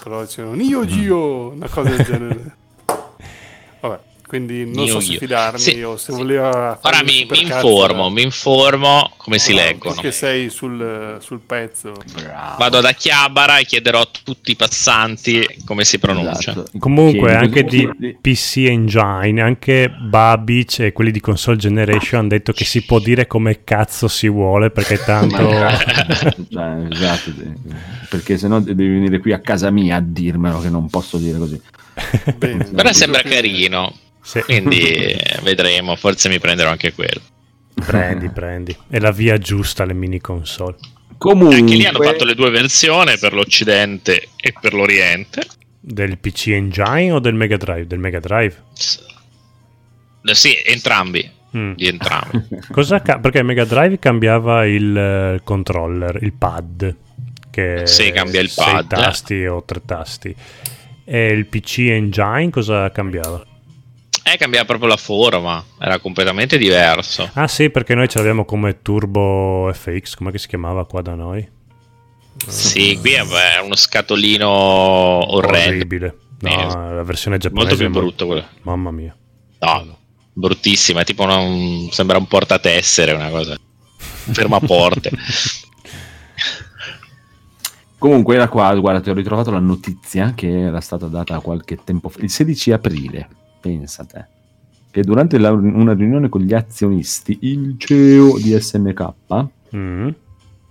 Però 0.02 0.22
dicevano 0.22 0.54
Nio 0.54 0.84
Gio, 0.84 1.52
una 1.54 1.68
cosa 1.68 1.90
del 1.90 2.04
genere. 2.04 2.56
Vabbè 3.80 4.14
quindi 4.26 4.64
non 4.64 4.84
New 4.84 4.86
so 4.88 5.00
se 5.00 5.18
fidarmi 5.18 5.58
sì, 5.58 5.82
o 5.82 5.96
se 5.96 6.10
sì. 6.10 6.18
voleva 6.18 6.78
ora 6.82 7.02
mi, 7.02 7.26
mi 7.30 7.42
informo 7.42 8.10
mi 8.10 8.22
informo 8.22 9.12
come 9.16 9.38
si 9.38 9.54
leggono. 9.54 9.94
perché 9.94 10.10
sei 10.10 10.50
sul, 10.50 11.18
sul 11.20 11.40
pezzo. 11.46 11.94
Bravo. 12.12 12.56
vado 12.58 12.80
da 12.80 12.92
Chiabara 12.92 13.58
e 13.58 13.64
chiederò 13.64 14.00
a 14.00 14.08
tutti 14.22 14.50
i 14.50 14.56
passanti 14.56 15.46
come 15.64 15.84
si 15.84 15.98
pronuncia. 15.98 16.50
Esatto. 16.52 16.78
comunque 16.78 17.36
Chiedi 17.38 17.44
anche 17.44 17.64
di 17.64 18.16
PC 18.20 18.56
Engine 18.68 19.40
anche 19.40 19.88
Babic 19.88 20.80
e 20.80 20.92
quelli 20.92 21.12
di 21.12 21.20
Console 21.20 21.56
Generation 21.56 22.20
hanno 22.20 22.28
detto 22.30 22.52
che 22.52 22.64
si 22.64 22.84
può 22.84 22.98
dire 22.98 23.26
come 23.26 23.62
cazzo 23.62 24.08
si 24.08 24.28
vuole 24.28 24.70
perché 24.70 24.98
tanto 25.04 25.48
esatto 26.90 27.32
perché 28.08 28.38
se 28.38 28.48
no 28.48 28.60
devi 28.60 28.88
venire 28.88 29.20
qui 29.20 29.32
a 29.32 29.38
casa 29.38 29.70
mia 29.70 29.96
a 29.96 30.02
dirmelo 30.04 30.60
che 30.60 30.68
non 30.68 30.88
posso 30.88 31.16
dire 31.16 31.38
così 31.38 31.60
Bene, 32.36 32.64
però 32.66 32.92
sembra 32.92 33.22
carino 33.22 33.92
sì. 34.26 34.40
Quindi 34.40 35.16
vedremo, 35.42 35.94
forse 35.94 36.28
mi 36.28 36.40
prenderò 36.40 36.70
anche 36.70 36.92
quello. 36.92 37.20
Prendi, 37.74 38.28
prendi. 38.28 38.76
È 38.88 38.98
la 38.98 39.12
via 39.12 39.38
giusta 39.38 39.84
le 39.84 39.94
mini 39.94 40.20
console. 40.20 40.74
Comunque... 41.16 41.54
Anche 41.54 41.76
lì 41.76 41.86
hanno 41.86 42.02
fatto 42.02 42.24
le 42.24 42.34
due 42.34 42.50
versioni 42.50 43.16
per 43.18 43.32
l'Occidente 43.32 44.30
e 44.36 44.52
per 44.60 44.74
l'Oriente. 44.74 45.42
Del 45.78 46.18
PC 46.18 46.48
Engine 46.48 47.12
o 47.12 47.20
del 47.20 47.34
Mega 47.34 47.56
Drive? 47.56 47.86
Del 47.86 48.00
Mega 48.00 48.18
Drive? 48.18 48.64
Sì, 50.24 50.56
entrambi. 50.64 51.30
Mm. 51.56 51.74
Di 51.74 51.86
entrambi. 51.86 52.48
Cosa 52.72 53.00
ca- 53.02 53.20
perché 53.20 53.38
il 53.38 53.44
Mega 53.44 53.64
Drive 53.64 54.00
cambiava 54.00 54.66
il 54.66 55.36
uh, 55.36 55.44
controller, 55.44 56.18
il 56.20 56.32
pad. 56.32 56.96
Che 57.48 57.86
sì, 57.86 58.10
cambia 58.10 58.40
il 58.40 58.50
pad. 58.52 58.92
Sei 58.92 59.04
tasti 59.04 59.44
o 59.46 59.62
tre 59.62 59.82
tasti. 59.86 60.34
E 61.08 61.28
il 61.28 61.46
PC 61.46 61.78
Engine 61.88 62.50
cosa 62.50 62.90
cambiava? 62.90 63.44
Eh, 64.24 64.36
cambiava 64.36 64.64
proprio 64.64 64.88
la 64.88 64.96
forma, 64.96 65.64
era 65.78 66.00
completamente 66.00 66.58
diverso. 66.58 67.30
Ah 67.34 67.46
sì, 67.46 67.70
perché 67.70 67.94
noi 67.94 68.08
ce 68.08 68.18
l'abbiamo 68.18 68.44
come 68.44 68.82
Turbo 68.82 69.70
FX, 69.72 70.16
come 70.16 70.36
si 70.36 70.48
chiamava 70.48 70.84
qua 70.84 71.02
da 71.02 71.14
noi? 71.14 71.48
Sì, 72.48 72.98
qui 73.00 73.12
è 73.12 73.20
uno 73.62 73.76
scatolino 73.76 74.48
orrendo. 74.48 75.76
Orribile. 75.76 76.16
No, 76.40 76.50
eh, 76.50 76.94
la 76.94 77.02
versione 77.04 77.38
giapponese 77.38 77.84
molto 77.84 77.84
più 77.84 78.00
brutto 78.00 78.26
quello. 78.26 78.44
Mamma 78.62 78.90
mia. 78.90 79.16
No, 79.60 79.98
bruttissima, 80.32 81.02
è 81.02 81.04
tipo 81.04 81.22
una, 81.22 81.36
un, 81.36 81.88
sembra 81.92 82.18
un 82.18 82.26
portatessere, 82.26 83.12
una 83.12 83.30
cosa. 83.30 83.56
Fermaporte. 83.96 85.10
Comunque 87.98 88.34
era 88.34 88.48
qua, 88.48 88.74
guarda, 88.74 89.00
ti 89.00 89.10
ho 89.10 89.14
ritrovato 89.14 89.50
la 89.50 89.58
notizia 89.58 90.32
che 90.34 90.60
era 90.60 90.80
stata 90.80 91.06
data 91.06 91.40
qualche 91.40 91.78
tempo 91.82 92.08
fa, 92.10 92.20
il 92.20 92.30
16 92.30 92.72
aprile 92.72 93.28
pensa 93.60 94.04
te, 94.04 94.24
che 94.90 95.02
durante 95.02 95.38
la, 95.38 95.50
una 95.50 95.94
riunione 95.94 96.28
con 96.28 96.42
gli 96.42 96.52
azionisti 96.52 97.38
il 97.40 97.76
CEO 97.78 98.38
di 98.38 98.58
SNK 98.58 99.12
mm. 99.74 100.08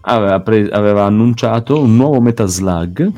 aveva, 0.02 0.40
pre- 0.40 0.70
aveva 0.70 1.06
annunciato 1.06 1.82
un 1.82 1.96
nuovo 1.96 2.22
Metaslug 2.22 3.12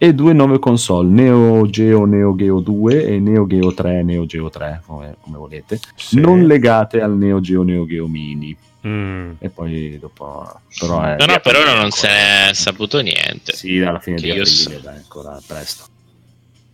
e 0.00 0.14
due 0.14 0.32
nuove 0.32 0.60
console, 0.60 1.08
Neo 1.08 1.68
Geo 1.68 2.04
Neo 2.04 2.36
Geo 2.36 2.60
2 2.60 3.06
e 3.06 3.18
Neo 3.18 3.46
Geo 3.46 3.74
3 3.74 4.02
Neo 4.04 4.26
Geo 4.26 4.48
3, 4.48 4.82
come, 4.86 5.16
come 5.20 5.36
volete, 5.36 5.80
sì. 5.96 6.20
non 6.20 6.46
legate 6.46 7.00
al 7.00 7.16
Neo 7.16 7.40
Geo 7.40 7.62
Neo 7.62 7.84
Geo 7.86 8.06
Mini. 8.06 8.56
Mm. 8.86 9.32
E 9.40 9.48
poi 9.48 9.98
dopo, 9.98 10.60
però, 10.78 11.02
è 11.02 11.16
no, 11.18 11.26
no, 11.26 11.40
per 11.40 11.56
ora 11.56 11.74
non 11.74 11.90
se 11.90 12.06
ne 12.06 12.50
è 12.50 12.54
saputo 12.54 13.00
niente. 13.00 13.56
Sì, 13.56 13.80
alla 13.80 13.98
fine 13.98 14.16
di 14.16 14.30
aprile, 14.30 14.46
so. 14.46 14.78
dai, 14.80 14.96
ancora 14.96 15.40
presto. 15.44 15.86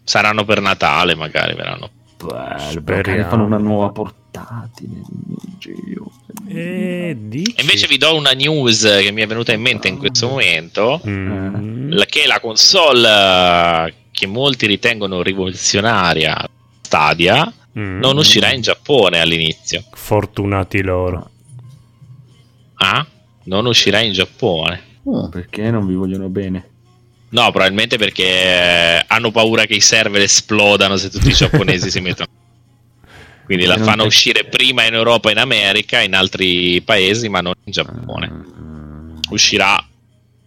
Saranno 0.04 0.44
per 0.44 0.60
Natale, 0.60 1.14
magari 1.14 1.54
verranno. 1.54 1.90
Bello, 2.24 3.28
fanno 3.28 3.44
una 3.44 3.58
nuova 3.58 3.90
portatile. 3.90 5.00
E, 6.46 7.16
e 7.18 7.60
invece 7.60 7.86
vi 7.86 7.96
do 7.96 8.14
una 8.14 8.32
news 8.32 8.82
che 8.82 9.10
mi 9.10 9.22
è 9.22 9.26
venuta 9.26 9.52
in 9.52 9.62
mente 9.62 9.88
in 9.88 9.98
questo 9.98 10.28
momento: 10.28 11.00
mm. 11.06 12.00
che 12.06 12.26
la 12.26 12.40
console 12.40 13.94
che 14.10 14.26
molti 14.26 14.66
ritengono 14.66 15.22
rivoluzionaria, 15.22 16.48
Stadia, 16.82 17.52
mm. 17.78 17.98
non 17.98 18.16
uscirà 18.16 18.52
in 18.52 18.60
Giappone 18.60 19.20
all'inizio. 19.20 19.84
Fortunati 19.92 20.82
loro. 20.82 21.30
Ah? 22.76 23.06
Non 23.44 23.66
uscirà 23.66 24.00
in 24.00 24.12
Giappone. 24.12 24.92
Oh, 25.04 25.28
perché 25.28 25.70
non 25.70 25.86
vi 25.86 25.94
vogliono 25.94 26.28
bene? 26.28 26.70
No, 27.30 27.50
probabilmente 27.50 27.98
perché 27.98 28.24
eh, 28.24 29.04
hanno 29.06 29.30
paura 29.30 29.66
che 29.66 29.74
i 29.74 29.80
server 29.80 30.22
esplodano 30.22 30.96
se 30.96 31.10
tutti 31.10 31.28
i 31.28 31.32
giapponesi 31.32 31.90
si 31.90 32.00
mettono. 32.00 32.28
Quindi 33.44 33.66
la 33.66 33.76
fanno 33.76 34.04
uscire 34.04 34.44
prima 34.44 34.84
in 34.84 34.94
Europa 34.94 35.28
e 35.28 35.32
in 35.32 35.38
America, 35.38 36.00
in 36.00 36.14
altri 36.14 36.80
paesi, 36.82 37.28
ma 37.28 37.40
non 37.40 37.52
in 37.64 37.72
Giappone. 37.72 38.44
Uscirà 39.30 39.84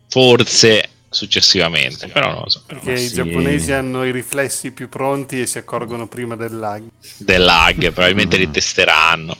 forse 0.08 0.90
successivamente, 1.10 2.08
però 2.08 2.32
non 2.32 2.42
lo 2.44 2.50
so. 2.50 2.64
Perché 2.66 2.92
ma 2.92 2.98
i 2.98 3.08
sì. 3.08 3.14
giapponesi 3.14 3.72
hanno 3.72 4.04
i 4.04 4.12
riflessi 4.12 4.72
più 4.72 4.90
pronti 4.90 5.42
e 5.42 5.46
si 5.46 5.58
accorgono 5.58 6.08
prima 6.08 6.36
del 6.36 6.58
lag. 6.58 6.84
Del 7.18 7.44
lag, 7.44 7.92
probabilmente 7.92 8.38
li 8.38 8.50
testeranno. 8.50 9.36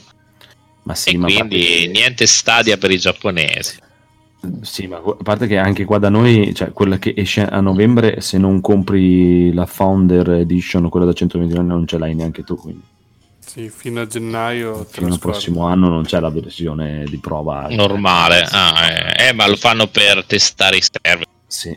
Ma 0.88 0.94
sì, 0.94 1.10
e 1.10 1.18
ma 1.18 1.26
quindi 1.26 1.58
parte... 1.58 1.86
niente 1.88 2.26
stadia 2.26 2.78
per 2.78 2.90
i 2.90 2.98
giapponesi. 2.98 3.76
Sì, 4.62 4.86
ma 4.86 4.96
a 4.96 5.16
parte 5.22 5.46
che 5.46 5.58
anche 5.58 5.84
qua 5.84 5.98
da 5.98 6.08
noi, 6.08 6.54
cioè 6.54 6.72
quella 6.72 6.96
che 6.96 7.12
esce 7.14 7.42
a 7.42 7.60
novembre, 7.60 8.22
se 8.22 8.38
non 8.38 8.62
compri 8.62 9.52
la 9.52 9.66
Founder 9.66 10.30
Edition, 10.30 10.88
quella 10.88 11.04
da 11.04 11.12
120 11.12 11.56
anni, 11.58 11.68
non 11.68 11.86
ce 11.86 11.98
l'hai 11.98 12.14
neanche 12.14 12.42
tu. 12.42 12.56
Quindi. 12.56 12.82
Sì, 13.38 13.68
fino 13.68 14.00
a 14.00 14.06
gennaio. 14.06 14.86
Fino 14.88 15.08
al 15.08 15.18
prossimo 15.18 15.66
anno 15.66 15.88
non 15.88 16.04
c'è 16.04 16.20
la 16.20 16.30
versione 16.30 17.04
di 17.06 17.18
prova. 17.18 17.66
Normale, 17.68 18.48
ah, 18.50 18.86
eh, 18.86 19.28
eh, 19.28 19.32
ma 19.34 19.46
lo 19.46 19.56
fanno 19.56 19.88
per 19.88 20.24
testare 20.24 20.78
i 20.78 20.82
server. 20.82 21.26
Sì. 21.46 21.76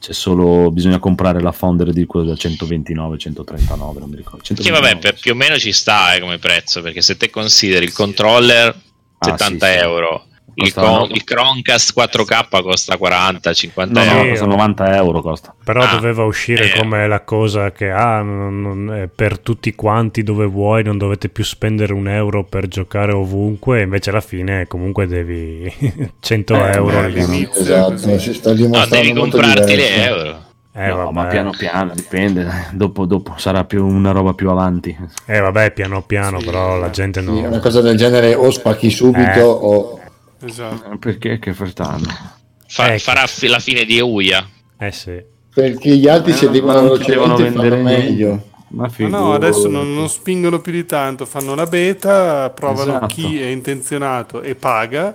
C'è 0.00 0.14
solo, 0.14 0.70
bisogna 0.70 0.98
comprare 0.98 1.42
la 1.42 1.52
Founder 1.52 1.92
di 1.92 2.06
quello 2.06 2.26
da 2.26 2.34
129, 2.34 3.18
139, 3.18 4.00
non 4.00 4.08
mi 4.08 4.16
ricordo. 4.16 4.42
129. 4.42 4.64
Che 4.64 4.70
vabbè, 4.70 4.98
per, 4.98 5.20
più 5.20 5.32
o 5.32 5.34
meno 5.34 5.58
ci 5.58 5.72
sta 5.72 6.14
eh, 6.14 6.20
come 6.20 6.38
prezzo, 6.38 6.80
perché 6.80 7.02
se 7.02 7.18
te 7.18 7.28
consideri 7.28 7.84
il 7.84 7.92
controller 7.92 8.74
70 9.20 9.66
ah, 9.66 9.70
sì, 9.70 9.76
euro. 9.76 10.24
Il, 10.54 10.72
con, 10.74 11.10
il, 11.10 11.24
Chromecast 11.24 11.92
4K 11.96 12.62
costa 12.62 12.96
40-50 12.96 13.90
no, 13.90 14.00
euro. 14.02 14.22
No, 14.22 14.28
costa 14.30 14.46
90 14.46 14.96
euro. 14.96 15.20
Costa. 15.20 15.54
Però 15.64 15.82
ah, 15.82 15.94
doveva 15.94 16.24
uscire 16.24 16.72
eh. 16.72 16.78
come 16.78 17.06
la 17.06 17.20
cosa 17.20 17.72
che 17.72 17.90
ah, 17.90 18.20
non, 18.22 18.60
non, 18.60 19.10
per 19.14 19.38
tutti 19.38 19.74
quanti 19.74 20.22
dove 20.22 20.46
vuoi, 20.46 20.82
non 20.82 20.98
dovete 20.98 21.28
più 21.28 21.44
spendere 21.44 21.92
un 21.92 22.08
euro 22.08 22.44
per 22.44 22.68
giocare 22.68 23.12
ovunque. 23.12 23.82
Invece 23.82 24.10
alla 24.10 24.20
fine, 24.20 24.66
comunque, 24.66 25.06
devi 25.06 25.72
100 26.18 26.54
eh, 26.54 26.72
euro 26.72 26.98
all'inizio. 26.98 27.60
Esatto, 27.60 28.18
si 28.18 28.34
sta 28.34 28.52
dimostrando 28.52 28.96
no, 28.96 29.02
devi 29.02 29.18
comprarti 29.18 29.76
le 29.76 30.04
euro. 30.04 30.48
Eh, 30.72 30.86
no, 30.86 31.10
ma 31.10 31.24
piano 31.24 31.50
piano 31.50 31.92
dipende, 31.94 32.48
dopo, 32.72 33.04
dopo, 33.04 33.34
sarà 33.38 33.64
più 33.64 33.84
una 33.84 34.12
roba 34.12 34.34
più 34.34 34.48
avanti. 34.50 34.96
Eh 35.26 35.40
vabbè, 35.40 35.72
piano 35.72 36.02
piano, 36.02 36.38
sì, 36.38 36.44
però 36.44 36.78
la 36.78 36.90
gente 36.90 37.20
non... 37.20 37.38
Sì, 37.38 37.42
una 37.42 37.58
cosa 37.58 37.80
del 37.80 37.96
genere 37.96 38.34
o 38.34 38.48
spacchi 38.50 38.88
subito 38.88 39.28
eh. 39.28 39.42
o 39.42 39.99
Esatto. 40.42 40.92
Eh, 40.92 40.98
perché 40.98 41.38
che 41.38 41.54
hanno? 41.76 42.38
Fa, 42.66 42.92
ecco. 42.92 42.98
Farà 42.98 43.24
la 43.48 43.58
fine 43.58 43.84
di 43.84 43.98
Euia. 43.98 44.46
Eh 44.78 44.92
sì. 44.92 45.22
Perché 45.52 45.96
gli 45.96 46.08
altri 46.08 46.32
eh, 46.32 46.36
ci 46.36 46.48
devono, 46.48 46.96
vendere 47.36 47.76
meglio. 47.76 48.48
Ma, 48.68 48.88
ma 48.98 49.08
no, 49.08 49.34
adesso 49.34 49.68
non, 49.68 49.92
non, 49.92 50.08
spingono 50.08 50.60
più 50.60 50.70
di 50.70 50.86
tanto, 50.86 51.26
fanno 51.26 51.56
la 51.56 51.66
beta, 51.66 52.50
provano 52.50 52.92
esatto. 52.92 53.06
chi 53.06 53.40
è 53.40 53.46
intenzionato 53.46 54.42
e 54.42 54.54
paga, 54.54 55.12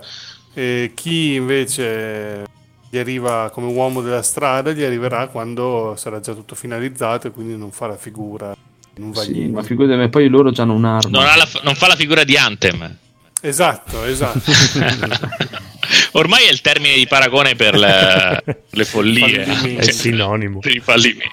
e 0.52 0.92
chi 0.94 1.34
invece 1.34 2.44
gli 2.90 2.98
arriva 2.98 3.50
come 3.50 3.72
uomo 3.72 4.02
della 4.02 4.20
strada 4.20 4.72
gli 4.72 4.82
arriverà 4.82 5.28
quando 5.28 5.94
sarà 5.96 6.20
già 6.20 6.34
tutto 6.34 6.54
finalizzato 6.54 7.28
e 7.28 7.30
quindi 7.30 7.56
non 7.56 7.70
fa 7.70 7.86
la 7.86 7.96
figura. 7.96 8.54
Non 8.96 9.12
va 9.12 9.22
sì, 9.22 9.46
ma 9.46 9.62
figurate, 9.62 10.08
poi 10.10 10.28
loro 10.28 10.52
hanno 10.54 10.74
un'arma. 10.74 11.08
Non, 11.08 11.24
la, 11.24 11.48
non 11.62 11.74
fa 11.74 11.86
la 11.86 11.96
figura 11.96 12.24
di 12.24 12.36
Anthem. 12.36 12.98
Esatto, 13.46 14.04
esatto. 14.04 14.40
Ormai 16.12 16.46
è 16.46 16.50
il 16.50 16.60
termine 16.60 16.94
di 16.94 17.06
paragone 17.06 17.54
per 17.54 17.76
le, 17.76 18.42
le 18.68 18.84
follie, 18.84 19.44
è 19.44 19.82
cioè, 19.84 19.92
sinonimo. 19.92 20.58
Per 20.58 20.74
i 20.74 20.80
fallimenti. 20.80 21.28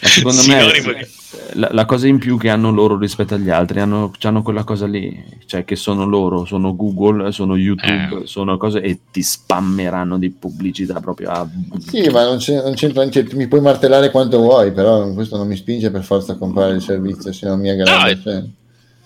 secondo 0.00 0.40
Sinonimo 0.42 0.92
me 0.92 1.08
la, 1.54 1.68
la, 1.72 1.84
cosa 1.86 2.06
in 2.06 2.18
più 2.18 2.38
che 2.38 2.50
hanno 2.50 2.70
loro 2.70 2.98
rispetto 2.98 3.34
agli 3.34 3.50
altri 3.50 3.80
hanno, 3.80 4.12
hanno, 4.20 4.42
quella 4.42 4.64
cosa 4.64 4.86
lì, 4.86 5.24
cioè 5.46 5.64
che 5.64 5.76
sono 5.76 6.04
loro, 6.04 6.44
sono 6.44 6.76
Google, 6.76 7.32
sono 7.32 7.56
YouTube, 7.56 8.22
eh. 8.22 8.26
sono 8.26 8.56
cose 8.56 8.80
e 8.80 9.00
ti 9.10 9.22
spammeranno 9.22 10.18
di 10.18 10.30
pubblicità 10.30 11.00
proprio 11.00 11.30
a... 11.30 11.48
Sì, 11.78 12.08
ma 12.08 12.24
non, 12.24 12.38
c'è, 12.38 12.62
non 12.62 12.74
c'entra 12.74 13.02
niente, 13.02 13.34
mi 13.34 13.48
puoi 13.48 13.60
martellare 13.60 14.10
quanto 14.10 14.38
vuoi, 14.38 14.72
però 14.72 15.10
questo 15.12 15.36
non 15.36 15.46
mi 15.46 15.56
spinge 15.56 15.90
per 15.90 16.04
forza 16.04 16.32
a 16.32 16.36
comprare 16.36 16.74
il 16.74 16.82
servizio, 16.82 17.32
se 17.32 17.46
non 17.46 17.60
mi 17.60 17.70
aggrada. 17.70 18.08
No, 18.08 18.20
cioè 18.20 18.44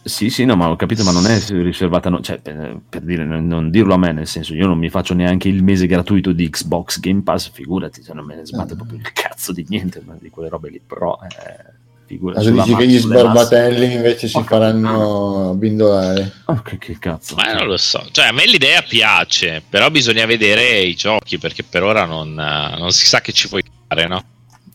Sì, 0.04 0.30
sì, 0.30 0.44
no, 0.44 0.56
ma 0.56 0.68
ho 0.68 0.74
capito, 0.74 1.04
ma 1.04 1.12
non 1.12 1.26
è 1.26 1.38
riservata, 1.48 2.10
no, 2.10 2.20
cioè, 2.20 2.38
per, 2.38 2.80
per 2.88 3.02
dire, 3.02 3.24
non 3.24 3.70
dirlo 3.70 3.94
a 3.94 3.98
me, 3.98 4.10
nel 4.10 4.26
senso, 4.26 4.52
io 4.52 4.66
non 4.66 4.76
mi 4.76 4.90
faccio 4.90 5.14
neanche 5.14 5.48
il 5.48 5.62
mese 5.62 5.86
gratuito 5.86 6.32
di 6.32 6.50
Xbox 6.50 6.98
Game 6.98 7.22
Pass, 7.22 7.50
figurati, 7.52 8.02
se 8.02 8.12
non 8.12 8.24
me 8.24 8.34
ne 8.34 8.44
sbatte 8.44 8.74
proprio 8.74 8.98
il 8.98 9.12
cazzo 9.12 9.52
di 9.52 9.64
niente 9.68 10.02
di 10.20 10.30
quelle 10.30 10.48
robe 10.48 10.70
lì, 10.70 10.80
però... 10.84 11.18
Eh, 11.22 11.80
figurati. 12.06 12.50
Ma 12.50 12.64
dici 12.64 12.76
che 12.76 12.86
gli 12.88 12.98
sbarbatelli 12.98 13.92
invece 13.92 14.26
si 14.26 14.42
faranno 14.42 15.54
bindolare? 15.56 16.32
Oh, 16.46 16.60
che, 16.62 16.78
che, 16.78 16.98
cazzo. 16.98 17.36
Ma 17.36 17.52
non 17.52 17.68
lo 17.68 17.76
so, 17.76 18.04
cioè 18.10 18.26
a 18.26 18.32
me 18.32 18.44
l'idea 18.46 18.82
piace, 18.82 19.62
però 19.66 19.88
bisogna 19.88 20.26
vedere 20.26 20.80
i 20.80 20.96
giochi, 20.96 21.38
perché 21.38 21.62
per 21.62 21.84
ora 21.84 22.04
non, 22.06 22.34
non 22.34 22.90
si 22.90 23.06
sa 23.06 23.20
che 23.20 23.32
ci 23.32 23.48
puoi 23.48 23.62
fare, 23.86 24.08
no? 24.08 24.24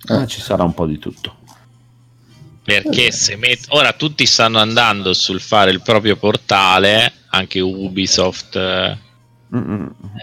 Ah, 0.07 0.25
ci 0.25 0.39
sarà 0.39 0.63
un 0.63 0.73
po' 0.73 0.85
di 0.85 0.97
tutto 0.99 1.35
perché 2.67 3.13
se 3.13 3.37
met- 3.37 3.67
ora 3.69 3.93
tutti 3.93 4.25
stanno 4.25 4.59
andando 4.59 5.13
sul 5.13 5.39
fare 5.39 5.71
il 5.71 5.81
proprio 5.81 6.17
portale 6.17 7.13
anche 7.29 7.61
Ubisoft 7.61 8.55
eh, 8.57 8.97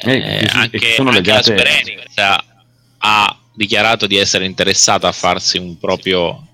eh, 0.02 0.48
anche, 0.52 0.92
sono 0.94 1.08
anche 1.08 1.30
la 1.30 1.42
Square 1.42 1.80
Enix 1.80 2.14
ha 2.98 3.38
dichiarato 3.54 4.06
di 4.06 4.16
essere 4.16 4.44
interessata 4.44 5.08
a 5.08 5.12
farsi 5.12 5.56
un 5.56 5.78
proprio 5.78 6.48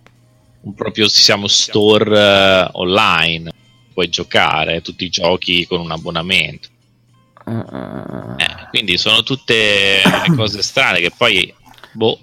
un 0.63 0.75
proprio 0.75 1.07
diciamo, 1.07 1.47
store 1.47 2.69
uh, 2.73 2.79
online. 2.79 3.53
Puoi 3.93 4.09
giocare 4.09 4.83
tutti 4.83 5.05
i 5.05 5.11
giochi 5.11 5.67
con 5.67 5.81
un 5.81 5.91
abbonamento. 5.91 6.69
Uh, 7.45 8.37
eh, 8.37 8.69
quindi 8.71 8.99
sono 8.99 9.23
tutte 9.23 10.03
cose 10.37 10.63
strane 10.63 11.01
che 11.01 11.11
poi 11.17 11.53
boh 11.93 12.21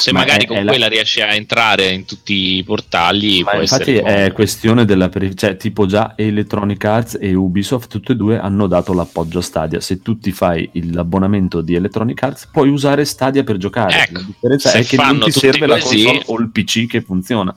se 0.00 0.12
ma 0.12 0.20
magari 0.20 0.44
è, 0.44 0.46
con 0.46 0.56
è 0.58 0.64
quella 0.64 0.84
la... 0.84 0.88
riesci 0.88 1.20
a 1.20 1.34
entrare 1.34 1.88
in 1.88 2.04
tutti 2.04 2.56
i 2.56 2.62
portali 2.62 3.42
ma 3.42 3.60
infatti 3.60 3.96
è 3.96 4.30
questione 4.32 4.84
della 4.84 5.10
cioè 5.34 5.56
tipo 5.56 5.86
già 5.86 6.12
Electronic 6.16 6.84
Arts 6.84 7.18
e 7.20 7.34
Ubisoft 7.34 7.88
tutte 7.90 8.12
e 8.12 8.14
due 8.14 8.38
hanno 8.38 8.68
dato 8.68 8.92
l'appoggio 8.92 9.40
a 9.40 9.42
Stadia. 9.42 9.80
Se 9.80 10.00
tu 10.00 10.18
ti 10.18 10.30
fai 10.30 10.70
l'abbonamento 10.72 11.62
di 11.62 11.74
Electronic 11.74 12.22
Arts 12.22 12.48
puoi 12.52 12.68
usare 12.68 13.04
Stadia 13.04 13.42
per 13.42 13.56
giocare. 13.56 14.02
Ecco, 14.02 14.12
la 14.12 14.22
differenza 14.22 14.70
è 14.70 14.84
che 14.84 14.96
non 14.96 15.20
ti 15.20 15.32
serve 15.32 15.66
così... 15.66 16.04
la 16.04 16.10
console 16.10 16.22
o 16.26 16.38
il 16.38 16.50
PC 16.50 16.86
che 16.86 17.00
funziona 17.00 17.54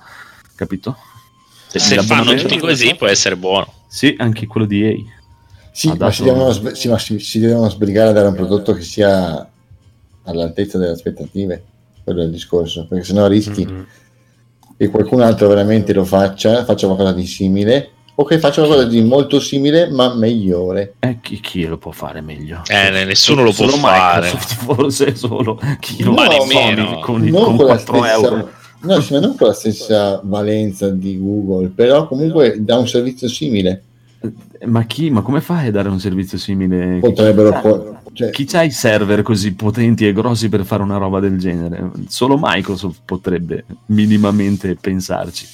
capito? 0.56 0.98
se, 1.68 1.78
se 1.78 2.02
fanno 2.02 2.34
tutti 2.34 2.58
così 2.58 2.96
può 2.96 3.06
essere 3.06 3.38
buono. 3.38 3.72
Sì 3.88 4.16
anche 4.18 4.48
quello 4.48 4.66
di 4.66 4.84
EA 4.84 4.96
sì, 5.72 5.94
ma, 5.96 6.12
si 6.12 6.24
devono, 6.24 6.52
sì 6.74 6.90
ma 6.90 6.98
si, 6.98 7.20
si 7.20 7.40
devono 7.40 7.70
sbrigare 7.70 8.10
a 8.10 8.14
dare 8.14 8.28
un 8.28 8.34
prodotto 8.34 8.74
che 8.74 8.82
sia 8.82 9.48
all'altezza 10.24 10.80
delle 10.80 10.92
aspettative 10.92 11.64
quello 12.04 12.22
è 12.22 12.26
il 12.26 12.32
discorso, 12.32 12.86
perché 12.88 13.04
sennò 13.04 13.28
rischi 13.28 13.66
mm-hmm. 13.66 13.82
che 14.78 14.90
qualcun 14.90 15.22
altro 15.22 15.48
veramente 15.48 15.94
lo 15.94 16.06
faccia, 16.06 16.64
faccia 16.66 16.88
qualcosa 16.88 17.14
di 17.14 17.26
simile 17.26 17.92
o 18.16 18.24
che 18.24 18.40
faccia 18.40 18.62
qualcosa 18.62 18.88
di 18.88 19.02
molto 19.02 19.40
simile 19.40 19.90
ma 19.90 20.14
migliore. 20.14 20.96
Eh, 21.00 21.20
chi, 21.22 21.40
chi 21.40 21.66
lo 21.66 21.78
può 21.78 21.92
fare 21.92 22.22
meglio? 22.22 22.62
Eh, 22.68 23.06
nessuno 23.06 23.44
lo 23.44 23.52
può 23.52 23.68
solo 23.68 23.78
fare. 23.78 24.28
forse 24.36 25.16
solo 25.16 25.60
chi 25.80 26.04
lo 26.04 26.12
no, 26.12 26.24
nemmeno 26.24 27.00
con, 27.00 27.28
con, 27.30 27.56
con 27.56 27.56
4 27.58 27.98
stessa, 27.98 28.14
euro. 28.14 28.50
No, 28.82 29.00
sì, 29.00 29.20
non 29.20 29.36
con 29.36 29.48
la 29.48 29.54
stessa 29.54 30.22
valenza 30.24 30.90
di 30.90 31.20
Google, 31.20 31.68
però 31.68 32.08
comunque 32.08 32.56
dà 32.60 32.78
un 32.78 32.88
servizio 32.88 33.28
simile. 33.28 33.84
Ma 34.66 34.84
chi? 34.84 35.10
Ma 35.10 35.22
come 35.22 35.42
fai 35.42 35.68
a 35.68 35.72
dare 35.72 35.90
un 35.90 36.00
servizio 36.00 36.38
simile? 36.38 37.00
Potrebbero. 37.00 37.52
Chi, 37.60 38.01
cioè... 38.14 38.30
chi 38.30 38.46
c'ha 38.46 38.64
i 38.64 38.72
server 38.72 39.22
così 39.22 39.54
potenti 39.54 40.08
e 40.08 40.14
grossi 40.14 40.50
per 40.50 40.66
fare 40.66 40.84
una 40.84 40.98
roba 40.98 41.20
del 41.20 41.38
genere? 41.38 41.92
Solo 42.08 42.38
Microsoft 42.40 43.02
potrebbe 43.06 43.66
minimamente 43.88 44.76
pensarci. 44.76 45.48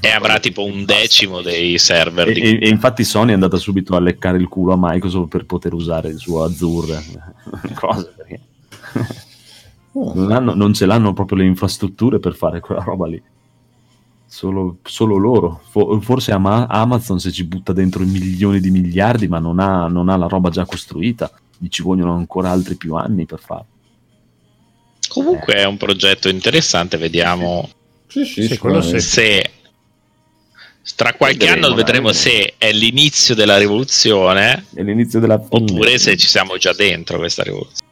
E 0.00 0.10
avrà 0.10 0.40
tipo 0.40 0.64
un 0.64 0.84
decimo 0.84 1.40
dei 1.40 1.78
server. 1.78 2.28
E, 2.28 2.32
di... 2.32 2.40
e, 2.40 2.58
e, 2.62 2.68
infatti 2.68 3.04
Sony 3.04 3.30
è 3.30 3.34
andata 3.34 3.56
subito 3.56 3.94
a 3.96 4.00
leccare 4.00 4.38
il 4.38 4.48
culo 4.48 4.72
a 4.72 4.78
Microsoft 4.78 5.28
per 5.28 5.46
poter 5.46 5.72
usare 5.72 6.08
il 6.08 6.18
suo 6.18 6.42
Azure. 6.42 7.02
Cosa 7.74 8.12
perché 8.16 8.40
oh. 9.92 10.12
non, 10.14 10.52
non 10.56 10.72
ce 10.74 10.86
l'hanno 10.86 11.12
proprio 11.12 11.38
le 11.38 11.44
infrastrutture 11.44 12.18
per 12.18 12.34
fare 12.34 12.60
quella 12.60 12.82
roba 12.82 13.06
lì 13.06 13.22
solo, 14.34 14.78
solo 14.82 15.16
loro. 15.16 15.60
forse 16.00 16.32
Amazon 16.32 17.20
se 17.20 17.30
ci 17.30 17.44
butta 17.44 17.72
dentro 17.72 18.02
i 18.02 18.06
milioni 18.06 18.58
di 18.58 18.70
miliardi, 18.70 19.28
ma 19.28 19.38
non 19.38 19.60
ha, 19.60 19.86
non 19.86 20.08
ha 20.08 20.16
la 20.16 20.26
roba 20.26 20.50
già 20.50 20.66
costruita. 20.66 21.30
Ci 21.68 21.82
vogliono 21.82 22.14
ancora 22.14 22.50
altri 22.50 22.76
più 22.76 22.94
anni 22.94 23.26
per 23.26 23.40
farlo. 23.40 23.66
Comunque 25.08 25.54
eh. 25.54 25.58
è 25.58 25.64
un 25.64 25.76
progetto 25.76 26.28
interessante, 26.28 26.96
vediamo 26.96 27.68
sì, 28.06 28.24
sì, 28.24 28.46
sì, 28.46 29.00
se 29.00 29.50
tra 30.96 31.14
qualche 31.14 31.46
vedremo, 31.46 31.66
anno 31.66 31.74
vedremo 31.74 32.12
se 32.12 32.54
è 32.58 32.70
l'inizio 32.72 33.34
della 33.34 33.56
rivoluzione 33.56 34.66
è 34.74 34.82
l'inizio 34.82 35.18
della 35.18 35.42
oppure 35.48 35.98
se 35.98 36.16
ci 36.16 36.28
siamo 36.28 36.56
già 36.58 36.72
dentro 36.74 37.18
questa 37.18 37.42
rivoluzione 37.42 37.83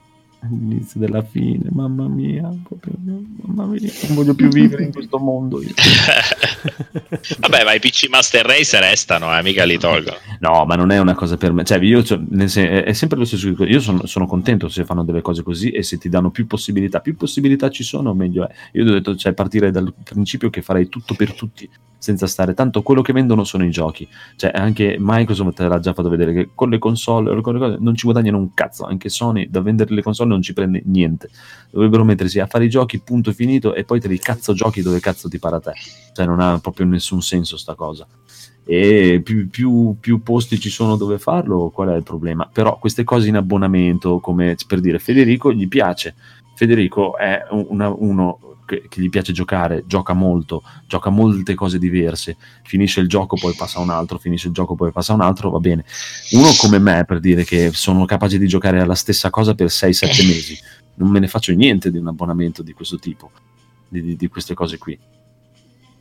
all'inizio 0.43 0.99
della 0.99 1.23
fine, 1.23 1.69
mamma 1.71 2.09
mia, 2.09 2.53
proprio, 2.67 2.93
mamma 3.43 3.67
mia, 3.67 3.91
non 4.07 4.17
voglio 4.17 4.35
più 4.35 4.49
vivere 4.49 4.85
in 4.85 4.93
questo 4.93 5.19
mondo. 5.19 5.61
Vabbè, 7.39 7.65
ma 7.65 7.73
i 7.73 7.79
PC 7.79 8.09
Master 8.09 8.45
Race 8.45 8.79
restano, 8.81 9.37
eh, 9.37 9.43
mica 9.43 9.65
li 9.65 9.79
tolgo. 9.79 10.13
No, 10.41 10.65
ma 10.65 10.75
non 10.75 10.91
è 10.91 10.99
una 10.99 11.15
cosa 11.15 11.37
per 11.37 11.53
me, 11.53 11.65
cioè 11.65 11.79
io 11.79 12.05
sen- 12.05 12.29
è 12.85 12.93
sempre 12.93 13.19
lo 13.19 13.25
stesso, 13.25 13.49
io 13.49 13.81
sono, 13.81 14.07
sono, 14.07 14.27
contento 14.27 14.69
se 14.69 14.85
fanno 14.85 15.05
delle 15.05 15.23
cose 15.23 15.43
così 15.43 15.71
e 15.71 15.83
se 15.83 15.99
ti 15.99 16.09
danno 16.09 16.31
più 16.31 16.47
possibilità, 16.47 17.01
più 17.01 17.17
possibilità 17.17 17.71
ci 17.71 17.85
sono, 17.85 18.13
meglio 18.13 18.49
è. 18.49 18.55
Io 18.73 18.85
ho 18.85 18.93
detto, 18.93 19.15
cioè, 19.15 19.35
partire 19.35 19.71
dal 19.71 19.93
principio 20.03 20.51
che 20.51 20.63
farei 20.63 20.89
tutto 20.89 21.15
per 21.15 21.33
tutti, 21.35 21.69
senza 22.03 22.27
stare, 22.27 22.53
tanto 22.53 22.83
quello 22.83 23.01
che 23.01 23.13
vendono 23.13 23.45
sono 23.45 23.65
i 23.65 23.71
giochi, 23.71 24.09
cioè 24.35 24.51
anche 24.53 24.97
Microsoft 24.99 25.61
l'ha 25.61 25.79
già 25.79 25.93
fatto 25.93 26.09
vedere 26.09 26.33
che 26.33 26.49
con 26.53 26.69
le 26.69 26.81
console, 26.81 27.41
con 27.41 27.55
le 27.55 27.61
cose, 27.61 27.77
non 27.79 27.95
ci 27.95 28.07
guadagnano 28.07 28.39
un 28.39 28.55
cazzo, 28.55 28.85
anche 28.85 29.09
Sony 29.09 29.49
da 29.49 29.61
vendere 29.61 29.95
le 29.95 30.03
console 30.03 30.31
non 30.31 30.43
ci 30.43 30.53
prende 30.53 30.83
niente. 30.87 31.31
Dovrebbero 31.71 32.03
mettersi 32.03 32.41
a 32.41 32.47
fare 32.47 32.65
i 32.65 32.69
giochi, 32.69 32.99
punto 32.99 33.31
finito, 33.31 33.73
e 33.73 33.85
poi 33.85 34.01
te 34.01 34.09
li 34.09 34.19
cazzo 34.19 34.53
giochi 34.53 34.83
dove 34.83 34.99
cazzo 34.99 35.29
ti 35.29 35.39
para 35.39 35.61
te. 35.61 35.75
Cioè, 36.13 36.27
non 36.27 36.41
ha 36.41 36.59
proprio 36.59 36.87
nessun 36.87 37.23
senso 37.23 37.57
sta 37.57 37.77
cosa. 37.77 38.05
E 38.65 39.21
più, 39.23 39.49
più, 39.49 39.97
più 40.01 40.23
posti 40.25 40.59
ci 40.59 40.71
sono 40.71 40.97
dove 40.97 41.21
farlo, 41.21 41.71
qual 41.71 41.91
è 41.91 41.97
il 41.97 42.03
problema? 42.03 42.51
Però 42.53 42.79
queste 42.79 43.05
cose 43.05 43.29
in 43.29 43.37
abbonamento, 43.37 44.19
come 44.19 44.57
per 44.67 44.81
dire 44.81 44.99
Federico, 44.99 45.53
gli 45.53 45.69
piace. 45.69 46.17
Federico 46.57 47.17
è 47.17 47.47
una, 47.51 47.89
uno 47.89 48.52
che, 48.67 48.87
che, 48.89 49.01
gli 49.01 49.09
piace 49.09 49.33
giocare, 49.33 49.85
gioca 49.87 50.13
molto, 50.13 50.63
gioca 50.87 51.11
molte 51.11 51.55
cose 51.55 51.79
diverse, 51.79 52.37
finisce 52.63 53.01
il 53.01 53.09
gioco, 53.09 53.37
poi 53.37 53.55
passa 53.55 53.81
un 53.81 53.91
altro, 53.91 54.19
finisce 54.19 54.49
il 54.49 54.55
gioco, 54.55 54.75
poi 54.75 54.93
passa 54.93 55.13
un 55.13 55.21
altro, 55.21 55.51
va 55.51 55.59
bene. 55.59 55.85
Uno 56.31 56.53
come 56.59 56.79
me, 56.79 57.05
per 57.05 57.21
dire 57.21 57.45
che 57.45 57.71
sono 57.73 58.05
capace 58.05 58.39
di 58.39 58.47
giocare 58.47 58.81
alla 58.81 58.95
stessa 58.95 59.31
cosa 59.31 59.55
per 59.55 59.67
6-7 59.67 60.27
mesi, 60.27 60.59
non 60.95 61.11
me 61.11 61.19
ne 61.19 61.29
faccio 61.29 61.53
niente 61.53 61.91
di 61.91 61.99
un 61.99 62.09
abbonamento 62.09 62.63
di 62.63 62.73
questo 62.73 62.99
tipo, 62.99 63.31
di, 63.89 64.03
di, 64.03 64.17
di 64.17 64.29
queste 64.29 64.55
cose 64.55 64.79
qui. 64.79 64.99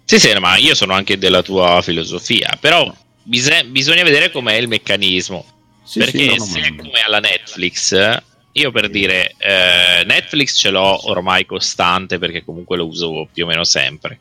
Sì, 0.06 0.20
sì, 0.20 0.34
ma 0.40 0.58
io 0.58 0.76
sono 0.76 0.94
anche 0.94 1.18
della 1.18 1.42
tua 1.42 1.82
filosofia, 1.82 2.58
però 2.60 2.94
bis- 3.24 3.64
bisogna 3.66 4.04
vedere 4.04 4.32
com'è 4.32 4.56
il 4.56 4.68
meccanismo. 4.68 5.46
Sì, 5.84 6.00
perché 6.00 6.40
sì, 6.40 6.52
se 6.52 6.60
è 6.60 6.76
come 6.76 7.02
alla 7.06 7.20
Netflix, 7.20 7.94
io 8.54 8.72
per 8.72 8.90
dire, 8.90 9.36
eh, 9.38 10.04
Netflix 10.06 10.58
ce 10.58 10.70
l'ho 10.70 11.10
ormai 11.10 11.46
costante 11.46 12.20
perché 12.20 12.44
comunque 12.44 12.78
lo 12.78 12.88
uso 12.88 13.28
più 13.32 13.46
o 13.46 13.48
meno 13.48 13.64
sempre. 13.64 14.20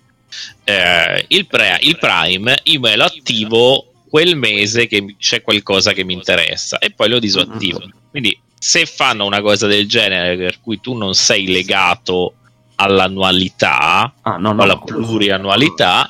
Eh, 0.64 1.24
il, 1.28 1.46
pre- 1.46 1.78
il, 1.80 1.98
Prime 1.98 2.60
io 2.64 2.80
me 2.80 2.96
lo 2.96 3.04
attivo 3.04 3.92
quel 4.08 4.36
mese 4.36 4.86
che 4.86 5.16
c'è 5.18 5.42
qualcosa 5.42 5.92
che 5.92 6.04
mi 6.04 6.12
interessa 6.12 6.78
e 6.78 6.90
poi 6.90 7.08
lo 7.08 7.18
disattivo. 7.18 7.80
Mm-hmm. 7.80 7.90
Quindi 8.10 8.40
se 8.58 8.86
fanno 8.86 9.24
una 9.24 9.40
cosa 9.40 9.66
del 9.66 9.88
genere 9.88 10.36
per 10.36 10.60
cui 10.60 10.80
tu 10.80 10.94
non 10.94 11.14
sei 11.14 11.46
legato 11.46 12.34
all'annualità 12.76 14.12
ah, 14.22 14.36
no, 14.36 14.52
no, 14.52 14.62
alla 14.62 14.78
pluriannualità 14.78 16.08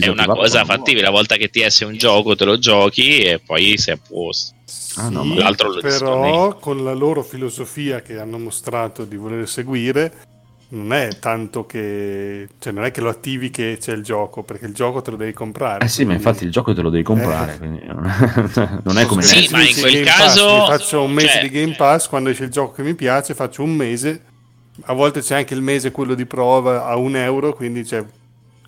è 0.00 0.08
una 0.08 0.26
cosa 0.26 0.64
fattibile. 0.64 1.04
La 1.04 1.10
volta 1.10 1.36
che 1.36 1.48
ti 1.48 1.62
esce 1.62 1.84
un 1.84 1.96
gioco 1.96 2.36
te 2.36 2.44
lo 2.44 2.58
giochi 2.58 3.18
e 3.18 3.38
poi 3.38 3.76
sei 3.78 3.94
a 3.94 3.98
posto. 4.06 4.54
Ah, 4.96 5.08
no, 5.08 5.22
sì, 5.22 5.34
l'altro 5.34 5.72
lo 5.72 5.80
però 5.80 6.56
con 6.56 6.84
la 6.84 6.92
loro 6.92 7.22
filosofia 7.22 8.02
che 8.02 8.18
hanno 8.18 8.38
mostrato 8.38 9.04
di 9.04 9.16
voler 9.16 9.48
seguire 9.48 10.12
non 10.72 10.92
è 10.92 11.18
tanto 11.18 11.66
che 11.66 12.48
cioè 12.58 12.72
non 12.72 12.84
è 12.84 12.90
che 12.90 13.00
lo 13.00 13.10
attivi 13.10 13.50
che 13.50 13.76
c'è 13.78 13.92
il 13.92 14.02
gioco 14.02 14.42
perché 14.42 14.66
il 14.66 14.74
gioco 14.74 15.02
te 15.02 15.10
lo 15.10 15.16
devi 15.16 15.32
comprare 15.32 15.84
eh 15.84 15.88
sì 15.88 16.04
quindi... 16.04 16.12
ma 16.12 16.18
infatti 16.18 16.44
il 16.44 16.50
gioco 16.50 16.72
te 16.72 16.80
lo 16.80 16.88
devi 16.88 17.02
comprare 17.02 17.58
eh. 17.60 18.68
non 18.82 18.98
è 18.98 19.04
come 19.04 19.22
sì 19.22 19.48
ma 19.50 19.66
in 19.66 19.78
quel 19.78 20.04
caso 20.04 20.46
Pass, 20.46 20.68
faccio 20.68 21.02
un 21.02 21.12
mese 21.12 21.28
cioè... 21.28 21.42
di 21.42 21.48
Game 21.50 21.74
Pass 21.74 22.08
quando 22.08 22.30
esce 22.30 22.44
il 22.44 22.50
gioco 22.50 22.72
che 22.72 22.82
mi 22.82 22.94
piace 22.94 23.34
faccio 23.34 23.62
un 23.62 23.74
mese 23.74 24.22
a 24.84 24.94
volte 24.94 25.20
c'è 25.20 25.36
anche 25.36 25.52
il 25.52 25.60
mese 25.60 25.90
quello 25.90 26.14
di 26.14 26.24
prova 26.24 26.86
a 26.86 26.96
un 26.96 27.16
euro 27.16 27.52
quindi 27.52 27.82
c'è 27.84 28.02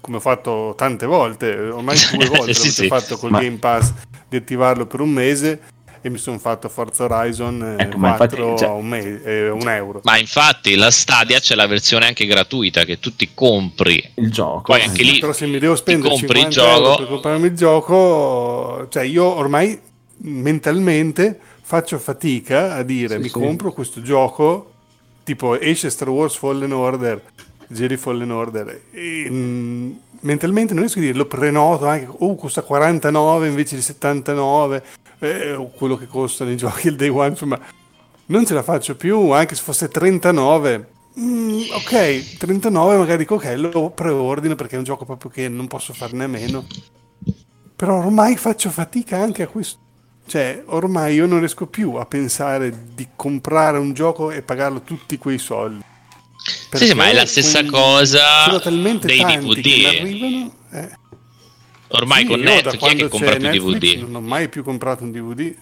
come 0.05 0.19
ho 0.19 0.21
fatto 0.21 0.75
tante 0.77 1.07
volte 1.07 1.57
ormai 1.57 1.97
due 2.13 2.29
volte 2.37 2.53
sì, 2.53 2.71
sì. 2.71 2.87
fatto 2.89 3.17
col 3.17 3.31
ma... 3.31 3.41
Game 3.41 3.57
Pass 3.57 3.91
di 4.29 4.37
attivarlo 4.37 4.85
per 4.85 5.01
un 5.01 5.09
mese 5.09 5.61
e 6.03 6.11
mi 6.11 6.19
sono 6.19 6.39
fatto 6.39 6.69
Forza 6.69 7.05
Horizon 7.05 7.77
ecco, 7.79 7.97
4 7.97 8.37
infatti, 8.37 8.59
cioè... 8.59 8.69
un, 8.69 8.87
me- 8.87 9.23
eh, 9.25 9.49
un, 9.49 9.67
euro. 9.71 10.03
Ma 10.05 10.19
infatti 10.19 10.75
la 10.75 10.91
Stadia 10.91 11.41
c'è 11.41 11.55
la 11.55 11.67
versione 11.67 12.05
anche 12.05 12.27
gratuita 12.27 12.85
che 12.85 13.01
tu 13.01 13.17
ti 13.17 13.31
compri 13.33 14.11
il 14.17 14.31
gioco. 14.31 14.65
Poi 14.65 14.83
anche 14.83 15.03
lì 15.03 15.19
Però 15.19 15.33
se 15.33 15.47
mi 15.47 15.59
devo 15.59 15.75
spendere 15.75 16.15
50 16.15 16.47
il 16.47 16.53
gioco... 16.53 16.97
per 16.97 17.07
comprarmi 17.07 17.47
il 17.47 17.57
gioco, 17.57 18.87
cioè 18.91 19.05
io 19.05 19.25
ormai 19.25 19.81
mentalmente 20.19 21.41
faccio 21.63 21.99
fatica 21.99 22.75
a 22.75 22.83
dire 22.83 23.15
sì, 23.15 23.23
mi 23.23 23.29
sì. 23.29 23.33
compro 23.33 23.73
questo 23.73 24.03
gioco 24.03 24.73
tipo 25.23 25.59
esce 25.59 25.89
Star 25.89 26.11
Wars 26.11 26.37
Fallen 26.37 26.73
Order 26.73 27.23
Jedi 27.75 27.97
Fallen 27.97 28.31
Order 28.31 28.83
e, 28.91 29.29
mh, 29.29 29.35
mm, 29.35 29.93
mentalmente 30.21 30.73
non 30.73 30.83
riesco 30.83 30.99
a 30.99 31.03
dire 31.03 31.15
lo 31.15 31.27
prenoto 31.27 31.87
anche 31.87 32.09
oh 32.09 32.35
costa 32.37 32.63
49 32.63 33.49
invece 33.49 33.77
di 33.77 33.83
79 33.83 34.83
eh, 35.19 35.71
quello 35.77 35.97
che 35.97 36.07
costano 36.07 36.51
i 36.51 36.57
giochi 36.59 36.89
il 36.89 36.97
day 36.97 37.09
one 37.09 37.29
insomma 37.29 37.61
non 38.27 38.47
ce 38.47 38.55
la 38.55 38.63
faccio 38.63 38.97
più 38.97 39.31
anche 39.31 39.55
se 39.55 39.63
fosse 39.63 39.89
39 39.89 40.89
mm, 41.19 41.61
ok 41.75 42.37
39 42.39 42.97
magari 42.97 43.19
dico 43.19 43.35
ok 43.35 43.55
lo 43.57 43.91
preordino 43.91 44.55
perché 44.55 44.77
è 44.77 44.79
un 44.79 44.85
gioco 44.85 45.05
proprio 45.05 45.31
che 45.31 45.49
non 45.49 45.67
posso 45.67 45.93
farne 45.93 46.25
a 46.25 46.29
meno. 46.29 46.65
Però 47.77 47.99
ormai 47.99 48.37
faccio 48.37 48.71
fatica 48.71 49.19
anche 49.19 49.43
a 49.43 49.49
questo. 49.49 49.79
Cioè 50.27 50.63
ormai 50.67 51.15
io 51.15 51.27
non 51.27 51.41
riesco 51.41 51.67
più 51.67 51.95
a 51.95 52.07
pensare 52.07 52.73
di 52.95 53.09
comprare 53.15 53.77
un 53.77 53.93
gioco 53.93 54.31
e 54.31 54.41
pagarlo 54.41 54.81
tutti 54.81 55.19
quei 55.19 55.37
soldi 55.37 55.85
sì, 56.73 56.87
sì, 56.87 56.95
ma 56.95 57.09
è 57.09 57.15
la 57.15 57.27
stessa 57.27 57.65
cosa 57.65 58.49
dei 58.49 59.25
DVD. 59.25 59.85
Arrivano, 59.87 60.55
eh. 60.73 60.91
Ormai 61.89 62.23
sì, 62.23 62.27
con 62.27 62.41
Netflix 62.41 62.79
chi 62.79 62.87
è 62.87 62.97
che 62.97 63.09
compra 63.09 63.37
più 63.37 63.49
DVD? 63.49 64.01
Non 64.01 64.15
ho 64.17 64.21
mai 64.21 64.49
più 64.49 64.63
comprato 64.63 65.05
un 65.05 65.11
DVD. 65.11 65.55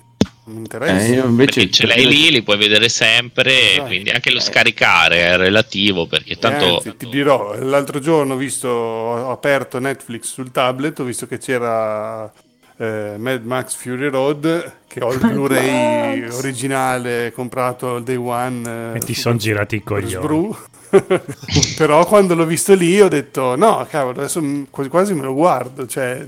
Non 0.44 0.56
mi 0.56 0.62
interessa. 0.62 1.04
Eh, 1.04 1.10
io 1.10 1.24
invece 1.26 1.60
perché 1.60 1.70
ce 1.70 1.86
l'hai 1.86 2.06
lì, 2.06 2.30
li 2.30 2.42
puoi 2.42 2.56
vedere 2.56 2.88
sempre, 2.88 3.72
esatto. 3.72 3.86
quindi 3.86 4.10
anche 4.10 4.32
lo 4.32 4.40
scaricare 4.40 5.22
è 5.22 5.36
relativo 5.36 6.06
perché 6.06 6.36
tanto... 6.36 6.76
Anzi, 6.76 6.96
ti 6.96 7.08
dirò, 7.08 7.56
l'altro 7.60 8.00
giorno 8.00 8.34
ho 8.34 8.36
visto, 8.36 8.68
ho 8.68 9.30
aperto 9.30 9.78
Netflix 9.78 10.32
sul 10.32 10.50
tablet, 10.50 10.98
ho 10.98 11.04
visto 11.04 11.28
che 11.28 11.38
c'era 11.38 12.32
eh, 12.76 13.14
Mad 13.18 13.44
Max 13.44 13.74
Fury 13.74 14.08
Road 14.08 14.72
che 14.86 15.02
ho 15.02 15.12
il 15.12 15.18
Blu-ray 15.18 16.28
originale 16.28 17.32
comprato 17.32 17.96
al 17.96 18.02
day 18.02 18.16
one 18.16 18.92
eh, 18.92 18.96
e 18.96 19.00
ti 19.00 19.14
sono 19.14 19.36
girati 19.36 19.76
i 19.76 19.82
coglioni. 19.82 20.56
però 21.76 22.04
quando 22.04 22.34
l'ho 22.34 22.44
visto 22.44 22.74
lì 22.74 23.00
ho 23.00 23.08
detto 23.08 23.56
no 23.56 23.86
cavolo 23.88 24.18
adesso 24.18 24.42
quasi 24.70 24.90
quasi 24.90 25.14
me 25.14 25.22
lo 25.22 25.32
guardo 25.32 25.86
cioè 25.86 26.26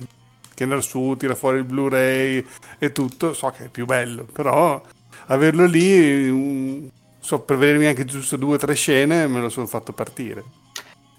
che 0.54 0.62
andare 0.62 0.80
su 0.80 1.14
tira 1.18 1.34
fuori 1.34 1.58
il 1.58 1.64
Blu-ray 1.64 2.44
e 2.78 2.92
tutto 2.92 3.34
so 3.34 3.50
che 3.50 3.64
è 3.64 3.68
più 3.68 3.84
bello 3.84 4.24
però 4.24 4.80
averlo 5.26 5.66
lì 5.66 6.90
so 7.20 7.40
per 7.40 7.58
vedermi 7.58 7.86
anche 7.86 8.04
giusto 8.04 8.36
due 8.36 8.54
o 8.54 8.58
tre 8.58 8.74
scene 8.74 9.26
me 9.26 9.40
lo 9.40 9.48
sono 9.48 9.66
fatto 9.66 9.92
partire 9.92 10.44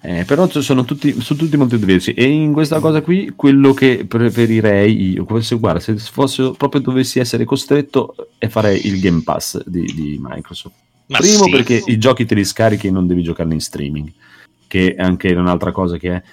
eh, 0.08 0.24
però 0.24 0.48
sono 0.48 0.86
tutti, 0.86 1.20
sono 1.20 1.40
tutti 1.40 1.58
molto 1.58 1.78
diversi 1.78 2.12
e 2.12 2.26
in 2.26 2.54
questa 2.54 2.80
cosa 2.80 3.02
qui 3.02 3.34
quello 3.36 3.74
che 3.74 4.06
preferirei 4.08 5.14
io, 5.14 5.42
se, 5.42 5.56
guarda, 5.56 5.80
se 5.80 5.98
fosse 5.98 6.52
proprio 6.56 6.82
dovessi 6.82 7.18
essere 7.18 7.44
costretto 7.44 8.16
è 8.38 8.48
fare 8.48 8.76
il 8.76 9.00
Game 9.00 9.24
Pass 9.24 9.64
di, 9.66 9.82
di 9.96 10.20
Microsoft. 10.22 10.76
Ma 11.08 11.18
Primo 11.18 11.46
sì. 11.46 11.50
perché 11.50 11.82
i 11.88 11.98
giochi 11.98 12.26
te 12.26 12.36
li 12.36 12.46
scarichi 12.46 12.86
e 12.86 12.92
non 12.92 13.08
devi 13.08 13.24
giocarli 13.24 13.54
in 13.54 13.60
streaming, 13.60 14.12
che 14.68 14.94
è 14.94 15.02
anche 15.02 15.34
un'altra 15.34 15.72
cosa 15.72 15.98
che 15.98 16.14
è 16.14 16.24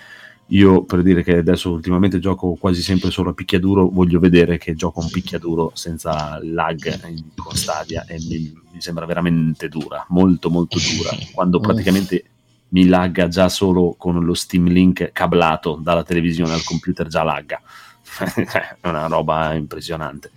io 0.49 0.85
per 0.85 1.01
dire 1.01 1.23
che 1.23 1.39
adesso 1.39 1.71
ultimamente 1.71 2.19
gioco 2.19 2.57
quasi 2.61 2.83
sempre 2.83 3.11
solo 3.11 3.31
a 3.31 3.33
picchiaduro, 3.33 3.89
voglio 3.89 4.19
vedere 4.21 4.59
che 4.59 4.75
gioco 4.75 5.01
un 5.01 5.09
picchiaduro 5.09 5.71
senza 5.73 6.39
lag 6.43 7.09
in, 7.09 7.25
con 7.35 7.55
Stadia 7.55 8.05
e 8.05 8.19
mi, 8.19 8.53
mi, 8.71 8.81
sembra 8.83 9.07
veramente 9.07 9.69
dura, 9.69 10.05
molto 10.11 10.51
molto 10.51 10.77
dura, 10.79 11.17
quando 11.33 11.59
praticamente 11.59 12.32
mi 12.73 12.87
lagga 12.87 13.29
già 13.29 13.49
solo 13.49 13.95
con 13.97 14.23
lo 14.25 14.35
Steam 14.35 14.67
Link 14.67 15.13
cablato 15.13 15.79
dalla 15.81 16.03
televisione 16.03 16.53
al 16.53 16.65
computer 16.65 17.07
già 17.07 17.23
lagga. 17.23 17.61
È 18.81 18.89
una 18.89 19.07
roba 19.07 19.55
impressionante. 19.55 20.31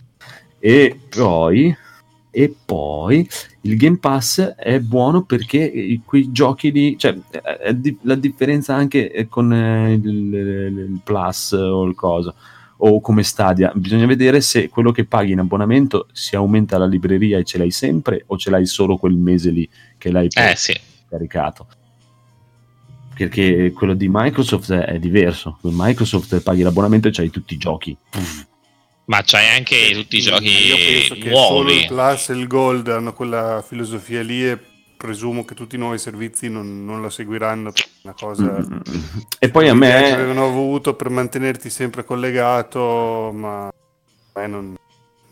E 0.60 1.00
poi 1.10 1.76
e 2.38 2.54
poi 2.66 3.26
il 3.62 3.78
Game 3.78 3.98
Pass 3.98 4.42
è 4.42 4.82
buono 4.82 5.24
perché 5.24 6.02
quei 6.04 6.34
giochi 6.34 6.70
lì, 6.70 6.98
cioè 6.98 7.18
la 8.02 8.16
differenza 8.16 8.76
anche 8.76 9.26
con 9.30 9.54
eh, 9.54 9.94
il, 9.94 10.04
il 10.04 11.00
Plus 11.02 11.54
o 11.54 11.86
il 11.86 11.96
coso 11.96 12.36
o 12.80 13.00
come 13.00 13.24
Stadia, 13.24 13.72
bisogna 13.74 14.06
vedere 14.06 14.42
se 14.42 14.68
quello 14.68 14.92
che 14.92 15.06
paghi 15.06 15.32
in 15.32 15.40
abbonamento 15.40 16.08
si 16.12 16.36
aumenta 16.36 16.78
la 16.78 16.86
libreria 16.86 17.38
e 17.38 17.46
ce 17.46 17.58
l'hai 17.58 17.72
sempre 17.72 18.24
o 18.26 18.38
ce 18.38 18.50
l'hai 18.50 18.66
solo 18.66 18.98
quel 18.98 19.16
mese 19.16 19.50
lì 19.52 19.70
che 19.98 20.12
l'hai 20.12 20.28
eh, 20.30 20.56
sì. 20.58 20.78
caricato 21.08 21.68
perché 23.16 23.72
quello 23.74 23.94
di 23.94 24.08
Microsoft 24.12 24.72
è, 24.74 25.00
diverso. 25.00 25.58
Con 25.62 25.74
Microsoft 25.76 26.42
paghi 26.42 26.62
l'abbonamento 26.62 27.08
e 27.08 27.12
c'hai 27.12 27.30
tutti 27.30 27.54
i 27.54 27.58
giochi. 27.58 27.96
Ma 29.06 29.22
c'hai 29.24 29.56
anche 29.56 29.92
tutti 29.94 30.18
i 30.18 30.22
giochi 30.22 30.48
Io 30.48 30.76
penso 30.76 31.14
che 31.16 31.30
nuovi. 31.30 31.48
Solo 31.48 31.72
il 31.72 31.86
Plus 31.88 32.30
e 32.30 32.34
il 32.34 32.48
Gold 32.48 32.88
hanno 32.90 33.14
quella 33.14 33.64
filosofia 33.66 34.22
lì 34.22 34.48
e 34.48 34.60
presumo 34.98 35.46
che 35.46 35.56
tutti 35.56 35.76
i 35.76 35.78
nuovi 35.80 35.98
servizi 35.98 36.50
non, 36.50 36.84
non 36.84 37.02
la 37.02 37.10
seguiranno 37.10 37.72
una 38.04 38.14
cosa 38.14 38.44
mm-hmm. 38.44 38.80
e 39.38 39.50
poi 39.50 39.68
a 39.68 39.76
me 39.76 39.90
che 39.90 40.14
avevano 40.14 40.46
avuto 40.46 40.96
per 40.96 41.10
mantenerti 41.10 41.70
sempre 41.70 42.06
collegato 42.06 43.32
ma 43.34 43.70
me 44.34 44.48
non, 44.48 44.76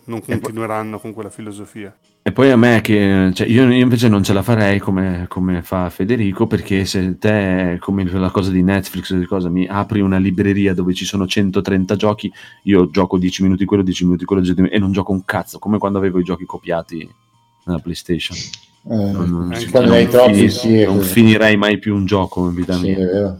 non 0.03 0.23
continueranno 0.23 0.99
con 0.99 1.13
quella 1.13 1.29
filosofia 1.29 1.95
e 2.25 2.31
poi 2.31 2.51
a 2.51 2.55
me 2.55 2.79
che 2.79 3.31
cioè 3.33 3.45
io, 3.47 3.69
io, 3.69 3.83
invece 3.83 4.07
non 4.07 4.23
ce 4.23 4.31
la 4.31 4.41
farei 4.41 4.79
come, 4.79 5.25
come, 5.27 5.61
fa 5.61 5.89
Federico 5.89 6.47
perché 6.47 6.85
se 6.85 7.17
te 7.19 7.75
come 7.81 8.05
la 8.05 8.29
cosa 8.29 8.49
di 8.49 8.63
Netflix 8.63 9.27
cosa, 9.27 9.49
mi 9.49 9.67
apri 9.67 9.99
una 9.99 10.17
libreria 10.17 10.73
dove 10.73 10.93
ci 10.93 11.03
sono 11.03 11.27
130 11.27 11.97
giochi 11.97 12.31
io 12.63 12.89
gioco 12.89 13.17
10 13.17 13.43
minuti 13.43 13.65
quello 13.65 13.83
10 13.83 14.05
minuti 14.05 14.23
quello 14.23 14.41
e 14.41 14.79
non 14.79 14.93
gioco 14.93 15.11
un 15.11 15.25
cazzo 15.25 15.59
come 15.59 15.77
quando 15.77 15.97
avevo 15.97 16.17
i 16.17 16.23
giochi 16.23 16.45
copiati 16.45 17.07
nella 17.65 17.79
PlayStation. 17.79 18.37
Eh, 18.37 19.11
non, 19.11 19.29
non, 19.29 20.07
troppi, 20.09 20.33
fini, 20.33 20.49
sì, 20.49 20.83
non 20.85 21.01
finirei 21.01 21.57
mai 21.57 21.77
più 21.77 21.93
un 21.93 22.05
gioco 22.05 22.47
in 22.47 22.55
vita 22.55 22.77
mia 22.77 23.37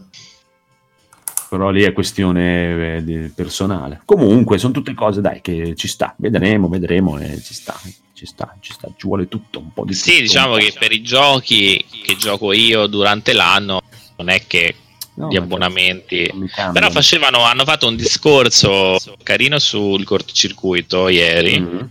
però 1.48 1.70
lì 1.70 1.82
è 1.82 1.92
questione 1.92 2.96
eh, 2.96 3.32
personale. 3.32 4.02
Comunque 4.04 4.58
sono 4.58 4.72
tutte 4.72 4.92
cose 4.92 5.20
dai 5.20 5.40
che 5.40 5.74
ci 5.76 5.86
sta. 5.86 6.12
Vedremo 6.18 6.68
vedremo 6.68 7.16
e 7.18 7.40
ci 7.40 7.54
sta 7.54 7.74
ci 8.14 8.26
sta, 8.26 8.56
ci 8.60 8.72
sta, 8.72 8.88
ci 8.96 9.06
vuole 9.06 9.28
tutto, 9.28 9.58
un 9.58 9.72
po' 9.72 9.84
di 9.84 9.92
Sì, 9.92 10.20
diciamo 10.22 10.54
che 10.54 10.72
per 10.78 10.92
i 10.92 11.02
giochi 11.02 11.84
che 12.04 12.16
gioco 12.16 12.52
io 12.52 12.86
durante 12.86 13.32
l'anno 13.32 13.82
non 14.16 14.28
è 14.28 14.46
che 14.46 14.74
no, 15.14 15.28
gli 15.28 15.36
abbonamenti. 15.36 16.32
però 16.72 16.90
facevano, 16.90 17.42
hanno 17.42 17.64
fatto 17.64 17.88
un 17.88 17.96
discorso 17.96 18.98
carino 19.22 19.58
sul 19.58 20.04
cortocircuito 20.04 21.08
ieri 21.08 21.60
mm-hmm. 21.60 21.86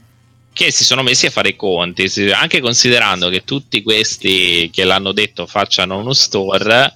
che 0.54 0.72
si 0.72 0.86
sono 0.86 1.04
messi 1.04 1.26
a 1.26 1.32
fare 1.32 1.50
i 1.50 1.56
conti 1.56 2.10
anche 2.32 2.62
considerando 2.62 3.30
che 3.30 3.44
tutti 3.44 3.84
questi 3.84 4.70
che 4.72 4.86
l'hanno 4.86 5.12
detto 5.12 5.46
facciano 5.46 5.98
uno 5.98 6.14
store 6.14 6.94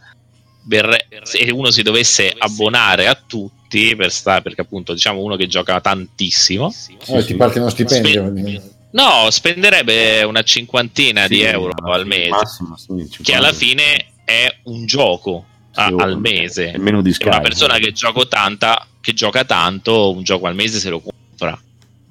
se 1.23 1.49
uno 1.51 1.71
si 1.71 1.81
dovesse 1.81 2.33
abbonare 2.37 3.07
a 3.07 3.15
tutti 3.15 3.95
per 3.95 4.11
sta, 4.11 4.41
perché 4.41 4.61
appunto 4.61 4.93
diciamo 4.93 5.21
uno 5.21 5.35
che 5.35 5.47
gioca 5.47 5.79
tantissimo 5.81 6.73
oh, 7.07 7.25
ti 7.25 7.35
parte 7.35 7.59
uno 7.59 7.69
stipendio 7.69 8.33
spe- 8.35 8.75
No, 8.91 9.30
spenderebbe 9.30 10.23
una 10.23 10.43
cinquantina 10.43 11.23
sì, 11.23 11.35
di 11.35 11.41
euro 11.41 11.73
al 11.91 12.05
mese, 12.05 12.30
massimo, 12.30 12.77
sì, 12.77 13.22
che 13.22 13.35
alla 13.35 13.53
fine 13.53 14.14
è 14.23 14.59
un 14.64 14.85
gioco 14.85 15.45
a, 15.73 15.85
al 15.85 16.19
mese. 16.19 16.73
Meno 16.77 17.01
di 17.01 17.15
una 17.23 17.41
persona 17.41 17.77
che, 17.77 17.93
tanta, 18.30 18.88
che 19.01 19.14
gioca 19.14 19.43
tanto, 19.43 20.11
un 20.11 20.23
gioco 20.23 20.47
al 20.47 20.55
mese 20.55 20.80
se 20.80 20.89
lo 20.89 21.01
compra. 21.01 21.59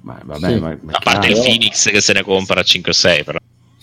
Ma, 0.01 0.19
vabbè, 0.23 0.53
sì. 0.53 0.59
ma, 0.59 0.77
ma 0.81 0.91
a 0.93 0.99
parte 0.99 1.27
il 1.27 1.33
Phoenix 1.33 1.89
che 1.89 1.99
se 1.99 2.13
ne 2.13 2.23
compra 2.23 2.63
5 2.63 2.93
6 2.93 3.23
però 3.23 3.39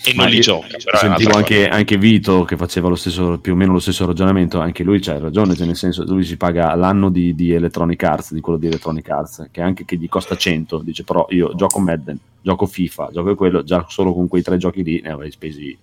e 0.07 0.12
non 0.15 0.29
li 0.29 0.41
gioca. 0.41 0.79
Sentivo 0.79 1.33
anche, 1.33 1.66
anche, 1.66 1.97
Vito 1.97 2.45
che 2.45 2.57
faceva 2.57 2.89
lo 2.89 2.95
stesso, 2.95 3.39
più 3.39 3.55
o 3.55 3.57
meno 3.57 3.73
lo 3.73 3.79
stesso 3.79 4.05
ragionamento, 4.05 4.61
anche 4.61 4.83
lui 4.83 5.01
c'ha 5.01 5.19
ragione, 5.19 5.57
cioè 5.57 5.66
nel 5.66 5.77
senso 5.77 6.05
lui 6.05 6.25
si 6.25 6.37
paga 6.37 6.75
l'anno 6.75 7.09
di, 7.09 7.35
di, 7.35 7.53
Electronic 7.53 8.03
Arts, 8.03 8.33
di 8.35 8.41
quello 8.41 8.59
di 8.59 8.66
Electronic 8.66 9.09
Arts, 9.09 9.49
che 9.51 9.62
anche 9.62 9.87
che 9.87 9.97
gli 9.97 10.09
costa 10.09 10.37
100, 10.37 10.79
dice 10.79 11.05
però 11.05 11.27
io 11.31 11.55
gioco 11.55 11.79
Madden, 11.79 12.19
gioco 12.45 12.66
FIFA, 12.66 13.09
gioco 13.11 13.35
quello, 13.37 13.65
già 13.65 13.87
solo 13.89 14.12
con 14.12 14.29
quei 14.29 14.43
tre 14.43 14.59
giochi 14.59 14.83
lì 14.83 15.01
ne 15.01 15.12
avrei 15.12 15.31
spesi 15.31 15.77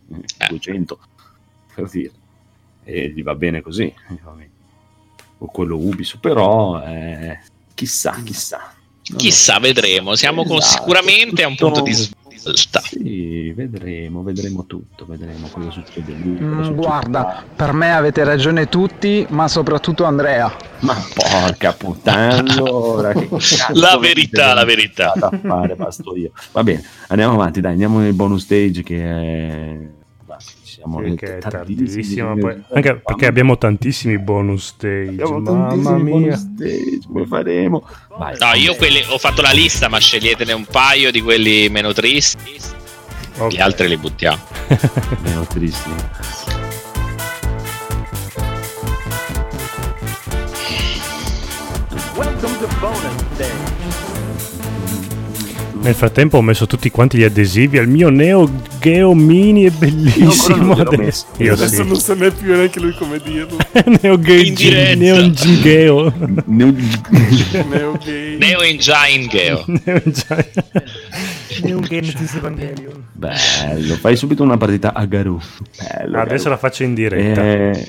200, 0.47 0.93
eh. 0.93 1.23
per 1.73 1.89
dire. 1.89 2.11
E 2.83 3.09
gli 3.09 3.23
va 3.23 3.33
bene 3.33 3.61
così. 3.61 3.91
O 5.39 5.45
quello 5.47 5.75
Ubisoft, 5.75 6.19
però 6.19 6.79
eh, 6.83 7.39
chissà, 7.73 8.21
chissà. 8.23 8.75
Chissà, 9.01 9.57
vedremo. 9.57 10.13
Siamo 10.13 10.41
esatto. 10.41 10.59
con, 10.59 10.63
sicuramente 10.67 11.41
a 11.41 11.47
un 11.47 11.55
punto 11.55 11.81
di, 11.81 11.95
Sì, 12.43 13.51
vedremo, 13.53 14.23
vedremo 14.23 14.65
tutto, 14.65 15.05
vedremo 15.05 15.47
cosa 15.51 15.69
succede 15.69 16.13
lì. 16.13 16.37
Cosa 16.37 16.71
mm, 16.71 16.75
guarda, 16.75 17.43
per 17.55 17.73
me 17.73 17.93
avete 17.93 18.23
ragione 18.23 18.67
tutti, 18.67 19.25
ma 19.29 19.47
soprattutto 19.47 20.05
Andrea. 20.05 20.51
Ma 20.79 20.95
porca 21.13 21.73
puttana, 21.73 22.37
allora, 22.37 23.13
la 23.73 23.97
verità, 23.99 24.53
la 24.53 24.65
verità. 24.65 25.13
Da 25.15 25.29
fare, 25.39 25.75
basto 25.75 26.15
io. 26.15 26.31
Va 26.51 26.63
bene, 26.63 26.83
andiamo 27.07 27.33
avanti, 27.33 27.61
dai, 27.61 27.73
andiamo 27.73 27.99
nel 27.99 28.13
bonus 28.13 28.43
stage 28.43 28.81
che 28.81 29.03
è 29.03 29.77
siamo 30.81 30.99
che, 30.99 31.15
che 31.15 31.37
è 31.37 31.39
tardissimo 31.39 32.35
poi, 32.35 32.63
anche 32.73 32.95
perché 32.95 33.27
abbiamo 33.27 33.57
tantissimi 33.57 34.17
bonus 34.17 34.67
stage 34.67 35.09
abbiamo 35.09 35.39
mamma 35.39 35.97
mia. 35.97 36.35
stage, 36.35 37.01
come 37.05 37.25
faremo? 37.27 37.87
Vai, 38.17 38.35
no 38.39 38.53
io 38.53 38.75
quelli, 38.75 39.01
ho 39.07 39.17
fatto 39.19 39.41
la 39.41 39.51
lista 39.51 39.87
ma 39.89 39.99
sceglietene 39.99 40.53
un 40.53 40.65
paio 40.65 41.11
di 41.11 41.21
quelli 41.21 41.69
meno 41.69 41.93
tristi. 41.93 42.79
Okay. 43.33 43.49
gli 43.49 43.61
altri 43.61 43.87
li 43.87 43.97
buttiamo. 43.97 44.39
Meno 45.21 45.45
tristi. 45.45 45.89
Welcome 52.15 52.57
to 52.59 52.67
bonus 52.79 53.15
stage 53.33 53.70
nel 55.81 55.95
frattempo 55.95 56.37
ho 56.37 56.41
messo 56.41 56.67
tutti 56.67 56.89
quanti 56.89 57.17
gli 57.17 57.23
adesivi 57.23 57.77
al 57.77 57.87
mio 57.87 58.09
Neo 58.09 58.49
Geo 58.79 59.13
Mini, 59.13 59.65
è 59.65 59.69
bellissimo 59.71 60.73
adesso. 60.73 61.25
Io 61.37 61.53
adesso 61.53 61.83
sì. 61.83 61.87
non 61.87 61.99
sa 61.99 62.15
più 62.15 62.55
neanche 62.55 62.79
lui 62.79 62.93
come 62.93 63.19
dirlo. 63.19 63.57
Neo 64.01 64.19
Geo 64.19 64.95
Neo 64.95 65.29
Geo. 65.31 66.13
Neo 66.45 66.73
Neo 68.37 68.61
Engine 68.61 69.27
Geo. 69.27 69.65
Neo 71.63 71.79
Genesis 71.81 72.33
Evangelion. 72.35 73.05
Bello, 73.11 73.95
fai 73.95 74.15
subito 74.15 74.43
una 74.43 74.57
partita 74.57 74.93
a 74.93 75.05
Garou. 75.05 75.39
Bello, 75.77 76.19
adesso 76.19 76.43
bello. 76.43 76.49
la 76.49 76.57
faccio 76.57 76.83
in 76.83 76.93
diretta. 76.93 77.43
Eh... 77.43 77.87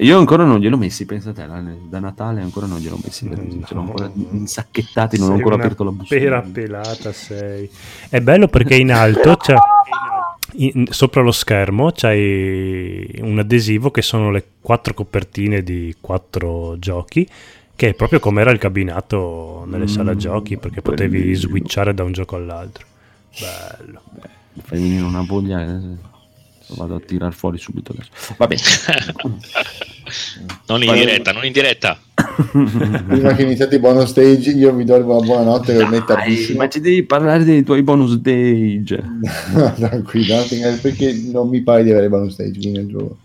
Io 0.00 0.18
ancora 0.18 0.44
non 0.44 0.60
gliel'ho 0.60 0.78
messi, 0.78 1.04
pensate, 1.04 1.46
da 1.46 1.98
Natale 1.98 2.40
ancora 2.40 2.66
non 2.66 2.78
gliel'ho 2.78 2.98
messi, 3.02 3.28
no, 3.28 3.36
ce 3.66 3.74
l'ho 3.74 3.80
ancora 3.80 4.10
insacchettati, 4.14 5.18
non 5.18 5.30
ho 5.30 5.34
ancora 5.34 5.56
aperto 5.56 5.84
la 5.84 5.90
busta. 5.90 6.14
Pera 6.14 6.40
pelata 6.40 7.12
sei. 7.12 7.68
È 8.08 8.20
bello 8.20 8.48
perché 8.48 8.76
in 8.76 8.92
alto 8.92 9.36
c'è, 9.36 9.54
in, 10.52 10.86
sopra 10.88 11.20
lo 11.20 11.32
schermo 11.32 11.90
c'hai 11.94 13.18
un 13.20 13.38
adesivo 13.38 13.90
che 13.90 14.00
sono 14.00 14.30
le 14.30 14.44
quattro 14.62 14.94
copertine 14.94 15.62
di 15.62 15.94
quattro 16.00 16.78
giochi, 16.78 17.28
che 17.76 17.90
è 17.90 17.94
proprio 17.94 18.20
come 18.20 18.40
era 18.40 18.52
il 18.52 18.58
cabinato 18.58 19.64
nelle 19.66 19.84
mm, 19.84 19.88
sale 19.88 20.16
giochi, 20.16 20.56
perché 20.56 20.80
potevi 20.80 21.18
bellissimo. 21.18 21.50
switchare 21.50 21.92
da 21.92 22.04
un 22.04 22.12
gioco 22.12 22.36
all'altro. 22.36 22.86
Bello. 23.38 24.00
Beh, 24.12 24.62
fai 24.62 24.80
venire 24.80 25.04
una 25.04 25.24
voglia... 25.26 25.60
Eh 25.60 26.08
vado 26.76 26.96
a 26.96 27.00
tirar 27.00 27.32
fuori 27.32 27.58
subito 27.58 27.92
adesso. 27.92 28.34
Va 28.36 28.46
bene. 28.46 28.62
non 30.66 30.82
in 30.82 30.92
diretta, 30.92 31.32
non 31.32 31.44
in 31.44 31.52
diretta. 31.52 31.98
Prima 33.06 33.34
che 33.34 33.42
iniziate 33.42 33.76
i 33.76 33.78
bonus 33.78 34.10
stage, 34.10 34.50
io 34.50 34.72
vi 34.72 34.84
do 34.84 34.98
la 34.98 35.04
buonanotte 35.04 35.74
per 35.74 35.88
mettere 35.88 36.24
Ma 36.54 36.68
ci 36.68 36.80
devi 36.80 37.02
parlare 37.04 37.44
dei 37.44 37.62
tuoi 37.62 37.82
bonus 37.82 38.18
stage. 38.18 39.02
tranquillo, 39.76 40.44
perché 40.80 41.12
non 41.32 41.48
mi 41.48 41.62
pare 41.62 41.82
di 41.82 41.90
avere 41.90 42.08
bonus 42.08 42.34
stage, 42.34 42.58
quindi 42.58 42.86
gioco. 42.86 43.16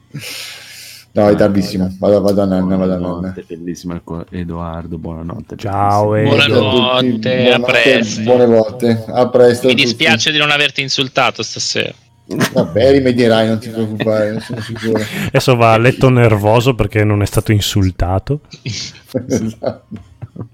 No, 1.15 1.29
è 1.29 1.35
tardissimo. 1.35 1.95
Vado, 1.97 2.19
vado 2.19 2.41
a 2.41 2.45
nanna, 2.45 2.75
vado 2.75 2.93
a 2.93 2.97
nanna. 2.97 3.33
Bellissima 3.47 4.01
Edoardo, 4.29 4.97
buonanotte. 4.97 5.55
Ciao, 5.55 6.07
buonanotte, 6.07 6.49
buonanotte, 6.49 7.51
a 7.51 7.59
presto. 7.61 8.21
Buone 8.21 8.45
volte, 8.45 9.05
a 9.07 9.29
presto. 9.29 9.67
Mi 9.67 9.75
dispiace 9.75 10.33
di 10.33 10.37
non 10.37 10.51
averti 10.51 10.81
insultato 10.81 11.41
stasera. 11.41 11.93
Vabbè, 12.27 12.91
rimedierai, 12.91 13.47
non 13.47 13.59
ti 13.59 13.69
preoccupare, 13.69 14.31
non 14.31 14.41
sono 14.41 14.59
sicuro. 14.61 14.99
Adesso 15.27 15.55
va 15.55 15.73
a 15.73 15.77
letto 15.77 16.09
nervoso 16.09 16.73
perché 16.73 17.03
non 17.03 17.21
è 17.21 17.25
stato 17.25 17.51
insultato. 17.51 18.41
esatto. 18.63 19.85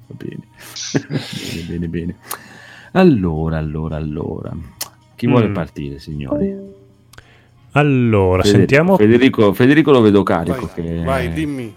bene. 0.07 0.48
bene, 0.91 1.64
bene, 1.68 1.88
bene. 1.88 2.15
Allora, 2.91 3.57
allora, 3.57 3.95
allora. 3.95 4.52
Chi 5.15 5.27
mm. 5.27 5.30
vuole 5.30 5.49
partire, 5.49 5.99
signori? 5.99 6.53
Allora, 7.72 8.41
Federico, 8.41 8.57
sentiamo. 8.57 8.98
Federico, 8.98 9.53
Federico, 9.53 9.91
lo 9.91 10.02
vedo 10.02 10.23
carico. 10.23 10.69
Vai, 10.76 10.84
che... 10.84 11.03
vai 11.03 11.31
dimmi. 11.31 11.73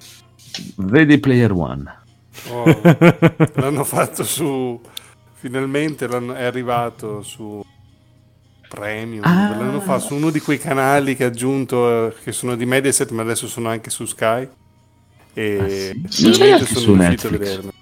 Ready 0.77 1.19
Player 1.19 1.53
One. 1.53 2.03
Oh, 2.49 2.81
l'hanno 3.55 3.85
fatto 3.85 4.25
su. 4.25 4.81
Finalmente 5.35 6.07
è 6.07 6.43
arrivato 6.43 7.23
su 7.23 7.63
Premium, 8.69 9.23
ah. 9.25 9.57
l'anno 9.57 9.81
fa 9.81 9.99
su 9.99 10.15
uno 10.15 10.31
di 10.31 10.41
quei 10.41 10.59
canali 10.59 11.17
che 11.17 11.25
ha 11.25 11.29
aggiunto, 11.29 12.09
eh, 12.09 12.15
che 12.23 12.33
sono 12.33 12.57
di 12.57 12.67
Mediaset, 12.67 13.11
ma 13.11 13.23
adesso 13.23 13.47
sono 13.47 13.69
anche 13.69 13.91
su 13.91 14.05
Sky. 14.05 14.49
E 15.33 15.59
ah, 16.03 16.09
sì. 16.09 16.33
sono 16.33 16.65
su 16.65 16.95
riuscito 16.95 17.27
a 17.27 17.31
vederlo. 17.31 17.73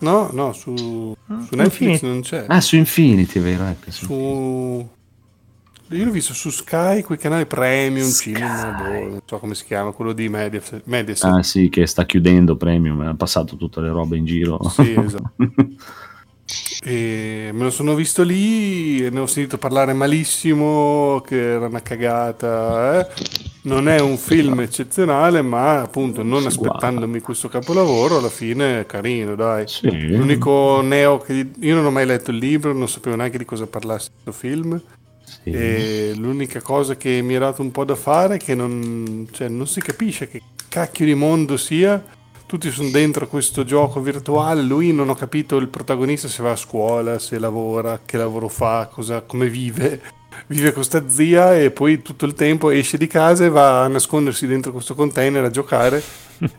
No, 0.00 0.30
no, 0.32 0.52
su, 0.52 1.16
ah, 1.26 1.44
su 1.48 1.56
Netflix 1.56 1.80
Infinity. 1.80 2.06
non 2.06 2.20
c'è. 2.20 2.44
Ah, 2.48 2.60
su 2.60 2.76
Infinity, 2.76 3.40
vero? 3.40 3.66
Ecco, 3.66 3.90
su... 3.90 4.04
su... 4.04 4.88
Io 5.90 6.04
l'ho 6.04 6.10
visto 6.10 6.34
su 6.34 6.50
Sky, 6.50 7.02
quei 7.02 7.18
canali 7.18 7.46
premium, 7.46 8.08
Sky. 8.08 8.34
cinema, 8.34 8.72
boh, 8.72 9.08
non 9.08 9.20
so 9.24 9.38
come 9.38 9.54
si 9.54 9.64
chiama, 9.64 9.92
quello 9.92 10.12
di 10.12 10.28
Mediaset. 10.28 10.82
Mediaset. 10.84 11.32
Ah 11.32 11.42
sì, 11.42 11.68
che 11.68 11.86
sta 11.86 12.04
chiudendo 12.04 12.56
premium, 12.56 13.00
ha 13.00 13.14
passato 13.14 13.56
tutte 13.56 13.80
le 13.80 13.88
robe 13.88 14.16
in 14.16 14.24
giro. 14.24 14.60
Sì, 14.68 14.94
esatto. 14.96 15.32
E 16.84 17.50
me 17.52 17.64
lo 17.64 17.70
sono 17.70 17.94
visto 17.94 18.22
lì 18.22 19.04
e 19.04 19.10
ne 19.10 19.20
ho 19.20 19.26
sentito 19.26 19.58
parlare 19.58 19.92
malissimo, 19.92 21.22
che 21.26 21.52
era 21.52 21.66
una 21.66 21.82
cagata. 21.82 23.00
Eh? 23.00 23.12
Non 23.62 23.88
è 23.88 24.00
un 24.00 24.16
film 24.16 24.60
eccezionale, 24.60 25.42
ma 25.42 25.80
appunto 25.80 26.22
non 26.22 26.46
aspettandomi 26.46 27.20
questo 27.20 27.48
capolavoro, 27.48 28.18
alla 28.18 28.30
fine 28.30 28.80
è 28.80 28.86
carino, 28.86 29.34
dai. 29.34 29.66
Sì. 29.66 30.08
L'unico 30.16 30.80
neo 30.80 31.18
che 31.18 31.50
io 31.58 31.74
non 31.74 31.84
ho 31.84 31.90
mai 31.90 32.06
letto 32.06 32.30
il 32.30 32.38
libro, 32.38 32.72
non 32.72 32.88
sapevo 32.88 33.16
neanche 33.16 33.38
di 33.38 33.44
cosa 33.44 33.66
parlasse 33.66 34.10
questo 34.22 34.32
film. 34.32 34.80
Sì. 35.24 35.50
E 35.50 36.12
l'unica 36.16 36.62
cosa 36.62 36.96
che 36.96 37.20
mi 37.22 37.34
ha 37.34 37.40
dato 37.40 37.60
un 37.60 37.70
po' 37.70 37.84
da 37.84 37.96
fare 37.96 38.36
è 38.36 38.38
che 38.38 38.54
non, 38.54 39.28
cioè, 39.30 39.48
non 39.48 39.66
si 39.66 39.80
capisce 39.80 40.28
che 40.28 40.40
cacchio 40.68 41.04
di 41.04 41.14
mondo 41.14 41.56
sia 41.56 42.02
tutti 42.48 42.70
sono 42.70 42.88
dentro 42.88 43.28
questo 43.28 43.62
gioco 43.62 44.00
virtuale, 44.00 44.62
lui 44.62 44.90
non 44.90 45.10
ho 45.10 45.14
capito 45.14 45.58
il 45.58 45.68
protagonista 45.68 46.28
se 46.28 46.42
va 46.42 46.52
a 46.52 46.56
scuola, 46.56 47.18
se 47.18 47.38
lavora, 47.38 48.00
che 48.06 48.16
lavoro 48.16 48.48
fa, 48.48 48.88
cosa, 48.90 49.20
come 49.20 49.50
vive. 49.50 50.00
Vive 50.46 50.72
con 50.72 50.84
sta 50.84 51.08
zia 51.08 51.58
e 51.58 51.72
poi 51.72 52.00
tutto 52.00 52.24
il 52.24 52.32
tempo 52.32 52.70
esce 52.70 52.96
di 52.96 53.08
casa 53.08 53.44
e 53.44 53.48
va 53.48 53.82
a 53.82 53.88
nascondersi 53.88 54.46
dentro 54.46 54.70
questo 54.70 54.94
container 54.94 55.42
a 55.42 55.50
giocare 55.50 56.00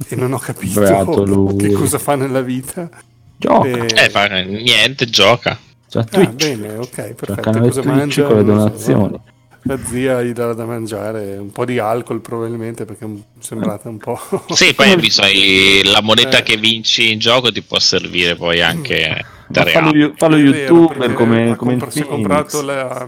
e 0.09 0.15
non 0.17 0.33
ho 0.33 0.37
capito 0.37 0.81
che 1.57 1.71
cosa 1.71 1.97
fa 1.97 2.15
nella 2.15 2.41
vita. 2.41 2.89
Gioca. 3.37 3.67
E... 3.67 3.87
Eh, 3.95 4.09
fa 4.09 4.27
niente, 4.27 5.05
gioca. 5.05 5.57
Cioè, 5.87 6.03
ah, 6.11 6.25
bene, 6.27 6.75
ok, 6.75 7.13
perfetto. 7.13 7.59
Cosa 7.59 7.83
mangia? 7.83 8.25
Con 8.25 8.35
le 8.35 8.43
donazioni. 8.43 9.13
So, 9.13 9.21
la 9.69 9.77
zia 9.85 10.23
gli 10.23 10.31
dà 10.31 10.51
da 10.53 10.65
mangiare 10.65 11.37
un 11.37 11.51
po' 11.51 11.63
di 11.63 11.77
alcol 11.77 12.21
probabilmente 12.21 12.85
perché 12.85 13.05
è 13.05 13.09
sembrata 13.39 13.87
un 13.87 13.99
po'... 13.99 14.19
sì, 14.49 14.73
poi 14.73 14.95
bisogna, 14.95 15.91
la 15.91 16.01
moneta 16.01 16.39
eh. 16.39 16.43
che 16.43 16.57
vinci 16.57 17.11
in 17.11 17.19
gioco 17.19 17.51
ti 17.51 17.61
può 17.61 17.77
servire 17.77 18.35
poi 18.35 18.61
anche 18.61 19.23
da 19.47 19.65
fallo, 19.65 20.13
fallo 20.15 20.37
youtuber 20.37 21.13
come, 21.13 21.55
come 21.55 21.77
compr- 21.77 21.91
si 21.91 21.99
è 21.99 22.05
comprato 22.05 22.63
la, 22.63 23.07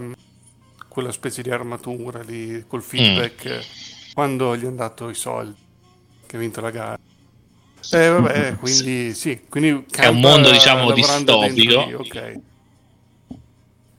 quella 0.86 1.10
specie 1.10 1.42
di 1.42 1.50
armatura 1.50 2.22
lì 2.22 2.64
col 2.68 2.82
feedback 2.82 3.48
mm. 3.48 4.12
quando 4.14 4.56
gli 4.56 4.64
hanno 4.64 4.76
dato 4.76 5.08
i 5.08 5.14
soldi 5.14 5.58
che 6.26 6.36
ha 6.36 6.38
vinto 6.38 6.60
la 6.60 6.70
gara. 6.70 6.98
Eh 7.90 8.08
vabbè, 8.08 8.54
quindi 8.60 9.12
sì, 9.12 9.40
quindi 9.48 9.84
è 9.90 10.06
un 10.06 10.20
mondo 10.20 10.52
diciamo 10.52 10.92
distopico. 10.92 11.84
Lì, 11.84 11.94
ok. 11.94 12.40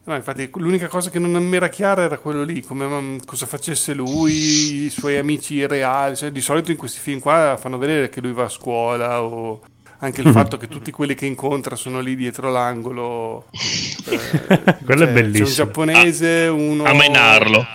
No, 0.06 0.16
infatti 0.16 0.50
l'unica 0.56 0.88
cosa 0.88 1.10
che 1.10 1.18
non 1.18 1.32
mi 1.32 1.56
era 1.56 1.70
chiara 1.70 2.04
era 2.04 2.18
quello 2.18 2.44
lì, 2.44 2.62
come, 2.62 3.20
cosa 3.26 3.46
facesse 3.46 3.94
lui, 3.94 4.86
i 4.86 4.90
suoi 4.90 5.18
amici 5.18 5.66
reali. 5.66 6.18
Cioè, 6.18 6.32
di 6.32 6.42
solito 6.42 6.72
in 6.72 6.78
questi 6.78 7.00
film 7.00 7.20
qua 7.20 7.58
fanno 7.60 7.78
vedere 7.78 8.10
che 8.10 8.20
lui 8.20 8.34
va 8.34 8.44
a 8.44 8.50
scuola 8.50 9.24
o 9.24 9.62
anche 10.00 10.20
il 10.20 10.32
fatto 10.34 10.58
che 10.58 10.68
tutti 10.68 10.92
quelli 10.92 11.16
che 11.16 11.26
incontra 11.26 11.78
sono 11.78 12.02
lì 12.02 12.16
dietro 12.16 12.52
l'angolo. 12.52 13.46
Eh, 14.06 14.76
quello 14.84 15.06
cioè, 15.06 15.10
è 15.10 15.14
bellissimo. 15.14 15.46
C'è 15.46 15.50
un 15.50 15.56
giapponese, 15.56 16.48
uno... 16.48 16.84
A 16.84 16.94
menarlo. 16.94 17.66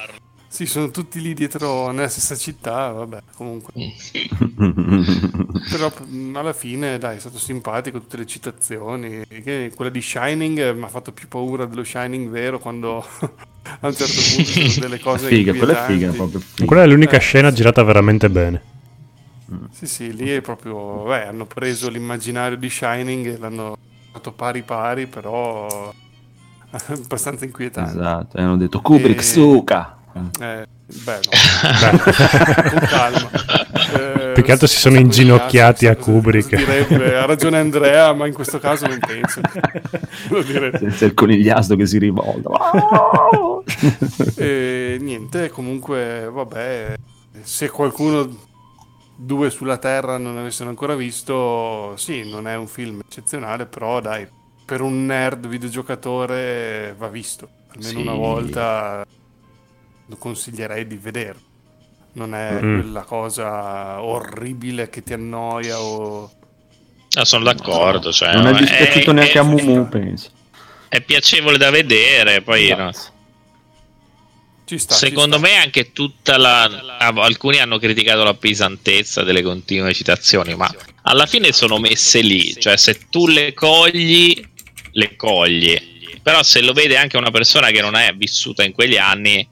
Sì, 0.59 0.67
sono 0.67 0.91
tutti 0.91 1.21
lì 1.21 1.35
dietro 1.35 1.93
nella 1.93 2.09
stessa 2.09 2.35
città, 2.35 2.91
vabbè, 2.91 3.23
comunque. 3.37 3.75
Però 5.71 5.93
alla 6.35 6.53
fine, 6.53 6.99
dai, 6.99 7.19
è 7.19 7.21
stato 7.21 7.39
simpatico, 7.39 8.01
tutte 8.01 8.17
le 8.17 8.27
citazioni. 8.27 9.23
quella 9.77 9.89
di 9.89 10.03
Shining 10.03 10.75
mi 10.75 10.83
ha 10.83 10.89
fatto 10.89 11.13
più 11.13 11.29
paura 11.29 11.65
dello 11.65 11.85
Shining 11.85 12.29
vero 12.29 12.59
quando 12.59 12.97
a 13.07 13.87
un 13.87 13.95
certo 13.95 14.21
punto 14.35 14.51
sono 14.51 14.81
delle 14.81 14.99
cose 14.99 15.29
figa, 15.29 15.55
quella 15.55 15.85
è 15.85 15.93
figa, 15.93 16.11
proprio 16.11 16.41
figa. 16.41 16.65
Quella 16.65 16.83
è 16.83 16.87
l'unica 16.89 17.19
eh, 17.19 17.21
scena 17.21 17.53
girata 17.53 17.85
veramente 17.85 18.29
bene. 18.29 18.63
Sì, 19.71 19.87
sì, 19.87 20.13
lì 20.13 20.29
è 20.29 20.41
proprio... 20.41 21.05
Beh, 21.05 21.29
hanno 21.29 21.47
preso 21.47 21.89
l'immaginario 21.89 22.57
di 22.57 22.69
Shining 22.69 23.27
e 23.27 23.39
l'hanno 23.39 23.79
fatto 24.11 24.33
pari 24.33 24.63
pari, 24.63 25.07
però 25.07 25.95
abbastanza 26.89 27.45
inquietante. 27.45 27.93
Esatto, 27.93 28.37
e 28.37 28.43
hanno 28.43 28.57
detto 28.57 28.81
Kubrick, 28.81 29.21
e... 29.21 29.23
suca! 29.23 29.93
Eh, 30.41 30.67
beh, 31.05 31.21
no. 31.23 32.71
con 32.71 32.81
calma. 32.89 33.31
Eh, 33.97 34.33
Più 34.35 34.43
che 34.43 34.53
altro 34.53 34.67
si 34.67 34.79
sono 34.79 34.99
inginocchiati 34.99 35.87
a 35.87 35.97
Kubrick. 35.97 36.55
Direbbe, 36.57 37.17
ha 37.17 37.27
ragione 37.27 37.59
Andrea, 37.59 38.13
ma 38.13 38.27
in 38.27 38.35
questo 38.35 38.59
caso 38.59 38.87
non 38.87 38.99
penso. 38.99 39.41
Senza 40.79 41.05
il 41.05 41.15
conigliastro 41.15 41.77
che 41.77 41.87
si 41.87 41.99
rivolta. 41.99 42.51
e 44.37 44.99
niente, 45.01 45.51
comunque, 45.51 46.29
vabbè, 46.33 46.95
se 47.43 47.69
qualcuno 47.69 48.47
due 49.17 49.51
sulla 49.51 49.79
Terra 49.79 50.17
non 50.19 50.39
avessero 50.39 50.69
ancora 50.69 50.95
visto, 50.95 51.97
sì, 51.97 52.29
non 52.29 52.47
è 52.47 52.57
un 52.57 52.69
film 52.69 53.01
eccezionale, 53.05 53.67
però 53.67 54.01
dai, 54.01 54.27
per 54.65 54.81
un 54.81 55.07
nerd 55.07 55.47
videogiocatore 55.47 56.95
va 56.97 57.09
visto. 57.09 57.49
Almeno 57.71 58.01
sì. 58.01 58.07
una 58.07 58.15
volta 58.15 59.07
lo 60.09 60.17
consiglierei 60.17 60.87
di 60.87 60.97
vederlo. 60.97 61.47
Non 62.13 62.35
è 62.35 62.61
mm. 62.61 62.81
quella 62.81 63.03
cosa 63.03 64.03
orribile 64.03 64.89
che 64.89 65.03
ti 65.03 65.13
annoia 65.13 65.79
o... 65.79 66.33
Ah, 67.15 67.25
sono 67.25 67.45
d'accordo. 67.45 68.07
No. 68.07 68.13
Cioè, 68.13 68.35
non 68.35 68.47
è 68.49 68.59
dispiaciuto 68.59 69.11
è, 69.11 69.15
neanche 69.15 69.35
è, 69.35 69.39
a 69.39 69.43
Mumu, 69.43 69.89
penso. 69.89 70.31
È 70.89 71.01
piacevole 71.01 71.59
da 71.59 71.71
vedere, 71.71 72.43
poi... 72.43 72.75
No. 72.75 72.91
Sta, 74.65 74.95
Secondo 74.95 75.39
me 75.39 75.57
anche 75.57 75.93
tutta 75.93 76.37
la... 76.37 76.65
Alcuni 76.99 77.59
hanno 77.59 77.79
criticato 77.79 78.23
la 78.23 78.35
pesantezza 78.35 79.23
delle 79.23 79.43
continue 79.43 79.95
citazioni, 79.95 80.55
ma 80.57 80.71
alla 81.03 81.27
fine 81.27 81.53
sono 81.53 81.79
messe 81.79 82.21
lì. 82.21 82.55
Cioè, 82.59 82.77
se 82.77 83.09
tu 83.09 83.27
le 83.27 83.55
cogli, 83.55 84.47
le 84.93 85.17
cogli. 85.17 85.97
Però 86.23 86.43
se 86.43 86.61
lo 86.61 86.73
vede 86.73 86.99
anche 86.99 87.17
una 87.17 87.31
persona 87.31 87.71
che 87.71 87.81
non 87.81 87.95
è 87.95 88.13
vissuta 88.15 88.63
in 88.63 88.73
quegli 88.73 88.99
anni, 88.99 89.47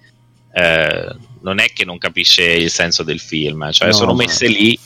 eh, 0.56 1.14
non 1.42 1.58
è 1.58 1.66
che 1.66 1.84
non 1.84 1.98
capisce 1.98 2.42
il 2.42 2.70
senso 2.70 3.02
del 3.02 3.20
film, 3.20 3.70
cioè 3.72 3.88
no, 3.88 3.92
sono 3.92 4.14
messe 4.14 4.48
lì 4.48 4.78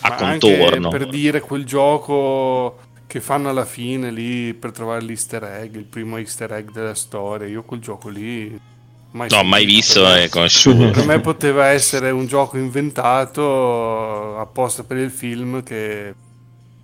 a 0.00 0.08
Ma 0.08 0.14
contorno. 0.16 0.88
per 0.88 1.08
dire 1.08 1.40
quel 1.40 1.64
gioco 1.64 2.78
che 3.06 3.20
fanno 3.20 3.48
alla 3.48 3.64
fine 3.64 4.10
lì 4.10 4.54
per 4.54 4.72
trovare 4.72 5.02
l'easter 5.02 5.44
egg, 5.44 5.76
il 5.76 5.84
primo 5.84 6.16
easter 6.16 6.52
egg 6.52 6.70
della 6.72 6.96
storia, 6.96 7.46
io 7.46 7.62
quel 7.62 7.78
gioco 7.78 8.08
lì 8.08 8.60
mai 9.12 9.28
no, 9.30 9.44
mai 9.44 9.64
visto 9.64 10.12
e 10.16 10.28
conosciuto. 10.28 10.90
Per 10.90 11.06
me 11.06 11.20
poteva 11.20 11.66
essere 11.66 12.10
un 12.10 12.26
gioco 12.26 12.58
inventato 12.58 14.36
apposta 14.36 14.82
per 14.82 14.96
il 14.96 15.12
film 15.12 15.62
che 15.62 16.12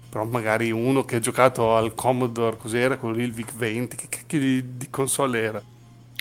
però 0.09 0.25
magari 0.25 0.71
uno 0.71 1.05
che 1.05 1.17
ha 1.17 1.21
giocato 1.21 1.75
al 1.75 1.97
Commodore, 1.97 2.57
cos'era 2.57 2.97
quello 2.97 3.17
lì, 3.17 3.25
il 3.25 3.33
VIC-20, 3.33 3.89
che 3.97 4.07
cacchio 4.09 4.39
di, 4.39 4.77
di 4.77 4.89
console 4.89 5.41
era? 5.41 5.63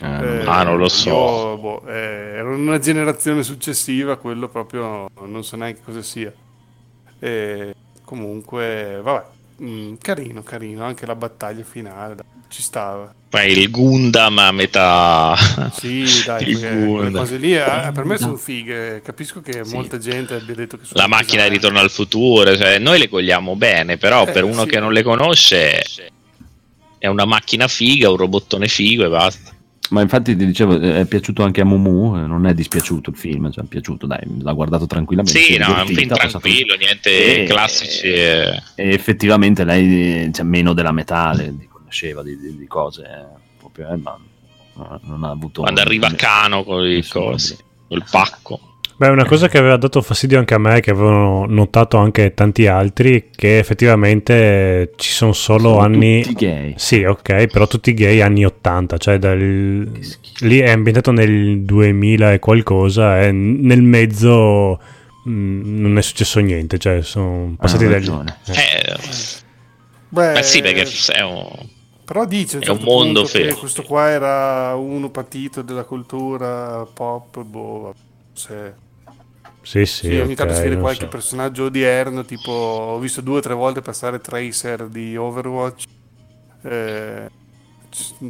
Eh, 0.01 0.05
eh, 0.05 0.45
ah, 0.45 0.63
non 0.63 0.77
lo 0.77 0.87
so. 0.87 1.09
Io, 1.09 1.57
boh, 1.57 1.87
eh, 1.87 2.33
era 2.37 2.49
una 2.49 2.79
generazione 2.79 3.43
successiva, 3.43 4.17
quello 4.17 4.47
proprio 4.47 5.09
non 5.25 5.43
so 5.43 5.55
neanche 5.55 5.81
cosa 5.83 6.01
sia. 6.01 6.33
E 7.19 7.75
comunque, 8.05 8.99
vabbè, 9.03 9.25
mh, 9.57 9.69
mm, 9.69 9.93
carino, 10.01 10.43
carino, 10.43 10.83
anche 10.83 11.05
la 11.05 11.15
battaglia 11.15 11.63
finale 11.63 12.15
ci 12.49 12.61
stava. 12.61 13.13
Poi 13.29 13.51
il 13.51 13.69
Gundam 13.69 14.37
a 14.39 14.51
metà. 14.51 15.35
Sì, 15.71 16.05
dai, 16.25 16.55
quelle 16.55 17.11
cose 17.11 17.37
lì 17.37 17.55
eh, 17.55 17.91
per 17.93 18.05
me 18.05 18.17
sono 18.17 18.37
fighe. 18.37 19.01
Capisco 19.03 19.41
che 19.41 19.63
sì. 19.63 19.75
molta 19.75 19.97
gente 19.97 20.33
abbia 20.35 20.55
detto 20.55 20.77
che 20.77 20.85
sono. 20.85 20.99
La 20.99 21.07
macchina 21.07 21.43
di 21.43 21.49
ritorno 21.49 21.79
al 21.79 21.91
futuro, 21.91 22.55
cioè, 22.57 22.79
noi 22.79 22.99
le 22.99 23.09
cogliamo 23.09 23.55
bene, 23.55 23.97
però 23.97 24.25
eh, 24.25 24.31
per 24.31 24.43
uno 24.43 24.63
sì. 24.63 24.69
che 24.69 24.79
non 24.79 24.91
le 24.91 25.03
conosce 25.03 25.83
è 26.97 27.07
una 27.07 27.25
macchina 27.25 27.67
figa, 27.67 28.09
un 28.09 28.17
robottone 28.17 28.67
figo 28.67 29.05
e 29.05 29.09
basta. 29.09 29.57
Ma 29.89 30.01
infatti 30.01 30.35
ti 30.35 30.45
dicevo, 30.45 30.79
è 30.79 31.05
piaciuto 31.05 31.43
anche 31.43 31.61
a 31.61 31.65
Mumu, 31.65 32.15
eh, 32.15 32.27
non 32.27 32.45
è 32.45 32.53
dispiaciuto 32.53 33.09
il 33.09 33.15
film, 33.15 33.51
cioè 33.51 33.63
è 33.63 33.67
piaciuto, 33.67 34.05
dai, 34.05 34.19
l'ha 34.39 34.53
guardato 34.53 34.85
tranquillamente. 34.85 35.39
Sì, 35.39 35.57
no, 35.57 35.75
è 35.75 35.81
un 35.81 35.87
film 35.87 36.13
tranquillo, 36.13 36.75
niente 36.75 37.43
e, 37.43 37.45
classici. 37.45 38.05
E, 38.05 38.61
e, 38.75 38.89
effettivamente 38.93 39.63
lei 39.63 40.31
cioè, 40.31 40.45
meno 40.45 40.73
della 40.73 40.91
metà 40.91 41.33
le, 41.33 41.55
conosceva 41.67 42.21
di, 42.21 42.37
di, 42.37 42.55
di 42.55 42.67
cose, 42.67 43.01
eh, 43.03 43.39
proprio, 43.57 43.89
eh, 43.89 43.97
ma 43.97 44.17
non 45.01 45.23
ha 45.23 45.31
avuto... 45.31 45.61
Quando 45.61 45.81
arriva 45.81 46.11
Cano 46.13 46.63
con 46.63 46.85
i 46.85 47.03
cosi, 47.03 47.57
col 47.87 48.03
pacco. 48.09 48.68
Beh, 48.99 49.07
una 49.07 49.23
cosa 49.23 49.47
che 49.47 49.57
aveva 49.57 49.77
dato 49.77 50.01
fastidio 50.01 50.39
anche 50.39 50.55
a 50.55 50.57
me, 50.57 50.81
che 50.81 50.91
avevano 50.91 51.45
notato 51.47 51.95
anche 51.95 52.33
tanti 52.33 52.67
altri, 52.67 53.29
che 53.33 53.57
effettivamente 53.57 54.91
ci 54.97 55.11
sono 55.11 55.31
solo 55.31 55.69
sono 55.69 55.79
anni... 55.79 56.21
Tutti 56.21 56.45
gay. 56.45 56.73
Sì, 56.75 57.05
ok, 57.05 57.47
però 57.47 57.65
tutti 57.65 57.93
gay 57.93 58.19
anni 58.19 58.43
80, 58.43 58.97
cioè 58.97 59.17
dal... 59.17 59.39
lì 60.39 60.59
è 60.59 60.71
ambientato 60.71 61.11
nel 61.11 61.61
2000 61.61 62.33
e 62.33 62.39
qualcosa, 62.39 63.21
e 63.21 63.31
nel 63.31 63.81
mezzo 63.81 64.77
mh, 65.23 65.31
mm, 65.31 65.79
non 65.79 65.97
è 65.97 66.01
successo 66.01 66.41
niente, 66.41 66.77
cioè 66.77 67.01
sono 67.01 67.55
passati 67.57 67.85
ah, 67.85 67.89
dagli... 67.91 68.09
Eh. 68.09 68.51
Eh, 68.51 68.97
beh, 70.09 70.43
sì, 70.43 70.61
perché 70.61 70.85
è 71.13 71.21
un... 71.21 71.47
Però 72.03 72.25
dice 72.25 72.57
è 72.57 72.63
certo 72.63 72.81
un 72.81 72.83
mondo 72.83 73.23
che 73.23 73.53
questo 73.53 73.81
qua 73.81 74.09
era 74.09 74.75
uno 74.75 75.09
patito 75.09 75.61
della 75.61 75.85
cultura 75.85 76.85
pop, 76.93 77.41
boh, 77.43 77.95
se 78.33 78.87
sì, 79.61 79.85
sì, 79.85 80.07
sì 80.07 80.19
ogni 80.19 80.35
tanto 80.35 80.53
si 80.53 80.61
vede 80.61 80.77
qualche 80.77 81.05
so. 81.05 81.09
personaggio 81.09 81.65
odierno, 81.65 82.25
tipo 82.25 82.51
ho 82.51 82.99
visto 82.99 83.21
due 83.21 83.37
o 83.37 83.41
tre 83.41 83.53
volte 83.53 83.81
passare 83.81 84.19
Tracer 84.19 84.87
di 84.87 85.15
Overwatch, 85.15 85.83
eh, 86.63 87.29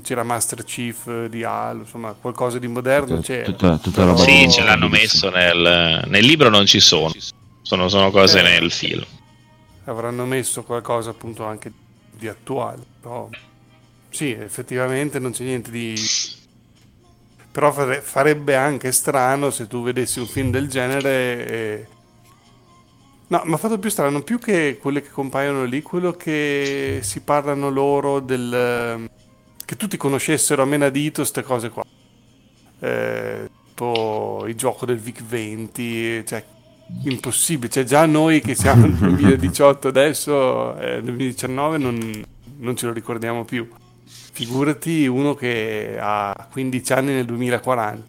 c'era 0.02 0.24
Master 0.24 0.64
Chief 0.64 1.28
di 1.28 1.44
Halo, 1.44 1.82
insomma 1.82 2.14
qualcosa 2.14 2.60
di 2.60 2.68
moderno 2.68 3.20
c'era. 3.20 3.52
Tutta. 3.52 4.16
Sì, 4.18 4.50
ce 4.50 4.64
l'hanno 4.64 4.88
messo 4.88 5.30
nel, 5.30 6.04
nel, 6.08 6.26
libro, 6.26 6.50
non 6.50 6.66
ci 6.66 6.80
sono, 6.80 7.14
sono, 7.62 7.90
sono 7.90 8.12
cose 8.12 8.40
eh, 8.40 8.44
nel 8.44 8.72
film. 8.72 9.04
Avranno 9.86 10.26
messo 10.26 10.64
qualcosa 10.64 11.10
appunto 11.10 11.46
anche 11.46 11.72
di 12.12 12.28
attuale, 12.28 12.84
però 13.02 13.30
sì, 14.10 14.32
effettivamente 14.32 15.20
non 15.20 15.32
c'è 15.32 15.44
niente 15.44 15.72
di 15.72 15.96
però 17.52 17.72
farebbe 17.72 18.56
anche 18.56 18.92
strano 18.92 19.50
se 19.50 19.68
tu 19.68 19.84
vedessi 19.84 20.20
un 20.20 20.28
film 20.28 20.52
del 20.52 20.68
genere 20.70 21.48
e... 21.48 21.88
no 23.28 23.42
mi 23.46 23.54
ha 23.54 23.58
fatto 23.58 23.80
più 23.80 23.90
strano 23.90 24.22
più 24.22 24.40
che 24.40 24.78
quelle 24.80 25.02
che 25.02 25.10
compaiono 25.10 25.64
lì 25.64 25.82
quello 25.82 26.12
che 26.12 27.00
si 27.02 27.22
parlano 27.22 27.70
loro 27.70 28.20
del 28.20 29.10
che 29.66 29.76
tutti 29.76 29.98
conoscessero 29.98 30.64
a 30.64 30.66
menadito 30.66 31.22
queste 31.22 31.44
cose 31.44 31.70
qua. 31.70 31.84
Eh, 32.80 33.50
tipo 33.80 34.46
il 34.46 34.56
gioco 34.56 34.86
del 34.86 34.98
VIC 34.98 35.24
20 35.24 36.26
cioè 36.26 36.44
impossibile. 37.06 37.72
Cioè 37.72 37.84
già 37.84 38.06
noi 38.06 38.42
che 38.42 38.56
siamo 38.56 38.86
nel 38.86 38.96
2018 39.16 39.88
adesso 39.88 40.78
eh, 40.78 41.02
2019 41.02 41.78
non, 41.78 42.24
non 42.58 42.76
ce 42.76 42.88
lo 42.88 42.94
ricordiamo 42.94 43.46
più 43.46 43.68
figurati 44.32 45.06
uno 45.06 45.36
che 45.36 45.98
ha 46.00 46.48
15 46.52 46.94
anni 46.94 47.14
nel 47.14 47.26
2040. 47.26 48.08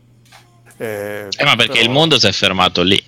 Eh, 0.77 1.29
eh 1.37 1.45
ma 1.45 1.57
perché 1.57 1.73
però... 1.73 1.85
il 1.85 1.91
mondo 1.91 2.19
si 2.19 2.27
è 2.27 2.33
fermato 2.33 2.83
lì. 2.83 3.03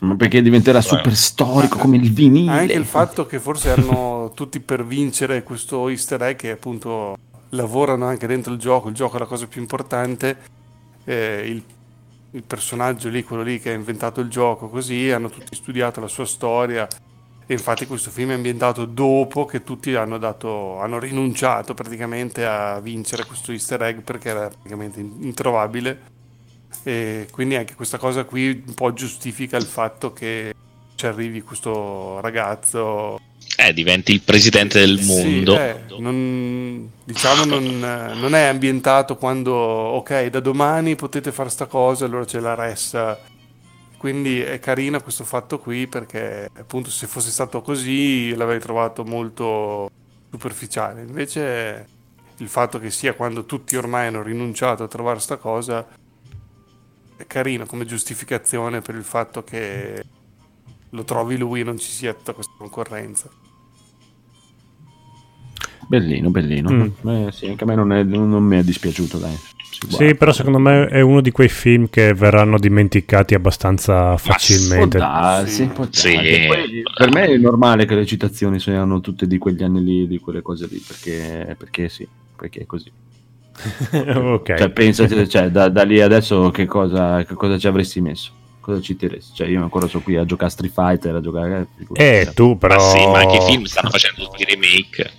Ma 0.00 0.16
perché 0.16 0.42
diventerà 0.42 0.82
super 0.82 1.14
storico 1.14 1.78
come 1.78 1.96
il 1.96 2.12
vinile. 2.12 2.50
Anche 2.50 2.72
il 2.74 2.84
fatto 2.84 3.26
che 3.26 3.38
forse 3.38 3.70
erano 3.70 4.32
tutti 4.36 4.60
per 4.60 4.84
vincere 4.84 5.42
questo 5.42 5.88
easter 5.88 6.22
egg 6.22 6.36
che 6.36 6.50
appunto 6.50 7.16
lavorano 7.50 8.06
anche 8.06 8.26
dentro 8.26 8.52
il 8.52 8.58
gioco, 8.58 8.88
il 8.88 8.94
gioco 8.94 9.16
è 9.16 9.20
la 9.20 9.26
cosa 9.26 9.46
più 9.46 9.60
importante, 9.60 10.36
eh, 11.04 11.44
il, 11.46 11.62
il 12.32 12.42
personaggio 12.42 13.08
lì, 13.08 13.22
quello 13.22 13.42
lì 13.42 13.60
che 13.60 13.70
ha 13.70 13.74
inventato 13.74 14.20
il 14.20 14.28
gioco, 14.28 14.68
così 14.68 15.10
hanno 15.10 15.30
tutti 15.30 15.54
studiato 15.54 16.00
la 16.00 16.08
sua 16.08 16.26
storia, 16.26 16.86
e 17.46 17.52
infatti 17.52 17.86
questo 17.86 18.10
film 18.10 18.30
è 18.30 18.34
ambientato 18.34 18.86
dopo 18.86 19.44
che 19.44 19.62
tutti 19.62 19.94
hanno, 19.94 20.16
dato, 20.16 20.80
hanno 20.80 20.98
rinunciato 20.98 21.74
praticamente 21.74 22.46
a 22.46 22.80
vincere 22.80 23.26
questo 23.26 23.52
easter 23.52 23.82
egg 23.82 23.98
perché 23.98 24.30
era 24.30 24.48
praticamente 24.48 25.00
introvabile. 25.00 26.12
E 26.84 27.28
quindi 27.30 27.56
anche 27.56 27.74
questa 27.74 27.98
cosa 27.98 28.24
qui 28.24 28.62
un 28.66 28.74
po' 28.74 28.94
giustifica 28.94 29.58
il 29.58 29.64
fatto 29.64 30.12
che 30.12 30.54
ci 30.94 31.06
arrivi 31.06 31.42
questo 31.42 32.20
ragazzo. 32.20 33.20
Eh, 33.56 33.74
diventi 33.74 34.12
il 34.12 34.22
presidente 34.22 34.80
del 34.80 35.02
mondo. 35.02 35.54
Sì, 35.54 35.60
eh, 35.60 35.80
non, 35.98 36.90
diciamo 37.04 37.44
non, 37.44 37.78
non, 37.78 38.34
è 38.34 38.44
ambientato 38.44 39.16
quando, 39.16 39.52
ok, 39.52 40.26
da 40.26 40.40
domani 40.40 40.96
potete 40.96 41.30
fare 41.30 41.50
sta 41.50 41.66
cosa, 41.66 42.06
allora 42.06 42.24
c'è 42.24 42.40
la 42.40 42.54
ressa 42.54 43.18
quindi 44.04 44.38
è 44.38 44.58
carino 44.58 45.00
questo 45.00 45.24
fatto 45.24 45.58
qui 45.58 45.86
perché 45.86 46.50
appunto 46.58 46.90
se 46.90 47.06
fosse 47.06 47.30
stato 47.30 47.62
così 47.62 48.34
l'avrei 48.34 48.60
trovato 48.60 49.02
molto 49.02 49.90
superficiale. 50.28 51.00
Invece 51.00 51.88
il 52.36 52.48
fatto 52.48 52.78
che 52.78 52.90
sia 52.90 53.14
quando 53.14 53.46
tutti 53.46 53.76
ormai 53.76 54.08
hanno 54.08 54.22
rinunciato 54.22 54.82
a 54.82 54.88
trovare 54.88 55.20
sta 55.20 55.38
cosa 55.38 55.88
è 57.16 57.26
carino 57.26 57.64
come 57.64 57.86
giustificazione 57.86 58.82
per 58.82 58.94
il 58.94 59.04
fatto 59.04 59.42
che 59.42 60.04
lo 60.90 61.04
trovi 61.04 61.38
lui 61.38 61.60
e 61.60 61.64
non 61.64 61.78
ci 61.78 61.88
sia 61.88 62.12
tutta 62.12 62.34
questa 62.34 62.52
concorrenza. 62.58 63.30
Bellino, 65.88 66.28
bellino. 66.28 66.70
Mm. 66.70 67.08
Eh, 67.08 67.32
sì, 67.32 67.46
anche 67.46 67.64
a 67.64 67.66
me 67.66 67.74
non, 67.74 67.90
è, 67.90 68.02
non 68.02 68.44
mi 68.44 68.58
è 68.58 68.62
dispiaciuto, 68.62 69.16
dai. 69.16 69.53
Sì, 69.88 70.14
però 70.14 70.32
secondo 70.32 70.58
me 70.58 70.86
è 70.86 71.00
uno 71.00 71.20
di 71.20 71.30
quei 71.30 71.48
film 71.48 71.88
che 71.88 72.14
verranno 72.14 72.58
dimenticati 72.58 73.34
abbastanza 73.34 74.16
facilmente. 74.16 74.98
Darsi. 74.98 75.70
Sì. 75.90 76.10
Poi, 76.46 76.82
per 76.96 77.10
me 77.12 77.26
è 77.26 77.36
normale 77.36 77.84
che 77.84 77.94
le 77.94 78.06
citazioni 78.06 78.58
siano 78.58 79.00
tutte 79.00 79.26
di 79.26 79.38
quegli 79.38 79.62
anni 79.62 79.82
lì, 79.82 80.06
di 80.06 80.18
quelle 80.18 80.42
cose 80.42 80.66
lì, 80.70 80.82
perché, 80.86 81.54
perché 81.58 81.88
sì, 81.88 82.06
perché 82.36 82.60
è 82.60 82.66
così. 82.66 82.90
ok. 83.92 84.54
Cioè, 84.56 84.70
pensate, 84.70 85.28
cioè, 85.28 85.50
da, 85.50 85.68
da, 85.68 85.82
lì 85.84 86.00
adesso 86.00 86.50
che 86.50 86.66
cosa, 86.66 87.24
che 87.24 87.34
cosa 87.34 87.58
ci 87.58 87.66
avresti 87.66 88.00
messo? 88.00 88.32
Cosa 88.60 88.80
ci 88.80 88.96
terresti? 88.96 89.34
Cioè, 89.34 89.48
io 89.48 89.62
ancora 89.62 89.86
sono 89.86 90.02
qui 90.02 90.16
a 90.16 90.24
giocare 90.24 90.50
Street 90.50 90.72
Fighter, 90.72 91.14
a 91.14 91.20
giocare... 91.20 91.68
Eh, 91.92 92.20
eh 92.20 92.32
tu 92.34 92.56
però... 92.56 92.76
Ma 92.76 92.80
sì, 92.80 93.06
ma 93.06 93.18
anche 93.20 93.36
i 93.36 93.50
film 93.50 93.64
stanno 93.64 93.90
facendo 93.90 94.24
tutti 94.24 94.42
i 94.42 94.46
remake. 94.46 95.12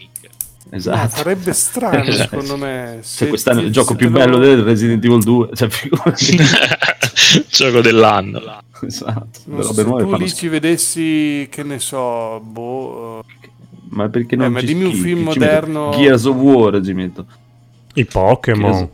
Esatto. 0.75 0.97
Ma 0.97 1.09
sarebbe 1.09 1.53
strano, 1.53 2.11
secondo 2.11 2.57
me. 2.57 2.99
Se 3.01 3.27
quest'anno 3.27 3.61
il 3.61 3.71
gioco 3.71 3.95
più 3.95 4.09
bello 4.09 4.37
del 4.37 4.61
Resident 4.61 5.03
Evil 5.05 5.23
2, 5.23 5.49
cioè, 5.53 5.69
gioco 7.47 7.79
dell'anno. 7.79 8.41
Esatto. 8.81 9.39
So, 9.61 9.73
se 9.73 9.83
tu 9.85 10.15
lì 10.15 10.33
ci 10.33 10.49
vedessi, 10.49 11.47
che 11.49 11.63
ne 11.63 11.79
so, 11.79 12.41
boh. 12.41 13.23
Ma 13.91 14.09
perché 14.09 14.35
non 14.35 14.47
eh, 14.47 14.49
ma 14.49 14.61
dimmi 14.61 14.83
un 14.83 14.93
film 14.93 15.21
moderno. 15.23 15.91
Gears 15.91 16.25
of 16.25 16.35
War, 16.35 16.83
ci 16.83 16.91
metto. 16.91 17.25
I 17.93 18.03
Pokémon. 18.03 18.89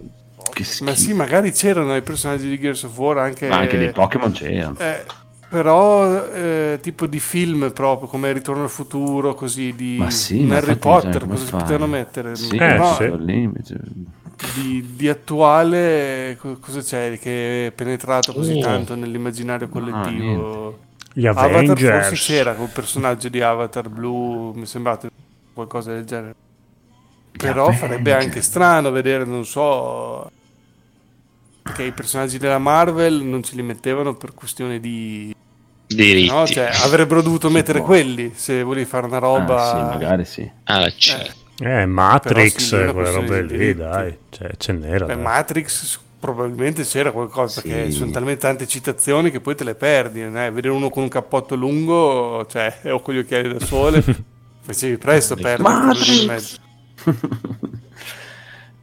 Ma 0.82 0.94
sì, 0.94 1.14
magari 1.14 1.52
c'erano 1.52 1.96
i 1.96 2.04
personaggi 2.04 2.48
di 2.48 2.60
Gears 2.60 2.84
of 2.84 2.96
War 2.96 3.18
anche. 3.18 3.48
Ma 3.48 3.58
anche 3.58 3.80
dei 3.80 3.92
Pokémon 3.92 4.32
c'erano. 4.32 4.78
Eh, 4.78 5.04
però 5.52 6.28
eh, 6.34 6.80
tipo 6.82 7.08
di 7.08 7.20
film 7.20 7.74
proprio 7.74 8.08
come 8.08 8.32
Ritorno 8.32 8.64
al 8.64 8.70
futuro, 8.70 9.36
così 9.36 9.76
di 9.76 9.98
ma 9.98 10.10
sì, 10.10 10.48
Harry 10.50 10.78
Potter, 10.78 11.28
cosa 11.28 11.44
si 11.44 11.52
potevano 11.52 11.88
mettere? 11.88 12.38
Sì, 12.38 12.56
eh, 12.56 12.78
no, 12.78 12.94
sì. 12.94 14.10
Di, 14.56 14.94
di, 14.96 15.10
attuale 15.10 16.38
cosa 16.40 16.80
c'è 16.82 17.20
che 17.20 17.68
è 17.68 17.72
penetrato 17.72 18.32
così 18.32 18.54
oh. 18.60 18.62
tanto 18.62 18.96
nell'immaginario 18.96 19.68
collettivo? 19.68 20.68
Ah, 20.70 21.10
Gli 21.12 21.28
Avengers. 21.28 21.84
Avatar 21.84 22.06
forse 22.06 22.34
c'era 22.34 22.54
quel 22.54 22.70
personaggio 22.74 23.28
di 23.28 23.42
Avatar 23.42 23.90
blu, 23.90 24.54
mi 24.56 24.66
sembrate 24.66 25.10
qualcosa 25.54 25.92
del 25.92 26.06
genere. 26.06 26.36
Però 27.38 27.64
Avengers. 27.64 27.88
farebbe 27.88 28.14
anche 28.14 28.42
strano 28.42 28.90
vedere, 28.90 29.26
non 29.26 29.46
so, 29.46 30.32
perché 31.72 31.84
i 31.84 31.92
personaggi 31.94 32.38
della 32.38 32.58
Marvel 32.58 33.22
non 33.24 33.42
ce 33.42 33.56
li 33.56 33.62
mettevano 33.62 34.16
per 34.16 34.34
questione 34.34 34.82
di 34.82 35.34
diritti. 35.88 36.30
No? 36.30 36.46
Cioè, 36.46 36.70
avrebbero 36.84 37.22
dovuto 37.22 37.50
mettere 37.50 37.80
può. 37.80 37.88
quelli 37.88 38.34
se 38.36 38.62
volevi 38.62 38.86
fare 38.86 39.08
una 39.08 39.20
roba. 39.20 39.64
Ah, 39.64 39.70
sì, 39.70 39.82
magari 39.98 40.26
sì. 40.26 40.52
Ah, 40.66 40.86
eh. 40.86 41.32
eh, 41.60 41.86
Matrix, 41.86 42.70
quelle 42.92 43.12
robe 43.12 43.42
lì, 43.44 43.74
dai, 43.74 44.18
cioè, 44.30 44.52
ce 44.58 44.74
n'era. 44.74 45.06
Beh, 45.06 45.16
Matrix 45.16 46.00
probabilmente 46.20 46.84
c'era 46.84 47.12
qualcosa 47.12 47.62
sì. 47.62 47.70
perché 47.70 47.92
sono 47.92 48.12
talmente 48.12 48.42
tante 48.42 48.68
citazioni 48.68 49.32
che 49.32 49.40
poi 49.40 49.56
te 49.56 49.64
le 49.64 49.76
perdi. 49.76 50.22
Eh? 50.22 50.30
Vedere 50.30 50.70
uno 50.70 50.90
con 50.90 51.04
un 51.04 51.10
cappotto 51.10 51.56
lungo, 51.56 52.46
cioè, 52.50 52.82
o 52.92 53.00
con 53.00 53.14
gli 53.14 53.20
occhiali 53.20 53.54
da 53.54 53.66
sole, 53.66 54.04
facevi 54.62 54.98
presto 54.98 55.36
a 55.36 55.38
perdere. 55.38 56.42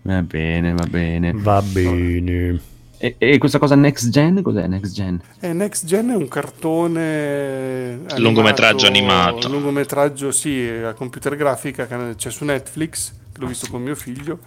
va 0.02 0.22
bene, 0.22 0.72
va 0.72 0.86
bene. 0.86 1.32
Va 1.34 1.60
bene. 1.60 2.76
E, 3.00 3.14
e, 3.16 3.38
questa 3.38 3.58
cosa 3.58 3.76
next 3.76 4.08
gen? 4.08 4.42
Cos'è 4.42 4.66
next 4.66 4.92
gen? 4.92 5.20
Eh, 5.40 5.52
next 5.52 5.86
gen 5.86 6.10
è 6.10 6.16
un 6.16 6.26
cartone 6.26 7.92
animato, 7.92 8.20
lungometraggio 8.20 8.86
animato. 8.86 9.46
Un 9.46 9.52
lungometraggio, 9.52 10.32
sì, 10.32 10.66
a 10.68 10.92
computer 10.94 11.36
grafica 11.36 11.86
che 11.86 12.14
c'è 12.16 12.30
su 12.30 12.44
Netflix, 12.44 13.12
l'ho 13.36 13.46
visto 13.46 13.68
con 13.70 13.82
mio 13.82 13.94
figlio. 13.94 14.38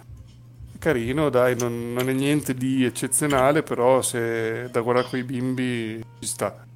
Carino, 0.78 1.30
dai, 1.30 1.56
non, 1.58 1.92
non 1.94 2.08
è 2.08 2.12
niente 2.12 2.54
di 2.54 2.84
eccezionale, 2.84 3.62
però 3.62 4.02
se 4.02 4.68
da 4.70 4.80
guardare 4.80 5.08
con 5.08 5.18
i 5.18 5.24
bimbi 5.24 6.04
ci 6.20 6.26
sta. 6.26 6.66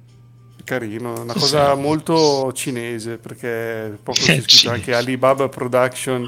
Carino, 0.63 1.21
una 1.21 1.33
cosa 1.33 1.75
sì. 1.75 1.79
molto 1.79 2.51
cinese 2.51 3.17
perché 3.17 3.97
proprio 4.03 4.25
c'è 4.25 4.41
scritto 4.41 4.69
anche 4.69 4.93
Alibaba 4.93 5.47
Production 5.47 6.27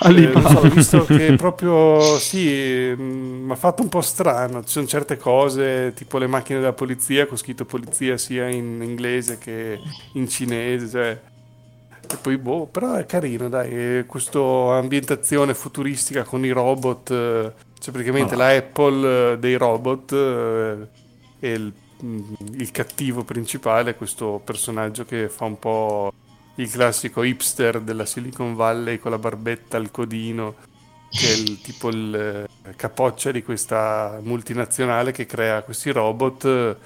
Alibaba. 0.00 0.48
Eh, 0.48 0.52
so, 0.52 0.58
ho 0.58 0.68
visto 0.68 1.04
che 1.04 1.34
proprio 1.36 2.18
sì, 2.18 2.94
mi 2.96 3.50
ha 3.50 3.56
fatto 3.56 3.82
un 3.82 3.88
po' 3.88 4.00
strano. 4.00 4.62
Ci 4.64 4.70
sono 4.70 4.86
certe 4.86 5.16
cose, 5.16 5.92
tipo 5.94 6.18
le 6.18 6.26
macchine 6.26 6.60
della 6.60 6.72
polizia, 6.72 7.26
con 7.26 7.36
scritto 7.36 7.64
polizia 7.64 8.16
sia 8.16 8.48
in 8.48 8.80
inglese 8.82 9.38
che 9.38 9.78
in 10.14 10.28
cinese. 10.28 10.88
Cioè. 10.88 11.20
E 12.12 12.16
poi, 12.20 12.36
boh, 12.36 12.66
però 12.66 12.94
è 12.94 13.06
carino, 13.06 13.48
dai. 13.48 14.04
Questa 14.06 14.38
ambientazione 14.38 15.54
futuristica 15.54 16.24
con 16.24 16.44
i 16.44 16.50
robot, 16.50 17.08
cioè 17.08 17.92
praticamente 17.92 18.34
oh. 18.34 18.38
la 18.38 18.48
Apple 18.48 19.38
dei 19.38 19.54
robot 19.54 20.12
eh, 20.12 20.76
e 21.40 21.52
il, 21.52 21.72
il 22.54 22.70
cattivo 22.70 23.24
principale, 23.24 23.94
questo 23.94 24.40
personaggio 24.44 25.04
che 25.04 25.28
fa 25.28 25.44
un 25.44 25.58
po' 25.58 26.12
il 26.56 26.70
classico 26.70 27.22
hipster 27.22 27.80
della 27.80 28.04
Silicon 28.04 28.54
Valley 28.54 28.98
con 28.98 29.10
la 29.10 29.18
barbetta 29.18 29.76
al 29.76 29.90
codino, 29.90 30.56
che 31.10 31.28
è 31.28 31.36
il, 31.36 31.60
tipo 31.62 31.88
il 31.88 32.14
eh, 32.14 32.74
capoccia 32.76 33.30
di 33.30 33.42
questa 33.42 34.20
multinazionale 34.22 35.12
che 35.12 35.26
crea 35.26 35.62
questi 35.62 35.90
robot 35.90 36.76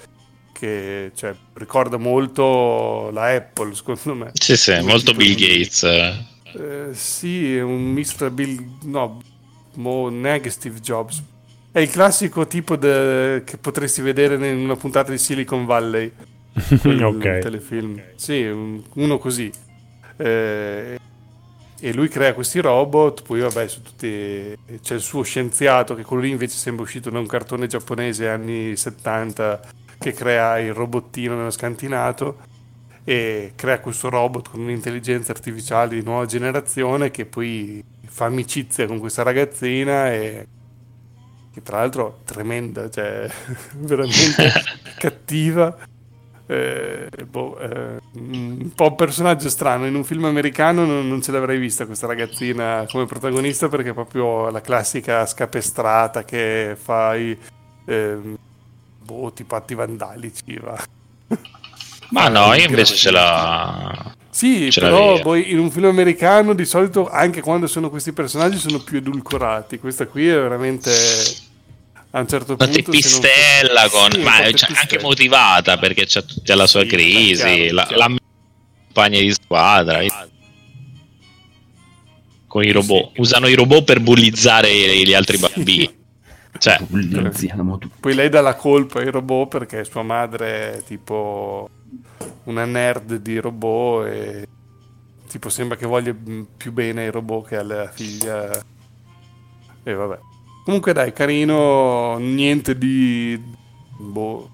che 0.57 1.11
cioè, 1.13 1.35
ricorda 1.53 1.97
molto 1.97 3.11
la 3.11 3.27
Apple, 3.35 3.75
secondo 3.75 4.15
me. 4.15 4.31
Sì, 4.33 4.57
sì, 4.57 4.79
molto 4.81 5.13
Bill 5.13 5.35
Gates. 5.35 5.83
Eh, 5.83 6.89
sì, 6.93 7.57
è 7.57 7.61
un 7.61 7.91
Mr. 7.91 8.31
Bill... 8.31 8.77
no, 8.83 9.21
mo, 9.75 10.09
neanche 10.09 10.49
Steve 10.49 10.79
Jobs. 10.79 11.21
È 11.71 11.79
il 11.79 11.91
classico 11.91 12.47
tipo 12.47 12.75
de... 12.75 13.43
che 13.45 13.57
potresti 13.57 14.01
vedere 14.01 14.35
in 14.49 14.57
una 14.57 14.75
puntata 14.75 15.11
di 15.11 15.19
Silicon 15.19 15.65
Valley 15.65 16.11
ok. 17.03 17.39
telefilm. 17.39 18.01
Sì, 18.15 18.43
uno 18.43 19.17
così. 19.17 19.51
Eh, 20.17 20.99
e 21.79 21.93
lui 21.93 22.07
crea 22.07 22.33
questi 22.33 22.59
robot, 22.59 23.21
poi 23.21 23.41
vabbè, 23.41 23.67
tutti... 23.67 24.57
c'è 24.81 24.95
il 24.95 25.01
suo 25.01 25.21
scienziato, 25.21 25.93
che 25.95 26.03
quello 26.03 26.23
lì 26.23 26.31
invece 26.31 26.57
sembra 26.57 26.83
uscito 26.83 27.09
da 27.09 27.19
un 27.19 27.27
cartone 27.27 27.67
giapponese 27.67 28.27
anni 28.27 28.75
70, 28.75 29.59
che 29.99 30.11
crea 30.13 30.59
il 30.59 30.73
robottino 30.73 31.35
nello 31.35 31.51
scantinato 31.51 32.55
e 33.03 33.53
crea 33.55 33.79
questo 33.79 34.09
robot 34.09 34.49
con 34.49 34.59
un'intelligenza 34.59 35.31
artificiale 35.31 35.95
di 35.95 36.03
nuova 36.03 36.25
generazione 36.25 37.09
che 37.09 37.25
poi 37.25 37.81
fa 38.05 38.25
amicizia 38.25 38.85
con 38.85 38.99
questa 38.99 39.23
ragazzina 39.23 40.11
e 40.11 40.45
che 41.53 41.61
tra 41.61 41.77
l'altro 41.79 42.19
tremenda, 42.25 42.89
cioè 42.89 43.29
veramente 43.77 44.51
cattiva 44.99 45.77
eh, 46.47 47.09
boh, 47.29 47.59
eh, 47.59 47.99
un 48.13 48.71
po' 48.73 48.87
un 48.87 48.95
personaggio 48.95 49.49
strano. 49.49 49.85
In 49.85 49.95
un 49.95 50.03
film 50.03 50.25
americano 50.25 50.85
non, 50.85 51.07
non, 51.07 51.21
ce 51.21 51.31
l'avrei 51.31 51.57
vista 51.57 51.85
questa 51.85 52.07
ragazzina 52.07 52.85
come 52.89 53.05
protagonista 53.05 53.67
perché 53.67 53.89
è 53.89 53.93
proprio 53.93 54.49
la 54.49 54.61
classica 54.61 55.25
scapestrata 55.25 56.23
che 56.23 56.77
fa 56.81 57.15
i 57.15 57.37
eh, 57.85 58.17
boh, 59.03 59.33
tipo 59.33 59.55
atti 59.55 59.75
vandalici. 59.75 60.57
Va. 60.61 60.81
Ma 62.11 62.29
no, 62.29 62.53
io 62.53 62.65
invece 62.69 62.95
ce 62.95 63.11
l'ho. 63.11 64.15
Sì, 64.29 64.71
ce 64.71 64.81
però 64.81 65.19
poi 65.19 65.51
in 65.51 65.57
un 65.57 65.71
film 65.71 65.85
americano 65.85 66.53
di 66.53 66.63
solito 66.63 67.09
anche 67.09 67.41
quando 67.41 67.65
sono 67.65 67.89
questi 67.89 68.13
personaggi 68.13 68.57
sono 68.57 68.79
più 68.79 68.97
edulcorati. 68.99 69.79
Questa 69.79 70.05
qui 70.05 70.27
è 70.29 70.35
veramente 70.35 70.91
a 72.11 72.19
un 72.19 72.27
certo 72.27 72.55
punto 72.55 72.81
pistella 72.89 73.89
con, 73.89 74.11
sì, 74.11 74.21
ma 74.21 74.39
è 74.39 74.53
anche 74.75 74.99
motivata 75.01 75.77
perché 75.77 76.05
c'è 76.05 76.23
tutta 76.23 76.55
la 76.55 76.65
sua 76.65 76.81
sì, 76.81 76.87
crisi 76.87 77.69
la, 77.69 77.87
la 77.91 78.07
compagna 78.85 79.19
di 79.19 79.31
squadra. 79.33 79.99
Con 82.47 82.63
i 82.63 82.71
robot 82.71 83.11
sì. 83.13 83.19
usano 83.19 83.47
i 83.47 83.53
robot 83.53 83.83
per 83.83 83.99
bullizzare 83.99 84.69
gli 85.03 85.13
altri 85.13 85.37
bambini. 85.37 85.95
Cioè. 86.59 86.79
poi 87.99 88.15
lei 88.15 88.29
dà 88.29 88.41
la 88.41 88.55
colpa 88.55 88.99
ai 88.99 89.11
robot 89.11 89.59
perché 89.59 89.83
sua 89.83 90.01
madre 90.01 90.77
è 90.77 90.83
tipo 90.83 91.69
una 92.45 92.65
nerd 92.65 93.17
di 93.17 93.37
robot 93.37 94.07
e 94.07 94.47
tipo 95.27 95.49
sembra 95.49 95.77
che 95.77 95.85
voglia 95.85 96.15
più 96.57 96.71
bene 96.71 97.03
ai 97.03 97.11
robot 97.11 97.49
che 97.49 97.57
alla 97.57 97.91
figlia. 97.91 98.59
E 99.83 99.93
vabbè 99.93 100.17
Comunque 100.67 100.91
dai, 100.91 101.13
carino, 101.13 102.17
niente 102.17 102.77
di... 102.77 103.41
Boh, 103.95 104.49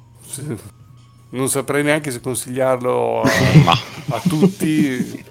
non 1.29 1.49
saprei 1.49 1.81
neanche 1.81 2.11
se 2.11 2.21
consigliarlo 2.21 3.23
a, 3.23 3.31
a 4.13 4.21
tutti. 4.21 5.25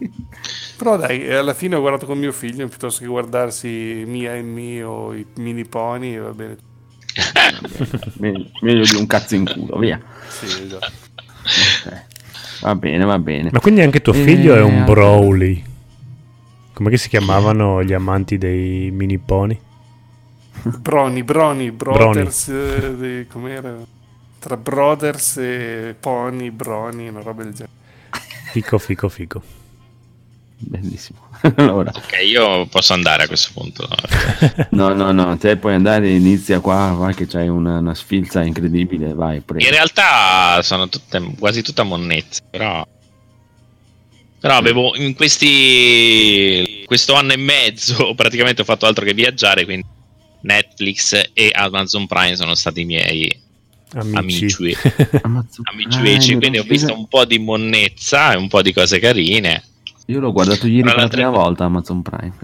Però 0.76 0.96
dai, 0.96 1.32
alla 1.32 1.54
fine 1.54 1.76
ho 1.76 1.80
guardato 1.80 2.04
con 2.04 2.18
mio 2.18 2.32
figlio 2.32 2.66
piuttosto 2.66 3.02
che 3.02 3.06
guardarsi 3.06 4.02
Mia 4.08 4.34
e 4.34 4.42
Mio, 4.42 5.12
i 5.12 5.24
mini 5.36 5.64
pony, 5.66 6.18
va 6.18 6.32
bene. 6.32 6.56
Meglio 8.18 8.82
di 8.82 8.96
un 8.96 9.06
cazzo 9.06 9.36
in 9.36 9.44
culo, 9.44 9.78
via. 9.78 10.02
Sì, 10.26 10.46
esatto. 10.46 10.90
Okay. 11.86 12.02
Va 12.62 12.74
bene, 12.74 13.04
va 13.04 13.20
bene. 13.20 13.50
Ma 13.52 13.60
quindi 13.60 13.82
anche 13.82 14.02
tuo 14.02 14.14
figlio 14.14 14.56
e... 14.56 14.58
è 14.58 14.62
un 14.62 14.84
Broly? 14.84 15.62
Come 16.72 16.96
si 16.96 17.08
chiamavano 17.08 17.84
gli 17.84 17.92
amanti 17.92 18.36
dei 18.36 18.90
mini 18.90 19.18
pony? 19.18 19.70
Brony, 20.62 21.22
Brony, 21.22 21.70
Brothers, 21.70 22.46
Brony. 22.48 23.20
Eh, 23.20 23.26
com'era? 23.26 23.76
Tra 24.38 24.56
Brothers 24.56 25.36
e 25.38 25.96
Pony, 25.98 26.50
Brony, 26.50 27.08
una 27.08 27.22
roba 27.22 27.42
del 27.42 27.52
genere. 27.52 27.80
Fico, 28.52 28.78
fico, 28.78 29.08
fico. 29.08 29.42
Bellissimo. 30.58 31.30
allora. 31.56 31.90
Ok, 31.94 32.18
io 32.24 32.66
posso 32.66 32.92
andare 32.92 33.24
a 33.24 33.26
questo 33.26 33.50
punto. 33.52 33.88
no, 34.70 34.94
no, 34.94 35.10
no, 35.10 35.36
te 35.36 35.56
puoi 35.56 35.74
andare, 35.74 36.10
inizia 36.10 36.60
qua, 36.60 36.94
vai 36.96 37.14
che 37.14 37.26
c'hai 37.26 37.48
una, 37.48 37.78
una 37.78 37.94
sfilza 37.94 38.42
incredibile, 38.42 39.14
vai. 39.14 39.40
Prego. 39.40 39.64
In 39.64 39.70
realtà 39.70 40.60
sono 40.62 40.88
tutte, 40.88 41.20
quasi 41.38 41.62
tutta 41.62 41.82
monnezza, 41.82 42.42
però... 42.48 42.86
Però 44.40 44.56
avevo 44.56 44.96
in 44.96 45.14
questi... 45.14 46.82
questo 46.84 47.14
anno 47.14 47.32
e 47.32 47.36
mezzo 47.36 48.12
praticamente 48.16 48.62
ho 48.62 48.64
fatto 48.64 48.86
altro 48.86 49.04
che 49.04 49.14
viaggiare, 49.14 49.64
quindi 49.64 49.86
Netflix 50.42 51.30
e 51.32 51.50
Amazon 51.52 52.06
Prime 52.06 52.36
sono 52.36 52.54
stati 52.54 52.82
i 52.82 52.84
miei 52.84 53.40
amici. 53.94 54.44
amici. 54.44 54.76
amici, 55.96 56.36
quindi 56.36 56.58
ho 56.58 56.64
visto 56.64 56.94
un 56.94 57.08
po' 57.08 57.24
di 57.24 57.38
monnezza 57.38 58.32
e 58.32 58.36
un 58.36 58.48
po' 58.48 58.62
di 58.62 58.72
cose 58.72 58.98
carine. 58.98 59.62
Io 60.06 60.20
l'ho 60.20 60.32
guardato 60.32 60.66
ieri 60.66 60.82
per 60.82 60.96
la 60.96 61.08
prima 61.08 61.30
volta 61.30 61.64
Amazon 61.64 62.02
Prime. 62.02 62.34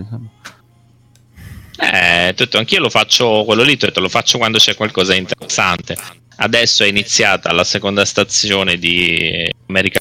Eh, 1.80 2.34
tutto, 2.34 2.58
anch'io 2.58 2.80
lo 2.80 2.90
faccio 2.90 3.44
quello 3.44 3.62
lì, 3.62 3.76
tutto, 3.76 4.00
lo 4.00 4.08
faccio 4.08 4.38
quando 4.38 4.58
c'è 4.58 4.74
qualcosa 4.74 5.12
di 5.12 5.18
interessante. 5.18 5.96
Adesso 6.36 6.84
è 6.84 6.86
iniziata 6.86 7.52
la 7.52 7.64
seconda 7.64 8.04
stazione 8.04 8.78
di 8.78 9.50
America 9.66 10.00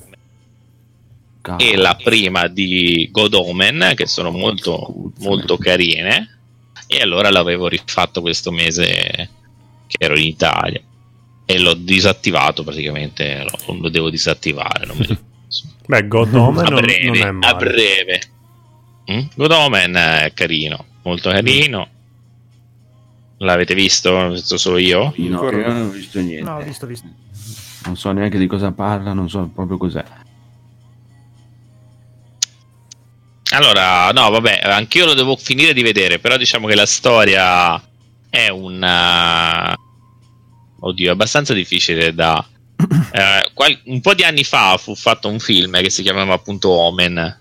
Cazzo. 1.41 1.65
e 1.65 1.75
la 1.75 1.95
prima 1.95 2.47
di 2.47 3.09
God 3.11 3.33
Omen, 3.33 3.93
che 3.95 4.05
sono 4.05 4.31
molto, 4.31 5.11
molto 5.19 5.57
carine. 5.57 6.36
E 6.87 7.01
allora 7.01 7.29
l'avevo 7.29 7.67
rifatto 7.67 8.21
questo 8.21 8.51
mese 8.51 9.29
che 9.87 9.97
ero 9.97 10.17
in 10.17 10.25
Italia 10.25 10.81
e 11.45 11.59
l'ho 11.59 11.73
disattivato 11.73 12.63
praticamente. 12.63 13.43
Lo, 13.43 13.75
lo 13.81 13.89
devo 13.89 14.09
disattivare. 14.09 14.85
Non 14.85 14.97
mi 14.97 15.05
Beh, 15.87 16.07
God 16.07 16.33
Omen 16.33 16.67
non, 16.69 16.81
breve, 16.81 17.05
non 17.05 17.15
è 17.15 17.31
male. 17.31 17.53
A 17.53 17.55
breve. 17.55 18.21
Mm? 19.09 19.21
God 19.35 19.51
Omen 19.51 19.93
è 19.93 20.31
carino, 20.33 20.85
molto 21.03 21.29
carino. 21.29 21.87
L'avete 23.37 23.73
visto? 23.73 24.11
L'ho 24.11 24.31
visto 24.31 24.57
solo 24.57 24.77
io? 24.77 25.13
No, 25.15 25.49
io 25.49 25.67
non 25.67 25.81
ho 25.83 25.89
visto 25.89 26.19
niente. 26.19 26.49
No, 26.49 26.57
ho 26.57 26.61
visto, 26.61 26.85
visto. 26.85 27.07
Non 27.85 27.95
so 27.95 28.11
neanche 28.11 28.37
di 28.37 28.47
cosa 28.47 28.71
parla, 28.71 29.13
non 29.13 29.29
so 29.29 29.49
proprio 29.53 29.77
cos'è. 29.77 30.03
Allora, 33.57 34.11
no, 34.11 34.29
vabbè, 34.29 34.61
anch'io 34.65 35.05
lo 35.05 35.15
devo 35.15 35.35
finire 35.35 35.73
di 35.73 35.81
vedere, 35.81 36.19
però 36.19 36.37
diciamo 36.37 36.67
che 36.67 36.75
la 36.75 36.85
storia 36.85 37.81
è 38.29 38.49
un... 38.49 39.75
Oddio, 40.79 41.07
è 41.07 41.11
abbastanza 41.11 41.55
difficile 41.55 42.13
da 42.13 42.45
eh, 43.11 43.49
qual- 43.55 43.81
un 43.85 43.99
po' 43.99 44.13
di 44.13 44.23
anni 44.23 44.43
fa 44.43 44.77
fu 44.77 44.93
fatto 44.93 45.27
un 45.27 45.39
film 45.39 45.81
che 45.81 45.89
si 45.89 46.03
chiamava 46.03 46.35
appunto 46.35 46.69
Omen, 46.69 47.39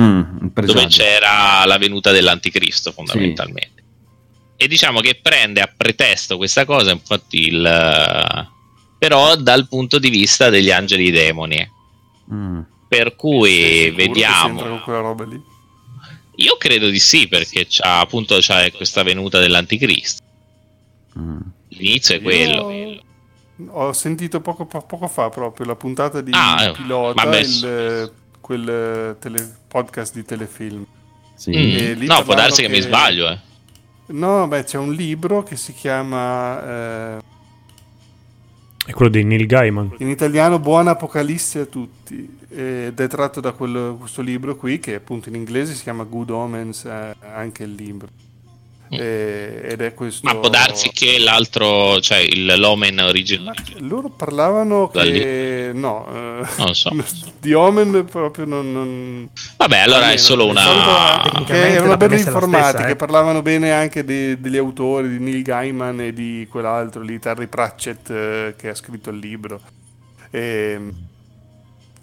mm, 0.00 0.46
dove 0.52 0.86
c'era 0.86 1.64
la 1.64 1.78
venuta 1.78 2.10
dell'anticristo 2.10 2.90
fondamentalmente. 2.90 3.70
Sì. 3.76 4.64
E 4.64 4.66
diciamo 4.66 4.98
che 4.98 5.20
prende 5.22 5.60
a 5.60 5.72
pretesto 5.74 6.38
questa 6.38 6.64
cosa, 6.64 6.90
infatti, 6.90 7.46
il, 7.46 8.48
però 8.98 9.36
dal 9.36 9.68
punto 9.68 10.00
di 10.00 10.10
vista 10.10 10.50
degli 10.50 10.72
angeli 10.72 11.06
e 11.06 11.12
demoni. 11.12 11.70
Mm. 12.32 12.60
Per 12.88 13.14
cui 13.14 13.90
vediamo. 13.92 14.82
Io 16.42 16.56
credo 16.58 16.88
di 16.88 16.98
sì, 16.98 17.28
perché 17.28 17.66
c'ha, 17.68 18.00
appunto 18.00 18.38
c'è 18.38 18.72
questa 18.72 19.02
venuta 19.02 19.38
dell'anticristo. 19.38 20.22
Mm. 21.18 21.40
L'inizio 21.68 22.16
è 22.16 22.20
quello. 22.20 22.70
Io 22.70 23.02
ho 23.68 23.92
sentito 23.92 24.40
poco, 24.40 24.64
poco, 24.66 25.08
fa 25.08 25.28
proprio 25.28 25.66
la 25.66 25.76
puntata 25.76 26.20
di 26.20 26.32
ah, 26.34 26.72
Pilota, 26.74 27.38
il, 27.38 28.12
quel 28.40 29.16
tele, 29.20 29.56
podcast 29.68 30.14
di 30.14 30.24
telefilm. 30.24 30.84
Sì. 31.36 31.50
Mm. 31.56 32.02
No, 32.02 32.22
può 32.24 32.34
darsi 32.34 32.62
che, 32.62 32.68
che, 32.68 32.74
mi 32.74 32.80
sbaglio. 32.80 33.28
Eh. 33.28 33.38
No, 34.06 34.48
beh, 34.48 34.64
c'è 34.64 34.78
un 34.78 34.92
libro 34.92 35.42
che 35.42 35.56
si 35.56 35.72
chiama... 35.72 37.16
Eh, 37.16 37.30
è 38.84 38.92
quello 38.92 39.10
di 39.10 39.22
Neil 39.22 39.46
Gaiman. 39.46 39.94
In 39.98 40.08
italiano 40.08 40.58
Buona 40.58 40.92
Apocalisse 40.92 41.60
a 41.60 41.66
tutti. 41.66 42.38
Ed 42.48 42.98
è 42.98 43.08
tratto 43.08 43.40
da 43.40 43.52
quello, 43.52 43.96
questo 43.98 44.22
libro 44.22 44.56
qui, 44.56 44.78
che 44.78 44.94
appunto 44.94 45.28
in 45.28 45.36
inglese 45.36 45.74
si 45.74 45.82
chiama 45.82 46.04
Good 46.04 46.30
Omens, 46.30 46.84
eh, 46.84 47.14
anche 47.20 47.62
il 47.62 47.74
libro. 47.74 48.08
Eh, 48.98 49.60
ed 49.70 49.80
è 49.80 49.94
questo... 49.94 50.26
Ma 50.26 50.36
può 50.36 50.50
darsi 50.50 50.90
che 50.90 51.18
l'altro, 51.18 51.98
cioè 52.00 52.18
il 52.18 52.44
l'Omen 52.58 52.98
originale. 52.98 53.62
Loro 53.78 54.10
parlavano 54.10 54.88
che 54.88 55.70
no, 55.72 56.06
eh, 56.12 56.46
non 56.58 56.74
so. 56.74 56.94
di 57.38 57.54
Omen 57.54 58.04
proprio 58.04 58.44
non, 58.44 58.70
non... 58.70 59.28
Vabbè, 59.56 59.78
allora 59.78 60.12
è 60.12 60.16
solo 60.16 60.46
una 60.46 61.22
che 61.46 61.74
erano 61.74 61.96
ben 61.96 62.12
informati, 62.12 62.68
stessa, 62.68 62.84
eh? 62.84 62.88
che 62.88 62.96
parlavano 62.96 63.40
bene 63.40 63.72
anche 63.72 64.04
de, 64.04 64.38
degli 64.40 64.58
autori 64.58 65.08
di 65.08 65.18
Neil 65.18 65.42
Gaiman 65.42 66.00
e 66.00 66.12
di 66.12 66.46
quell'altro 66.50 67.00
lì, 67.00 67.18
Terry 67.18 67.46
Pratchett 67.46 68.10
eh, 68.10 68.54
che 68.58 68.68
ha 68.68 68.74
scritto 68.74 69.08
il 69.08 69.18
libro. 69.18 69.60
E, 70.30 70.80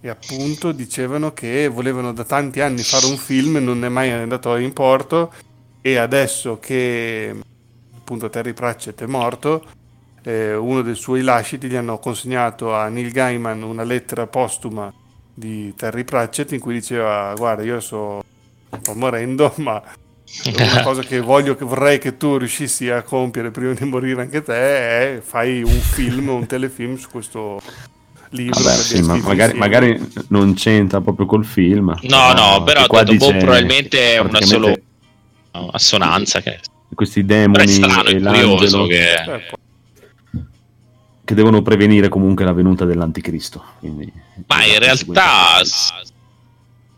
e 0.02 0.10
appunto 0.10 0.72
dicevano 0.72 1.34
che 1.34 1.68
volevano 1.68 2.14
da 2.14 2.24
tanti 2.24 2.61
anni 2.61 2.82
fare 2.82 3.06
un 3.06 3.18
film, 3.18 3.57
non 3.57 3.86
è 3.86 3.90
mai 3.90 4.10
andato 4.10 4.56
in 4.56 4.74
porto 4.74 5.32
e 5.81 5.97
adesso 5.97 6.60
che 6.60 7.35
appunto 7.95 8.30
Terry 8.30 8.53
Pratchett 8.53 9.03
è 9.03 9.06
morto, 9.06 9.64
eh, 10.23 10.56
uno 10.56 10.81
dei 10.81 10.95
suoi 10.95 11.22
lasciti 11.22 11.68
gli 11.68 11.76
hanno 11.76 11.99
consegnato 11.99 12.73
a 12.73 12.88
Neil 12.88 13.11
Gaiman 13.11 13.61
una 13.64 13.84
lettera 13.84 14.27
postuma 14.27 14.91
di 15.34 15.73
Terry 15.76 16.03
Pratchett 16.03 16.51
in 16.51 16.60
cui 16.60 16.73
diceva 16.73 17.34
guarda 17.35 17.64
io 17.64 17.80
so, 17.80 18.23
sto 18.81 18.93
morendo 18.95 19.53
ma 19.57 19.81
una 20.45 20.84
cosa 20.84 21.01
che 21.01 21.19
voglio 21.22 21.56
che 21.56 21.65
vorrei 21.65 21.97
che 21.97 22.18
tu 22.18 22.38
riuscissi 22.38 22.89
a 22.89 23.01
compiere 23.01 23.49
prima 23.49 23.73
di 23.73 23.85
morire 23.85 24.22
anche 24.22 24.43
te 24.43 24.53
è 24.53 25.22
fai 25.23 25.64
un 25.64 25.80
film 25.80 26.30
un 26.30 26.45
telefilm 26.45 26.97
su 26.97 27.10
questo 27.10 27.61
libro 28.31 28.61
Vabbè, 28.61 28.76
sì, 28.76 29.01
ma 29.01 29.15
magari, 29.15 29.57
magari, 29.57 30.11
non 30.27 30.53
c'entra 30.53 31.01
proprio 31.01 31.26
col 31.26 31.45
film. 31.45 31.97
No 32.01 32.34
no 32.34 32.64
però 32.64 32.85
dopo 32.85 33.35
probabilmente 33.38 34.14
è 34.14 34.19
una 34.19 34.39
solo 34.41 34.78
assonanza 35.51 36.41
che... 36.41 36.59
questi 36.93 37.26
demoni 37.26 37.67
strano, 37.67 38.09
e 38.09 38.19
l'angelo 38.19 38.85
che... 38.85 39.51
che... 41.23 41.34
devono 41.35 41.61
prevenire 41.61 42.09
comunque 42.09 42.45
la 42.45 42.53
venuta 42.53 42.85
dell'anticristo 42.85 43.63
quindi, 43.80 44.11
ma 44.47 44.65
in 44.65 44.80
realtà 44.80 45.61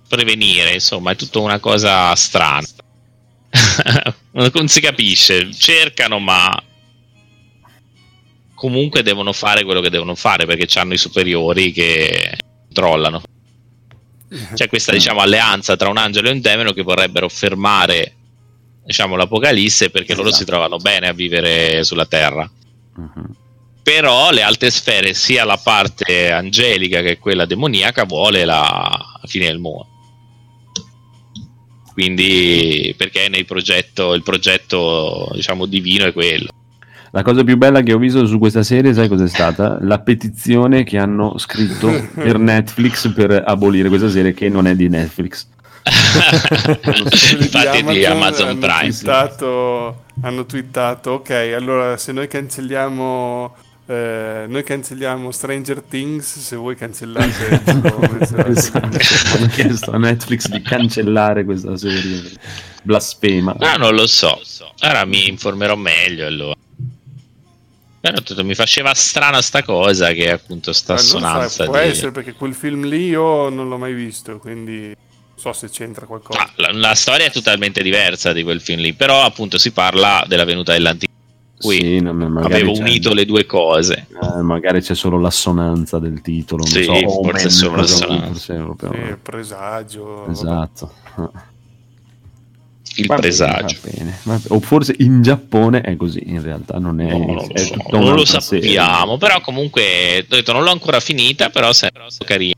prevenire 0.07 0.73
insomma 0.73 1.11
è 1.11 1.15
tutta 1.15 1.39
una 1.39 1.59
cosa 1.59 2.13
strana. 2.15 2.67
Non 4.33 4.67
si 4.69 4.79
capisce 4.79 5.51
cercano 5.53 6.19
ma 6.19 6.49
comunque 8.53 9.03
devono 9.03 9.33
fare 9.33 9.65
quello 9.65 9.81
che 9.81 9.89
devono 9.89 10.15
fare 10.15 10.45
perché 10.45 10.79
hanno 10.79 10.93
i 10.93 10.97
superiori 10.97 11.73
che 11.73 12.37
controllano 12.67 13.21
c'è 14.53 14.69
questa 14.69 14.93
diciamo 14.93 15.19
alleanza 15.19 15.75
tra 15.75 15.89
un 15.89 15.97
angelo 15.97 16.29
e 16.29 16.31
un 16.31 16.39
demone 16.39 16.73
che 16.73 16.83
vorrebbero 16.83 17.27
fermare 17.27 18.15
diciamo, 18.85 19.15
l'Apocalisse 19.15 19.89
perché 19.89 20.13
esatto. 20.13 20.23
loro 20.23 20.35
si 20.35 20.45
trovano 20.45 20.77
bene 20.77 21.07
a 21.07 21.13
vivere 21.13 21.83
sulla 21.83 22.05
Terra. 22.05 22.49
Uh-huh. 22.95 23.35
Però 23.83 24.31
le 24.31 24.43
alte 24.43 24.69
sfere, 24.69 25.13
sia 25.13 25.43
la 25.43 25.57
parte 25.57 26.31
angelica 26.31 27.01
che 27.01 27.17
quella 27.17 27.45
demoniaca, 27.45 28.05
vuole 28.05 28.45
la 28.45 29.19
fine 29.25 29.45
del 29.45 29.59
mondo. 29.59 29.87
Quindi, 31.93 32.93
perché 32.97 33.27
nel 33.27 33.45
progetto, 33.45 34.13
il 34.13 34.23
progetto 34.23 35.29
diciamo 35.33 35.65
divino 35.65 36.05
è 36.05 36.13
quello. 36.13 36.49
La 37.13 37.23
cosa 37.23 37.43
più 37.43 37.57
bella 37.57 37.81
che 37.81 37.91
ho 37.91 37.97
visto 37.97 38.25
su 38.25 38.39
questa 38.39 38.63
serie, 38.63 38.93
sai 38.93 39.09
cos'è 39.09 39.27
stata? 39.27 39.77
La 39.81 39.99
petizione 39.99 40.83
che 40.83 40.97
hanno 40.97 41.37
scritto 41.37 41.89
per 42.15 42.37
Netflix 42.37 43.11
per 43.13 43.43
abolire 43.45 43.89
questa 43.89 44.09
serie 44.09 44.33
che 44.33 44.47
non 44.47 44.65
è 44.65 44.75
di 44.75 44.87
Netflix. 44.87 45.47
Infatti 47.39 47.83
di 47.83 48.05
Amazon, 48.05 48.47
Amazon 48.47 48.59
Prime. 48.59 48.91
Twittato, 48.91 50.03
hanno 50.21 50.45
twittato, 50.45 51.11
ok, 51.11 51.29
allora 51.55 51.97
se 51.97 52.11
noi 52.11 52.27
cancelliamo... 52.27 53.55
Eh, 53.87 54.45
noi 54.47 54.63
cancelliamo 54.63 55.31
Stranger 55.31 55.81
Things 55.81 56.39
se 56.39 56.55
voi 56.55 56.75
cancellate 56.75 57.61
hanno 57.65 59.47
chiesto 59.51 59.91
a 59.91 59.97
Netflix 59.97 60.47
di 60.47 60.61
cancellare 60.61 61.43
questa 61.43 61.75
serie. 61.75 62.31
Blasfema. 62.83 63.55
No 63.59 63.75
non 63.77 63.95
lo 63.95 64.07
so. 64.07 64.39
Ora 64.83 65.03
mi 65.03 65.27
informerò 65.27 65.75
meglio 65.75 66.25
allora. 66.25 66.55
Però 68.01 68.19
tutto, 68.21 68.43
mi 68.43 68.55
faceva 68.55 68.95
strana 68.95 69.43
sta 69.43 69.61
cosa 69.61 70.11
che 70.11 70.31
appunto 70.31 70.73
sta 70.73 70.93
eh, 70.93 70.95
assonanza 70.95 71.65
so, 71.65 71.65
può 71.65 71.79
di... 71.79 71.87
essere 71.87 72.11
perché 72.11 72.33
quel 72.33 72.55
film 72.55 72.85
lì 72.85 73.09
io 73.09 73.49
non 73.49 73.69
l'ho 73.69 73.77
mai 73.77 73.93
visto 73.93 74.39
quindi 74.39 74.95
so 75.41 75.53
se 75.53 75.69
c'entra 75.69 76.05
qualcosa. 76.05 76.39
Ah, 76.39 76.51
la, 76.57 76.71
la, 76.71 76.93
storia 76.93 77.25
è 77.25 77.31
totalmente 77.31 77.81
diversa 77.81 78.31
di 78.31 78.43
quel 78.43 78.61
film 78.61 78.81
lì, 78.81 78.93
però 78.93 79.23
appunto 79.23 79.57
si 79.57 79.71
parla 79.71 80.23
della 80.27 80.45
venuta 80.45 80.73
dell'antico. 80.73 81.09
Qui 81.59 81.77
sì, 81.77 82.03
avevo 82.05 82.73
unito 82.73 83.13
le 83.13 83.25
due 83.25 83.45
cose. 83.45 84.07
Eh, 84.09 84.41
magari 84.41 84.81
c'è 84.81 84.95
solo 84.95 85.19
l'assonanza 85.19 85.99
del 85.99 86.21
titolo. 86.21 86.65
sì, 86.65 86.83
so, 86.83 86.93
forse 86.93 87.47
è 87.47 87.49
solo 87.49 87.75
l'assonanza. 87.77 88.53
Proprio... 88.53 88.91
Sì, 88.91 88.99
il 88.99 89.17
presagio. 89.17 90.27
Esatto. 90.27 90.93
Il 92.95 93.05
va 93.07 93.15
presagio. 93.15 93.77
Bene, 93.83 94.19
va 94.23 94.33
bene. 94.35 94.43
O 94.49 94.59
forse 94.59 94.95
in 94.99 95.21
Giappone 95.21 95.81
è 95.81 95.95
così, 95.95 96.21
in 96.25 96.41
realtà 96.41 96.77
non 96.77 96.99
è. 96.99 97.09
No, 97.09 97.17
non 97.17 97.35
lo, 97.35 97.47
so. 97.55 97.75
non 97.89 98.13
lo 98.15 98.25
sappiamo, 98.25 99.17
però 99.17 99.39
comunque 99.41 100.19
ho 100.19 100.35
detto 100.35 100.51
non 100.51 100.63
l'ho 100.63 100.71
ancora 100.71 100.99
finita, 100.99 101.49
però 101.49 101.71
sembra 101.73 102.07
carino 102.25 102.53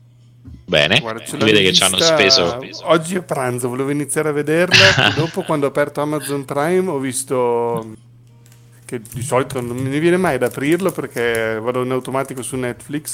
bene. 0.64 1.00
Guarda, 1.00 1.24
si 1.24 1.36
vede 1.36 1.62
che 1.62 1.72
ci 1.72 1.82
hanno 1.82 1.98
speso. 1.98 2.60
Oggi 2.82 3.16
a 3.16 3.22
pranzo 3.22 3.68
volevo 3.68 3.90
iniziare 3.90 4.28
a 4.30 4.32
vederla. 4.32 5.10
dopo, 5.16 5.42
quando 5.42 5.66
ho 5.66 5.68
aperto 5.68 6.00
Amazon 6.00 6.44
Prime, 6.44 6.90
ho 6.90 6.98
visto 6.98 7.94
che 8.84 9.00
di 9.00 9.22
solito 9.22 9.60
non 9.60 9.76
mi 9.76 9.98
viene 9.98 10.16
mai 10.16 10.34
ad 10.34 10.42
aprirlo 10.42 10.92
perché 10.92 11.58
vado 11.60 11.82
in 11.82 11.90
automatico 11.90 12.42
su 12.42 12.56
Netflix. 12.56 13.12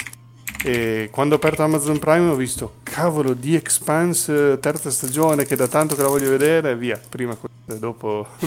E 0.63 1.09
quando 1.11 1.35
ho 1.35 1.39
aperto 1.39 1.63
Amazon 1.63 1.99
Prime 1.99 2.29
ho 2.29 2.35
visto 2.35 2.75
cavolo 2.83 3.33
di 3.33 3.55
Expanse 3.55 4.59
terza 4.61 4.91
stagione 4.91 5.47
che 5.47 5.57
da 5.57 5.69
tanto 5.69 5.97
che 5.97 6.03
la 6.03 6.09
voglio 6.09 6.29
vedere 6.29 6.77
via 6.77 7.01
prima 7.09 7.35
questa 7.35 7.75
dopo 7.79 8.27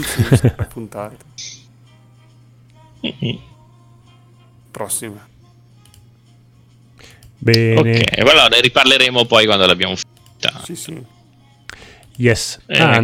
la 0.58 0.66
puntata 0.66 1.16
prossima 4.70 5.33
Bene. 7.44 8.00
Ok, 8.00 8.20
allora 8.20 8.48
ne 8.48 8.62
riparleremo 8.62 9.26
poi 9.26 9.46
quando 9.46 9.66
l'abbiamo 9.66 9.96
finita. 9.96 10.62
Sì, 10.64 10.76
sì. 10.76 10.98
Yes. 12.16 12.60
Ah, 12.68 13.04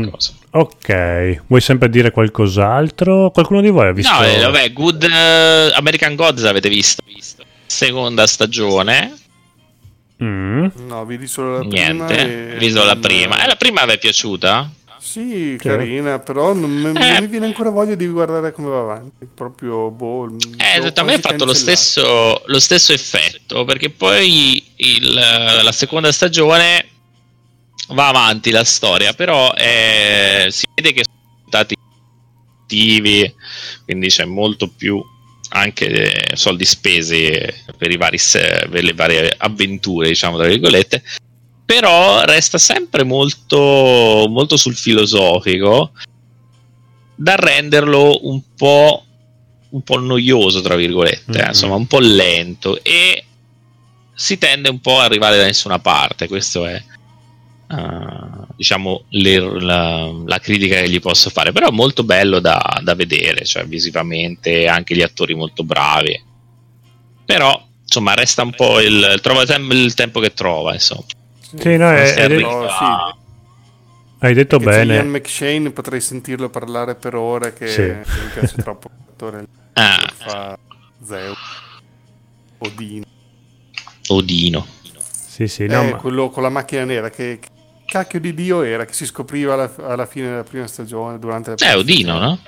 ok, 0.51 1.41
vuoi 1.47 1.61
sempre 1.61 1.89
dire 1.89 2.11
qualcos'altro? 2.11 3.31
Qualcuno 3.31 3.59
di 3.59 3.69
voi 3.69 3.87
ha 3.87 3.91
visto? 3.91 4.13
No, 4.13 4.23
eh, 4.23 4.39
vabbè, 4.39 4.71
Good 4.71 5.03
uh, 5.03 5.77
American 5.77 6.15
Gods 6.15 6.43
avete 6.45 6.69
visto? 6.69 7.03
Seconda 7.65 8.25
stagione. 8.27 9.13
Mm. 10.23 10.67
No, 10.87 11.05
vedi 11.05 11.27
solo 11.27 11.57
la 11.57 11.63
Niente, 11.63 12.05
prima. 12.05 12.23
Niente, 12.23 12.57
visto 12.57 12.83
la 12.83 12.95
prima. 12.95 13.39
E 13.39 13.43
eh, 13.43 13.47
la 13.47 13.55
prima 13.55 13.85
vi 13.85 13.91
è 13.91 13.97
piaciuta? 13.97 14.71
Sì, 14.99 15.55
carina, 15.57 16.19
però 16.19 16.53
non, 16.53 16.81
non 16.81 16.97
eh. 16.97 17.21
mi 17.21 17.27
viene 17.27 17.45
ancora 17.45 17.69
voglia 17.69 17.95
di 17.95 18.07
guardare 18.07 18.51
come 18.51 18.69
va 18.69 18.79
avanti. 18.81 19.27
Proprio 19.33 19.89
boh. 19.89 20.35
Eh, 20.57 20.91
a 20.93 21.03
me 21.03 21.13
ha 21.13 21.19
fatto 21.19 21.45
lo 21.45 21.53
stesso, 21.53 22.43
lo 22.45 22.59
stesso, 22.59 22.91
effetto, 22.91 23.63
perché 23.63 23.89
poi 23.89 24.63
il, 24.75 25.13
la 25.13 25.71
seconda 25.71 26.11
stagione 26.11 26.85
va 27.89 28.09
avanti 28.09 28.51
la 28.51 28.63
storia, 28.63 29.13
però 29.13 29.53
eh, 29.53 30.47
si 30.49 30.65
vede 30.75 30.93
che 30.93 31.03
sono 31.03 31.47
stati 31.47 31.75
attivi, 32.63 33.33
quindi 33.85 34.09
c'è 34.09 34.25
molto 34.25 34.67
più 34.67 35.01
anche 35.51 36.31
soldi 36.35 36.65
spesi 36.65 37.31
per, 37.77 37.89
i 37.89 37.97
vari, 37.97 38.19
per 38.69 38.83
le 38.83 38.93
varie 38.93 39.33
avventure, 39.35 40.09
diciamo 40.09 40.37
tra 40.37 40.47
virgolette 40.47 41.01
però 41.69 42.23
resta 42.23 42.57
sempre 42.57 43.03
molto, 43.03 44.25
molto 44.27 44.57
sul 44.57 44.75
filosofico 44.75 45.91
da 47.13 47.35
renderlo 47.35 48.27
un 48.27 48.41
po', 48.55 49.05
un 49.69 49.81
po 49.83 49.99
noioso, 49.99 50.61
tra 50.61 50.75
virgolette, 50.75 51.31
mm-hmm. 51.31 51.47
insomma, 51.49 51.75
un 51.75 51.85
po' 51.85 51.99
lento 51.99 52.83
e 52.83 53.23
si 54.15 54.39
tende 54.39 54.69
un 54.69 54.79
po' 54.79 54.97
a 54.97 55.03
arrivare 55.03 55.37
da 55.37 55.43
nessuna 55.43 55.77
parte. 55.77 56.27
Questo 56.27 56.65
è. 56.65 56.83
Uh, 57.67 58.47
diciamo 58.55 59.03
le, 59.09 59.37
la, 59.61 60.11
la, 60.25 60.39
critica 60.39 60.79
che 60.79 60.89
gli 60.89 60.99
posso 60.99 61.29
fare 61.29 61.51
però 61.51 61.67
è 61.67 61.71
molto 61.71 62.03
bello 62.03 62.39
da, 62.39 62.79
da 62.81 62.95
vedere 62.95 63.45
cioè 63.45 63.67
visivamente 63.67 64.65
anche 64.65 64.95
gli 64.95 65.03
attori 65.03 65.35
molto 65.35 65.63
bravi 65.63 66.19
però 67.23 67.63
insomma 67.83 68.15
resta 68.15 68.41
un 68.41 68.53
po' 68.55 68.79
il 68.79 69.19
trova 69.21 69.43
il 69.43 69.93
tempo 69.93 70.19
che 70.19 70.33
trova 70.33 70.73
insomma 70.73 71.05
sì, 71.57 71.77
no, 71.77 71.89
è, 71.89 72.13
è 72.13 72.27
detto, 72.27 72.67
sì. 72.67 73.17
Hai 74.21 74.33
detto 74.33 74.59
Perché 74.59 74.79
bene. 74.79 74.95
Ian 74.95 75.09
McShane 75.09 75.71
potrei 75.71 76.01
sentirlo 76.01 76.49
parlare 76.49 76.95
per 76.95 77.15
ore 77.15 77.53
che 77.53 77.67
sì. 77.67 77.81
mi 77.81 78.29
piace 78.33 78.55
troppo 78.61 78.89
l'attore 79.05 79.47
ah. 79.73 80.13
fa 80.17 80.59
Zeus 81.03 81.37
Odino. 82.57 83.05
Odino. 84.07 84.65
Sì, 85.09 85.47
sì, 85.47 85.65
no, 85.67 85.81
eh, 85.81 85.91
ma... 85.91 85.97
quello 85.97 86.29
con 86.29 86.43
la 86.43 86.49
macchina 86.49 86.83
nera 86.83 87.09
che, 87.09 87.39
che 87.39 87.47
cacchio 87.85 88.19
di 88.19 88.33
dio 88.33 88.61
era 88.63 88.83
che 88.83 88.93
si 88.93 89.05
scopriva 89.05 89.53
alla, 89.53 89.73
alla, 89.87 90.05
fine 90.05 90.27
della 90.27 90.43
prima 90.43 90.67
stagione 90.67 91.17
durante 91.17 91.51
la 91.51 91.55
prima 91.55 91.71
Eh, 91.71 91.75
Odino, 91.75 92.15
stagione. 92.15 92.25
no? 92.25 92.39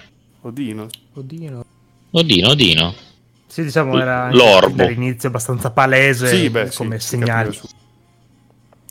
Odino. 0.42 0.88
Odino. 1.14 1.66
Odino, 2.12 2.50
Odino. 2.50 2.96
Sì, 3.48 3.64
diciamo 3.64 3.98
era 4.00 4.30
L'orbo. 4.32 4.84
all'inizio 4.84 5.30
abbastanza 5.30 5.72
palese 5.72 6.28
sì, 6.28 6.50
beh, 6.50 6.72
come 6.72 7.00
sì, 7.00 7.08
segnali 7.08 7.58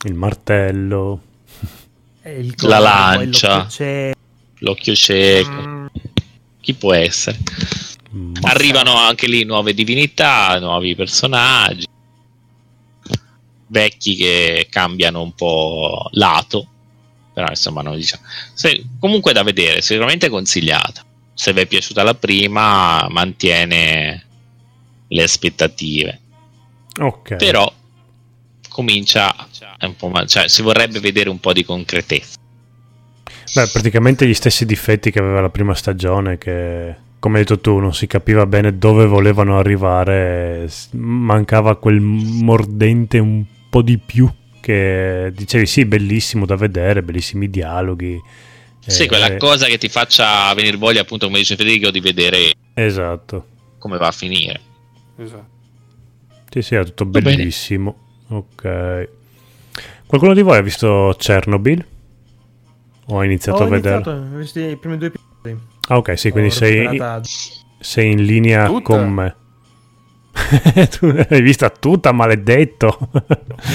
il 0.05 0.15
martello, 0.15 1.23
il 2.25 2.55
la 2.59 2.79
lancia, 2.79 3.69
l'occhio 4.59 4.95
cieco. 4.95 5.51
Mm. 5.51 5.87
Chi 6.61 6.75
può 6.75 6.93
essere? 6.93 7.39
Mm. 8.15 8.35
Arrivano 8.43 8.95
anche 8.97 9.27
lì 9.27 9.45
nuove 9.45 9.75
divinità, 9.75 10.59
nuovi 10.59 10.95
personaggi, 10.95 11.87
vecchi 13.67 14.17
che 14.17 14.67
cambiano 14.71 15.23
un 15.23 15.35
po' 15.35 16.09
lato, 16.13 16.67
però 17.33 17.49
insomma 17.49 17.83
non 17.83 17.97
diciamo. 17.97 18.23
Se, 18.55 18.85
comunque 18.99 19.33
da 19.33 19.43
vedere, 19.43 19.83
sicuramente 19.83 20.29
consigliata. 20.29 21.05
Se 21.33 21.53
vi 21.53 21.61
è 21.61 21.67
piaciuta 21.67 22.03
la 22.03 22.15
prima, 22.15 23.07
mantiene 23.09 24.27
le 25.09 25.23
aspettative. 25.23 26.21
Ok. 26.99 27.37
Però 27.37 27.73
comincia 28.69 29.35
un 29.87 29.97
po' 29.97 30.09
mal, 30.09 30.27
cioè 30.27 30.49
si 30.49 30.63
vorrebbe 30.63 31.01
vedere 31.01 31.29
un 31.29 31.41
po' 31.41 31.53
di 31.53 31.65
concretezza. 31.65 32.39
Beh, 33.53 33.69
praticamente 33.69 34.27
gli 34.27 34.35
stessi 34.35 34.65
difetti 34.65 35.11
che 35.11 35.19
aveva 35.19 35.41
la 35.41 35.51
prima 35.51 35.75
stagione, 35.75 36.39
che 36.39 36.95
come 37.19 37.39
hai 37.39 37.45
detto 37.45 37.61
tu 37.61 37.79
non 37.79 37.93
si 37.93 38.07
capiva 38.07 38.47
bene 38.47 38.79
dove 38.79 39.07
volevano 39.07 39.59
arrivare, 39.59 40.71
mancava 40.93 41.77
quel 41.77 42.01
mordente 42.01 43.19
un 43.19 43.45
po' 43.69 43.83
di 43.83 43.99
più 43.99 44.31
che 44.61 45.33
dicevi 45.35 45.67
sì, 45.67 45.85
bellissimo 45.85 46.47
da 46.47 46.57
vedere, 46.57 47.03
bellissimi 47.03 47.51
dialoghi. 47.51 48.21
Sì, 48.87 49.03
eh, 49.03 49.07
quella 49.07 49.37
cosa 49.37 49.67
che 49.67 49.79
ti 49.79 49.89
faccia 49.89 50.53
venire 50.55 50.77
voglia, 50.77 51.03
appunto, 51.03 51.27
come 51.27 51.39
dice 51.39 51.57
Federico, 51.57 51.91
di 51.91 52.01
vedere 52.01 52.53
esatto. 52.75 53.47
come 53.79 53.99
va 53.99 54.09
a 54.09 54.13
finire. 54.13 54.61
Esatto. 55.19 55.59
Sì, 56.51 56.63
sì, 56.63 56.75
è 56.75 56.85
tutto 56.85 57.05
bellissimo. 57.05 58.25
Ok. 58.29 59.09
Qualcuno 60.11 60.35
di 60.35 60.43
voi 60.43 60.59
ha 60.59 60.61
visto 60.61 61.15
Chernobyl? 61.17 61.87
O 63.07 63.21
ha 63.21 63.25
iniziato 63.25 63.63
Ho 63.63 63.67
a 63.67 63.69
vedere? 63.69 64.11
Ho 64.11 64.39
visto 64.39 64.59
i 64.59 64.77
primi 64.77 64.99
due 64.99 65.07
episodi. 65.07 65.57
Ah, 65.87 65.99
ok, 65.99 66.19
sì, 66.19 66.31
quindi 66.31 66.51
sei, 66.51 67.01
sei, 67.79 68.11
in 68.11 68.25
linea 68.25 68.67
tutta. 68.67 68.83
con 68.83 69.09
me. 69.09 69.37
tu 70.99 71.13
l'hai 71.13 71.41
vista 71.41 71.71
tutta, 71.71 72.11
maledetto. 72.11 72.99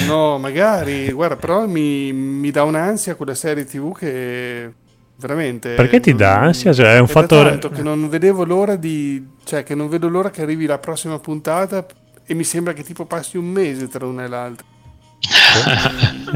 no, 0.06 0.36
magari, 0.36 1.10
guarda, 1.10 1.36
però 1.36 1.66
mi, 1.66 2.12
mi 2.12 2.50
dà 2.50 2.64
un'ansia 2.64 3.14
quella 3.14 3.34
serie 3.34 3.64
TV 3.64 3.96
che 3.96 4.72
veramente 5.16 5.72
perché 5.72 5.98
ti 6.00 6.14
dà 6.14 6.40
ansia 6.40 6.74
cioè 6.74 6.96
è 6.96 6.98
un 6.98 7.08
fattore 7.08 7.58
che 7.58 7.80
non 7.80 8.06
vedevo 8.10 8.44
l'ora 8.44 8.76
di 8.76 9.26
cioè 9.44 9.62
che 9.62 9.74
non 9.74 9.88
vedo 9.88 10.10
l'ora 10.10 10.28
che 10.28 10.42
arrivi 10.42 10.66
la 10.66 10.76
prossima 10.76 11.18
puntata 11.18 11.86
e 12.26 12.34
mi 12.34 12.44
sembra 12.44 12.74
che 12.74 12.82
tipo 12.82 13.06
passi 13.06 13.38
un 13.38 13.46
mese 13.46 13.88
tra 13.88 14.04
una 14.04 14.24
e 14.24 14.28
l'altra. 14.28 14.74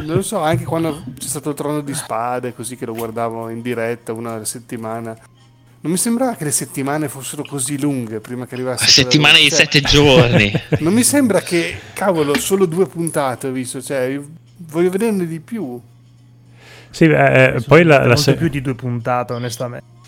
Non 0.04 0.16
lo 0.16 0.22
so, 0.22 0.40
anche 0.40 0.64
quando 0.64 1.02
c'è 1.18 1.28
stato 1.28 1.50
il 1.50 1.54
trono 1.54 1.80
di 1.80 1.94
spade, 1.94 2.54
così 2.54 2.76
che 2.76 2.86
lo 2.86 2.94
guardavo 2.94 3.48
in 3.48 3.62
diretta 3.62 4.12
una 4.12 4.34
alla 4.34 4.44
settimana. 4.44 5.16
Non 5.82 5.92
mi 5.92 5.98
sembrava 5.98 6.34
che 6.34 6.44
le 6.44 6.50
settimane 6.50 7.08
fossero 7.08 7.42
così 7.42 7.80
lunghe 7.80 8.20
prima 8.20 8.46
che 8.46 8.54
arrivasse. 8.54 8.86
Settimane 8.86 9.40
di 9.40 9.48
cioè, 9.48 9.60
sette 9.60 9.80
giorni. 9.80 10.52
Non 10.80 10.92
mi 10.92 11.02
sembra 11.02 11.40
che, 11.40 11.78
cavolo, 11.94 12.38
solo 12.38 12.66
due 12.66 12.86
puntate 12.86 13.48
ho 13.48 13.50
visto, 13.52 13.80
cioè, 13.80 14.20
voglio 14.56 14.90
vederne 14.90 15.26
di 15.26 15.40
più. 15.40 15.80
Sì, 16.90 17.04
eh, 17.04 17.54
eh 17.56 17.60
poi 17.66 17.84
la, 17.84 18.04
la 18.04 18.16
se... 18.16 18.34
più 18.34 18.48
di 18.48 18.60
due 18.60 18.74
puntate, 18.74 19.32
onestamente. 19.32 19.98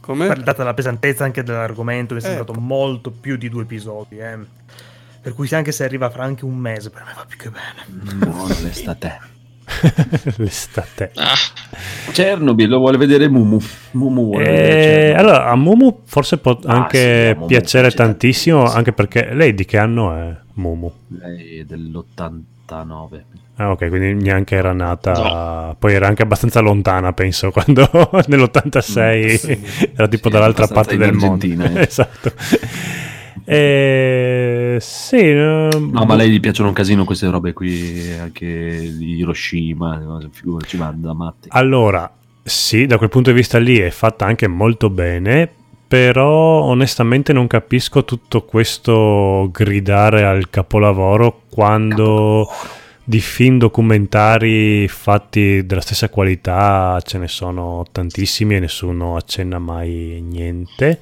Come? 0.00 0.28
Data 0.42 0.64
la 0.64 0.74
pesantezza 0.74 1.24
anche 1.24 1.42
dell'argomento, 1.42 2.14
mi 2.14 2.20
è 2.20 2.22
sembrato 2.22 2.52
eh. 2.52 2.58
molto 2.58 3.10
più 3.10 3.36
di 3.36 3.48
due 3.48 3.62
episodi. 3.62 4.18
Eh. 4.18 4.38
Per 5.24 5.32
cui 5.32 5.48
anche 5.52 5.72
se 5.72 5.84
arriva 5.84 6.10
fra 6.10 6.24
anche 6.24 6.44
un 6.44 6.54
mese, 6.54 6.90
per 6.90 7.02
me 7.02 7.12
va 7.16 7.24
più 7.26 7.38
che 7.38 7.48
bene. 7.48 8.26
Buono 8.26 8.54
l'estate. 8.60 9.20
l'estate. 10.36 11.12
Ah. 11.16 12.12
Chernobyl 12.12 12.68
lo 12.68 12.78
vuole 12.78 12.98
vedere 12.98 13.28
Mumu. 13.28 13.58
Mumu 13.92 14.24
vuole 14.26 14.44
eh, 14.44 14.52
vedere 14.52 15.14
allora, 15.14 15.48
a 15.48 15.56
Mumu 15.56 16.02
forse 16.04 16.36
può 16.36 16.58
ah, 16.64 16.74
anche 16.74 17.34
sì, 17.38 17.46
piacere 17.46 17.90
tantissimo, 17.90 18.58
tantissimo, 18.58 18.64
anche 18.64 18.92
perché 18.92 19.32
lei 19.32 19.54
di 19.54 19.64
che 19.64 19.78
anno 19.78 20.14
è 20.14 20.36
Mumu? 20.52 20.92
Lei 21.08 21.60
è 21.60 21.64
dell'80 21.64 22.42
89. 22.64 23.24
Ah, 23.56 23.70
ok, 23.70 23.88
quindi 23.88 24.14
neanche 24.14 24.56
era 24.56 24.72
nata. 24.72 25.12
No. 25.12 25.76
Poi 25.78 25.94
era 25.94 26.08
anche 26.08 26.22
abbastanza 26.22 26.60
lontana, 26.60 27.12
penso, 27.12 27.50
quando 27.52 27.88
nell'86 28.26 29.24
mm, 29.24 29.34
sì. 29.34 29.60
era 29.94 30.08
tipo 30.08 30.28
sì, 30.28 30.34
dall'altra 30.34 30.66
parte 30.66 30.96
del 30.96 31.12
mondo. 31.12 31.46
Eh. 31.46 31.82
esatto. 31.86 32.32
Eh, 33.44 34.76
sì, 34.80 35.32
no, 35.32 35.68
no, 35.68 36.04
ma 36.04 36.14
a 36.14 36.16
lei 36.16 36.30
gli 36.30 36.40
piacciono 36.40 36.68
un 36.68 36.74
casino 36.74 37.04
queste 37.04 37.28
robe 37.28 37.52
qui, 37.52 38.12
anche 38.18 38.92
di 38.96 39.16
Hiroshima, 39.16 40.18
ci 40.66 40.76
va 40.76 40.92
da 40.94 41.12
matti. 41.12 41.48
Allora, 41.50 42.10
sì, 42.42 42.86
da 42.86 42.96
quel 42.98 43.08
punto 43.08 43.30
di 43.30 43.36
vista 43.36 43.58
lì 43.58 43.78
è 43.78 43.90
fatta 43.90 44.24
anche 44.24 44.46
molto 44.46 44.90
bene, 44.90 45.48
però 45.86 46.62
onestamente 46.62 47.32
non 47.32 47.46
capisco 47.46 48.04
tutto 48.04 48.42
questo 48.42 49.48
gridare 49.52 50.24
al 50.24 50.50
capolavoro 50.50 51.42
quando 51.50 52.46
capolavoro. 52.48 52.82
di 53.04 53.20
film 53.20 53.58
documentari 53.58 54.88
fatti 54.88 55.66
della 55.66 55.82
stessa 55.82 56.08
qualità 56.08 56.98
ce 57.02 57.18
ne 57.18 57.28
sono 57.28 57.84
tantissimi 57.92 58.56
e 58.56 58.60
nessuno 58.60 59.16
accenna 59.16 59.58
mai 59.58 60.24
niente. 60.26 61.00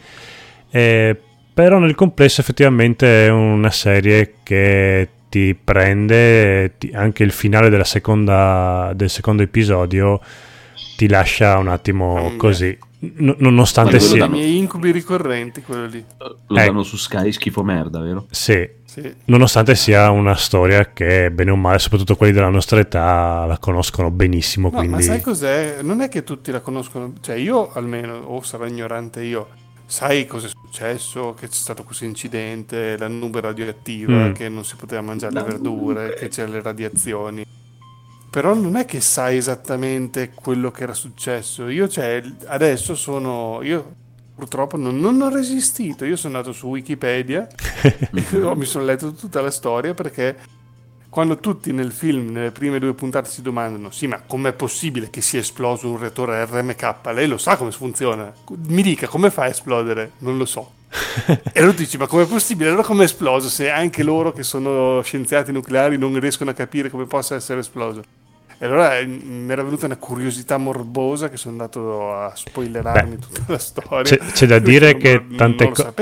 Eh, 0.70 1.20
però 1.52 1.78
nel 1.78 1.94
complesso 1.94 2.40
effettivamente 2.40 3.26
è 3.26 3.30
una 3.30 3.70
serie 3.70 4.34
che 4.42 5.08
ti 5.28 5.54
prende 5.54 6.76
ti, 6.78 6.90
anche 6.92 7.22
il 7.22 7.32
finale 7.32 7.84
seconda, 7.84 8.92
del 8.94 9.08
secondo 9.08 9.42
episodio 9.42 10.20
ti 10.96 11.08
lascia 11.08 11.56
un 11.56 11.68
attimo 11.68 12.32
mm, 12.32 12.36
così 12.36 12.78
n- 12.98 13.34
nonostante 13.38 13.98
sia 13.98 14.26
i 14.26 14.28
miei 14.28 14.58
incubi 14.58 14.90
ricorrenti 14.90 15.62
quello 15.62 15.86
lì 15.86 16.04
lo 16.18 16.56
eh. 16.58 16.66
danno 16.66 16.82
su 16.82 16.96
Sky 16.96 17.32
schifo 17.32 17.62
merda 17.62 18.00
vero? 18.00 18.26
sì. 18.30 18.68
sì 18.84 19.12
nonostante 19.24 19.74
sia 19.74 20.10
una 20.10 20.36
storia 20.36 20.92
che 20.92 21.30
bene 21.30 21.50
o 21.50 21.56
male 21.56 21.78
soprattutto 21.78 22.14
quelli 22.14 22.32
della 22.32 22.50
nostra 22.50 22.78
età 22.78 23.46
la 23.46 23.58
conoscono 23.58 24.10
benissimo 24.10 24.68
no, 24.70 24.76
quindi... 24.76 24.96
ma 24.96 25.00
sai 25.00 25.20
cos'è? 25.20 25.78
non 25.80 26.02
è 26.02 26.08
che 26.08 26.22
tutti 26.24 26.50
la 26.50 26.60
conoscono 26.60 27.14
cioè 27.20 27.36
io 27.36 27.72
almeno 27.72 28.16
o 28.16 28.42
sarò 28.42 28.66
ignorante 28.66 29.22
io 29.22 29.48
sai 29.86 30.26
cosa 30.26 30.46
è 30.46 30.50
successo? 30.50 31.34
Che 31.34 31.48
c'è 31.48 31.54
stato 31.54 31.82
questo 31.84 32.04
incidente, 32.04 32.96
la 32.96 33.08
nube 33.08 33.40
radioattiva, 33.40 34.28
mm. 34.28 34.32
che 34.32 34.48
non 34.48 34.64
si 34.64 34.76
poteva 34.76 35.02
mangiare 35.02 35.32
la 35.34 35.42
le 35.42 35.46
verdure, 35.48 36.02
nube. 36.02 36.14
che 36.14 36.28
c'erano 36.28 36.54
le 36.54 36.62
radiazioni. 36.62 37.46
Però 38.30 38.54
non 38.54 38.76
è 38.76 38.84
che 38.86 39.00
sai 39.00 39.36
esattamente 39.36 40.30
quello 40.34 40.70
che 40.70 40.84
era 40.84 40.94
successo. 40.94 41.68
Io, 41.68 41.88
cioè, 41.88 42.22
adesso 42.46 42.94
sono. 42.94 43.60
Io 43.62 43.96
purtroppo 44.34 44.76
non, 44.76 44.98
non 44.98 45.20
ho 45.20 45.28
resistito. 45.28 46.04
Io 46.06 46.16
sono 46.16 46.36
andato 46.36 46.54
su 46.54 46.68
Wikipedia 46.68 47.46
e 47.82 48.06
mi 48.10 48.64
sono 48.64 48.84
letto 48.84 49.12
tutta 49.12 49.42
la 49.42 49.50
storia 49.50 49.92
perché 49.92 50.36
quando 51.12 51.36
tutti 51.36 51.72
nel 51.72 51.92
film, 51.92 52.30
nelle 52.30 52.52
prime 52.52 52.78
due 52.78 52.94
puntate, 52.94 53.28
si 53.28 53.42
domandano: 53.42 53.90
sì, 53.90 54.06
ma 54.06 54.22
com'è 54.26 54.54
possibile 54.54 55.10
che 55.10 55.20
sia 55.20 55.40
esploso 55.40 55.90
un 55.90 55.98
reattore 55.98 56.42
RMK? 56.46 56.94
Lei 57.12 57.28
lo 57.28 57.36
sa 57.36 57.58
come 57.58 57.70
funziona. 57.70 58.32
Mi 58.68 58.80
dica 58.80 59.06
come 59.06 59.30
fa 59.30 59.42
a 59.42 59.48
esplodere? 59.48 60.12
Non 60.20 60.38
lo 60.38 60.46
so. 60.46 60.72
e 61.28 61.60
allora 61.60 61.76
dici: 61.76 61.98
ma 61.98 62.06
com'è 62.06 62.24
possibile? 62.24 62.70
Allora 62.70 62.82
come 62.82 63.02
è 63.02 63.04
esploso? 63.04 63.50
Se 63.50 63.68
anche 63.68 64.02
loro 64.02 64.32
che 64.32 64.42
sono 64.42 65.02
scienziati 65.02 65.52
nucleari 65.52 65.98
non 65.98 66.18
riescono 66.18 66.48
a 66.48 66.54
capire 66.54 66.88
come 66.88 67.04
possa 67.04 67.34
essere 67.34 67.60
esploso. 67.60 68.02
E 68.56 68.64
allora 68.64 68.96
eh, 68.96 69.04
mi 69.04 69.52
era 69.52 69.62
venuta 69.62 69.84
una 69.84 69.98
curiosità 69.98 70.56
morbosa 70.56 71.28
che 71.28 71.36
sono 71.36 71.52
andato 71.52 72.14
a 72.14 72.32
spoilerarmi 72.34 73.16
Beh, 73.16 73.26
tutta 73.26 73.44
la 73.48 73.58
storia. 73.58 74.16
C'è, 74.16 74.16
c'è 74.16 74.46
da 74.46 74.58
dire 74.58 74.96
che 74.96 75.22
tante 75.36 75.70
cose 75.70 75.92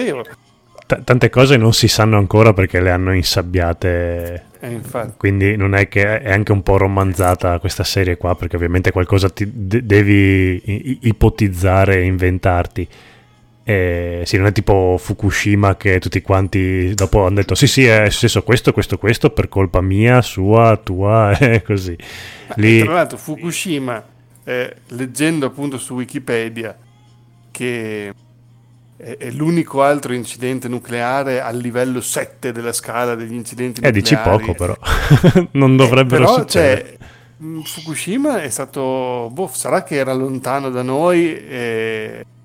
t- 0.86 1.02
tante 1.02 1.30
cose 1.30 1.56
non 1.56 1.72
si 1.72 1.88
sanno 1.88 2.16
ancora 2.16 2.52
perché 2.52 2.80
le 2.80 2.92
hanno 2.92 3.12
insabbiate. 3.12 4.49
Eh, 4.62 4.80
Quindi 5.16 5.56
non 5.56 5.74
è 5.74 5.88
che 5.88 6.20
è 6.20 6.32
anche 6.32 6.52
un 6.52 6.62
po' 6.62 6.76
romanzata 6.76 7.58
questa 7.58 7.82
serie 7.82 8.18
qua, 8.18 8.34
perché 8.34 8.56
ovviamente 8.56 8.92
qualcosa 8.92 9.30
ti 9.30 9.50
de- 9.50 9.84
devi 9.86 10.98
ipotizzare 11.02 11.96
e 11.96 12.04
inventarti. 12.04 12.88
E 13.62 14.22
sì, 14.24 14.36
non 14.36 14.46
è 14.46 14.52
tipo 14.52 14.96
Fukushima 14.98 15.76
che 15.76 15.98
tutti 15.98 16.20
quanti 16.22 16.92
dopo 16.94 17.24
hanno 17.24 17.36
detto 17.36 17.54
sì 17.54 17.66
sì 17.66 17.84
è 17.84 18.10
successo 18.10 18.42
questo, 18.42 18.72
questo, 18.72 18.98
questo 18.98 19.30
per 19.30 19.48
colpa 19.48 19.80
mia, 19.80 20.20
sua, 20.22 20.76
tua 20.76 21.36
e 21.38 21.62
così. 21.62 21.96
Lì... 22.56 22.82
Tra 22.82 22.94
l'altro 22.94 23.16
Fukushima, 23.16 24.04
eh, 24.44 24.76
leggendo 24.88 25.46
appunto 25.46 25.78
su 25.78 25.94
Wikipedia 25.94 26.76
che 27.50 28.12
è, 29.00 29.30
l'unico 29.30 29.82
altro 29.82 30.12
incidente 30.12 30.68
nucleare 30.68 31.40
a 31.40 31.50
livello 31.50 32.00
7 32.00 32.52
della 32.52 32.72
scala 32.72 33.14
degli 33.14 33.32
incidenti 33.32 33.80
eh, 33.80 33.90
nucleari. 33.90 33.98
Eh, 33.98 34.00
dici 34.00 34.16
poco 34.16 34.54
però, 34.54 34.76
non 35.52 35.76
dovrebbero 35.76 36.22
eh, 36.22 36.26
però, 36.26 36.38
succedere. 36.38 36.82
Cioè, 36.82 36.98
Fukushima 37.64 38.42
è 38.42 38.50
stato, 38.50 39.30
boh, 39.32 39.50
sarà 39.52 39.82
che 39.82 39.96
era 39.96 40.12
lontano 40.12 40.68
da 40.68 40.82
noi 40.82 41.34
e 41.34 42.24
Mm, 42.24 42.39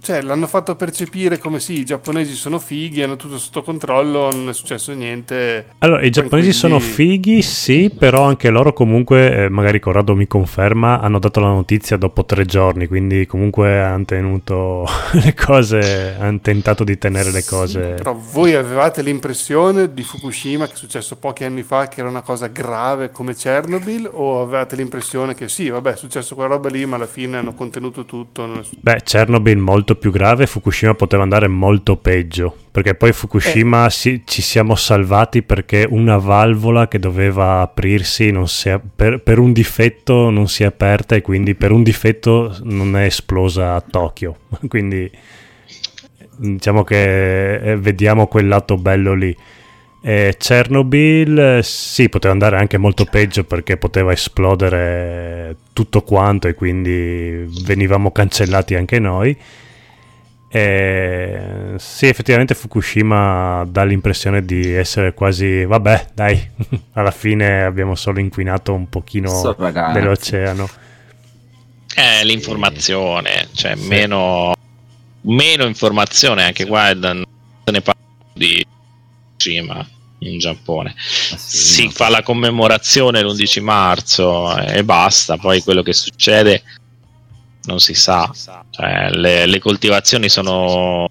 cioè, 0.00 0.20
l'hanno 0.22 0.46
fatto 0.48 0.74
percepire 0.74 1.38
come 1.38 1.60
sì, 1.60 1.80
i 1.80 1.84
giapponesi 1.84 2.34
sono 2.34 2.58
fighi, 2.58 3.02
hanno 3.02 3.16
tutto 3.16 3.38
sotto 3.38 3.62
controllo, 3.62 4.30
non 4.32 4.48
è 4.48 4.52
successo 4.52 4.92
niente. 4.92 5.66
Allora, 5.78 6.02
i 6.02 6.10
giapponesi 6.10 6.52
sono 6.52 6.80
fighi, 6.80 7.40
sì, 7.42 7.90
però 7.96 8.24
anche 8.24 8.50
loro 8.50 8.72
comunque, 8.72 9.44
eh, 9.44 9.48
magari 9.48 9.78
Corrado 9.78 10.16
mi 10.16 10.26
conferma, 10.26 11.00
hanno 11.00 11.18
dato 11.20 11.38
la 11.38 11.48
notizia 11.48 11.96
dopo 11.96 12.24
tre 12.24 12.44
giorni, 12.44 12.86
quindi 12.88 13.26
comunque 13.26 13.80
hanno 13.80 14.04
tenuto 14.04 14.86
le 15.22 15.34
cose, 15.34 16.16
hanno 16.18 16.40
tentato 16.40 16.82
di 16.82 16.98
tenere 16.98 17.30
le 17.30 17.44
cose. 17.44 17.90
Sì, 17.90 18.02
però 18.02 18.18
voi 18.32 18.54
avevate 18.54 19.02
l'impressione 19.02 19.92
di 19.92 20.02
Fukushima, 20.02 20.66
che 20.66 20.72
è 20.72 20.76
successo 20.76 21.16
pochi 21.16 21.44
anni 21.44 21.62
fa, 21.62 21.86
che 21.86 22.00
era 22.00 22.08
una 22.08 22.22
cosa 22.22 22.48
grave 22.48 23.10
come 23.10 23.34
Chernobyl, 23.34 24.08
o 24.12 24.42
avevate 24.42 24.74
l'impressione 24.74 25.34
che 25.34 25.48
sì, 25.48 25.68
vabbè, 25.68 25.92
è 25.92 25.96
successo 25.96 26.34
quella 26.34 26.50
roba 26.50 26.68
lì, 26.68 26.84
ma 26.86 26.96
alla 26.96 27.06
fine 27.06 27.36
hanno 27.36 27.54
contenuto 27.54 28.04
tutto? 28.04 28.64
Beh, 28.80 29.02
Chernobyl 29.04 29.41
Chernobyl 29.42 29.58
molto 29.58 29.96
più 29.96 30.10
grave, 30.10 30.46
Fukushima 30.46 30.94
poteva 30.94 31.22
andare 31.22 31.48
molto 31.48 31.96
peggio, 31.96 32.56
perché 32.70 32.94
poi 32.94 33.12
Fukushima 33.12 33.86
eh. 33.86 33.90
si, 33.90 34.22
ci 34.24 34.40
siamo 34.40 34.76
salvati 34.76 35.42
perché 35.42 35.86
una 35.88 36.16
valvola 36.16 36.88
che 36.88 36.98
doveva 36.98 37.60
aprirsi 37.60 38.28
è, 38.28 38.80
per, 38.94 39.20
per, 39.20 39.38
un 39.38 39.52
difetto 39.52 40.30
non 40.30 40.48
si 40.48 40.62
è 40.62 40.66
aperta 40.66 41.16
e 41.16 41.20
quindi 41.20 41.54
per 41.54 41.72
un 41.72 41.82
difetto 41.82 42.56
non 42.62 42.96
è 42.96 43.04
esplosa 43.04 43.74
a 43.74 43.80
Tokyo. 43.80 44.36
quindi 44.68 45.10
diciamo 46.36 46.84
che 46.84 47.54
eh, 47.54 47.76
vediamo 47.76 48.26
quel 48.28 48.46
lato 48.48 48.76
bello 48.76 49.14
lì. 49.14 49.36
E 50.04 50.34
Chernobyl 50.36 51.60
sì, 51.62 52.08
poteva 52.08 52.32
andare 52.32 52.56
anche 52.56 52.76
molto 52.76 53.04
peggio 53.04 53.44
perché 53.44 53.76
poteva 53.76 54.10
esplodere 54.10 55.56
tutto 55.72 56.02
quanto 56.02 56.48
e 56.48 56.54
quindi 56.54 57.46
venivamo 57.64 58.10
cancellati 58.10 58.74
anche 58.74 58.98
noi. 58.98 59.36
E 60.54 61.40
sì, 61.76 62.08
effettivamente 62.08 62.54
Fukushima 62.54 63.64
dà 63.66 63.84
l'impressione 63.84 64.44
di 64.44 64.72
essere 64.74 65.14
quasi, 65.14 65.64
vabbè, 65.64 66.08
dai, 66.14 66.50
alla 66.94 67.12
fine 67.12 67.62
abbiamo 67.62 67.94
solo 67.94 68.18
inquinato 68.18 68.74
un 68.74 68.88
pochino 68.88 69.28
so, 69.28 69.56
dell'oceano. 69.92 70.68
Eh, 71.94 72.24
l'informazione, 72.24 73.48
cioè 73.52 73.76
sì. 73.76 73.86
meno, 73.86 74.52
meno 75.20 75.64
informazione 75.64 76.42
anche 76.42 76.66
qua, 76.66 76.88
se 76.88 77.70
ne 77.70 77.80
parla 77.80 78.00
di 78.34 78.66
Fukushima 79.42 79.86
in 80.20 80.38
Giappone. 80.38 80.90
Ah, 80.90 81.36
sì, 81.36 81.56
si 81.56 81.90
fa 81.90 82.08
la 82.08 82.22
commemorazione 82.22 83.22
l'11 83.22 83.60
marzo 83.60 84.56
e 84.56 84.84
basta, 84.84 85.36
poi 85.36 85.60
quello 85.62 85.82
che 85.82 85.92
succede 85.92 86.62
non 87.64 87.80
si 87.80 87.94
sa. 87.94 88.30
Cioè, 88.70 89.10
le, 89.10 89.46
le, 89.46 89.58
coltivazioni 89.58 90.28
sono... 90.28 91.08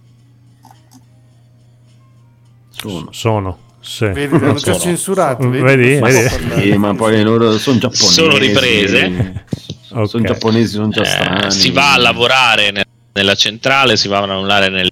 Sono. 2.69 3.11
sono. 3.11 3.59
Sì. 3.81 4.07
Vedi, 4.07 4.35
hanno 4.35 4.53
già 4.53 4.77
censurato. 4.79 5.47
Vedi, 5.49 5.99
ma, 5.99 6.07
vedi? 6.07 6.61
Sì, 6.61 6.77
ma 6.77 6.95
poi 6.95 7.21
loro 7.21 7.57
sono 7.57 7.79
giapponesi. 7.79 8.13
Sono 8.13 8.37
riprese. 8.37 9.43
okay. 9.89 10.07
Sono 10.07 10.23
giapponesi, 10.23 10.73
sono 10.73 10.89
già 10.89 11.01
eh, 11.01 11.05
strani. 11.05 11.51
Si 11.51 11.71
va 11.71 11.93
a 11.93 11.97
lavorare 11.97 12.71
nel, 12.71 12.85
nella 13.13 13.35
centrale, 13.35 13.97
si 13.97 14.07
va 14.07 14.19
a 14.19 14.25
lavorare 14.25 14.69
nel 14.69 14.89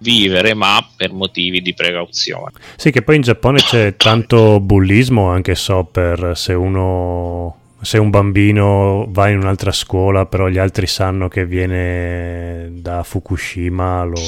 vivere, 0.00 0.54
ma 0.54 0.86
per 0.96 1.12
motivi 1.12 1.60
di 1.60 1.74
precauzione. 1.74 2.52
Sì, 2.76 2.90
che 2.90 3.02
poi 3.02 3.16
in 3.16 3.22
Giappone 3.22 3.58
c'è 3.58 3.96
tanto 3.96 4.60
bullismo, 4.60 5.28
anche 5.28 5.54
so, 5.54 5.84
per 5.84 6.32
se 6.34 6.52
uno 6.52 7.56
se 7.82 7.96
un 7.96 8.10
bambino 8.10 9.06
va 9.08 9.28
in 9.28 9.38
un'altra 9.38 9.72
scuola, 9.72 10.26
però 10.26 10.48
gli 10.48 10.58
altri 10.58 10.86
sanno 10.86 11.28
che 11.28 11.46
viene 11.46 12.68
da 12.72 13.02
Fukushima, 13.02 14.04
lo, 14.04 14.20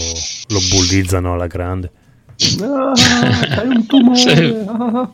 lo 0.49 0.59
bullizzano 0.71 1.35
alla 1.35 1.47
grande. 1.47 1.91
Ah, 2.63 2.93
hai 3.59 3.69
un 3.69 3.87
tumore. 3.87 4.57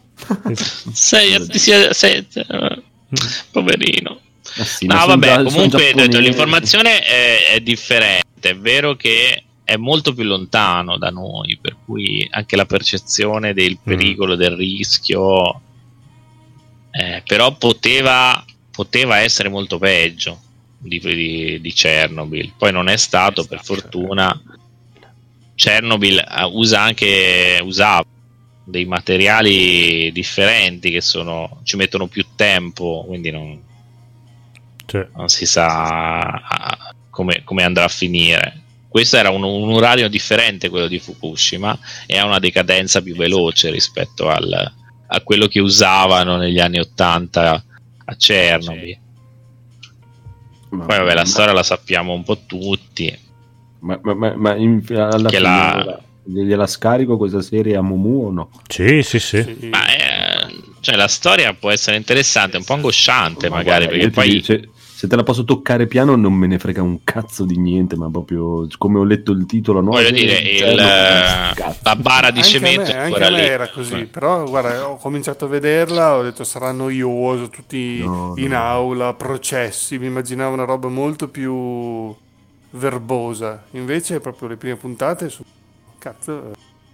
sei, 0.93 1.47
sei, 1.51 1.93
sei, 1.93 2.27
poverino. 3.51 4.21
Ah, 4.57 4.65
sì, 4.65 4.87
no, 4.87 5.07
vabbè, 5.07 5.43
comunque 5.43 5.93
l'informazione 5.93 7.01
è, 7.03 7.55
è 7.55 7.61
differente. 7.61 8.27
È 8.41 8.57
vero 8.57 8.95
che 8.95 9.43
è 9.69 9.77
molto 9.77 10.15
più 10.15 10.25
lontano 10.25 10.97
da 10.97 11.11
noi, 11.11 11.59
per 11.61 11.77
cui 11.85 12.27
anche 12.31 12.57
la 12.57 12.65
percezione 12.65 13.53
del 13.53 13.73
mm. 13.79 13.85
pericolo, 13.85 14.35
mm. 14.35 14.39
del 14.39 14.57
rischio, 14.57 15.61
eh, 16.91 17.23
però 17.27 17.55
poteva, 17.55 18.43
poteva, 18.71 19.19
essere 19.19 19.51
molto 19.51 19.79
peggio 19.79 20.41
di, 20.79 20.99
di, 20.99 21.61
di, 21.61 21.73
Chernobyl. 21.75 22.55
Poi 22.57 22.73
non 22.73 22.89
è 22.89 22.97
stato, 22.97 23.45
per 23.45 23.63
fortuna. 23.63 24.41
Chernobyl 25.55 26.17
eh, 26.17 26.45
usa 26.45 26.81
anche 26.81 27.61
usava 27.63 28.07
dei 28.65 28.87
materiali 28.87 30.11
differenti 30.13 30.91
che 30.91 31.03
sono, 31.03 31.61
ci 31.65 31.77
mettono 31.77 32.07
più 32.07 32.25
tempo, 32.35 33.05
quindi 33.07 33.31
non, 33.31 33.63
cioè. 34.87 35.07
non 35.15 35.29
si 35.29 35.45
sa 35.45 36.95
come, 37.11 37.43
come 37.45 37.65
andrà 37.65 37.85
a 37.85 37.89
finire 37.89 38.63
questo 38.89 39.17
era 39.17 39.31
un, 39.31 39.43
un, 39.43 39.71
orario 39.73 40.09
differente 40.09 40.69
quello 40.69 40.87
di 40.87 40.99
Fukushima 40.99 41.79
e 42.07 42.19
ha 42.19 42.25
una 42.25 42.39
decadenza 42.39 43.03
più 43.03 43.15
veloce 43.15 43.71
rispetto 43.71 44.29
al, 44.29 44.73
a 45.07 45.21
quello 45.21 45.47
che 45.47 45.61
usavano 45.61 46.37
negli 46.37 46.59
anni 46.59 46.79
80 46.79 47.65
a 48.05 48.17
Chernobyl 48.17 48.99
ma, 50.71 50.85
poi 50.85 50.99
vabbè 50.99 51.15
la 51.15 51.21
ma, 51.21 51.27
storia 51.27 51.53
la 51.53 51.63
sappiamo 51.63 52.13
un 52.13 52.25
po' 52.25 52.45
tutti 52.47 53.27
ma, 53.81 53.99
ma, 54.03 54.35
ma 54.37 54.57
in, 54.57 54.83
alla 54.97 55.29
fine 55.29 55.41
la... 55.41 56.01
gliela 56.25 56.67
scarico 56.67 57.17
questa 57.17 57.43
serie 57.43 57.77
a 57.77 57.83
Mumu 57.83 58.27
o 58.27 58.31
no? 58.31 58.51
Sì, 58.67 59.03
sì, 59.03 59.21
sì. 59.21 59.69
Ma 59.71 59.87
eh, 59.87 60.53
cioè, 60.81 60.97
la 60.97 61.07
storia 61.07 61.55
può 61.55 61.71
essere 61.71 61.97
interessante, 61.97 62.57
un 62.57 62.65
po' 62.65 62.75
angosciante 62.75 63.49
magari, 63.49 63.85
guarda, 63.85 64.03
perché 64.03 64.11
poi... 64.11 64.29
Dice, 64.31 64.69
se 64.99 65.07
te 65.07 65.15
la 65.15 65.23
posso 65.23 65.45
toccare 65.45 65.87
piano 65.87 66.17
non 66.17 66.33
me 66.33 66.49
ne 66.49 66.59
frega 66.59 66.83
un 66.83 67.05
cazzo 67.05 67.45
di 67.45 67.57
niente, 67.57 67.95
ma 67.95 68.11
proprio 68.11 68.67
come 68.79 68.99
ho 68.99 69.05
letto 69.05 69.31
il 69.31 69.47
titolo, 69.47 69.81
no? 69.81 69.93
Voglio 69.93 70.11
dire, 70.11 70.39
il, 70.39 70.75
la 70.75 71.97
bara 71.97 72.33
di 72.33 72.43
cemento 72.43 72.91
me, 72.91 72.99
anche 72.99 73.25
a 73.25 73.31
me 73.31 73.47
era 73.47 73.69
così, 73.69 74.01
eh. 74.01 74.07
però 74.07 74.43
guarda, 74.43 74.89
ho 74.89 74.97
cominciato 74.97 75.45
a 75.45 75.49
vederla, 75.49 76.17
ho 76.17 76.23
detto 76.23 76.43
sarà 76.43 76.73
noioso, 76.73 77.49
tutti 77.49 78.01
no, 78.01 78.35
in 78.39 78.49
no. 78.49 78.59
aula, 78.59 79.15
processi, 79.15 80.01
mi 80.01 80.07
immaginavo 80.07 80.55
una 80.55 80.65
roba 80.65 80.89
molto 80.89 81.29
più 81.29 82.13
verbosa, 82.71 83.67
invece 83.75 84.19
proprio 84.19 84.49
le 84.49 84.57
prime 84.57 84.75
puntate 84.75 85.29
sono 85.29 85.47
cazzo 86.01 86.51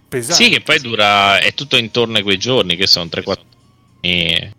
pesanti. 0.07 0.43
Sì, 0.43 0.49
che 0.51 0.61
poi 0.61 0.77
dura, 0.77 1.39
è 1.39 1.55
tutto 1.55 1.75
intorno 1.75 2.19
a 2.19 2.21
quei 2.21 2.37
giorni, 2.37 2.75
che 2.75 2.85
sono 2.85 3.09
3-4 3.11 3.35
anni. 4.03 4.51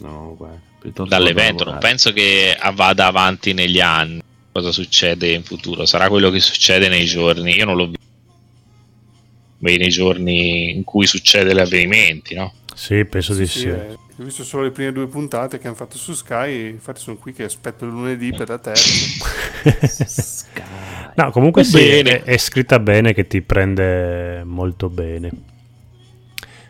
No, 0.00 0.34
guarda 0.36 0.72
dall'evento. 0.92 1.64
Non 1.64 1.78
penso 1.78 2.12
che 2.12 2.56
vada 2.74 3.06
avanti 3.06 3.52
negli 3.52 3.80
anni. 3.80 4.22
Cosa 4.52 4.70
succede 4.70 5.32
in 5.32 5.42
futuro? 5.42 5.84
Sarà 5.84 6.08
quello 6.08 6.30
che 6.30 6.40
succede 6.40 6.88
nei 6.88 7.06
giorni. 7.06 7.54
Io 7.56 7.64
non 7.64 7.76
l'ho 7.76 7.86
visto. 7.86 8.02
Nei 9.58 9.88
giorni 9.88 10.72
in 10.72 10.84
cui 10.84 11.06
succede 11.06 11.54
gli 11.54 11.58
avvenimenti, 11.58 12.34
no? 12.34 12.52
Sì, 12.74 13.04
penso 13.06 13.34
di 13.34 13.46
sì. 13.46 13.60
sì. 13.60 13.68
Eh, 13.68 13.96
ho 14.16 14.22
visto 14.22 14.44
solo 14.44 14.64
le 14.64 14.70
prime 14.70 14.92
due 14.92 15.06
puntate 15.06 15.58
che 15.58 15.66
hanno 15.66 15.76
fatto 15.76 15.96
su 15.96 16.12
Sky. 16.12 16.68
Infatti, 16.68 17.00
sono 17.00 17.16
qui 17.16 17.32
che 17.32 17.44
aspetto 17.44 17.84
il 17.84 17.92
lunedì 17.92 18.32
per 18.32 18.48
la 18.48 18.58
terza. 18.58 19.24
no, 21.16 21.30
comunque 21.30 21.64
sì, 21.64 21.78
è, 21.80 22.22
è 22.22 22.36
scritta 22.36 22.78
bene 22.78 23.14
che 23.14 23.26
ti 23.26 23.40
prende 23.40 24.42
molto 24.44 24.90
bene. 24.90 25.30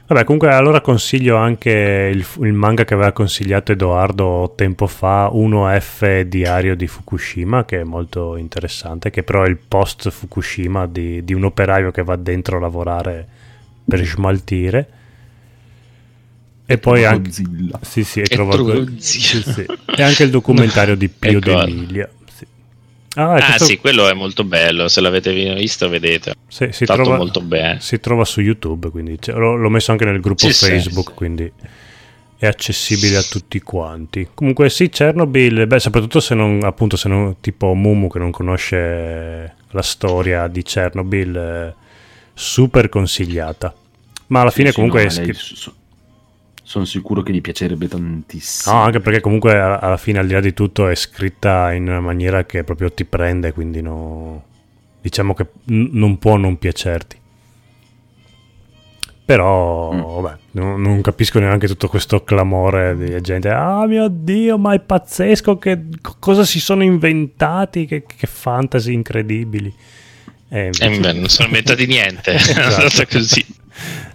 Vabbè, 0.07 0.25
comunque 0.25 0.53
allora 0.53 0.83
consiglio 0.83 1.37
anche 1.37 2.11
il, 2.13 2.27
il, 2.45 2.53
manga 2.53 2.85
che 2.85 2.93
aveva 2.93 3.13
consigliato 3.13 3.73
Edoardo 3.73 4.53
tempo 4.55 4.87
fa, 4.87 5.31
1F 5.33 6.23
Diario 6.23 6.77
di 6.77 6.87
Fukushima, 6.87 7.65
che 7.65 7.81
è 7.81 7.85
molto 7.85 8.37
interessante, 8.37 9.09
che 9.09 9.23
però 9.23 9.45
è 9.45 9.49
il 9.49 9.57
post 9.57 10.11
Fukushima 10.11 10.87
di, 10.87 11.25
di 11.25 11.33
un 11.33 11.45
operaio 11.45 11.91
che 11.91 12.03
va 12.03 12.17
dentro 12.17 12.59
a 12.59 12.61
lavorare 12.61 13.27
per 13.89 14.05
smaltire. 14.05 14.89
E, 16.67 16.77
poi 16.77 17.07
anche, 17.07 17.31
sì, 17.81 18.05
sì, 18.05 18.21
e, 18.21 18.25
trova, 18.25 18.57
sì, 18.99 19.21
sì. 19.21 19.67
e 19.97 20.03
anche 20.03 20.23
il 20.23 20.31
documentario 20.31 20.97
di 20.97 21.09
Pio 21.09 21.39
ecco. 21.41 21.65
D'Emilia. 21.65 22.11
Ah, 23.15 23.35
ah 23.35 23.59
sì, 23.59 23.78
quello 23.78 24.09
è 24.09 24.12
molto 24.12 24.45
bello. 24.45 24.89
Se 24.89 25.01
l'avete 25.01 25.32
visto, 25.32 25.89
vedete. 25.89 26.35
Sì, 26.49 26.69
si, 26.73 26.85
trova, 26.85 27.16
molto 27.16 27.41
bene. 27.41 27.78
si 27.81 28.01
trova 28.01 28.24
su 28.24 28.41
YouTube. 28.41 28.91
Quindi 28.91 29.19
l'ho, 29.27 29.55
l'ho 29.55 29.69
messo 29.69 29.93
anche 29.93 30.05
nel 30.05 30.20
gruppo 30.20 30.51
sì, 30.51 30.66
Facebook. 30.66 31.11
Sì, 31.11 31.15
quindi 31.15 31.53
è 32.36 32.47
accessibile 32.47 33.16
a 33.16 33.23
tutti 33.23 33.61
quanti. 33.61 34.28
Comunque, 34.35 34.69
sì, 34.69 34.89
Chernobyl, 34.89 35.66
beh, 35.66 35.78
soprattutto 35.78 36.20
se 36.20 36.35
non, 36.35 36.61
appunto, 36.65 36.97
se 36.97 37.09
non 37.09 37.36
tipo 37.41 37.73
Mumu 37.74 38.09
che 38.09 38.19
non 38.19 38.31
conosce 38.31 39.55
la 39.70 39.82
storia 39.82 40.49
di 40.49 40.62
Chernobyl, 40.62 41.74
super 42.32 42.89
consigliata. 42.89 43.73
Ma 44.27 44.41
alla 44.41 44.51
fine, 44.51 44.73
comunque, 44.73 45.03
no, 45.03 45.07
è 45.07 45.11
scritto 45.11 45.74
sono 46.65 46.86
sicuro 46.86 47.23
che 47.23 47.32
gli 47.32 47.43
piacerebbe 47.43 47.89
tantissimo. 47.89 48.74
No, 48.74 48.82
anche 48.82 49.01
perché 49.01 49.20
comunque 49.20 49.59
alla 49.59 49.99
fine, 49.99 50.19
al 50.19 50.27
di 50.27 50.32
là 50.32 50.41
di 50.41 50.55
tutto, 50.55 50.89
è 50.89 50.95
scritta 50.95 51.73
in 51.73 51.86
una 51.86 52.01
maniera 52.01 52.45
che 52.45 52.65
proprio 52.65 52.91
ti 52.91 53.05
prende, 53.05 53.53
quindi 53.53 53.82
no, 53.82 54.43
diciamo 55.01 55.35
che 55.35 55.47
n- 55.66 55.91
non 55.93 56.19
può 56.19 56.36
non 56.36 56.59
piacerti. 56.59 57.20
Però, 59.27 59.93
mm. 59.93 60.23
vabbè, 60.23 60.39
non, 60.53 60.81
non, 60.81 61.01
capisco 61.03 61.39
neanche 61.39 61.66
tutto 61.66 61.89
questo 61.89 62.24
clamore 62.24 62.97
di 62.97 63.20
gente. 63.20 63.51
Ah, 63.51 63.86
mio 63.86 64.09
Dio, 64.09 64.57
ma 64.57 64.73
è 64.73 64.81
pazzesco! 64.81 65.59
Che 65.59 65.85
cosa 66.19 66.45
si 66.45 66.61
sono 66.61 66.82
inventati? 66.82 67.85
Che, 67.85 68.05
che 68.05 68.27
fantasy 68.27 68.95
incredibili! 68.95 69.73
Eh, 70.49 70.65
invece... 70.65 70.85
eh, 70.85 70.99
beh, 70.99 71.12
non 71.12 71.28
sono 71.28 71.49
inventati 71.49 71.86
niente. 71.86 72.32
esatto. 72.36 73.07
così. 73.11 73.45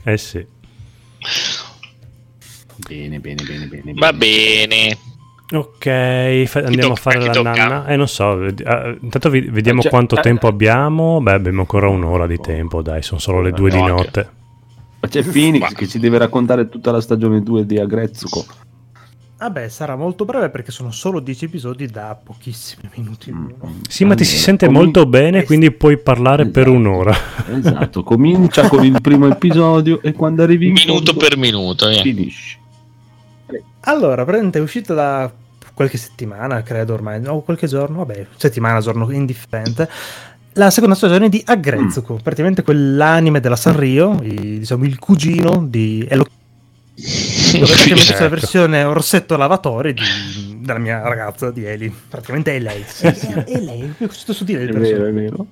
Eh 0.03 0.17
sì. 0.17 0.45
Bene, 2.87 3.19
bene, 3.19 3.43
bene, 3.43 3.65
bene. 3.67 3.93
Va 3.95 4.13
bene. 4.13 4.97
Ok, 5.51 6.43
fa- 6.45 6.59
andiamo 6.59 6.93
tocca, 6.93 7.09
a 7.09 7.11
fare 7.11 7.19
la 7.25 7.31
tocca? 7.31 7.51
nanna. 7.51 7.85
Eh, 7.87 7.95
non 7.95 8.07
so, 8.07 8.35
ved- 8.35 8.61
uh, 8.63 9.03
intanto 9.03 9.29
vi- 9.29 9.49
vediamo 9.49 9.81
cioè, 9.81 9.89
quanto 9.89 10.15
uh, 10.15 10.21
tempo 10.21 10.47
abbiamo. 10.47 11.19
Beh, 11.21 11.33
abbiamo 11.33 11.61
ancora 11.61 11.89
un'ora 11.89 12.27
di 12.27 12.37
tempo, 12.37 12.81
dai, 12.81 13.01
sono 13.01 13.19
solo 13.19 13.41
le 13.41 13.51
due 13.51 13.71
no, 13.71 13.75
di 13.75 13.81
notte. 13.83 14.29
Ma 14.99 15.07
c'è 15.07 15.23
Phoenix 15.23 15.73
che 15.73 15.87
ci 15.87 15.97
deve 15.97 16.17
raccontare 16.17 16.69
tutta 16.69 16.91
la 16.91 17.01
stagione 17.01 17.41
2 17.41 17.65
di 17.65 17.79
Agrezzuko. 17.79 18.45
Vabbè, 19.39 19.69
sarà 19.69 19.95
molto 19.95 20.25
breve 20.25 20.49
perché 20.49 20.69
sono 20.71 20.91
solo 20.91 21.21
10 21.21 21.45
episodi 21.45 21.87
da 21.87 22.19
pochissimi 22.21 22.89
minuti. 22.97 23.31
Mm, 23.31 23.47
sì, 23.87 24.03
ma 24.03 24.13
ti 24.13 24.25
si 24.25 24.35
sente 24.35 24.65
comin- 24.65 24.81
molto 24.83 25.05
bene, 25.05 25.45
quindi 25.45 25.71
puoi 25.71 25.97
parlare 25.97 26.41
esatto, 26.43 26.59
per 26.59 26.67
un'ora. 26.67 27.15
Esatto, 27.47 28.03
comincia 28.03 28.67
con 28.67 28.83
il 28.83 28.99
primo 29.01 29.27
episodio 29.27 30.01
e 30.01 30.11
quando 30.11 30.43
arrivi 30.43 30.67
in 30.67 30.73
minuto 30.73 31.13
fondo, 31.13 31.13
per 31.15 31.37
minuto, 31.37 31.87
eh. 31.87 32.01
finisci. 32.01 32.58
Allora, 33.81 34.23
praticamente 34.23 34.59
è 34.59 34.61
uscita 34.61 34.93
da 34.93 35.31
qualche 35.73 35.97
settimana, 35.97 36.61
credo 36.61 36.93
ormai, 36.93 37.25
o 37.25 37.41
qualche 37.41 37.67
giorno, 37.67 37.99
vabbè, 37.99 38.27
settimana, 38.35 38.81
giorno 38.81 39.09
indifferente. 39.11 39.89
La 40.53 40.69
seconda 40.69 40.95
stagione 40.95 41.29
di 41.29 41.41
Agrezuko, 41.45 42.15
mm. 42.15 42.17
praticamente 42.17 42.63
quell'anime 42.63 43.39
della 43.39 43.55
Sanrio, 43.55 44.19
il, 44.21 44.59
diciamo 44.59 44.83
il 44.83 44.99
cugino 44.99 45.63
di 45.65 46.05
Elo 46.09 46.27
dove 46.99 47.65
certo. 47.75 48.23
la 48.23 48.29
versione 48.29 48.83
orsetto 48.83 49.37
lavatore 49.37 49.93
di, 49.93 50.01
della 50.59 50.79
mia 50.79 51.01
ragazza 51.01 51.49
di 51.49 51.63
Eli 51.63 51.89
praticamente 52.09 52.55
è 52.55 52.59
lei 52.59 52.83
sì, 52.85 53.09
sì. 53.15 53.27
è, 53.27 53.43
è 53.45 53.59
lei 53.61 53.93
è 53.97 54.07
sottile 54.09 54.63
il 54.63 54.69
è 54.69 54.77
vero, 54.77 55.05
è 55.05 55.13
vero. 55.13 55.47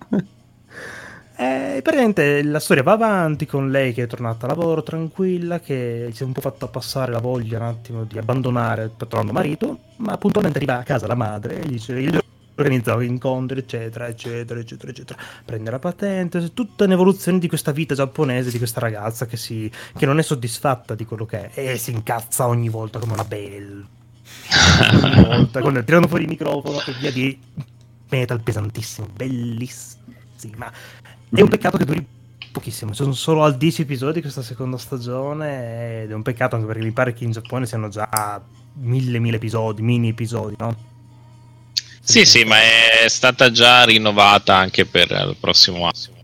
Eh, 1.39 1.81
praticamente 1.83 2.41
la 2.41 2.59
storia 2.59 2.81
va 2.81 2.93
avanti 2.93 3.45
con 3.45 3.69
lei 3.69 3.93
che 3.93 4.03
è 4.03 4.07
tornata 4.07 4.45
a 4.45 4.49
lavoro 4.49 4.81
tranquilla, 4.81 5.59
che 5.59 6.09
si 6.11 6.23
è 6.23 6.25
un 6.25 6.31
po' 6.31 6.41
fatta 6.41 6.67
passare 6.67 7.11
la 7.11 7.19
voglia 7.19 7.57
un 7.57 7.65
attimo 7.65 8.03
di 8.05 8.17
abbandonare 8.17 8.85
il 8.85 8.91
patrono 8.97 9.31
marito, 9.31 9.77
ma 9.97 10.17
puntualmente 10.17 10.57
arriva 10.57 10.79
a 10.79 10.83
casa 10.83 11.05
la 11.05 11.13
madre 11.13 11.61
e 11.61 11.67
dice 11.67 11.99
io 11.99 12.21
incontri 13.01 13.59
eccetera 13.59 14.07
eccetera 14.07 14.59
eccetera 14.59 14.91
eccetera. 14.91 15.19
Prende 15.45 15.69
la 15.69 15.77
patente 15.77 16.53
tutta 16.53 16.85
un'evoluzione 16.85 17.37
di 17.37 17.47
questa 17.47 17.71
vita 17.71 17.93
giapponese 17.93 18.49
di 18.49 18.57
questa 18.57 18.79
ragazza 18.79 19.27
che, 19.27 19.37
si, 19.37 19.71
che 19.95 20.07
non 20.07 20.17
è 20.17 20.23
soddisfatta 20.23 20.95
di 20.95 21.05
quello 21.05 21.27
che 21.27 21.51
è 21.51 21.73
e 21.73 21.77
si 21.77 21.91
incazza 21.91 22.47
ogni 22.47 22.69
volta 22.69 22.97
come 22.97 23.13
una 23.13 23.25
bella 23.25 23.85
volta, 25.21 25.61
con, 25.61 25.83
tirando 25.85 26.07
fuori 26.07 26.23
il 26.23 26.29
microfono 26.29 26.79
e 26.79 26.93
via 26.99 27.11
di 27.11 27.39
metal 28.09 28.41
pesantissimo 28.41 29.07
è 31.29 31.41
un 31.41 31.49
peccato 31.49 31.77
che 31.77 31.85
duri 31.85 32.05
pochissimo, 32.51 32.93
sono 32.93 33.13
solo 33.13 33.43
al 33.43 33.57
10 33.57 33.83
episodi 33.83 34.21
questa 34.21 34.41
seconda 34.41 34.77
stagione 34.77 36.03
ed 36.03 36.11
è 36.11 36.13
un 36.13 36.23
peccato 36.23 36.55
anche 36.55 36.67
perché 36.67 36.83
mi 36.83 36.91
pare 36.91 37.13
che 37.13 37.23
in 37.23 37.31
Giappone 37.31 37.65
siano 37.65 37.89
già 37.89 38.41
mille 38.79 39.19
mille 39.19 39.37
episodi, 39.37 39.81
mini 39.81 40.09
episodi, 40.09 40.55
no? 40.57 40.75
Sì, 42.01 42.25
sì, 42.25 42.45
ma 42.45 42.55
è 43.03 43.07
stata 43.09 43.51
già 43.51 43.83
rinnovata 43.83 44.55
anche 44.55 44.85
per 44.85 45.11
il 45.11 45.35
prossimo 45.39 45.83
anno. 45.83 46.15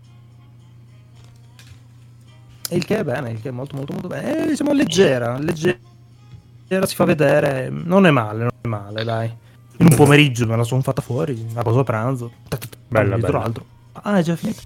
Il 2.70 2.84
che 2.86 2.98
è 2.98 3.04
bene, 3.04 3.30
il 3.30 3.40
che 3.42 3.50
è 3.50 3.52
molto 3.52 3.76
molto 3.76 3.92
molto 3.92 4.08
bene. 4.08 4.44
È, 4.44 4.48
diciamo 4.48 4.72
leggera, 4.72 5.38
leggera 5.38 5.76
si 6.86 6.94
fa 6.94 7.04
vedere, 7.04 7.68
non 7.68 8.06
è 8.06 8.10
male, 8.10 8.38
non 8.38 8.50
è 8.62 8.66
male, 8.66 9.04
dai. 9.04 9.32
In 9.76 9.86
un 9.90 9.94
pomeriggio 9.94 10.46
me 10.46 10.56
la 10.56 10.64
sono 10.64 10.80
fatta 10.80 11.02
fuori, 11.02 11.46
a 11.54 11.62
pausa 11.62 11.84
pranzo. 11.84 12.32
Bella, 12.88 13.18
bella. 13.18 13.42
Altro. 13.42 13.66
Ah, 13.92 14.18
è 14.18 14.22
già 14.22 14.36
finito. 14.36 14.62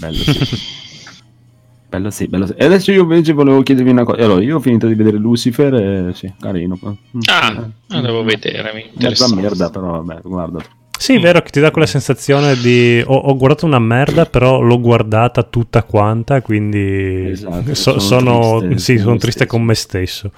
Bello, 0.00 0.14
sì. 0.14 0.58
bello 1.90 2.10
sì, 2.10 2.26
bello 2.26 2.46
sì. 2.46 2.54
E 2.56 2.64
adesso 2.64 2.90
io 2.90 3.02
invece 3.02 3.34
volevo 3.34 3.62
chiedervi 3.62 3.90
una 3.90 4.04
cosa. 4.04 4.22
Allora, 4.22 4.42
io 4.42 4.56
ho 4.56 4.60
finito 4.60 4.86
di 4.86 4.94
vedere 4.94 5.18
Lucifer 5.18 5.74
e 5.74 6.14
sì, 6.14 6.32
carino. 6.40 6.78
Ah, 7.30 7.68
eh, 7.92 8.00
devo 8.00 8.24
vedere, 8.24 8.72
mi 8.72 8.88
interessa. 8.90 9.32
merda, 9.34 9.68
però 9.68 10.02
vabbè, 10.02 10.20
guarda. 10.22 10.64
Sì, 10.98 11.14
è 11.14 11.18
vero 11.18 11.40
che 11.40 11.48
ti 11.48 11.60
dà 11.60 11.70
quella 11.70 11.86
sensazione 11.86 12.56
di 12.56 13.02
ho, 13.04 13.14
ho, 13.14 13.34
guardato 13.34 13.64
una 13.64 13.78
merda, 13.78 14.26
però 14.26 14.60
l'ho 14.60 14.78
guardata 14.80 15.42
tutta 15.42 15.82
quanta, 15.82 16.42
quindi 16.42 17.30
esatto, 17.30 17.74
so, 17.74 17.98
sono, 17.98 18.58
triste, 18.60 18.78
sì, 18.78 18.98
sono 18.98 19.16
triste 19.16 19.46
con 19.46 19.62
me 19.62 19.74
stesso. 19.74 20.30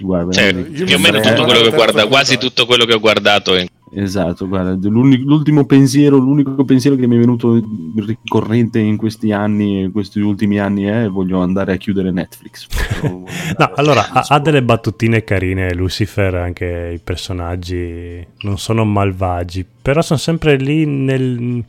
Guarda, 0.00 0.32
cioè, 0.32 0.54
più 0.54 0.94
o 0.94 0.98
meno 0.98 1.20
tutto 1.20 1.44
quello 1.44 1.62
che 1.62 1.70
guarda, 1.70 2.06
quasi 2.06 2.36
tutto 2.36 2.66
quello 2.66 2.84
che 2.84 2.92
ho 2.92 3.00
guardato 3.00 3.56
in 3.56 3.66
Esatto, 3.90 4.46
guarda, 4.46 4.76
l'ultimo 4.88 5.64
pensiero, 5.64 6.18
l'unico 6.18 6.64
pensiero 6.64 6.96
che 6.96 7.06
mi 7.06 7.16
è 7.16 7.18
venuto 7.18 7.60
ricorrente 7.96 8.78
in 8.78 8.96
questi 8.96 9.32
anni, 9.32 9.82
in 9.82 9.92
questi 9.92 10.20
ultimi 10.20 10.58
anni 10.58 10.84
è 10.84 11.08
voglio 11.08 11.40
andare 11.40 11.72
a 11.72 11.76
chiudere 11.76 12.10
Netflix. 12.10 12.66
no, 13.02 13.70
allora 13.74 14.10
ha, 14.10 14.24
ha, 14.28 14.38
delle 14.38 14.62
battutine 14.62 15.24
carine 15.24 15.72
Lucifer, 15.74 16.34
anche 16.34 16.92
i 16.94 17.00
personaggi 17.02 18.26
non 18.40 18.58
sono 18.58 18.84
malvagi, 18.84 19.64
però 19.80 20.02
sono 20.02 20.18
sempre 20.18 20.56
lì 20.56 20.84
nel... 20.84 21.64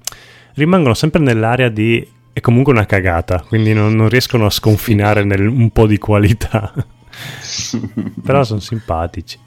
rimangono 0.55 0.93
sempre 0.93 1.21
nell'area 1.21 1.69
di 1.69 2.05
è 2.31 2.41
comunque 2.41 2.73
una 2.73 2.85
cagata, 2.85 3.43
quindi 3.47 3.73
non, 3.73 3.95
non 3.95 4.09
riescono 4.09 4.45
a 4.45 4.49
sconfinare 4.49 5.23
nel 5.23 5.47
un 5.47 5.69
po' 5.71 5.87
di 5.87 5.97
qualità. 5.97 6.73
però 8.23 8.43
sono 8.43 8.59
simpatici 8.59 9.37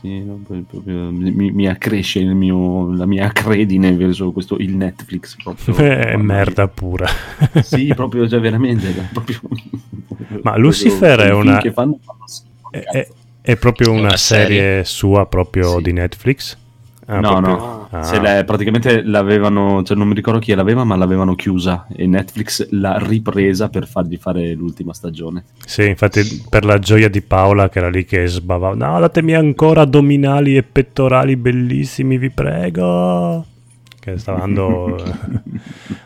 sì, 0.00 0.22
proprio, 0.46 1.10
mi, 1.10 1.50
mi, 1.52 1.66
accresce 1.66 2.22
mio, 2.22 2.92
la 2.92 3.06
mia 3.06 3.30
credine 3.32 3.94
verso 3.94 4.30
questo, 4.30 4.56
il 4.58 4.76
Netflix. 4.76 5.36
Proprio, 5.36 5.74
è 5.80 6.16
merda 6.16 6.68
pura. 6.68 7.08
sì, 7.62 7.86
proprio, 7.96 8.28
cioè, 8.28 8.38
veramente. 8.40 8.92
Proprio, 9.10 9.40
Ma 10.42 10.58
Lucifer 10.58 11.20
è 11.20 11.32
una... 11.32 11.60
Fanno, 11.72 11.72
fanno 11.72 11.98
è, 12.70 12.78
è, 12.78 13.08
è, 13.40 13.56
proprio 13.56 13.90
una, 13.90 14.00
una 14.00 14.16
serie, 14.18 14.46
serie, 14.46 14.84
sua 14.84 15.24
proprio 15.26 15.76
sì. 15.76 15.82
di 15.82 15.92
Netflix? 15.92 16.58
Ah, 17.08 17.20
no, 17.20 17.40
proprio... 17.40 17.56
no, 17.56 17.88
ah. 17.90 18.20
la, 18.20 18.44
praticamente 18.44 19.02
l'avevano, 19.02 19.82
cioè 19.84 19.96
non 19.96 20.08
mi 20.08 20.14
ricordo 20.14 20.40
chi 20.40 20.52
l'aveva, 20.54 20.82
ma 20.82 20.96
l'avevano 20.96 21.36
chiusa 21.36 21.86
e 21.94 22.06
Netflix 22.06 22.68
l'ha 22.70 22.98
ripresa 22.98 23.68
per 23.68 23.86
fargli 23.86 24.16
fare 24.16 24.52
l'ultima 24.54 24.92
stagione. 24.92 25.44
Sì, 25.64 25.86
infatti 25.86 26.44
per 26.48 26.64
la 26.64 26.78
gioia 26.78 27.08
di 27.08 27.22
Paola 27.22 27.68
che 27.68 27.78
era 27.78 27.88
lì 27.88 28.04
che 28.04 28.26
sbavava, 28.26 28.74
no, 28.74 28.98
datemi 28.98 29.34
ancora 29.34 29.82
addominali 29.82 30.56
e 30.56 30.64
pettorali 30.64 31.36
bellissimi, 31.36 32.18
vi 32.18 32.30
prego. 32.30 33.44
Che 34.00 34.18
stava 34.18 34.42
andando... 34.42 34.96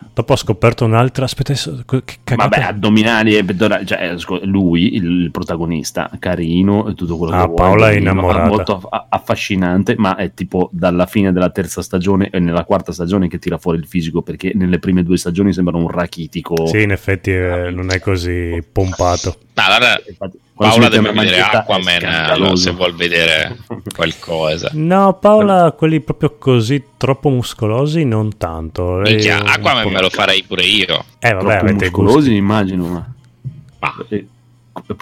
Dopo 0.13 0.33
ho 0.33 0.35
scoperto 0.35 0.83
un'altra. 0.83 1.25
Aspetta, 1.25 1.53
che 1.53 2.03
cagata. 2.23 2.49
Vabbè, 2.49 2.61
addominali 2.61 3.35
e 3.35 3.43
pettorali. 3.45 3.85
Cioè, 3.85 4.15
lui, 4.43 4.95
il 4.95 5.31
protagonista, 5.31 6.09
carino 6.19 6.87
e 6.87 6.95
tutto 6.95 7.17
quello 7.17 7.35
ah, 7.35 7.41
che 7.41 7.45
vuoi. 7.47 7.55
Paola 7.55 7.89
è 7.91 7.95
innamorata. 7.95 8.47
Molto 8.47 8.89
affascinante, 9.09 9.95
ma 9.97 10.15
è 10.15 10.33
tipo 10.33 10.69
dalla 10.73 11.05
fine 11.05 11.31
della 11.31 11.49
terza 11.49 11.81
stagione 11.81 12.29
e 12.29 12.39
nella 12.39 12.65
quarta 12.65 12.91
stagione 12.91 13.27
che 13.27 13.39
tira 13.39 13.57
fuori 13.57 13.77
il 13.77 13.87
fisico 13.87 14.21
perché 14.21 14.51
nelle 14.53 14.79
prime 14.79 15.03
due 15.03 15.17
stagioni 15.17 15.53
sembra 15.53 15.77
un 15.77 15.87
rachitico. 15.87 16.67
Sì, 16.67 16.81
in 16.81 16.91
effetti 16.91 17.31
eh, 17.31 17.71
non 17.71 17.91
è 17.91 17.99
così 17.99 18.61
pompato. 18.69 19.37
No, 19.53 19.63
allora, 19.65 20.01
Infatti, 20.07 20.39
Paola 20.61 20.89
deve 20.89 21.11
vedere 21.11 21.41
Aquaman 21.41 22.55
se 22.55 22.71
vuol 22.71 22.93
vedere 22.93 23.57
qualcosa. 23.95 24.69
No, 24.73 25.17
Paola, 25.19 25.71
quelli 25.71 25.99
proprio 26.01 26.35
così 26.37 26.83
troppo 26.97 27.29
muscolosi, 27.29 28.05
non 28.05 28.37
tanto. 28.37 28.97
Minchia, 28.97 29.43
Aquaman 29.43 29.89
me 29.89 30.01
lo 30.01 30.09
farei 30.09 30.43
pure 30.43 30.63
io. 30.63 31.03
Eh, 31.19 31.33
vabbè, 31.33 31.59
troppo 31.59 31.73
muscolosi, 31.73 32.15
gusti. 32.15 32.35
immagino. 32.35 32.87
Ma... 32.87 33.13
ma. 33.79 34.05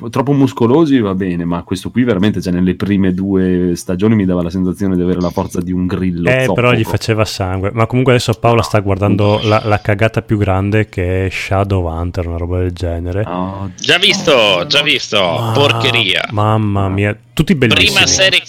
Troppo 0.09 0.33
muscolosi 0.33 0.99
va 0.99 1.13
bene, 1.13 1.45
ma 1.45 1.63
questo 1.63 1.89
qui 1.89 2.03
veramente, 2.03 2.41
cioè, 2.41 2.53
nelle 2.53 2.75
prime 2.75 3.13
due 3.13 3.75
stagioni 3.75 4.15
mi 4.15 4.25
dava 4.25 4.43
la 4.43 4.49
sensazione 4.49 4.95
di 4.95 5.01
avere 5.01 5.21
la 5.21 5.29
forza 5.29 5.61
di 5.61 5.71
un 5.71 5.85
grillo. 5.85 6.29
Eh, 6.29 6.41
zoppo. 6.41 6.53
però 6.53 6.73
gli 6.73 6.83
faceva 6.83 7.25
sangue. 7.25 7.71
Ma 7.73 7.85
comunque 7.85 8.13
adesso 8.13 8.33
Paola 8.33 8.61
sta 8.61 8.79
guardando 8.79 9.39
la, 9.43 9.61
la, 9.63 9.79
cagata 9.79 10.21
più 10.21 10.37
grande 10.37 10.89
che 10.89 11.25
è 11.25 11.29
Shadow 11.29 11.87
Hunter, 11.87 12.27
una 12.27 12.37
roba 12.37 12.59
del 12.59 12.73
genere. 12.73 13.23
Oh, 13.25 13.71
già 13.79 13.97
visto, 13.97 14.65
già 14.67 14.81
visto, 14.81 15.19
ah, 15.19 15.51
porcheria. 15.53 16.27
Mamma 16.31 16.89
mia, 16.89 17.17
tutti 17.33 17.55
bellissimi. 17.55 17.85
Prima 17.85 18.05
serie, 18.05 18.41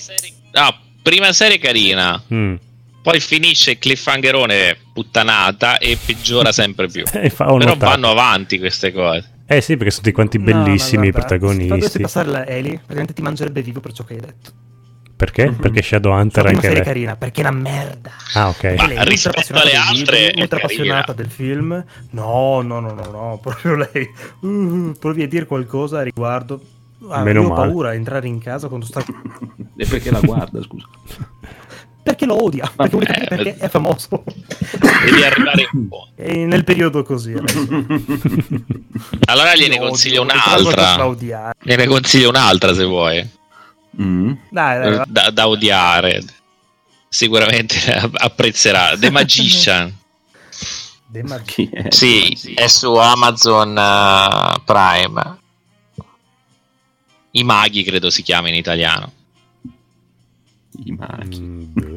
no, 0.53 0.75
prima 1.03 1.33
serie 1.33 1.59
carina. 1.59 2.23
Mm. 2.33 2.55
Poi 3.03 3.19
finisce 3.19 3.79
cliffhangerone 3.79 4.77
puttanata 4.93 5.79
e 5.79 5.97
peggiora 6.05 6.53
sempre 6.53 6.87
più. 6.89 7.03
Però 7.11 7.77
vanno 7.77 8.11
avanti 8.11 8.59
queste 8.59 8.93
cose. 8.93 9.39
Eh 9.53 9.61
sì, 9.61 9.77
perché 9.77 9.91
sono 9.91 10.05
tutti 10.05 10.15
quanti 10.15 10.39
bellissimi 10.39 11.09
i 11.09 11.13
protagonisti. 11.13 11.83
Se 11.83 11.99
passare 11.99 12.29
la 12.29 12.47
Eli, 12.47 12.71
praticamente 12.77 13.15
ti 13.15 13.21
mangerebbe 13.21 13.63
vivo 13.63 13.81
per 13.81 13.93
ciò 13.93 14.05
che 14.05 14.15
hai 14.15 14.21
detto. 14.21 14.51
Perché? 15.17 15.51
Mm-hmm. 15.51 15.59
Perché 15.59 15.83
Shadowhunter 15.83 16.45
è 16.45 16.49
anche 16.51 16.69
serie 16.69 16.83
carina, 16.85 17.17
perché 17.17 17.43
è 17.43 17.49
una 17.49 17.59
merda. 17.59 18.13
Ah, 18.35 18.49
ok. 18.51 18.75
Ma 18.77 18.87
lei 18.87 19.05
rispetto 19.07 19.55
alle 19.55 19.75
altre 19.75 20.27
libri, 20.27 20.43
ultra 20.43 20.59
appassionata 20.59 21.13
del 21.15 21.31
film. 21.31 21.85
No, 22.11 22.61
no, 22.63 22.79
no, 22.79 22.93
no, 22.93 23.11
no, 23.11 23.39
proprio 23.43 23.75
lei. 23.75 24.09
Uh, 24.39 24.95
provi 24.97 25.25
a 25.25 25.27
dire 25.27 25.47
qualcosa 25.47 25.99
a 25.99 26.03
riguardo. 26.03 26.61
Ah, 27.09 27.25
Meno 27.25 27.43
ho 27.43 27.49
male. 27.49 27.67
paura 27.67 27.89
a 27.89 27.95
entrare 27.95 28.29
in 28.29 28.39
casa 28.39 28.69
quando 28.69 28.87
sta 28.87 29.03
E 29.77 29.85
perché 29.85 30.13
la 30.13 30.21
guarda, 30.21 30.63
scusa? 30.63 30.87
perché 32.03 32.25
lo 32.25 32.43
odia, 32.43 32.71
perché, 32.75 32.97
Vabbè, 32.97 33.27
perché 33.29 33.57
è 33.57 33.69
famoso. 33.69 34.25
Devi 35.05 35.23
arrivare 35.23 35.69
un 35.73 35.89
po'. 35.89 36.09
E 36.21 36.45
nel 36.45 36.65
periodo 36.65 37.03
così. 37.03 37.33
allora 39.25 39.55
gliene 39.55 39.79
consiglio 39.79 40.23
un'altra. 40.23 41.15
Gliene 41.63 41.87
consiglio 41.87 42.29
un'altra 42.29 42.75
se 42.75 42.85
vuoi. 42.85 43.29
Mm. 44.01 44.33
Dai, 44.51 44.81
dai, 44.81 45.03
da, 45.07 45.31
da, 45.31 45.49
odiare. 45.49 46.23
Sicuramente 47.09 47.79
apprezzerà. 48.13 48.97
The 48.99 49.11
Magician. 49.11 49.97
The 51.07 51.23
Magician. 51.23 51.91
Sì, 51.91 52.53
è 52.55 52.67
su 52.67 52.95
Amazon 52.95 53.71
uh, 53.71 54.63
Prime. 54.65 55.39
I 57.33 57.45
maghi 57.45 57.83
credo 57.83 58.11
si 58.11 58.23
chiama 58.23 58.49
in 58.49 58.55
italiano 58.55 59.13
i 60.85 60.93
maghi. 60.93 61.41
Mm, 61.41 61.97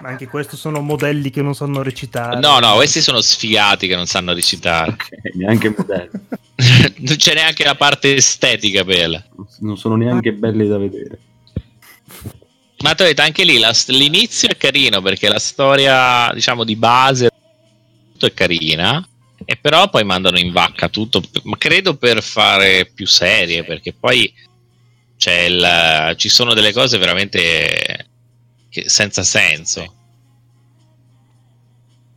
Ma 0.00 0.08
anche 0.08 0.26
questi 0.26 0.56
sono 0.56 0.80
modelli 0.80 1.30
che 1.30 1.42
non 1.42 1.54
sanno 1.54 1.82
recitare. 1.82 2.38
No, 2.40 2.58
no, 2.58 2.74
questi 2.74 3.00
sono 3.00 3.20
sfigati 3.20 3.86
che 3.86 3.94
non 3.94 4.06
sanno 4.06 4.32
recitare. 4.32 4.90
Ok, 4.90 5.08
neanche 5.34 5.74
modelli. 5.76 6.10
non 6.98 7.16
c'è 7.16 7.34
neanche 7.34 7.64
la 7.64 7.74
parte 7.74 8.14
estetica 8.14 8.84
bella. 8.84 9.22
Non 9.60 9.76
sono 9.78 9.96
neanche 9.96 10.32
belli 10.32 10.66
da 10.66 10.78
vedere. 10.78 11.18
Ma 12.78 12.94
tu 12.94 13.04
anche 13.14 13.44
lì 13.44 13.58
la, 13.58 13.72
l'inizio 13.86 14.48
è 14.48 14.56
carino 14.56 15.00
perché 15.00 15.28
la 15.28 15.38
storia, 15.38 16.30
diciamo, 16.34 16.64
di 16.64 16.74
base 16.74 17.30
tutto 18.22 18.26
è 18.26 18.34
carina. 18.34 19.06
E 19.44 19.56
però 19.56 19.90
poi 19.90 20.04
mandano 20.04 20.38
in 20.38 20.52
vacca 20.52 20.88
tutto, 20.88 21.20
ma 21.44 21.56
credo 21.58 21.96
per 21.96 22.22
fare 22.22 22.86
più 22.86 23.06
serie, 23.08 23.64
perché 23.64 23.92
poi 23.92 24.32
il, 25.30 26.14
ci 26.16 26.28
sono 26.28 26.54
delle 26.54 26.72
cose 26.72 26.98
veramente 26.98 28.06
senza 28.86 29.22
senso. 29.22 29.94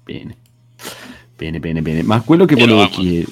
Bene, 0.04 0.36
bene, 1.36 1.60
bene, 1.60 1.82
bene. 1.82 2.04
Ma 2.04 2.22
quello 2.22 2.46
che, 2.46 2.56
volevo, 2.56 2.88
chied- 2.88 3.30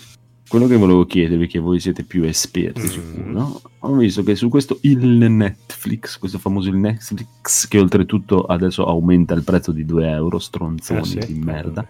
quello 0.48 0.68
che 0.68 0.76
volevo 0.76 1.06
chiedervi, 1.06 1.48
che 1.48 1.60
voi 1.60 1.80
siete 1.80 2.04
più 2.04 2.24
esperti 2.24 3.00
mm. 3.00 3.32
no? 3.32 3.62
ho 3.80 3.96
visto 3.96 4.24
che 4.24 4.36
su 4.36 4.50
questo 4.50 4.80
il 4.82 5.06
Netflix, 5.30 6.18
questo 6.18 6.40
famoso 6.40 6.70
il 6.70 6.76
Netflix, 6.76 7.68
che 7.68 7.80
oltretutto 7.80 8.44
adesso 8.44 8.86
aumenta 8.86 9.34
il 9.34 9.44
prezzo 9.44 9.72
di 9.72 9.86
2 9.86 10.10
euro, 10.10 10.40
stronzoni 10.40 11.00
eh 11.00 11.22
sì. 11.22 11.34
di 11.34 11.40
merda. 11.40 11.88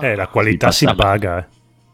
Eh, 0.00 0.14
la 0.14 0.28
qualità 0.28 0.70
si, 0.70 0.86
si 0.86 0.94
paga. 0.94 1.48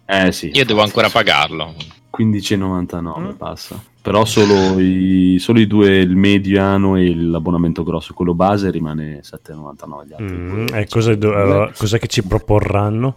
Eh. 0.04 0.26
eh 0.26 0.32
sì. 0.32 0.50
Io 0.52 0.64
devo 0.64 0.82
ancora 0.82 1.08
pagarlo. 1.08 1.74
15,99 2.16 3.20
mm. 3.20 3.30
passa 3.36 3.82
però 4.08 4.24
solo 4.24 4.80
i, 4.80 5.36
solo 5.38 5.60
i, 5.60 5.66
due, 5.66 5.98
il 5.98 6.16
mediano 6.16 6.96
e 6.96 7.14
l'abbonamento 7.14 7.82
grosso, 7.82 8.14
quello 8.14 8.32
base 8.32 8.70
rimane 8.70 9.20
7,99. 9.20 10.22
Mm, 10.22 10.66
e 10.72 10.86
cosa, 10.88 11.10
allora, 11.10 11.70
cos'è 11.76 11.98
che 11.98 12.06
ci 12.06 12.22
proporranno? 12.22 13.16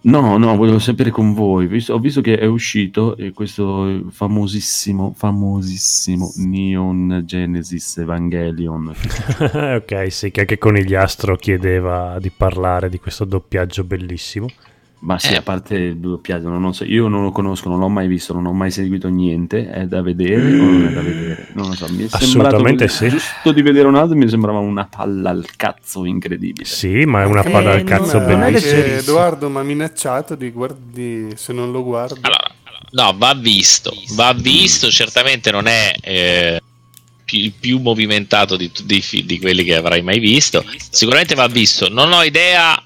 No, 0.00 0.38
no, 0.38 0.56
volevo 0.56 0.78
sapere 0.78 1.10
con 1.10 1.34
voi. 1.34 1.66
Visto, 1.66 1.92
ho 1.92 1.98
visto 1.98 2.22
che 2.22 2.38
è 2.38 2.46
uscito 2.46 3.14
questo 3.34 4.06
famosissimo, 4.08 5.12
famosissimo 5.14 6.32
Neon 6.36 7.24
Genesis 7.26 7.98
Evangelion. 7.98 8.94
ok, 9.76 10.10
sì, 10.10 10.30
che 10.30 10.40
anche 10.40 10.56
Conigliastro 10.56 11.36
chiedeva 11.36 12.16
di 12.18 12.30
parlare 12.34 12.88
di 12.88 12.98
questo 12.98 13.26
doppiaggio 13.26 13.84
bellissimo. 13.84 14.46
Ma 14.98 15.18
sì, 15.18 15.34
eh. 15.34 15.36
a 15.36 15.42
parte 15.42 15.74
il 15.74 15.98
doppiaggio, 15.98 16.48
non 16.48 16.74
so, 16.74 16.84
io 16.84 17.06
non 17.08 17.22
lo 17.22 17.30
conosco, 17.30 17.68
non 17.68 17.78
l'ho 17.78 17.88
mai 17.88 18.08
visto, 18.08 18.32
non 18.32 18.46
ho 18.46 18.52
mai 18.52 18.70
seguito 18.70 19.08
niente, 19.08 19.70
è 19.70 19.86
da 19.86 20.00
vedere 20.00 20.42
mm. 20.42 20.60
o 20.60 20.64
non 20.64 20.86
è 20.86 20.90
da 20.90 21.00
vedere? 21.02 21.48
Non 21.52 21.68
lo 21.68 21.74
so, 21.74 21.86
mi 21.90 22.04
è 22.04 22.08
Assolutamente 22.10 22.88
sì. 22.88 23.08
Giusto 23.08 23.52
di 23.52 23.60
vedere 23.60 23.86
un 23.88 23.94
altro 23.94 24.16
mi 24.16 24.28
sembrava 24.28 24.58
una 24.58 24.86
palla 24.86 25.30
al 25.30 25.44
cazzo 25.54 26.06
incredibile. 26.06 26.64
Sì, 26.64 27.04
ma 27.04 27.22
è 27.22 27.26
una 27.26 27.42
palla 27.42 27.72
eh, 27.72 27.76
al 27.76 27.84
cazzo 27.84 28.20
bellissima. 28.20 28.84
Edoardo 28.84 29.50
mi 29.50 29.58
ha 29.58 29.62
minacciato 29.62 30.34
di 30.34 30.50
guardi 30.50 31.28
se 31.34 31.52
non 31.52 31.70
lo 31.72 31.84
guardo. 31.84 32.18
Allora, 32.22 32.50
no, 32.92 33.14
va 33.18 33.34
visto, 33.34 33.92
va 34.14 34.32
visto, 34.32 34.88
certamente 34.90 35.50
non 35.50 35.66
è... 35.66 35.94
Eh 36.00 36.60
il 37.28 37.52
più 37.58 37.80
movimentato 37.80 38.56
di, 38.56 38.70
di, 38.84 39.02
di, 39.24 39.40
quelli 39.40 39.64
che 39.64 39.74
avrai 39.74 40.00
mai 40.00 40.20
visto. 40.20 40.64
Sicuramente 40.90 41.34
va 41.34 41.48
visto. 41.48 41.88
Non 41.88 42.12
ho 42.12 42.22
idea 42.22 42.80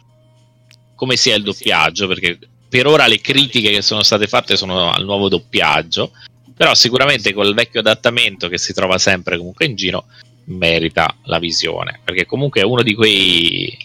come 1.01 1.17
sia 1.17 1.35
il 1.35 1.43
doppiaggio, 1.43 2.07
perché 2.07 2.39
per 2.69 2.87
ora 2.87 3.07
le 3.07 3.23
critiche 3.23 3.71
che 3.71 3.81
sono 3.81 4.03
state 4.03 4.27
fatte 4.27 4.55
sono 4.55 4.93
al 4.93 5.03
nuovo 5.03 5.31
doppiaggio, 5.31 6.13
però 6.55 6.75
sicuramente 6.75 7.33
col 7.33 7.55
vecchio 7.55 7.81
adattamento 7.81 8.49
che 8.49 8.59
si 8.59 8.75
trova 8.75 8.99
sempre 8.99 9.39
comunque 9.39 9.65
in 9.65 9.77
giro 9.77 10.05
merita 10.45 11.17
la 11.25 11.39
visione, 11.39 12.01
perché 12.05 12.27
comunque 12.27 12.61
è 12.61 12.65
uno 12.65 12.83
di 12.83 12.93
quei 12.93 13.79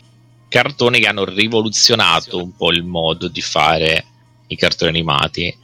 cartoni 0.49 0.99
che 0.99 1.07
hanno 1.07 1.23
rivoluzionato. 1.23 2.43
un 2.43 2.53
po' 2.53 2.73
il 2.73 2.83
modo 2.83 3.29
di 3.29 3.41
fare 3.41 4.05
i 4.47 4.57
cartoni 4.57 4.89
animati 4.89 5.57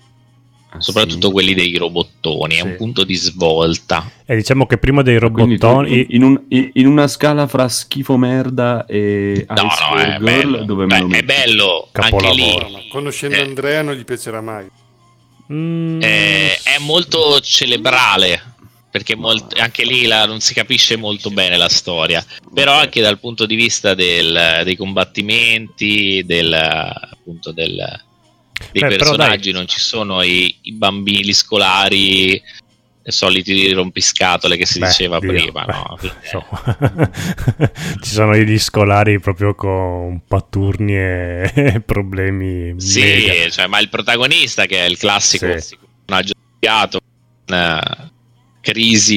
Ah, 0.73 0.80
soprattutto 0.80 1.27
sì. 1.27 1.34
quelli 1.34 1.53
dei 1.53 1.76
robottoni, 1.76 2.53
sì. 2.53 2.60
è 2.61 2.64
un 2.64 2.76
punto 2.77 3.03
di 3.03 3.15
svolta. 3.15 4.10
E 4.26 4.35
diciamo 4.38 4.65
che 4.65 4.77
prima 4.77 5.02
dei 5.02 5.18
robottoni... 5.18 6.07
In, 6.11 6.23
un, 6.23 6.41
in, 6.48 6.88
una 6.88 7.10
scala 7.10 7.45
fra 7.45 7.68
schifo 7.68 8.15
merda 8.15 8.85
e 8.85 9.45
no, 9.49 9.56
no, 9.64 9.98
è 9.98 10.06
Girl, 10.06 10.23
bello, 10.23 10.64
dove 10.64 10.85
beh, 10.85 11.07
è 11.10 11.23
bello, 11.23 11.89
anche 11.91 12.34
lì. 12.34 12.88
conoscendo 12.89 13.35
eh. 13.35 13.41
Andrea 13.41 13.81
non 13.81 13.95
gli 13.95 14.06
piacerà 14.06 14.39
mai. 14.39 14.65
Mm. 15.52 15.99
È, 15.99 16.57
è, 16.64 16.77
molto 16.80 17.41
cerebrale, 17.41 18.41
perché 18.89 19.18
molt, 19.18 19.60
anche 19.60 19.84
lì 19.84 20.06
la, 20.06 20.26
non 20.26 20.39
si 20.39 20.53
capisce 20.53 20.95
molto 20.95 21.30
bene 21.31 21.57
la 21.57 21.68
storia, 21.68 22.26
però 22.53 22.80
anche 22.80 23.02
dal 23.02 23.19
punto 23.19 23.45
di 23.45 23.56
vista 23.56 23.93
del, 23.93 24.61
dei 24.64 24.77
combattimenti, 24.77 26.23
del, 26.26 26.53
appunto 26.53 27.52
del 27.52 28.10
dei 28.71 28.81
Beh, 28.81 28.95
personaggi, 28.95 29.51
non 29.51 29.67
ci 29.67 29.79
sono 29.79 30.21
i, 30.21 30.55
i 30.61 30.73
bambini 30.73 31.33
scolari 31.33 32.41
i 33.03 33.11
soliti 33.11 33.71
rompiscatole 33.73 34.57
che 34.57 34.65
si 34.65 34.79
Beh, 34.79 34.88
diceva 34.88 35.19
Dio, 35.19 35.31
prima. 35.31 35.65
No? 35.65 35.97
Ci 38.01 38.09
sono 38.09 38.35
gli 38.35 38.59
scolari 38.59 39.19
proprio 39.19 39.55
con 39.55 40.21
patturni 40.27 40.95
e 40.95 41.81
problemi. 41.85 42.79
Sì, 42.79 43.49
cioè, 43.49 43.67
ma 43.67 43.79
il 43.79 43.89
protagonista 43.89 44.65
che 44.65 44.85
è 44.85 44.88
il 44.88 44.97
classico 44.97 45.45
sì. 45.59 45.77
personaggio 46.05 46.33
con 46.59 46.99
una 47.47 48.11
crisi 48.61 49.15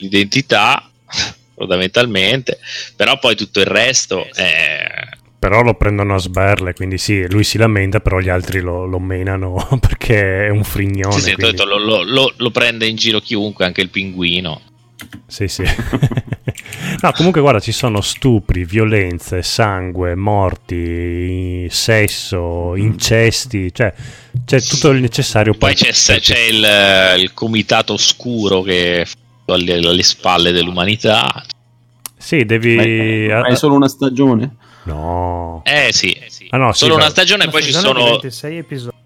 di 0.00 0.04
identità 0.04 0.88
fondamentalmente, 1.56 2.60
però 2.94 3.18
poi 3.18 3.34
tutto 3.34 3.58
il 3.58 3.66
resto 3.66 4.28
è 4.32 5.16
però 5.38 5.62
lo 5.62 5.74
prendono 5.74 6.14
a 6.14 6.18
sberle, 6.18 6.74
quindi 6.74 6.98
sì, 6.98 7.28
lui 7.30 7.44
si 7.44 7.58
lamenta, 7.58 8.00
però 8.00 8.18
gli 8.18 8.28
altri 8.28 8.60
lo, 8.60 8.86
lo 8.86 8.98
menano 8.98 9.66
perché 9.80 10.46
è 10.46 10.48
un 10.48 10.64
frignone. 10.64 11.14
Sì, 11.14 11.20
sì, 11.20 11.34
quindi... 11.34 11.52
detto, 11.52 11.64
lo, 11.64 12.02
lo, 12.02 12.32
lo, 12.36 12.50
prende 12.50 12.86
in 12.86 12.96
giro 12.96 13.20
chiunque, 13.20 13.64
anche 13.64 13.80
il 13.80 13.90
pinguino. 13.90 14.60
Sì, 15.26 15.46
sì. 15.46 15.62
no, 17.02 17.12
comunque 17.12 17.40
guarda, 17.40 17.60
ci 17.60 17.70
sono 17.70 18.00
stupri, 18.00 18.64
violenze, 18.64 19.42
sangue, 19.42 20.16
morti, 20.16 21.68
sesso, 21.70 22.74
incesti, 22.74 23.72
cioè 23.72 23.94
c'è 24.44 24.60
tutto 24.60 24.90
il 24.90 25.00
necessario. 25.00 25.54
Poi 25.54 25.74
per... 25.76 25.92
c'è, 25.92 26.18
c'è 26.18 26.38
il, 26.50 27.22
il, 27.22 27.32
comitato 27.32 27.92
oscuro 27.92 28.62
che 28.62 29.02
è 29.02 29.06
alle, 29.46 29.74
alle 29.74 30.02
spalle 30.02 30.50
dell'umanità. 30.50 31.44
Sì, 32.16 32.44
devi... 32.44 32.74
Ma 32.74 32.82
è, 32.82 33.40
ma 33.40 33.46
è 33.46 33.54
solo 33.54 33.76
una 33.76 33.88
stagione? 33.88 34.56
No. 34.88 35.62
Eh 35.64 35.90
sì, 35.92 36.12
eh 36.12 36.30
sì. 36.30 36.46
Ah, 36.50 36.56
no, 36.56 36.72
solo 36.72 36.94
sì, 36.94 37.00
una 37.00 37.10
stagione 37.10 37.44
e 37.44 37.48
poi 37.48 37.62
ci 37.62 37.72
sono... 37.72 38.04
26 38.04 38.56
episodi. 38.56 38.96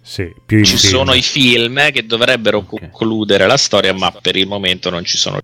Sì, 0.00 0.32
più 0.44 0.64
ci 0.64 0.76
film. 0.76 0.92
sono 0.92 1.14
i 1.14 1.22
film 1.22 1.90
che 1.90 2.06
dovrebbero 2.06 2.58
okay. 2.58 2.78
concludere 2.78 3.46
la 3.46 3.56
storia, 3.56 3.92
ma 3.94 4.10
per 4.10 4.36
il 4.36 4.46
momento 4.46 4.90
non 4.90 5.04
ci 5.04 5.16
sono. 5.16 5.38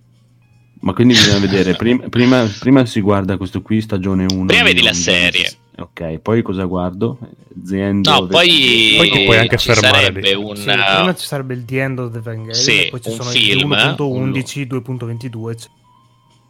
Ma 0.81 0.93
quindi 0.93 1.15
bisogna 1.15 1.39
vedere, 1.47 1.75
prima, 1.75 2.09
prima, 2.09 2.49
prima, 2.59 2.87
si 2.87 3.01
guarda 3.01 3.37
questo 3.37 3.62
qui, 3.62 3.81
stagione 3.81 4.27
1. 4.29 4.47
Prima 4.47 4.62
vedi 4.62 4.83
la 4.83 4.93
serie. 4.93 5.51
Ok, 5.79 6.19
poi 6.19 6.43
cosa 6.43 6.65
guardo? 6.65 7.19
The 7.55 7.87
End 7.87 8.07
no, 8.07 8.27
poi, 8.27 8.95
poi 8.97 9.11
tu 9.11 9.25
puoi 9.25 9.39
anche 9.39 9.59
fermare 9.59 10.35
un... 10.35 10.57
Sì, 10.57 10.65
prima 10.65 11.15
ci 11.15 11.27
sarebbe 11.27 11.55
il 11.55 11.65
The 11.65 11.81
End 11.81 11.99
of 12.01 12.12
the 12.12 12.19
Evangelion, 12.19 12.55
sì, 12.55 12.89
poi 12.91 13.01
ci 13.01 13.11
sono 13.11 13.31
film, 13.31 13.70
1.11, 13.70 14.66
2.22, 14.66 15.57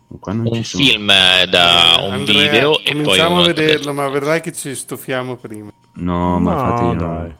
un 0.08 0.62
film 0.62 1.12
da 1.50 2.00
un 2.02 2.12
Andrea, 2.12 2.50
video 2.50 2.78
e 2.78 2.92
poi 2.92 3.02
cominciamo 3.02 3.40
a 3.40 3.46
vederlo 3.46 3.92
ma 3.92 4.08
vedrai 4.08 4.40
che 4.40 4.52
ci 4.52 4.74
stufiamo 4.74 5.36
prima. 5.36 5.70
No 5.94 6.38
ma 6.38 6.54
no, 6.54 6.60
infatti 6.60 6.96
dai. 6.96 7.34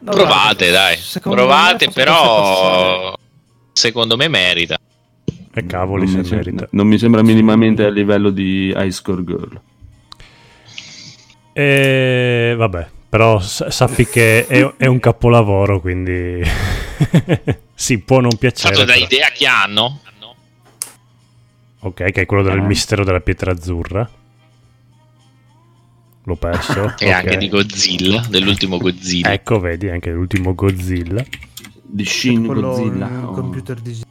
No, 0.00 0.12
provate 0.12 0.70
dai. 0.70 0.98
provate 1.20 1.90
però 1.90 3.14
secondo 3.72 4.16
me 4.16 4.28
merita. 4.28 4.78
E 5.52 5.66
cavoli 5.66 6.10
non 6.10 6.24
se 6.24 6.36
merita. 6.36 6.68
non 6.70 6.86
mi 6.86 6.98
sembra 6.98 7.22
minimamente 7.22 7.84
a 7.84 7.90
livello 7.90 8.30
di 8.30 8.72
High 8.74 8.90
Score 8.90 9.24
Girl. 9.24 9.60
E 11.52 12.54
vabbè 12.56 12.88
però 13.08 13.40
sappi 13.40 14.06
che 14.06 14.46
è, 14.46 14.74
è 14.76 14.86
un 14.86 15.00
capolavoro 15.00 15.80
quindi 15.80 16.42
si 17.74 17.98
può 18.00 18.20
non 18.20 18.36
piacere 18.36 18.74
fatto 18.74 18.86
da 18.86 18.96
idea 18.96 19.30
che 19.30 19.46
hanno 19.46 20.00
Ok, 21.80 22.10
che 22.10 22.22
è 22.22 22.26
quello 22.26 22.42
del 22.42 22.58
eh. 22.58 22.62
mistero 22.62 23.04
della 23.04 23.20
pietra 23.20 23.52
azzurra. 23.52 24.08
L'ho 26.24 26.36
perso. 26.36 26.82
e 26.98 27.06
okay. 27.06 27.10
anche 27.10 27.36
di 27.36 27.48
Godzilla, 27.48 28.24
dell'ultimo 28.28 28.76
Godzilla. 28.78 29.32
Ecco, 29.32 29.60
vedi, 29.60 29.88
anche 29.88 30.10
l'ultimo 30.10 30.54
Godzilla. 30.54 31.24
Di 31.82 32.04
Shin 32.04 32.46
Godzilla. 32.46 33.08
Oh. 33.24 33.32
computer 33.32 33.80
di... 33.80 34.02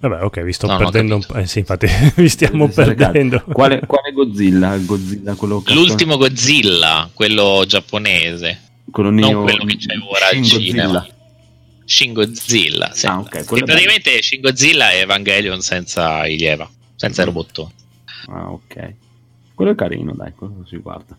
Vabbè, 0.00 0.22
ok, 0.22 0.42
vi 0.42 0.52
sto 0.52 0.68
no, 0.68 0.76
perdendo 0.76 1.16
un 1.16 1.24
po'. 1.26 1.34
Eh, 1.34 1.46
sì, 1.46 1.60
infatti, 1.60 1.88
vi 2.16 2.28
stiamo 2.28 2.68
perdendo. 2.68 3.42
Quale, 3.50 3.80
quale 3.86 4.12
Godzilla? 4.12 4.76
Godzilla 4.76 5.34
quello 5.34 5.62
L'ultimo 5.66 6.16
Godzilla, 6.16 7.10
quello 7.12 7.64
giapponese. 7.66 8.66
Quello 8.90 9.10
non 9.10 9.18
neo... 9.18 9.42
quello 9.42 9.64
che 9.64 9.76
c'è 9.76 9.94
ora 9.96 10.28
al 10.30 10.42
cinema. 10.44 11.02
Shin 11.02 11.16
Godzilla. 12.12 12.92
Sì. 12.92 13.06
Ah, 13.06 13.18
okay, 13.18 13.44
che 13.44 13.64
praticamente 13.64 14.22
Shin 14.22 14.40
Godzilla 14.40 14.90
è 14.90 15.00
Evangelion 15.00 15.60
senza 15.60 16.26
Ilieva, 16.26 16.68
senza 16.94 17.22
mm. 17.22 17.26
il 17.26 17.32
robottone. 17.32 17.72
Ah, 18.26 18.50
ok. 18.52 18.92
Quello 19.54 19.72
è 19.72 19.74
carino, 19.74 20.12
dai, 20.14 20.32
quello 20.34 20.64
si 20.68 20.76
guarda. 20.76 21.16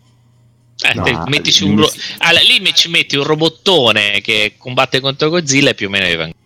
Eh, 0.82 0.94
no, 0.94 1.26
mettici 1.28 1.66
un 1.66 1.76
ro- 1.76 1.92
allora, 2.20 2.44
lì 2.44 2.74
ci 2.74 2.90
metti 2.90 3.18
un 3.18 3.26
robottone 3.26 4.22
che 4.22 4.54
combatte 4.58 5.02
contro 5.02 5.30
Godzilla 5.30 5.72
e 5.72 5.74
più 5.74 5.88
o 5.88 5.90
meno 5.90 6.06
Evangelion. 6.06 6.38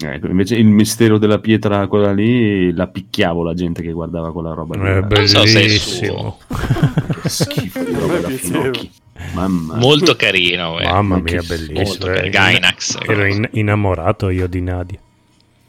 Ecco, 0.00 0.26
invece 0.28 0.56
il 0.56 0.66
mistero 0.66 1.18
della 1.18 1.38
pietra, 1.38 1.86
quella 1.86 2.12
lì, 2.12 2.72
la 2.72 2.86
picchiavo 2.86 3.42
la 3.44 3.54
gente 3.54 3.82
che 3.82 3.92
guardava 3.92 4.32
quella 4.32 4.54
roba. 4.54 4.74
È 4.98 5.02
bellissimo. 5.02 6.38
So 6.48 7.16
che 7.20 7.28
schifo 7.28 7.84
di 7.84 7.92
roba 7.98 8.18
da 8.18 8.28
finocchi. 8.30 8.90
Mamma. 9.32 9.76
Molto 9.76 10.14
carino. 10.16 10.78
Eh. 10.80 10.84
Mamma 10.86 11.18
mia, 11.18 11.42
bellissimo. 11.42 12.12
Eh, 12.12 12.28
Gainax. 12.30 12.98
Ero 13.06 13.24
in- 13.26 13.48
innamorato 13.52 14.28
io 14.30 14.46
di 14.46 14.60
Nadia. 14.60 14.98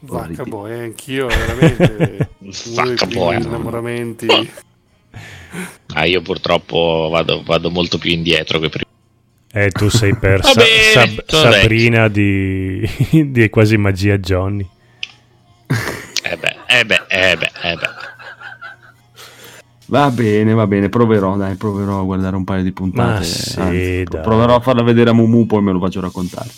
Vacca 0.00 0.44
boy, 0.44 0.70
eh, 0.72 0.82
anch'io 0.82 1.26
veramente. 1.28 2.28
Vacca 2.74 3.06
boy. 3.06 3.42
Innamoramenti. 3.42 4.26
Ah, 5.94 6.04
io 6.06 6.20
purtroppo 6.22 7.08
vado, 7.12 7.44
vado, 7.44 7.70
molto 7.70 7.96
più 7.98 8.10
indietro 8.10 8.58
che 8.58 8.68
prima. 8.68 8.90
Eh, 9.52 9.70
tu 9.70 9.88
sei 9.88 10.16
per 10.16 10.44
Sa- 10.44 10.60
Sab- 10.92 11.24
Sabrina 11.26 12.08
di... 12.08 12.84
di 13.30 13.48
quasi 13.50 13.76
magia 13.76 14.18
Johnny. 14.18 14.68
Eh 16.24 16.36
beh, 16.36 16.56
eh 16.66 16.84
beh, 16.84 17.02
eh 17.08 17.36
beh, 17.36 17.52
eh 17.62 17.74
beh. 17.76 17.88
Va 19.86 20.10
bene, 20.10 20.54
va 20.54 20.66
bene, 20.66 20.88
proverò, 20.88 21.36
dai, 21.36 21.56
proverò 21.56 22.00
a 22.00 22.04
guardare 22.04 22.36
un 22.36 22.44
paio 22.44 22.62
di 22.62 22.72
puntate. 22.72 23.24
Sì, 23.24 23.60
Anzi, 23.60 24.04
proverò 24.10 24.56
a 24.56 24.60
farla 24.60 24.82
vedere 24.82 25.10
a 25.10 25.12
Mumu, 25.12 25.46
poi 25.46 25.62
me 25.62 25.72
lo 25.72 25.78
faccio 25.78 26.00
raccontare. 26.00 26.48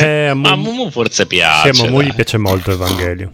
Eh, 0.00 0.26
a, 0.28 0.34
Mumu, 0.34 0.48
a 0.48 0.56
Mumu 0.56 0.90
forse 0.90 1.26
piace. 1.26 1.72
Sì, 1.72 1.80
a 1.80 1.84
Mumu 1.84 2.02
gli 2.02 2.14
piace 2.14 2.38
molto 2.38 2.70
Evangelio. 2.70 3.32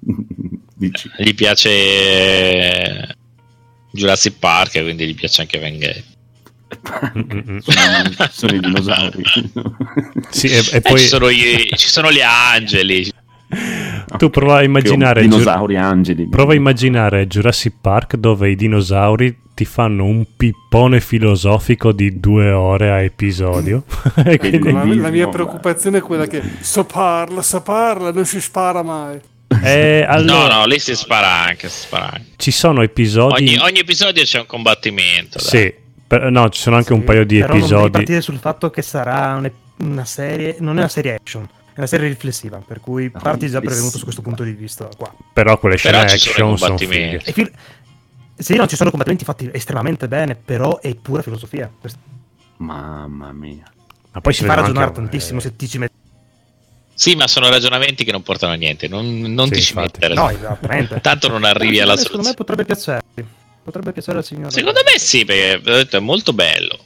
Dici. 0.76 1.08
Gli 1.18 1.34
piace 1.34 3.16
Jurassic 3.92 4.38
Park, 4.38 4.72
quindi 4.82 5.06
gli 5.06 5.14
piace 5.14 5.42
anche 5.42 5.58
Evangelio. 5.58 6.02
sono, 7.60 8.28
sono 8.30 8.54
i 8.54 8.60
dinosauri. 8.60 9.22
sì, 10.30 10.48
e, 10.48 10.64
e 10.72 10.80
poi... 10.80 10.94
Eh, 10.94 10.98
ci, 10.98 11.06
sono 11.06 11.28
i, 11.28 11.68
ci 11.76 11.88
sono 11.88 12.10
gli 12.10 12.20
angeli 12.20 13.12
tu 14.16 14.30
prova 14.30 14.58
a 14.58 14.62
immaginare 14.62 15.22
dinosauri 15.22 15.76
angeli. 15.76 16.28
Prova 16.28 16.52
a 16.52 16.56
immaginare 16.56 17.26
Jurassic 17.26 17.74
Park 17.80 18.16
dove 18.16 18.50
i 18.50 18.56
dinosauri 18.56 19.42
ti 19.54 19.64
fanno 19.64 20.04
un 20.04 20.26
pippone 20.36 21.00
filosofico 21.00 21.92
di 21.92 22.18
due 22.18 22.50
ore 22.50 22.90
a 22.90 23.00
episodio. 23.00 23.84
Quindi... 24.38 24.72
la, 24.72 24.84
la, 24.84 25.10
mia 25.10 25.28
preoccupazione 25.28 25.98
è 25.98 26.00
quella 26.00 26.26
che 26.26 26.42
so 26.60 26.84
parla, 26.84 27.40
so 27.40 27.62
parla, 27.62 28.10
non 28.10 28.24
si 28.24 28.40
spara 28.40 28.82
mai. 28.82 29.20
Eh, 29.62 30.04
allora... 30.08 30.48
No, 30.48 30.60
no, 30.60 30.66
lì 30.66 30.78
si 30.80 30.94
spara 30.96 31.28
anche, 31.28 31.68
si 31.68 31.80
spara 31.80 32.10
anche. 32.12 32.30
Ci 32.36 32.50
sono 32.50 32.82
episodi... 32.82 33.34
Ogni, 33.34 33.58
ogni 33.58 33.78
episodio 33.78 34.24
c'è 34.24 34.40
un 34.40 34.46
combattimento. 34.46 35.38
Dai. 35.38 35.46
Sì, 35.46 35.74
per, 36.06 36.30
no, 36.30 36.48
ci 36.48 36.60
sono 36.60 36.76
anche 36.76 36.88
sì, 36.88 36.94
un 36.94 37.04
paio 37.04 37.24
di 37.24 37.38
però 37.38 37.54
episodi. 37.54 37.82
Non 37.82 37.90
partire 37.90 38.20
sul 38.20 38.38
fatto 38.38 38.70
che 38.70 38.82
sarà 38.82 39.36
una, 39.36 39.50
una, 39.78 40.04
serie, 40.04 40.56
non 40.58 40.76
è 40.76 40.80
una 40.80 40.88
serie 40.88 41.14
action, 41.14 41.48
è 41.74 41.78
una 41.78 41.86
serie 41.88 42.06
riflessiva, 42.06 42.58
per 42.58 42.78
cui 42.78 43.10
no, 43.12 43.20
parti 43.20 43.48
già 43.48 43.60
prevenuto 43.60 43.98
su 43.98 44.04
questo 44.04 44.22
punto 44.22 44.44
di 44.44 44.52
vista 44.52 44.88
qua. 44.96 45.12
Però 45.32 45.58
quelle 45.58 45.76
scene 45.76 45.98
però 45.98 46.12
action 46.12 46.56
sono, 46.56 46.76
sono 46.76 46.78
fil- 46.78 47.52
sì, 48.36 48.54
non 48.54 48.68
ci 48.68 48.76
sono 48.76 48.90
combattimenti 48.90 49.24
fatti 49.24 49.50
estremamente 49.52 50.06
bene, 50.06 50.36
però 50.36 50.78
è 50.78 50.94
pura 50.94 51.22
filosofia. 51.22 51.68
Mamma 52.58 53.32
mia. 53.32 53.64
Ma 54.12 54.20
poi 54.20 54.32
si 54.32 54.44
fa 54.44 54.54
ragionare 54.54 54.86
anche... 54.86 55.00
tantissimo 55.00 55.40
se 55.40 55.56
ti 55.56 55.68
ci 55.68 55.78
metti 55.78 56.02
sì, 56.96 57.16
ma 57.16 57.26
sono 57.26 57.48
ragionamenti 57.48 58.04
che 58.04 58.12
non 58.12 58.22
portano 58.22 58.52
a 58.52 58.54
niente, 58.54 58.86
non, 58.86 59.20
non 59.20 59.48
sì, 59.48 59.54
ti 59.54 59.62
ci 59.62 59.74
mettere. 59.74 60.14
No, 60.14 60.30
esattamente. 60.30 61.00
Tanto 61.00 61.26
non 61.26 61.42
arrivi 61.42 61.80
alla 61.80 61.96
soluzione. 61.96 62.22
Secondo 62.22 62.28
me 62.28 62.34
potrebbe 62.34 62.64
piacerti. 62.64 63.24
Potrebbe 63.64 63.92
piacere 63.92 64.18
al 64.18 64.24
signore. 64.24 64.50
Secondo 64.52 64.80
me 64.84 64.98
sì, 64.98 65.24
perché 65.24 65.96
è 65.96 66.00
molto 66.00 66.32
bello. 66.32 66.78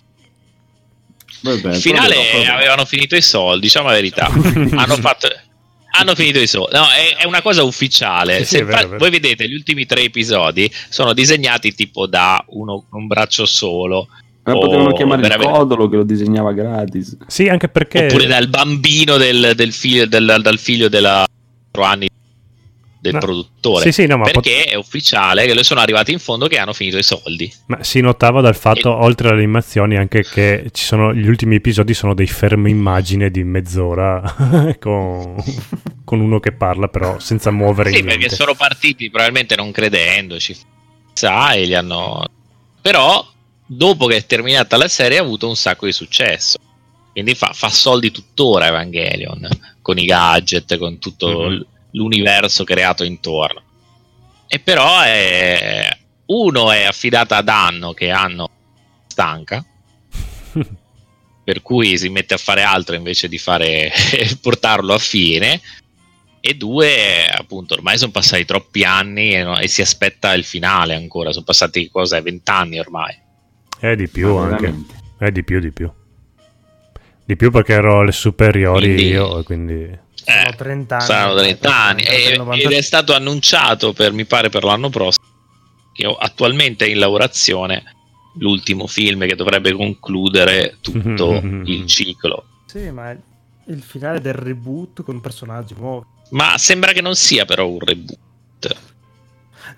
Vabbè, 1.41 1.75
Il 1.75 1.81
finale 1.81 2.15
proprio, 2.15 2.53
avevano 2.53 2.85
finito 2.85 3.17
i 3.17 3.23
soldi, 3.23 3.61
diciamo 3.61 3.89
la 3.89 3.95
verità. 3.95 4.27
hanno 4.33 4.97
fatto 4.97 5.29
hanno 5.91 6.15
finito 6.15 6.39
i 6.39 6.47
soldi. 6.47 6.75
No, 6.75 6.85
è, 6.85 7.23
è, 7.23 7.27
una 7.27 7.43
cosa 7.43 7.63
ufficiale. 7.63 8.39
Sì, 8.39 8.57
sì, 8.57 8.63
vero, 8.63 8.77
fa- 8.77 8.87
vero. 8.87 8.99
Voi 8.99 9.11
vedete, 9.11 9.49
gli 9.49 9.55
ultimi 9.55 9.87
tre 9.87 10.03
episodi 10.03 10.71
sono 10.89 11.13
disegnati 11.13 11.75
tipo 11.75 12.07
da 12.07 12.43
uno, 12.49 12.85
un 12.91 13.07
braccio 13.07 13.47
solo. 13.47 14.09
Ma 14.45 14.55
oh, 14.55 14.61
potevano 14.61 14.93
chiamare 14.93 15.27
il 15.27 15.37
Codolo 15.37 15.89
che 15.89 15.97
lo 15.97 16.05
disegnava 16.05 16.53
gratis. 16.53 17.17
Sì, 17.27 17.49
anche 17.49 17.69
perché. 17.69 18.07
Oppure 18.07 18.27
dal 18.27 18.49
bambino 18.49 19.17
del, 19.17 19.53
del 19.55 19.73
figlio, 19.73 20.07
del, 20.07 20.39
dal 20.41 20.59
figlio 20.59 20.89
della 20.89 21.27
4 21.71 21.83
anni 21.83 22.09
del 23.01 23.15
no. 23.15 23.19
produttore. 23.21 23.85
Sì, 23.85 23.93
sì, 23.93 24.07
no, 24.07 24.21
perché 24.21 24.63
pot- 24.65 24.73
è 24.73 24.75
ufficiale 24.75 25.47
che 25.47 25.65
sono 25.65 25.81
arrivati 25.81 26.13
in 26.13 26.19
fondo 26.19 26.47
che 26.49 26.59
hanno 26.59 26.73
finito 26.73 26.99
i 26.99 27.03
soldi. 27.03 27.53
Ma 27.67 27.83
si 27.83 28.01
notava 28.01 28.41
dal 28.41 28.57
fatto, 28.57 28.91
e... 28.91 29.05
oltre 29.05 29.29
alle 29.29 29.39
animazioni, 29.39 29.97
anche 29.97 30.23
che 30.23 30.69
ci 30.73 30.85
sono, 30.85 31.15
gli 31.15 31.29
ultimi 31.29 31.57
episodi 31.57 31.95
sono 31.95 32.15
dei 32.15 32.27
fermi 32.27 32.71
immagine 32.71 33.31
di 33.31 33.45
mezz'ora 33.45 34.77
con, 34.79 35.37
con, 36.05 36.21
uno 36.21 36.41
che 36.41 36.53
parla, 36.53 36.89
però 36.89 37.19
senza 37.19 37.51
muovere 37.51 37.93
sì, 37.93 38.03
perché 38.03 38.29
sono 38.29 38.55
partiti 38.55 39.11
probabilmente 39.11 39.57
non 39.57 39.71
credendoci. 39.71 40.57
Sa, 41.13 41.53
e 41.53 41.65
li 41.65 41.75
hanno. 41.75 42.25
Però 42.81 43.27
dopo 43.67 44.07
che 44.07 44.17
è 44.17 44.27
terminata 44.27 44.77
la 44.77 44.89
serie 44.89 45.19
ha 45.19 45.23
avuto 45.23 45.49
un 45.49 45.57
sacco 45.57 45.87
di 45.87 45.93
successo. 45.93 46.59
Quindi 47.13 47.35
fa, 47.35 47.51
fa 47.53 47.69
soldi 47.69 48.13
tuttora 48.13 48.69
Evangelion 48.69 49.49
con 49.83 49.99
i 49.99 50.05
gadget, 50.05 50.77
con 50.79 50.99
tutto 50.99 51.49
mm-hmm. 51.49 51.61
L'universo 51.93 52.65
creato 52.65 53.05
intorno. 53.05 53.63
E 54.47 54.59
però 54.59 55.01
è, 55.01 55.97
uno 56.27 56.73
è 56.73 56.85
affidata 56.85 57.37
ad 57.37 57.49
Anno 57.49 57.93
che 57.93 58.11
Anno 58.11 58.49
stanca. 59.07 59.65
per 61.45 61.63
cui 61.63 61.97
si 61.97 62.11
mette 62.11 62.35
a 62.35 62.39
fare 62.39 62.63
altro 62.63 62.95
invece 62.95 63.27
di 63.27 63.39
fare 63.39 63.91
portarlo 64.41 64.93
a 64.93 64.99
fine 64.99 65.61
e 66.41 66.55
due 66.55 67.27
appunto 67.27 67.73
ormai 67.73 67.97
sono 67.97 68.11
passati 68.11 68.45
troppi 68.45 68.85
anni 68.85 69.33
e, 69.33 69.43
no, 69.43 69.59
e 69.59 69.67
si 69.67 69.81
aspetta 69.81 70.35
il 70.35 70.45
finale 70.45 70.95
ancora 70.95 71.33
sono 71.33 71.47
passati 71.47 71.89
cosa 71.89 72.21
20 72.21 72.51
anni 72.51 72.79
ormai 72.79 73.19
è 73.79 73.95
di 73.95 74.09
più 74.09 74.35
Ma 74.35 74.45
anche. 74.45 74.61
Veramente. 74.61 74.95
È 75.19 75.31
di 75.31 75.45
più, 75.45 75.61
di 75.61 75.71
più. 75.71 75.91
Di 77.25 77.37
più 77.37 77.51
perché 77.51 77.75
ero 77.75 78.01
alle 78.01 78.13
superiori 78.13 78.95
quindi, 78.95 79.07
io, 79.07 79.43
quindi... 79.43 79.99
Eh, 80.25 80.55
30 80.57 80.97
anni. 80.97 81.05
Saranno 81.05 81.35
30 81.37 81.75
anni. 81.75 82.03
E, 82.03 82.41
ed 82.63 82.73
è 82.73 82.81
stato 82.81 83.15
annunciato, 83.15 83.93
per, 83.93 84.13
mi 84.13 84.25
pare, 84.25 84.49
per 84.49 84.65
l'anno 84.65 84.89
prossimo, 84.89 85.27
che 85.93 86.17
attualmente 86.19 86.87
è 86.87 86.89
in 86.89 86.99
lavorazione 86.99 87.97
l'ultimo 88.39 88.87
film 88.87 89.27
che 89.27 89.35
dovrebbe 89.35 89.73
concludere 89.73 90.79
tutto 90.81 91.41
il 91.65 91.87
ciclo. 91.87 92.45
Sì, 92.67 92.91
ma 92.91 93.11
il 93.11 93.83
finale 93.83 94.21
del 94.21 94.35
reboot 94.35 95.03
con 95.03 95.21
personaggi 95.21 95.75
nuovi. 95.77 96.07
Ma 96.31 96.57
sembra 96.59 96.93
che 96.93 97.01
non 97.01 97.15
sia 97.15 97.45
però 97.45 97.67
un 97.69 97.81
reboot. 97.81 98.77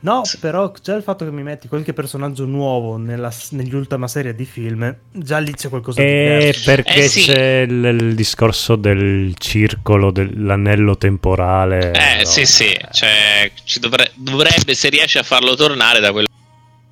No, 0.00 0.22
però 0.40 0.72
già 0.82 0.94
il 0.94 1.02
fatto 1.02 1.24
che 1.24 1.30
mi 1.30 1.42
metti 1.42 1.68
qualche 1.68 1.92
personaggio 1.92 2.44
nuovo 2.44 2.96
nella, 2.96 3.32
negli 3.50 3.74
serie 4.06 4.34
di 4.34 4.44
film, 4.44 4.94
già 5.12 5.38
lì 5.38 5.52
c'è 5.52 5.68
qualcosa 5.68 6.00
di 6.00 6.06
eh, 6.06 6.38
diverso. 6.38 6.64
Perché 6.64 7.04
eh, 7.04 7.08
sì. 7.08 7.22
c'è 7.22 7.60
il, 7.60 7.84
il, 7.84 8.14
discorso 8.14 8.76
del 8.76 9.34
circolo, 9.38 10.10
dell'anello 10.10 10.96
temporale. 10.96 11.92
Eh, 11.92 12.22
no? 12.22 12.24
sì, 12.24 12.46
sì, 12.46 12.74
cioè, 12.92 13.50
dovrebbe, 13.80 14.12
dovrebbe, 14.14 14.74
se 14.74 14.88
riesce 14.88 15.18
a 15.18 15.22
farlo 15.22 15.54
tornare 15.54 16.00
da 16.00 16.12
quello 16.12 16.28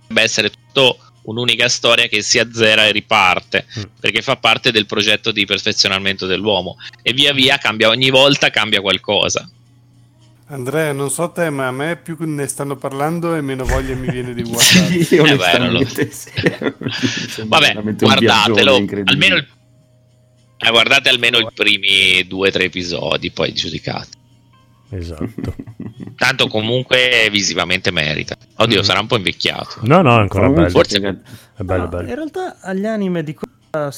dovrebbe 0.08 0.22
essere 0.22 0.50
tutto 0.50 0.98
un'unica 1.22 1.68
storia 1.68 2.06
che 2.06 2.22
si 2.22 2.38
azzera 2.38 2.86
e 2.86 2.92
riparte 2.92 3.66
mm. 3.78 3.82
perché 4.00 4.22
fa 4.22 4.36
parte 4.36 4.72
del 4.72 4.86
progetto 4.86 5.30
di 5.30 5.44
perfezionamento 5.44 6.26
dell'uomo 6.26 6.76
e 7.02 7.12
via 7.12 7.32
via 7.32 7.58
cambia 7.58 7.88
ogni 7.88 8.08
volta 8.08 8.48
cambia 8.48 8.80
qualcosa 8.80 9.48
Andrea, 10.50 10.92
non 10.92 11.10
so 11.10 11.30
te, 11.30 11.50
ma 11.50 11.66
a 11.66 11.70
me 11.70 11.96
più 11.96 12.16
ne 12.20 12.46
stanno 12.46 12.76
parlando 12.76 13.34
e 13.34 13.42
meno 13.42 13.64
voglia 13.64 13.94
mi 13.94 14.10
viene 14.10 14.32
di 14.32 14.42
guardare. 14.48 15.04
sì, 15.04 15.16
eh 15.16 15.36
beh, 15.36 15.68
lo... 15.68 15.84
sì. 15.84 17.42
Vabbè, 17.44 17.82
guardatelo, 17.94 18.76
almeno 19.04 19.36
il... 19.36 19.46
eh, 20.56 20.70
guardate 20.70 21.10
almeno 21.10 21.38
i 21.38 21.46
primi 21.52 22.26
due 22.26 22.48
o 22.48 22.50
tre 22.50 22.64
episodi, 22.64 23.30
poi 23.30 23.52
giudicate. 23.52 24.16
Esatto. 24.90 25.54
Tanto 26.16 26.46
comunque 26.48 27.28
visivamente 27.30 27.90
merita. 27.90 28.34
Oddio, 28.56 28.80
mm. 28.80 28.84
sarà 28.84 29.00
un 29.00 29.06
po' 29.06 29.16
invecchiato. 29.16 29.80
No, 29.82 30.00
no, 30.00 30.16
ancora 30.16 30.48
bello. 30.48 30.70
Forse... 30.70 30.98
È 30.98 31.62
bello, 31.62 31.82
no, 31.82 31.88
bello. 31.88 32.08
In 32.08 32.14
realtà 32.14 32.58
agli 32.62 32.86
anime 32.86 33.22
di 33.22 33.34
quella 33.34 33.90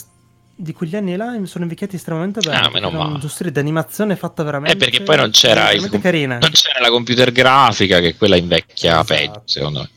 di 0.60 0.72
quegli 0.72 0.94
anni 0.96 1.16
là 1.16 1.38
sono 1.44 1.64
invecchiati 1.64 1.96
estremamente 1.96 2.40
bene. 2.40 2.58
Ah, 2.58 2.70
meno 2.70 2.90
male. 2.90 3.18
Una 3.22 3.50
d'animazione 3.50 4.16
fatta 4.16 4.42
veramente. 4.42 4.76
Eh, 4.76 4.78
perché 4.78 5.02
poi 5.02 5.16
non 5.16 5.30
c'era, 5.30 5.72
il, 5.72 5.88
carina. 6.00 6.38
non 6.38 6.50
c'era 6.50 6.80
la 6.80 6.90
computer 6.90 7.32
grafica, 7.32 8.00
che 8.00 8.16
quella 8.16 8.36
invecchia 8.36 9.00
esatto. 9.00 9.14
peggio, 9.14 9.42
secondo 9.44 9.80
me. 9.80 9.90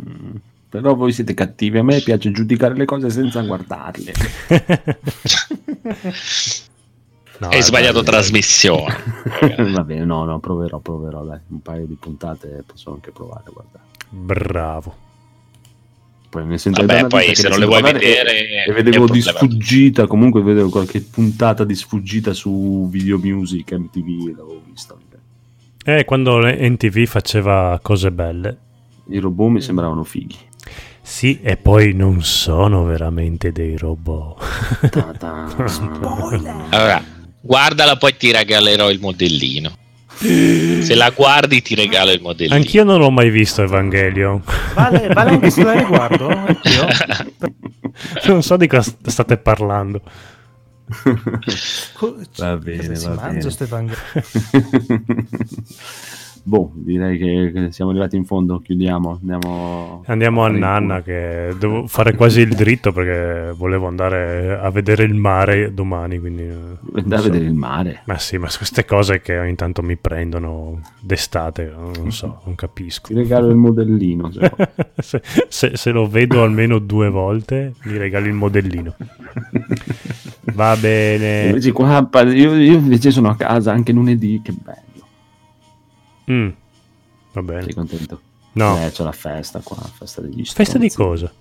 Mm. 0.00 0.36
Però 0.68 0.94
voi 0.94 1.12
siete 1.12 1.34
cattivi, 1.34 1.78
a 1.78 1.82
me 1.82 2.00
piace 2.00 2.30
giudicare 2.30 2.74
le 2.74 2.84
cose 2.84 3.08
senza 3.10 3.40
guardarle. 3.40 4.12
no, 7.38 7.48
Hai 7.48 7.62
sbagliato 7.62 8.00
bello. 8.00 8.10
trasmissione. 8.10 8.94
Va 9.72 9.84
bene, 9.84 10.04
no, 10.04 10.24
no, 10.24 10.38
proverò, 10.38 10.78
proverò, 10.78 11.24
dai, 11.24 11.38
un 11.48 11.62
paio 11.62 11.86
di 11.86 11.94
puntate 11.94 12.62
posso 12.66 12.92
anche 12.92 13.10
provare 13.10 13.44
a 13.46 13.50
guardare. 13.50 13.84
Bravo. 14.08 15.04
Poi 16.36 16.44
ne 16.44 16.58
Vabbè, 16.70 17.06
poi 17.06 17.34
se 17.34 17.48
non 17.48 17.58
le 17.58 17.64
vuoi 17.64 17.80
vedere 17.80 18.64
e 18.66 18.72
vedevo 18.72 19.06
di 19.06 19.22
sfuggita, 19.22 20.06
comunque 20.06 20.42
vedevo 20.42 20.68
qualche 20.68 21.00
puntata 21.00 21.64
di 21.64 21.74
sfuggita 21.74 22.34
su 22.34 22.88
Video 22.90 23.16
Music, 23.18 23.72
MTV, 23.72 24.36
l'avevo 24.36 24.62
vista. 24.68 24.94
Eh, 25.88 26.04
quando 26.04 26.40
NTV 26.40 27.04
faceva 27.04 27.78
cose 27.80 28.10
belle. 28.10 28.58
I 29.08 29.18
robot 29.18 29.50
mi 29.50 29.60
sembravano 29.62 30.02
fighi. 30.02 30.36
Sì, 31.00 31.38
e 31.40 31.56
poi 31.56 31.94
non 31.94 32.22
sono 32.22 32.84
veramente 32.84 33.52
dei 33.52 33.78
robot. 33.78 34.42
allora, 36.70 37.02
guardala, 37.40 37.96
poi 37.96 38.16
ti 38.16 38.32
regalerò 38.32 38.90
il 38.90 38.98
modellino. 38.98 39.72
Se 40.18 40.94
la 40.94 41.10
guardi 41.10 41.62
ti 41.62 41.74
regalo 41.74 42.10
il 42.10 42.20
modellino. 42.20 42.54
Anch'io 42.54 42.84
non 42.84 42.98
l'ho 42.98 43.10
mai 43.10 43.30
visto 43.30 43.62
Evangelion. 43.62 44.42
Vale, 44.74 45.08
vale 45.08 45.30
anche 45.30 45.50
se 45.50 45.62
la 45.62 45.72
riguardo? 45.72 46.28
Anch'io. 46.28 46.86
non 48.32 48.42
so 48.42 48.56
di 48.56 48.66
cosa 48.66 48.92
state 49.04 49.36
parlando. 49.36 50.00
va 52.36 52.56
bene, 52.56 52.98
va 52.98 53.30
bene. 53.30 53.42
Boh, 56.48 56.70
direi 56.74 57.18
che 57.18 57.72
siamo 57.72 57.90
arrivati 57.90 58.14
in 58.14 58.24
fondo, 58.24 58.60
chiudiamo. 58.60 59.18
Andiamo, 59.20 60.04
andiamo 60.06 60.44
a 60.44 60.48
Nanna 60.48 61.02
che 61.02 61.52
devo 61.58 61.88
fare 61.88 62.14
quasi 62.14 62.42
il 62.42 62.54
dritto 62.54 62.92
perché 62.92 63.52
volevo 63.56 63.88
andare 63.88 64.56
a 64.56 64.70
vedere 64.70 65.02
il 65.02 65.14
mare 65.14 65.74
domani. 65.74 66.20
Quindi, 66.20 66.42
eh, 66.42 67.00
andare 67.00 67.22
so. 67.22 67.28
a 67.28 67.30
vedere 67.30 67.46
il 67.46 67.54
mare? 67.54 68.02
Ma 68.04 68.16
sì, 68.18 68.38
ma 68.38 68.46
queste 68.46 68.84
cose 68.84 69.20
che 69.20 69.36
ogni 69.36 69.56
tanto 69.56 69.82
mi 69.82 69.96
prendono 69.96 70.82
d'estate, 71.00 71.68
non 71.96 72.12
so, 72.12 72.42
non 72.44 72.54
capisco. 72.54 73.08
Ti 73.08 73.14
regalo 73.14 73.48
il 73.48 73.56
modellino. 73.56 74.30
Cioè. 74.30 74.48
se, 75.02 75.20
se, 75.48 75.72
se, 75.74 75.90
lo 75.90 76.06
vedo 76.06 76.44
almeno 76.44 76.78
due 76.78 77.10
volte, 77.10 77.72
mi 77.86 77.96
regalo 77.96 78.26
il 78.26 78.34
modellino. 78.34 78.94
Va 80.54 80.76
bene. 80.76 81.46
Invece 81.46 81.72
qua, 81.72 82.08
io, 82.22 82.54
io 82.54 82.76
invece 82.76 83.10
sono 83.10 83.30
a 83.30 83.34
casa 83.34 83.72
anche 83.72 83.90
lunedì, 83.90 84.40
che 84.44 84.52
bello. 84.52 84.85
Mm. 86.30 86.48
Va 87.32 87.42
bene. 87.42 87.62
Sei 87.62 87.74
contento? 87.74 88.20
No. 88.52 88.82
Eh, 88.82 88.90
c'è 88.90 89.04
la 89.04 89.12
festa 89.12 89.60
qua, 89.60 89.76
festa 89.76 90.20
degli 90.20 90.44
stronzi. 90.44 90.54
Festa 90.54 90.78
di 90.78 90.90
cosa? 90.90 91.32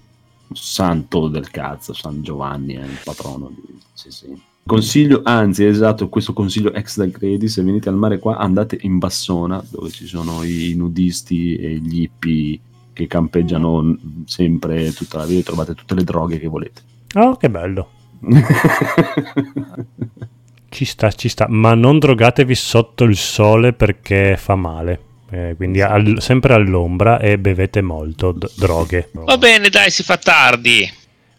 Santo 0.52 1.28
del 1.28 1.50
cazzo, 1.50 1.94
San 1.94 2.22
Giovanni 2.22 2.74
è 2.74 2.84
il 2.84 3.00
patrono 3.04 3.50
di... 3.50 3.80
Sì, 3.94 4.12
sì. 4.12 4.40
Consiglio, 4.66 5.22
anzi, 5.24 5.66
esatto, 5.66 6.10
questo 6.10 6.34
consiglio 6.34 6.74
ex 6.74 6.98
del 6.98 7.12
credit, 7.12 7.50
se 7.50 7.64
venite 7.64 7.88
al 7.88 7.96
mare 7.96 8.20
qua 8.20 8.38
andate 8.38 8.78
in 8.82 8.98
Bassona, 8.98 9.64
dove 9.70 9.92
ci 9.92 10.08
sono 10.08 10.44
i 10.44 10.74
nudisti 10.76 11.56
e 11.56 11.78
gli 11.78 12.02
hippie 12.02 12.60
che 12.92 13.08
campeggiano 13.08 13.98
sempre 14.26 14.92
tutta 14.94 15.20
la 15.20 15.26
vita 15.26 15.44
trovate 15.44 15.76
tutte 15.76 15.96
le 15.96 16.04
droghe 16.04 16.40
che 16.40 16.48
volete. 16.48 16.82
Oh, 17.14 17.38
che 17.38 17.50
bello. 17.50 17.90
ci 20.76 20.84
sta, 20.84 21.10
ci 21.14 21.30
sta, 21.30 21.45
ma 21.48 21.74
non 21.74 22.00
drogatevi 22.00 22.54
sotto 22.54 23.06
il 23.06 23.16
sole 23.16 23.72
perché 23.72 24.36
fa 24.36 24.56
male. 24.56 25.00
Eh, 25.32 25.54
quindi 25.56 25.82
al, 25.82 26.18
sempre 26.20 26.54
all'ombra 26.54 27.18
e 27.18 27.40
bevete 27.40 27.82
molto 27.82 28.34
d- 28.34 28.52
droghe. 28.56 29.10
Va 29.14 29.38
bene, 29.38 29.70
dai, 29.70 29.90
si 29.90 30.04
fa 30.04 30.18
tardi. 30.18 30.88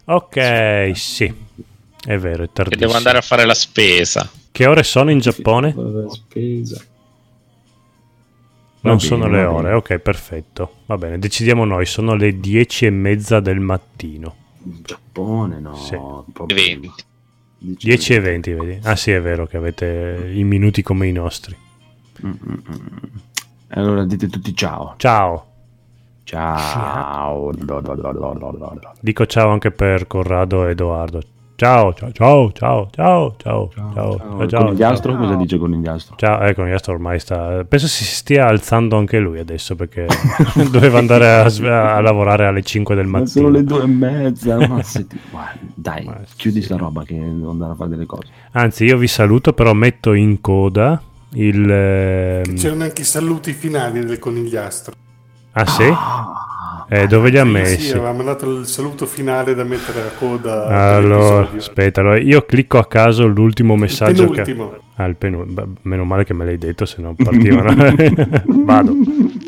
Ok, 0.05 0.91
sì. 0.95 1.31
È 2.03 2.17
vero, 2.17 2.43
è. 2.43 2.49
Che 2.51 2.75
devo 2.75 2.95
andare 2.95 3.19
a 3.19 3.21
fare 3.21 3.45
la 3.45 3.53
spesa. 3.53 4.27
Che 4.51 4.65
ore 4.65 4.81
sono 4.81 5.11
in 5.11 5.19
Giappone? 5.19 5.75
Spesa. 6.09 6.81
Non 8.81 8.95
bene, 8.95 8.99
sono 8.99 9.27
le 9.27 9.43
ore, 9.43 9.73
ok, 9.73 9.99
perfetto. 9.99 10.77
Va 10.87 10.97
bene, 10.97 11.19
decidiamo 11.19 11.63
noi, 11.63 11.85
sono 11.85 12.15
le 12.15 12.39
dieci 12.39 12.87
e 12.87 12.89
mezza 12.89 13.39
del 13.39 13.59
mattino. 13.59 14.35
In 14.63 14.81
Giappone 14.83 15.59
no, 15.59 15.75
sì. 15.75 15.95
20. 16.45 16.91
10 17.59 18.13
e 18.13 18.19
20, 18.19 18.53
vedi? 18.53 18.79
Ah 18.83 18.95
sì, 18.95 19.11
è 19.11 19.21
vero 19.21 19.45
che 19.47 19.57
avete 19.57 20.31
i 20.33 20.43
minuti 20.43 20.81
come 20.81 21.07
i 21.07 21.11
nostri. 21.11 21.55
Mm-mm. 22.23 22.61
Allora 23.69 24.05
dite 24.05 24.27
tutti 24.27 24.55
ciao. 24.55 24.95
Ciao. 24.97 25.45
Ciao. 26.23 27.51
Dico 28.99 29.25
ciao 29.25 29.49
anche 29.49 29.71
per 29.71 30.07
Corrado 30.07 30.67
e 30.67 30.71
Edoardo. 30.71 31.21
Ciao, 31.57 31.91
ciao, 31.91 32.11
ciao, 32.11 32.51
ciao, 32.51 32.87
ciao, 32.91 33.35
ciao, 33.39 33.71
ciao, 33.73 33.91
ciao. 33.95 34.47
ciao 34.47 34.63
conigliastro, 34.65 35.13
ciao. 35.13 35.21
cosa 35.21 35.35
dice 35.37 35.57
conigliastro? 35.57 36.15
Ciao, 36.15 36.41
eh, 36.43 36.53
conigliastro 36.53 36.93
ormai 36.93 37.19
sta... 37.19 37.65
Penso 37.67 37.87
si 37.87 38.03
stia 38.03 38.45
alzando 38.45 38.95
anche 38.95 39.17
lui 39.17 39.39
adesso 39.39 39.75
perché 39.75 40.05
doveva 40.69 40.99
andare 40.99 41.27
a, 41.27 41.95
a, 41.95 41.99
lavorare 41.99 42.45
alle 42.45 42.61
5 42.61 42.93
del 42.93 43.07
mattino. 43.07 43.23
Ma 43.23 43.27
sono 43.27 43.49
le 43.49 43.63
2 43.63 43.81
e 43.81 43.87
mezza, 43.87 44.67
ma 44.67 44.83
se 44.85 45.07
ti... 45.07 45.19
dai, 45.73 46.05
ma 46.05 46.19
chiudi 46.35 46.61
sta 46.61 46.77
roba 46.77 47.03
che 47.03 47.15
devo 47.15 47.49
andare 47.49 47.71
a 47.71 47.75
fare 47.75 47.89
delle 47.89 48.05
cose. 48.05 48.27
Anzi, 48.51 48.85
io 48.85 48.97
vi 48.97 49.07
saluto, 49.07 49.53
però 49.53 49.73
metto 49.73 50.13
in 50.13 50.39
coda 50.39 51.01
il... 51.31 51.67
Ehm... 51.67 52.55
C'erano 52.55 52.83
anche 52.83 53.01
i 53.01 53.05
saluti 53.05 53.53
finali 53.53 54.05
del 54.05 54.19
conigliastro. 54.19 54.93
Ah 55.53 55.65
sì? 55.65 55.85
Ah. 55.91 56.46
Eh, 56.89 57.05
dove 57.05 57.29
li 57.29 57.37
ha 57.37 57.43
messi? 57.43 57.81
Sì, 57.81 57.91
avevamo 57.91 58.23
dato 58.23 58.49
il 58.59 58.65
saluto 58.65 59.05
finale 59.05 59.53
da 59.53 59.63
mettere 59.65 60.01
a 60.01 60.11
coda. 60.17 60.95
Allora, 60.95 61.49
aspetta, 61.55 61.99
allora 61.99 62.17
io 62.17 62.45
clicco 62.45 62.77
a 62.77 62.87
caso 62.87 63.27
l'ultimo 63.27 63.75
messaggio. 63.75 64.23
Il 64.23 64.29
penultimo. 64.29 64.69
Che... 64.69 64.79
Ah, 64.95 65.05
il 65.05 65.15
penultimo. 65.17 65.73
Meno 65.81 66.05
male 66.05 66.23
che 66.23 66.33
me 66.33 66.45
l'hai 66.45 66.57
detto, 66.57 66.85
se 66.85 67.01
no 67.01 67.13
partivano. 67.13 67.75
Vado. 68.63 68.93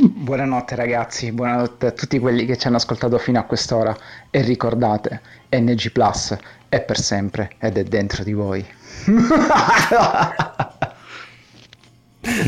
Buonanotte 0.02 0.76
ragazzi, 0.76 1.32
buonanotte 1.32 1.88
a 1.88 1.92
tutti 1.92 2.20
quelli 2.20 2.46
che 2.46 2.58
ci 2.58 2.68
hanno 2.68 2.76
ascoltato 2.76 3.18
fino 3.18 3.40
a 3.40 3.44
quest'ora. 3.44 3.96
E 4.30 4.42
ricordate, 4.42 5.22
NG 5.50 5.92
Plus 5.92 6.38
è 6.68 6.82
per 6.82 7.00
sempre 7.00 7.52
ed 7.58 7.78
è 7.78 7.84
dentro 7.84 8.24
di 8.24 8.34
voi. 8.34 8.66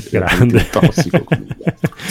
grande. 0.09 0.69
tossico 0.69 1.25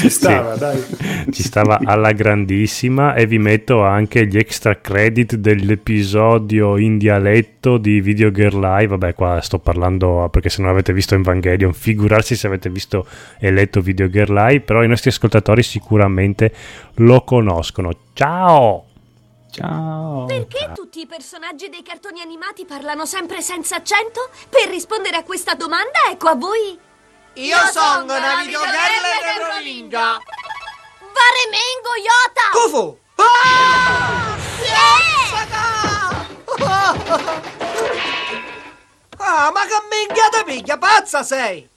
ci 0.01 0.09
stava 0.09 0.55
sì. 0.55 0.59
dai. 0.59 0.85
Ci 1.31 1.43
stava 1.43 1.79
alla 1.85 2.13
grandissima 2.13 3.15
e 3.15 3.27
vi 3.27 3.39
metto 3.39 3.83
anche 3.83 4.27
gli 4.27 4.37
extra 4.37 4.81
credit 4.81 5.37
dell'episodio 5.37 6.79
in 6.79 6.99
dialetto 6.99 7.77
di 7.77 8.01
Video 8.01 8.31
Girl 8.31 8.59
Live. 8.59 8.87
Vabbè 8.87 9.15
qua 9.15 9.41
sto 9.41 9.59
parlando 9.59 10.29
perché 10.31 10.49
se 10.49 10.63
non 10.63 10.71
avete 10.71 10.93
visto 10.93 11.15
Evangelion 11.15 11.73
figurarsi 11.73 12.35
se 12.35 12.47
avete 12.47 12.71
visto 12.71 13.07
e 13.39 13.51
letto 13.51 13.81
Video 13.81 14.09
Girl 14.09 14.33
Live 14.33 14.61
però 14.61 14.83
i 14.83 14.89
nostri 14.89 15.11
ascoltatori 15.11 15.63
sicuramente 15.63 16.53
lo 16.97 17.23
conoscono. 17.23 17.91
Ciao! 18.13 18.87
Ciao. 19.51 20.27
Perché 20.27 20.71
tutti 20.75 21.01
i 21.01 21.07
personaggi 21.07 21.69
dei 21.69 21.83
cartoni 21.83 22.21
animati 22.21 22.65
parlano 22.65 23.05
sempre 23.05 23.41
senza 23.41 23.77
accento? 23.77 24.31
Per 24.49 24.69
rispondere 24.69 25.17
a 25.17 25.25
questa 25.25 25.55
domanda, 25.55 25.99
ecco 26.09 26.29
a 26.29 26.37
voi 26.37 26.79
io, 27.35 27.57
sono 27.73 28.03
una 28.03 28.37
videogerla 28.37 29.09
di 29.23 29.41
provincia. 29.41 30.19
Varemengo, 30.99 31.95
Iota! 31.97 32.51
Kufu! 32.53 32.99
Ah! 33.17 34.37
Yeah! 34.63 34.89
Ah, 39.23 39.51
ma 39.53 39.61
che 39.67 39.81
minchiata 39.91 40.43
piglia, 40.45 40.79
pazza 40.79 41.23
sei! 41.23 41.69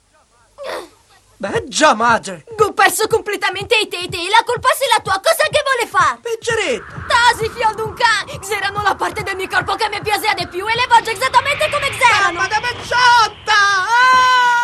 Beh, 1.36 1.64
già 1.66 1.94
madre! 1.94 2.44
Ho 2.58 2.72
perso 2.72 3.06
completamente 3.06 3.76
i 3.76 3.86
tete 3.86 4.16
e 4.16 4.28
la 4.30 4.42
colpa 4.44 4.70
se 4.74 4.86
la 4.90 5.00
tua, 5.02 5.20
cosa 5.22 5.44
che 5.50 5.62
vuole 5.62 5.86
fare? 5.86 6.18
Peggeretto! 6.22 7.04
Tasi 7.06 7.50
fiol 7.50 7.74
d'un 7.74 7.94
can! 7.94 8.38
Xerano 8.40 8.82
la 8.82 8.94
parte 8.94 9.22
del 9.22 9.36
mio 9.36 9.48
corpo 9.48 9.74
che 9.74 9.88
mi 9.90 10.00
piace 10.00 10.32
di 10.34 10.48
più 10.48 10.66
e 10.66 10.74
le 10.74 10.86
voglio 10.88 11.10
esattamente 11.10 11.68
come 11.70 11.90
Xerano! 11.90 12.40
Ma 12.40 12.48
che 12.48 12.60
pecciotta! 12.60 13.52
Ah! 13.52 14.63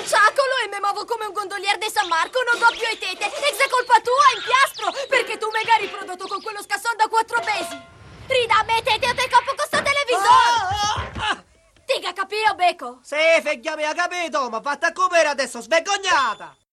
Ciacolo 0.00 0.54
e 0.64 0.68
mi 0.72 0.80
muovo 0.80 1.04
come 1.04 1.26
un 1.26 1.32
gondolier 1.32 1.76
di 1.76 1.90
San 1.92 2.08
Marco, 2.08 2.40
non 2.42 2.58
do 2.58 2.66
più 2.72 2.88
i 2.88 2.96
tete! 2.96 3.26
Ex 3.26 3.56
è 3.60 3.68
colpa 3.68 4.00
tua, 4.00 4.24
impiastro! 4.36 5.06
Perché 5.06 5.36
tu 5.36 5.48
magari 5.52 5.86
prodotto 5.88 6.26
con 6.26 6.40
quello 6.40 6.62
scasson 6.62 6.96
da 6.96 7.08
quattro 7.08 7.42
mesi! 7.44 7.76
Ridammi 8.26 8.78
i 8.78 8.82
tete 8.82 9.08
o 9.08 9.14
te 9.14 9.28
capo 9.28 9.52
con 9.54 9.66
sto 9.66 9.82
televisore! 9.82 10.24
Ah, 10.24 11.30
ah, 11.30 11.44
Tiga 11.84 12.12
capito, 12.12 12.54
Beco? 12.54 12.98
Sì, 13.02 13.16
figlia 13.44 13.76
mia, 13.76 13.92
capito, 13.92 14.48
ma 14.48 14.60
fatta 14.62 14.88
a 14.88 14.92
copere 14.92 15.28
adesso, 15.28 15.60
svergognata! 15.60 16.56